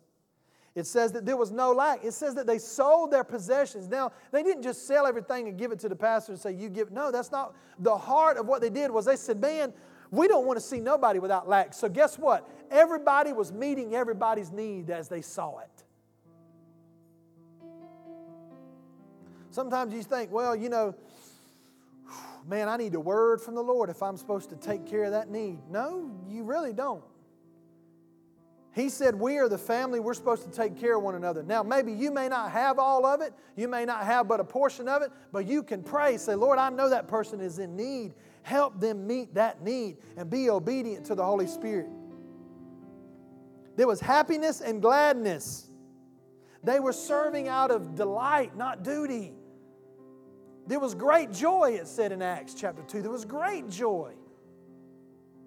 It 0.81 0.87
says 0.87 1.13
that 1.13 1.27
there 1.27 1.37
was 1.37 1.53
no 1.53 1.73
lack. 1.73 2.03
It 2.03 2.15
says 2.15 2.35
that 2.37 2.47
they 2.47 2.59
sold 2.59 3.11
their 3.11 3.23
possessions. 3.23 3.87
Now, 3.87 4.13
they 4.33 4.43
didn't 4.43 4.63
just 4.63 4.87
sell 4.87 5.07
everything 5.07 5.47
and 5.47 5.59
give 5.59 5.73
it 5.73 5.79
to 5.81 5.91
the 5.91 5.95
pastor 5.95 6.33
and 6.33 6.41
say, 6.41 6.53
You 6.53 6.71
give. 6.71 6.91
No, 6.91 7.13
that's 7.13 7.31
not. 7.31 7.55
The 7.79 7.97
heart 7.97 8.39
of 8.39 8.47
what 8.47 8.63
they 8.63 8.71
did 8.71 8.91
was 8.91 9.05
they 9.05 9.17
said, 9.17 9.43
Man, 9.43 9.75
we 10.11 10.27
don't 10.27 10.47
want 10.47 10.59
to 10.59 10.65
see 10.65 10.81
nobody 10.81 11.19
without 11.19 11.47
lack. 11.47 11.75
So, 11.75 11.91
guess 11.91 12.19
what? 12.19 12.49
Everybody 12.71 13.35
was 13.35 13.53
meeting 13.53 13.95
everybody's 13.95 14.51
need 14.51 14.89
as 14.89 15.09
they 15.09 15.21
saw 15.21 15.59
it. 15.59 15.85
Sometimes 19.51 19.93
you 19.93 20.03
think, 20.03 20.33
Well, 20.33 20.57
you 20.57 20.71
know, 20.71 20.95
man, 22.49 22.71
I 22.71 22.79
need 22.79 22.95
a 22.95 23.01
word 23.01 23.43
from 23.43 23.55
the 23.55 23.63
Lord 23.63 23.91
if 23.91 24.03
I'm 24.03 24.17
supposed 24.17 24.49
to 24.49 24.57
take 24.57 24.87
care 24.87 25.05
of 25.05 25.11
that 25.11 25.29
need. 25.29 25.59
No, 25.69 26.11
you 26.27 26.43
really 26.43 26.73
don't. 26.73 27.05
He 28.81 28.89
said, 28.89 29.15
We 29.15 29.37
are 29.37 29.49
the 29.49 29.59
family, 29.59 30.01
we're 30.01 30.15
supposed 30.15 30.43
to 30.45 30.51
take 30.51 30.79
care 30.79 30.97
of 30.97 31.03
one 31.03 31.15
another. 31.15 31.43
Now, 31.43 31.63
maybe 31.63 31.93
you 31.93 32.11
may 32.11 32.29
not 32.29 32.51
have 32.51 32.79
all 32.79 33.05
of 33.05 33.21
it, 33.21 33.35
you 33.55 33.69
may 33.69 33.85
not 33.85 34.05
have 34.05 34.27
but 34.27 34.41
a 34.41 34.45
portion 34.45 34.89
of 34.89 35.03
it, 35.03 35.11
but 35.33 35.47
you 35.47 35.63
can 35.63 35.83
pray. 35.83 36.17
Say, 36.17 36.35
Lord, 36.35 36.59
I 36.59 36.71
know 36.71 36.89
that 36.89 37.07
person 37.07 37.41
is 37.41 37.59
in 37.59 37.77
need. 37.77 38.15
Help 38.43 38.81
them 38.81 39.07
meet 39.07 39.35
that 39.35 39.63
need 39.63 39.99
and 40.17 40.31
be 40.31 40.49
obedient 40.49 41.05
to 41.07 41.15
the 41.15 41.23
Holy 41.23 41.47
Spirit. 41.47 41.89
There 43.77 43.87
was 43.87 44.01
happiness 44.01 44.63
and 44.63 44.81
gladness. 44.81 45.69
They 46.65 46.81
were 46.81 46.95
serving 46.95 47.49
out 47.49 47.71
of 47.71 47.95
delight, 47.95 48.57
not 48.57 48.83
duty. 48.83 49.35
There 50.67 50.81
was 50.81 50.95
great 50.95 51.33
joy, 51.33 51.73
it 51.73 51.87
said 51.87 52.13
in 52.13 52.23
Acts 52.23 52.55
chapter 52.55 52.83
2. 52.83 53.03
There 53.03 53.11
was 53.11 53.27
great 53.27 53.69
joy. 53.69 54.15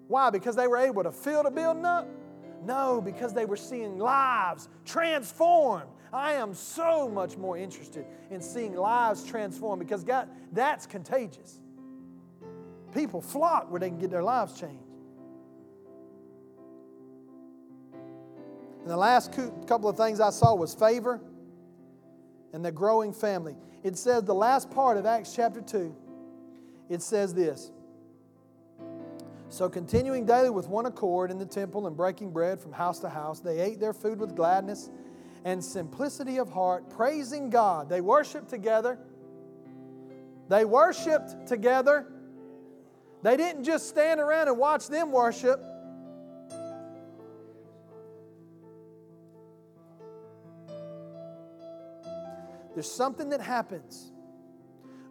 Why? 0.06 0.30
Because 0.30 0.54
they 0.54 0.68
were 0.68 0.78
able 0.78 1.02
to 1.02 1.10
fill 1.12 1.42
the 1.42 1.50
building 1.50 1.84
up? 1.84 2.08
No, 2.64 3.00
because 3.00 3.34
they 3.34 3.44
were 3.44 3.56
seeing 3.56 3.98
lives 3.98 4.68
transformed. 4.84 5.90
I 6.12 6.34
am 6.34 6.54
so 6.54 7.08
much 7.08 7.36
more 7.36 7.58
interested 7.58 8.06
in 8.30 8.40
seeing 8.40 8.74
lives 8.74 9.24
transformed 9.24 9.80
because 9.80 10.04
God, 10.04 10.28
that's 10.52 10.86
contagious. 10.86 11.60
People 12.92 13.20
flock 13.20 13.70
where 13.70 13.80
they 13.80 13.88
can 13.88 13.98
get 13.98 14.10
their 14.10 14.22
lives 14.22 14.58
changed. 14.58 14.78
And 18.82 18.90
the 18.90 18.96
last 18.96 19.32
couple 19.66 19.88
of 19.88 19.96
things 19.96 20.20
I 20.20 20.30
saw 20.30 20.54
was 20.54 20.74
favor 20.74 21.20
and 22.52 22.64
the 22.64 22.70
growing 22.70 23.12
family. 23.12 23.56
It 23.82 23.98
says 23.98 24.22
the 24.22 24.34
last 24.34 24.70
part 24.70 24.96
of 24.96 25.06
Acts 25.06 25.34
chapter 25.34 25.60
2, 25.60 25.94
it 26.88 27.02
says 27.02 27.34
this 27.34 27.72
so, 29.48 29.68
continuing 29.68 30.26
daily 30.26 30.50
with 30.50 30.68
one 30.68 30.86
accord 30.86 31.30
in 31.30 31.38
the 31.38 31.46
temple 31.46 31.86
and 31.86 31.96
breaking 31.96 32.32
bread 32.32 32.58
from 32.58 32.72
house 32.72 32.98
to 33.00 33.08
house, 33.08 33.40
they 33.40 33.60
ate 33.60 33.78
their 33.78 33.92
food 33.92 34.18
with 34.18 34.34
gladness 34.34 34.90
and 35.44 35.62
simplicity 35.62 36.38
of 36.38 36.48
heart, 36.48 36.90
praising 36.90 37.50
God. 37.50 37.88
They 37.88 38.00
worshiped 38.00 38.48
together. 38.48 38.98
They 40.48 40.64
worshiped 40.64 41.46
together. 41.46 42.06
They 43.22 43.36
didn't 43.36 43.64
just 43.64 43.88
stand 43.88 44.20
around 44.20 44.48
and 44.48 44.58
watch 44.58 44.88
them 44.88 45.12
worship. 45.12 45.62
There's 52.74 52.90
something 52.90 53.28
that 53.28 53.40
happens 53.40 54.10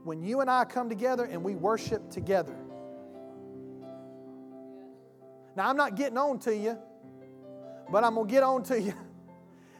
when 0.03 0.21
you 0.21 0.41
and 0.41 0.49
I 0.49 0.65
come 0.65 0.89
together 0.89 1.23
and 1.23 1.43
we 1.43 1.55
worship 1.55 2.11
together. 2.11 2.55
Now, 5.55 5.69
I'm 5.69 5.77
not 5.77 5.95
getting 5.95 6.17
on 6.17 6.39
to 6.39 6.55
you, 6.55 6.77
but 7.91 8.03
I'm 8.03 8.15
going 8.15 8.27
to 8.27 8.31
get 8.31 8.43
on 8.43 8.63
to 8.63 8.81
you. 8.81 8.93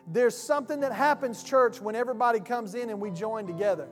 There's 0.07 0.37
something 0.37 0.81
that 0.81 0.91
happens, 0.91 1.43
church, 1.43 1.81
when 1.81 1.95
everybody 1.95 2.39
comes 2.39 2.75
in 2.75 2.89
and 2.89 2.99
we 2.99 3.09
join 3.09 3.47
together. 3.47 3.87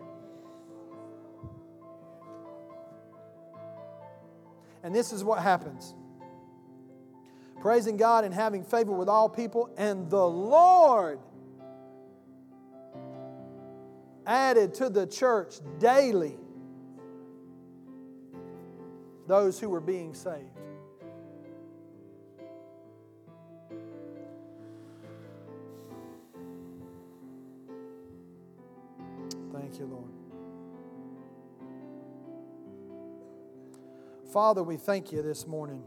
And 4.83 4.93
this 4.93 5.13
is 5.13 5.23
what 5.23 5.41
happens 5.41 5.93
praising 7.61 7.95
God 7.95 8.23
and 8.23 8.33
having 8.33 8.63
favor 8.63 8.91
with 8.91 9.07
all 9.07 9.29
people, 9.29 9.69
and 9.77 10.09
the 10.09 10.27
Lord 10.27 11.19
added 14.25 14.73
to 14.75 14.89
the 14.89 15.05
church 15.05 15.55
daily 15.77 16.37
those 19.27 19.59
who 19.59 19.69
were 19.69 19.79
being 19.79 20.15
saved. 20.15 20.49
Thank 29.71 29.83
you, 29.83 29.87
Lord. 29.87 30.11
Father, 34.33 34.63
we 34.63 34.75
thank 34.75 35.13
you 35.13 35.21
this 35.21 35.47
morning 35.47 35.81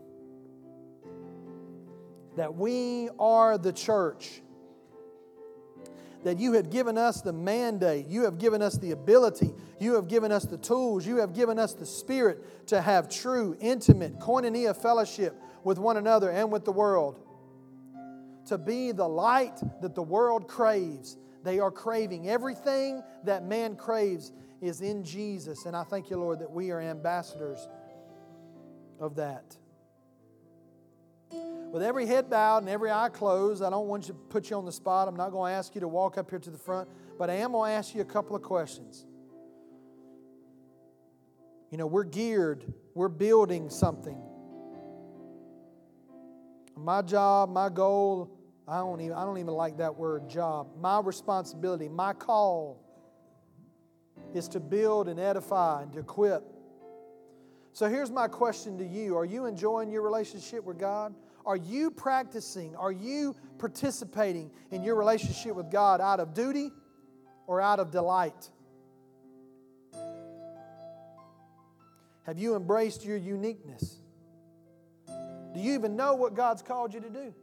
that 2.35 2.55
we 2.55 3.11
are 3.19 3.59
the 3.59 3.74
church. 3.74 4.40
That 6.23 6.39
you 6.39 6.55
have 6.55 6.70
given 6.70 6.97
us 6.97 7.20
the 7.20 7.35
mandate, 7.35 8.06
you 8.06 8.24
have 8.24 8.39
given 8.39 8.62
us 8.62 8.78
the 8.78 8.93
ability, 8.93 9.52
you 9.78 9.97
have 9.97 10.09
given 10.09 10.32
us 10.32 10.47
the 10.47 10.56
tools, 10.56 11.06
you 11.06 11.19
have 11.19 11.35
given 11.35 11.59
us 11.59 11.74
the 11.74 11.85
spirit 11.85 12.66
to 12.69 12.81
have 12.81 13.11
true, 13.11 13.55
intimate, 13.61 14.19
koinonia 14.19 14.74
fellowship 14.74 15.39
with 15.62 15.78
one 15.78 15.98
another 15.98 16.31
and 16.31 16.51
with 16.51 16.65
the 16.65 16.73
world. 16.73 17.20
To 18.47 18.56
be 18.56 18.93
the 18.93 19.06
light 19.06 19.61
that 19.82 19.94
the 19.94 20.02
world 20.02 20.48
craves. 20.48 21.19
They 21.44 21.60
are 21.60 21.70
craving 21.70 22.28
everything 22.28 23.02
that 23.24 23.44
man 23.44 23.76
craves 23.76 24.32
is 24.62 24.80
in 24.80 25.04
Jesus. 25.04 25.66
And 25.66 25.76
I 25.76 25.84
thank 25.84 26.08
you, 26.08 26.16
Lord, 26.16 26.38
that 26.40 26.50
we 26.50 26.70
are 26.70 26.80
ambassadors 26.80 27.68
of 28.98 29.16
that. 29.16 29.56
With 31.30 31.82
every 31.82 32.06
head 32.06 32.30
bowed 32.30 32.58
and 32.58 32.68
every 32.68 32.90
eye 32.90 33.10
closed, 33.10 33.62
I 33.62 33.68
don't 33.68 33.88
want 33.88 34.04
to 34.04 34.14
put 34.14 34.48
you 34.48 34.56
on 34.56 34.64
the 34.64 34.72
spot. 34.72 35.06
I'm 35.06 35.16
not 35.16 35.32
going 35.32 35.52
to 35.52 35.56
ask 35.56 35.74
you 35.74 35.80
to 35.82 35.88
walk 35.88 36.16
up 36.16 36.30
here 36.30 36.38
to 36.38 36.50
the 36.50 36.58
front, 36.58 36.88
but 37.18 37.28
I 37.28 37.34
am 37.34 37.52
going 37.52 37.70
to 37.70 37.74
ask 37.74 37.94
you 37.94 38.00
a 38.00 38.06
couple 38.06 38.34
of 38.34 38.42
questions. 38.42 39.04
You 41.70 41.76
know, 41.76 41.86
we're 41.86 42.04
geared, 42.04 42.72
we're 42.94 43.08
building 43.08 43.68
something. 43.68 44.16
My 46.76 47.02
job, 47.02 47.50
my 47.50 47.68
goal, 47.68 48.38
I 48.66 48.78
don't 48.78 49.00
even, 49.00 49.16
I 49.16 49.24
don't 49.24 49.38
even 49.38 49.54
like 49.54 49.78
that 49.78 49.96
word 49.96 50.28
job. 50.28 50.68
My 50.80 51.00
responsibility, 51.00 51.88
my 51.88 52.12
call 52.12 52.80
is 54.34 54.48
to 54.48 54.60
build 54.60 55.08
and 55.08 55.20
edify 55.20 55.82
and 55.82 55.92
to 55.92 55.98
equip 56.00 56.54
so 57.74 57.88
here's 57.88 58.12
my 58.12 58.28
question 58.28 58.78
to 58.78 58.86
you 58.86 59.16
Are 59.18 59.24
you 59.24 59.46
enjoying 59.46 59.90
your 59.90 60.02
relationship 60.02 60.64
with 60.64 60.78
God? 60.78 61.12
Are 61.44 61.56
you 61.56 61.90
practicing? 61.90 62.74
Are 62.76 62.92
you 62.92 63.34
participating 63.58 64.50
in 64.70 64.82
your 64.82 64.94
relationship 64.94 65.54
with 65.56 65.70
God 65.70 66.00
out 66.00 66.20
of 66.20 66.32
duty 66.32 66.70
or 67.48 67.60
out 67.60 67.80
of 67.80 67.90
delight? 67.90 68.48
Have 72.22 72.38
you 72.38 72.54
embraced 72.54 73.04
your 73.04 73.18
uniqueness? 73.18 73.98
Do 75.08 75.60
you 75.60 75.74
even 75.74 75.96
know 75.96 76.14
what 76.14 76.34
God's 76.34 76.62
called 76.62 76.94
you 76.94 77.00
to 77.00 77.10
do? 77.10 77.34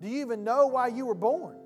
Do 0.00 0.08
you 0.08 0.20
even 0.20 0.44
know 0.44 0.66
why 0.66 0.88
you 0.88 1.06
were 1.06 1.14
born? 1.14 1.56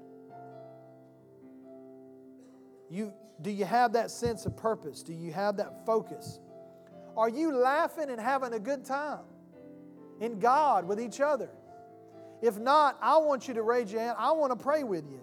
You, 2.91 3.13
do 3.41 3.51
you 3.51 3.65
have 3.65 3.93
that 3.93 4.11
sense 4.11 4.47
of 4.47 4.57
purpose? 4.57 5.03
Do 5.03 5.13
you 5.13 5.33
have 5.33 5.57
that 5.59 5.87
focus? 5.87 6.41
Are 7.17 7.29
you 7.29 7.57
laughing 7.57 8.11
and 8.11 8.21
having 8.21 8.53
a 8.53 8.59
good 8.59 8.85
time 8.85 9.25
in 10.21 10.39
God 10.39 10.87
with 10.87 11.01
each 11.01 11.21
other? 11.21 11.51
If 12.43 12.59
not, 12.59 12.99
I 13.01 13.19
want 13.19 13.49
you 13.49 13.55
to 13.55 13.63
raise 13.63 13.91
your 13.93 14.03
hand. 14.03 14.17
I 14.19 14.33
want 14.33 14.57
to 14.57 14.63
pray 14.63 14.85
with 14.85 15.05
you. 15.09 15.21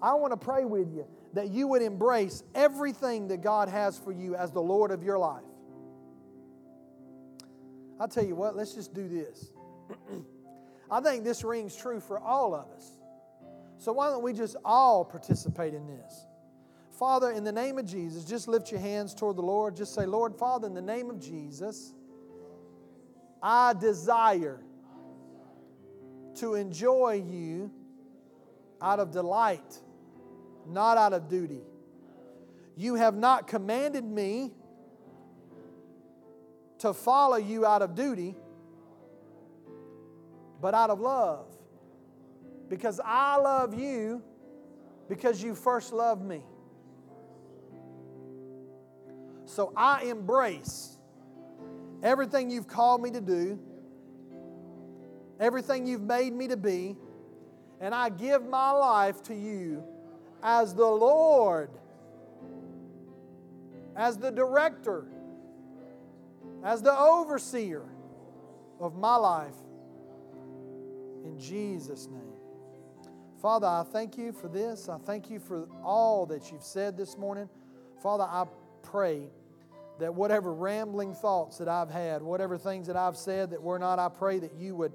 I 0.00 0.14
want 0.14 0.32
to 0.32 0.36
pray 0.36 0.64
with 0.64 0.92
you 0.94 1.06
that 1.34 1.50
you 1.50 1.66
would 1.68 1.82
embrace 1.82 2.42
everything 2.54 3.28
that 3.28 3.42
God 3.42 3.68
has 3.68 3.98
for 3.98 4.12
you 4.12 4.34
as 4.34 4.52
the 4.52 4.62
Lord 4.62 4.90
of 4.90 5.02
your 5.02 5.18
life. 5.18 5.42
I'll 8.00 8.08
tell 8.08 8.24
you 8.24 8.36
what, 8.36 8.56
let's 8.56 8.74
just 8.74 8.94
do 8.94 9.08
this. 9.08 9.50
I 10.90 11.00
think 11.00 11.24
this 11.24 11.44
rings 11.44 11.76
true 11.76 12.00
for 12.00 12.18
all 12.18 12.54
of 12.54 12.66
us. 12.76 12.90
So 13.78 13.92
why 13.92 14.10
don't 14.10 14.22
we 14.22 14.32
just 14.32 14.56
all 14.64 15.04
participate 15.04 15.74
in 15.74 15.86
this? 15.86 16.26
Father, 16.98 17.30
in 17.30 17.44
the 17.44 17.52
name 17.52 17.78
of 17.78 17.86
Jesus, 17.86 18.24
just 18.24 18.48
lift 18.48 18.72
your 18.72 18.80
hands 18.80 19.14
toward 19.14 19.36
the 19.36 19.42
Lord. 19.42 19.76
Just 19.76 19.94
say, 19.94 20.04
Lord, 20.04 20.34
Father, 20.34 20.66
in 20.66 20.74
the 20.74 20.82
name 20.82 21.10
of 21.10 21.20
Jesus, 21.20 21.92
I 23.40 23.72
desire 23.74 24.60
to 26.36 26.54
enjoy 26.54 27.22
you 27.24 27.70
out 28.82 28.98
of 28.98 29.12
delight, 29.12 29.80
not 30.66 30.98
out 30.98 31.12
of 31.12 31.28
duty. 31.28 31.62
You 32.76 32.94
have 32.94 33.16
not 33.16 33.46
commanded 33.46 34.04
me 34.04 34.52
to 36.78 36.92
follow 36.92 37.36
you 37.36 37.66
out 37.66 37.82
of 37.82 37.94
duty, 37.94 38.36
but 40.60 40.74
out 40.74 40.90
of 40.90 41.00
love. 41.00 41.46
Because 42.68 43.00
I 43.04 43.36
love 43.36 43.78
you 43.78 44.22
because 45.08 45.42
you 45.42 45.54
first 45.54 45.92
loved 45.92 46.24
me. 46.24 46.42
So 49.46 49.72
I 49.74 50.04
embrace 50.04 50.98
everything 52.02 52.50
you've 52.50 52.68
called 52.68 53.02
me 53.02 53.10
to 53.12 53.20
do, 53.20 53.58
everything 55.40 55.86
you've 55.86 56.02
made 56.02 56.32
me 56.34 56.48
to 56.48 56.56
be, 56.56 56.96
and 57.80 57.94
I 57.94 58.10
give 58.10 58.46
my 58.46 58.70
life 58.70 59.22
to 59.24 59.34
you 59.34 59.82
as 60.42 60.74
the 60.74 60.86
Lord, 60.86 61.70
as 63.96 64.18
the 64.18 64.30
director, 64.30 65.06
as 66.62 66.82
the 66.82 66.96
overseer 66.96 67.84
of 68.78 68.96
my 68.96 69.16
life. 69.16 69.54
In 71.24 71.38
Jesus' 71.38 72.06
name. 72.06 72.32
Father, 73.40 73.66
I 73.66 73.84
thank 73.92 74.18
you 74.18 74.32
for 74.32 74.48
this. 74.48 74.88
I 74.88 74.98
thank 74.98 75.30
you 75.30 75.38
for 75.38 75.68
all 75.82 76.26
that 76.26 76.50
you've 76.50 76.62
said 76.62 76.96
this 76.96 77.16
morning. 77.16 77.48
Father, 78.02 78.24
I 78.24 78.44
pray 78.82 79.28
that 80.00 80.14
whatever 80.14 80.52
rambling 80.52 81.14
thoughts 81.14 81.58
that 81.58 81.68
I've 81.68 81.90
had, 81.90 82.22
whatever 82.22 82.58
things 82.58 82.86
that 82.86 82.96
I've 82.96 83.16
said 83.16 83.50
that 83.50 83.62
were 83.62 83.78
not, 83.78 83.98
I 83.98 84.08
pray 84.08 84.38
that 84.40 84.54
you 84.54 84.74
would 84.76 84.92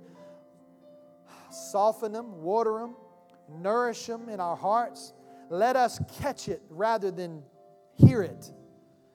soften 1.51 2.11
them, 2.11 2.41
water 2.41 2.79
them, 2.79 2.95
nourish 3.49 4.05
them 4.05 4.29
in 4.29 4.39
our 4.39 4.55
hearts. 4.55 5.13
Let 5.49 5.75
us 5.75 5.99
catch 6.19 6.47
it 6.49 6.61
rather 6.69 7.11
than 7.11 7.43
hear 7.95 8.23
it. 8.23 8.51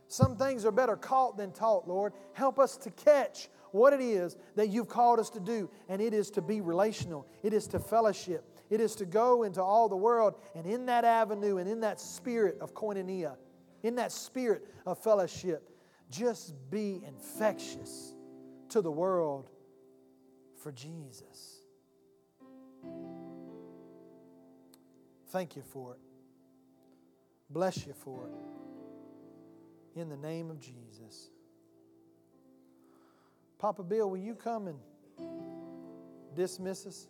Some 0.09 0.37
things 0.37 0.65
are 0.65 0.73
better 0.73 0.97
caught 0.97 1.37
than 1.37 1.53
taught, 1.53 1.87
Lord. 1.87 2.13
Help 2.33 2.59
us 2.59 2.77
to 2.79 2.91
catch 2.91 3.49
what 3.73 3.93
it 3.93 4.01
is 4.01 4.37
that 4.57 4.69
you've 4.69 4.89
called 4.89 5.19
us 5.19 5.31
to 5.31 5.41
do, 5.41 5.71
and 5.89 6.01
it 6.01 6.15
is 6.15 6.31
to 6.31 6.43
be 6.43 6.61
relational, 6.61 7.27
it 7.43 7.53
is 7.53 7.67
to 7.69 7.79
fellowship, 7.79 8.45
it 8.71 8.81
is 8.81 8.95
to 8.97 9.07
go 9.07 9.43
into 9.43 9.63
all 9.63 9.89
the 9.89 9.97
world, 9.97 10.35
and 10.55 10.67
in 10.67 10.87
that 10.87 11.05
avenue 11.05 11.59
and 11.59 11.69
in 11.69 11.81
that 11.81 12.01
spirit 12.01 12.59
of 12.61 12.75
koinonia, 12.75 13.37
in 13.83 13.95
that 13.97 14.13
spirit 14.13 14.67
of 14.87 14.99
fellowship, 14.99 15.71
just 16.11 16.55
be 16.71 17.03
infectious 17.07 18.15
to 18.71 18.81
the 18.81 18.91
world 18.91 19.49
for 20.63 20.73
Jesus. 20.73 21.63
Thank 25.31 25.57
you 25.57 25.63
for 25.63 25.93
it. 25.93 26.01
Bless 27.51 27.87
you 27.87 27.93
for 27.93 28.27
it. 28.27 30.01
In 30.01 30.09
the 30.09 30.17
name 30.17 30.51
of 30.51 30.61
Jesus. 30.61 31.31
Papa 33.59 33.83
Bill, 33.83 34.09
will 34.09 34.19
you 34.19 34.37
come 34.37 34.69
and 34.69 34.79
dismiss 36.37 36.87
us? 36.87 37.09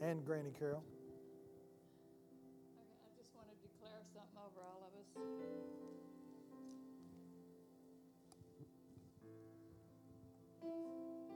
And 0.00 0.24
Granny 0.24 0.52
Carol. 0.56 0.84
I 2.70 3.18
just 3.20 3.34
want 3.34 3.48
to 3.48 3.54
declare 3.66 4.00
something 4.14 4.38
over 4.46 4.60
all 4.64 4.82
of 4.86 4.92
us. 4.94 5.06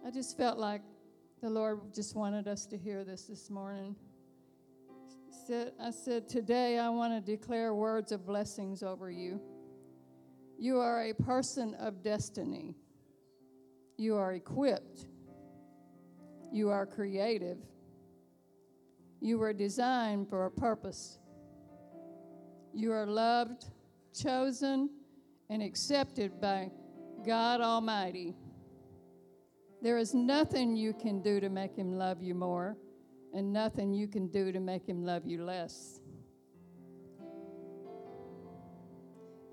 I 0.07 0.11
just 0.13 0.37
felt 0.37 0.59
like 0.59 0.83
the 1.43 1.51
Lord 1.51 1.93
just 1.93 2.15
wanted 2.15 2.47
us 2.47 2.67
to 2.67 2.79
hear 2.79 3.03
this 3.03 3.25
this 3.25 3.51
morning. 3.51 3.97
I 5.81 5.91
said, 5.91 6.29
today 6.29 6.79
I 6.79 6.89
want 6.89 7.13
to 7.15 7.21
declare 7.21 7.75
words 7.75 8.13
of 8.13 8.25
blessings 8.25 8.85
over 8.85 9.11
you. 9.11 9.41
You 10.59 10.81
are 10.81 11.03
a 11.03 11.13
person 11.13 11.75
of 11.75 12.03
destiny. 12.03 12.75
You 13.99 14.17
are 14.17 14.33
equipped. 14.33 15.07
You 16.53 16.71
are 16.71 16.87
creative. 16.87 17.59
You 19.21 19.39
were 19.39 19.53
designed 19.53 20.29
for 20.29 20.47
a 20.47 20.51
purpose. 20.51 21.19
You 22.73 22.93
are 22.93 23.07
loved, 23.07 23.67
chosen, 24.15 24.91
and 25.51 25.63
accepted 25.63 26.41
by 26.41 26.71
God 27.27 27.61
Almighty. 27.61 28.35
There 29.83 29.99
is 29.99 30.15
nothing 30.15 30.77
you 30.77 30.95
can 30.95 31.23
do 31.23 31.41
to 31.41 31.49
make 31.49 31.77
Him 31.77 31.93
love 31.93 32.23
you 32.23 32.35
more, 32.35 32.77
and 33.35 33.53
nothing 33.53 33.93
you 33.93 34.09
can 34.09 34.29
do 34.29 34.53
to 34.53 34.61
make 34.61 34.89
Him 34.89 35.05
love 35.05 35.27
you 35.27 35.45
less. 35.45 36.01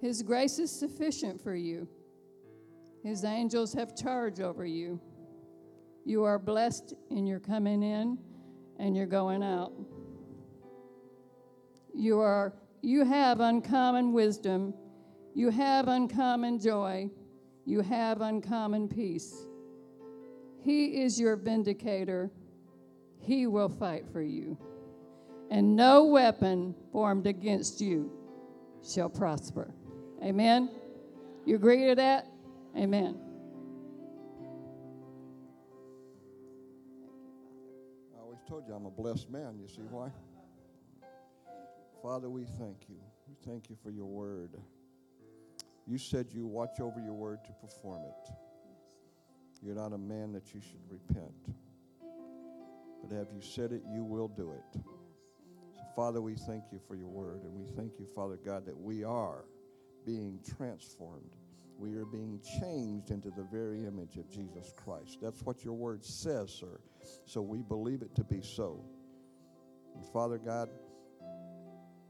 His 0.04 0.22
grace 0.22 0.60
is 0.60 0.70
sufficient 0.70 1.42
for 1.42 1.56
you. 1.56 1.88
His 3.06 3.24
angels 3.24 3.74
have 3.74 3.96
charge 3.96 4.42
over 4.42 4.66
you. 4.66 5.00
You 6.04 6.26
are 6.26 6.38
blessed 6.38 6.94
in 7.10 7.26
your 7.26 7.40
coming 7.40 7.82
in 7.82 8.18
and 8.78 8.98
you're 8.98 9.06
going 9.06 9.42
out. 9.42 9.72
You 11.96 12.20
are 12.20 12.54
you 12.82 13.06
have 13.06 13.40
uncommon 13.40 14.12
wisdom. 14.12 14.74
You 15.36 15.50
have 15.52 15.88
uncommon 15.88 16.60
joy. 16.60 17.10
You 17.64 17.80
have 17.80 18.20
uncommon 18.20 18.90
peace. 18.90 19.48
He 20.60 21.02
is 21.02 21.18
your 21.18 21.38
vindicator. 21.38 22.30
He 23.22 23.48
will 23.48 23.70
fight 23.70 24.04
for 24.12 24.22
you. 24.22 24.58
And 25.50 25.78
no 25.78 26.04
weapon 26.04 26.76
formed 26.92 27.26
against 27.26 27.80
you 27.80 28.12
shall 28.82 29.08
prosper. 29.08 29.74
Amen. 30.24 30.70
You 31.46 31.56
agree 31.56 31.88
to 31.88 31.96
that? 31.96 32.28
Amen. 32.78 33.18
I 38.16 38.22
always 38.22 38.40
told 38.48 38.66
you 38.66 38.74
I'm 38.74 38.86
a 38.86 38.92
blessed 38.92 39.30
man. 39.30 39.60
You 39.62 39.68
see 39.68 39.82
why? 39.92 40.10
Father, 42.02 42.30
we 42.30 42.46
thank 42.58 42.88
you. 42.88 42.96
We 43.28 43.36
thank 43.46 43.70
you 43.70 43.76
for 43.84 43.92
your 43.92 44.06
word. 44.06 44.52
You 45.86 45.98
said 45.98 46.28
you 46.32 46.48
watch 46.48 46.80
over 46.80 47.02
your 47.02 47.14
word 47.14 47.40
to 47.44 47.52
perform 47.52 48.04
it. 48.06 48.32
You're 49.62 49.76
not 49.76 49.92
a 49.92 49.98
man 49.98 50.32
that 50.32 50.54
you 50.54 50.62
should 50.62 50.90
repent. 50.90 51.54
But 53.02 53.14
have 53.14 53.28
you 53.36 53.42
said 53.42 53.74
it, 53.74 53.84
you 53.92 54.06
will 54.06 54.30
do 54.30 54.54
it. 54.54 54.82
So, 55.76 55.82
Father, 55.98 56.22
we 56.22 56.36
thank 56.36 56.64
you 56.72 56.80
for 56.88 56.96
your 56.96 57.10
word. 57.10 57.44
And 57.44 57.54
we 57.54 57.66
thank 57.76 58.00
you, 58.00 58.08
Father 58.16 58.38
God, 58.38 58.66
that 58.66 58.78
we 58.78 59.04
are 59.04 59.44
being 60.06 60.40
transformed. 60.58 61.36
We 61.78 61.96
are 61.96 62.06
being 62.06 62.40
changed 62.60 63.12
into 63.12 63.30
the 63.30 63.44
very 63.52 63.86
image 63.86 64.18
of 64.18 64.30
Jesus 64.30 64.74
Christ. 64.76 65.18
That's 65.22 65.42
what 65.42 65.64
your 65.64 65.74
word 65.74 66.04
says, 66.04 66.52
sir. 66.52 66.80
So 67.26 67.42
we 67.42 67.62
believe 67.62 68.02
it 68.02 68.16
to 68.16 68.24
be 68.24 68.42
so. 68.42 68.84
And 69.96 70.06
Father 70.06 70.38
God, 70.38 70.70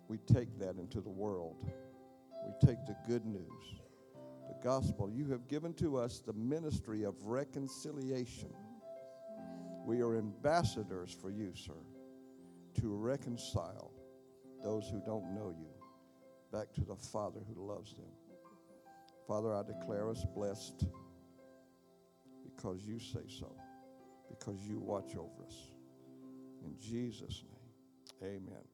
we 0.07 0.17
take 0.31 0.59
that 0.59 0.75
into 0.75 1.01
the 1.01 1.09
world. 1.09 1.55
We 2.45 2.67
take 2.67 2.85
the 2.85 2.95
good 3.07 3.25
news, 3.25 3.81
the 4.47 4.55
gospel. 4.63 5.09
You 5.09 5.25
have 5.31 5.47
given 5.47 5.73
to 5.75 5.97
us 5.97 6.21
the 6.25 6.33
ministry 6.33 7.03
of 7.03 7.15
reconciliation. 7.25 8.53
We 9.85 10.01
are 10.01 10.17
ambassadors 10.17 11.15
for 11.19 11.31
you, 11.31 11.53
sir, 11.55 11.73
to 12.81 12.95
reconcile 12.95 13.91
those 14.63 14.87
who 14.89 15.01
don't 15.05 15.33
know 15.33 15.53
you 15.57 15.72
back 16.53 16.71
to 16.71 16.81
the 16.81 16.95
Father 16.95 17.39
who 17.47 17.67
loves 17.67 17.95
them. 17.95 18.05
Father, 19.27 19.55
I 19.55 19.63
declare 19.63 20.07
us 20.09 20.23
blessed 20.35 20.85
because 22.43 22.85
you 22.85 22.99
say 22.99 23.25
so, 23.27 23.55
because 24.29 24.61
you 24.61 24.79
watch 24.79 25.15
over 25.15 25.47
us. 25.47 25.55
In 26.63 26.75
Jesus' 26.79 27.43
name, 28.21 28.35
amen. 28.35 28.72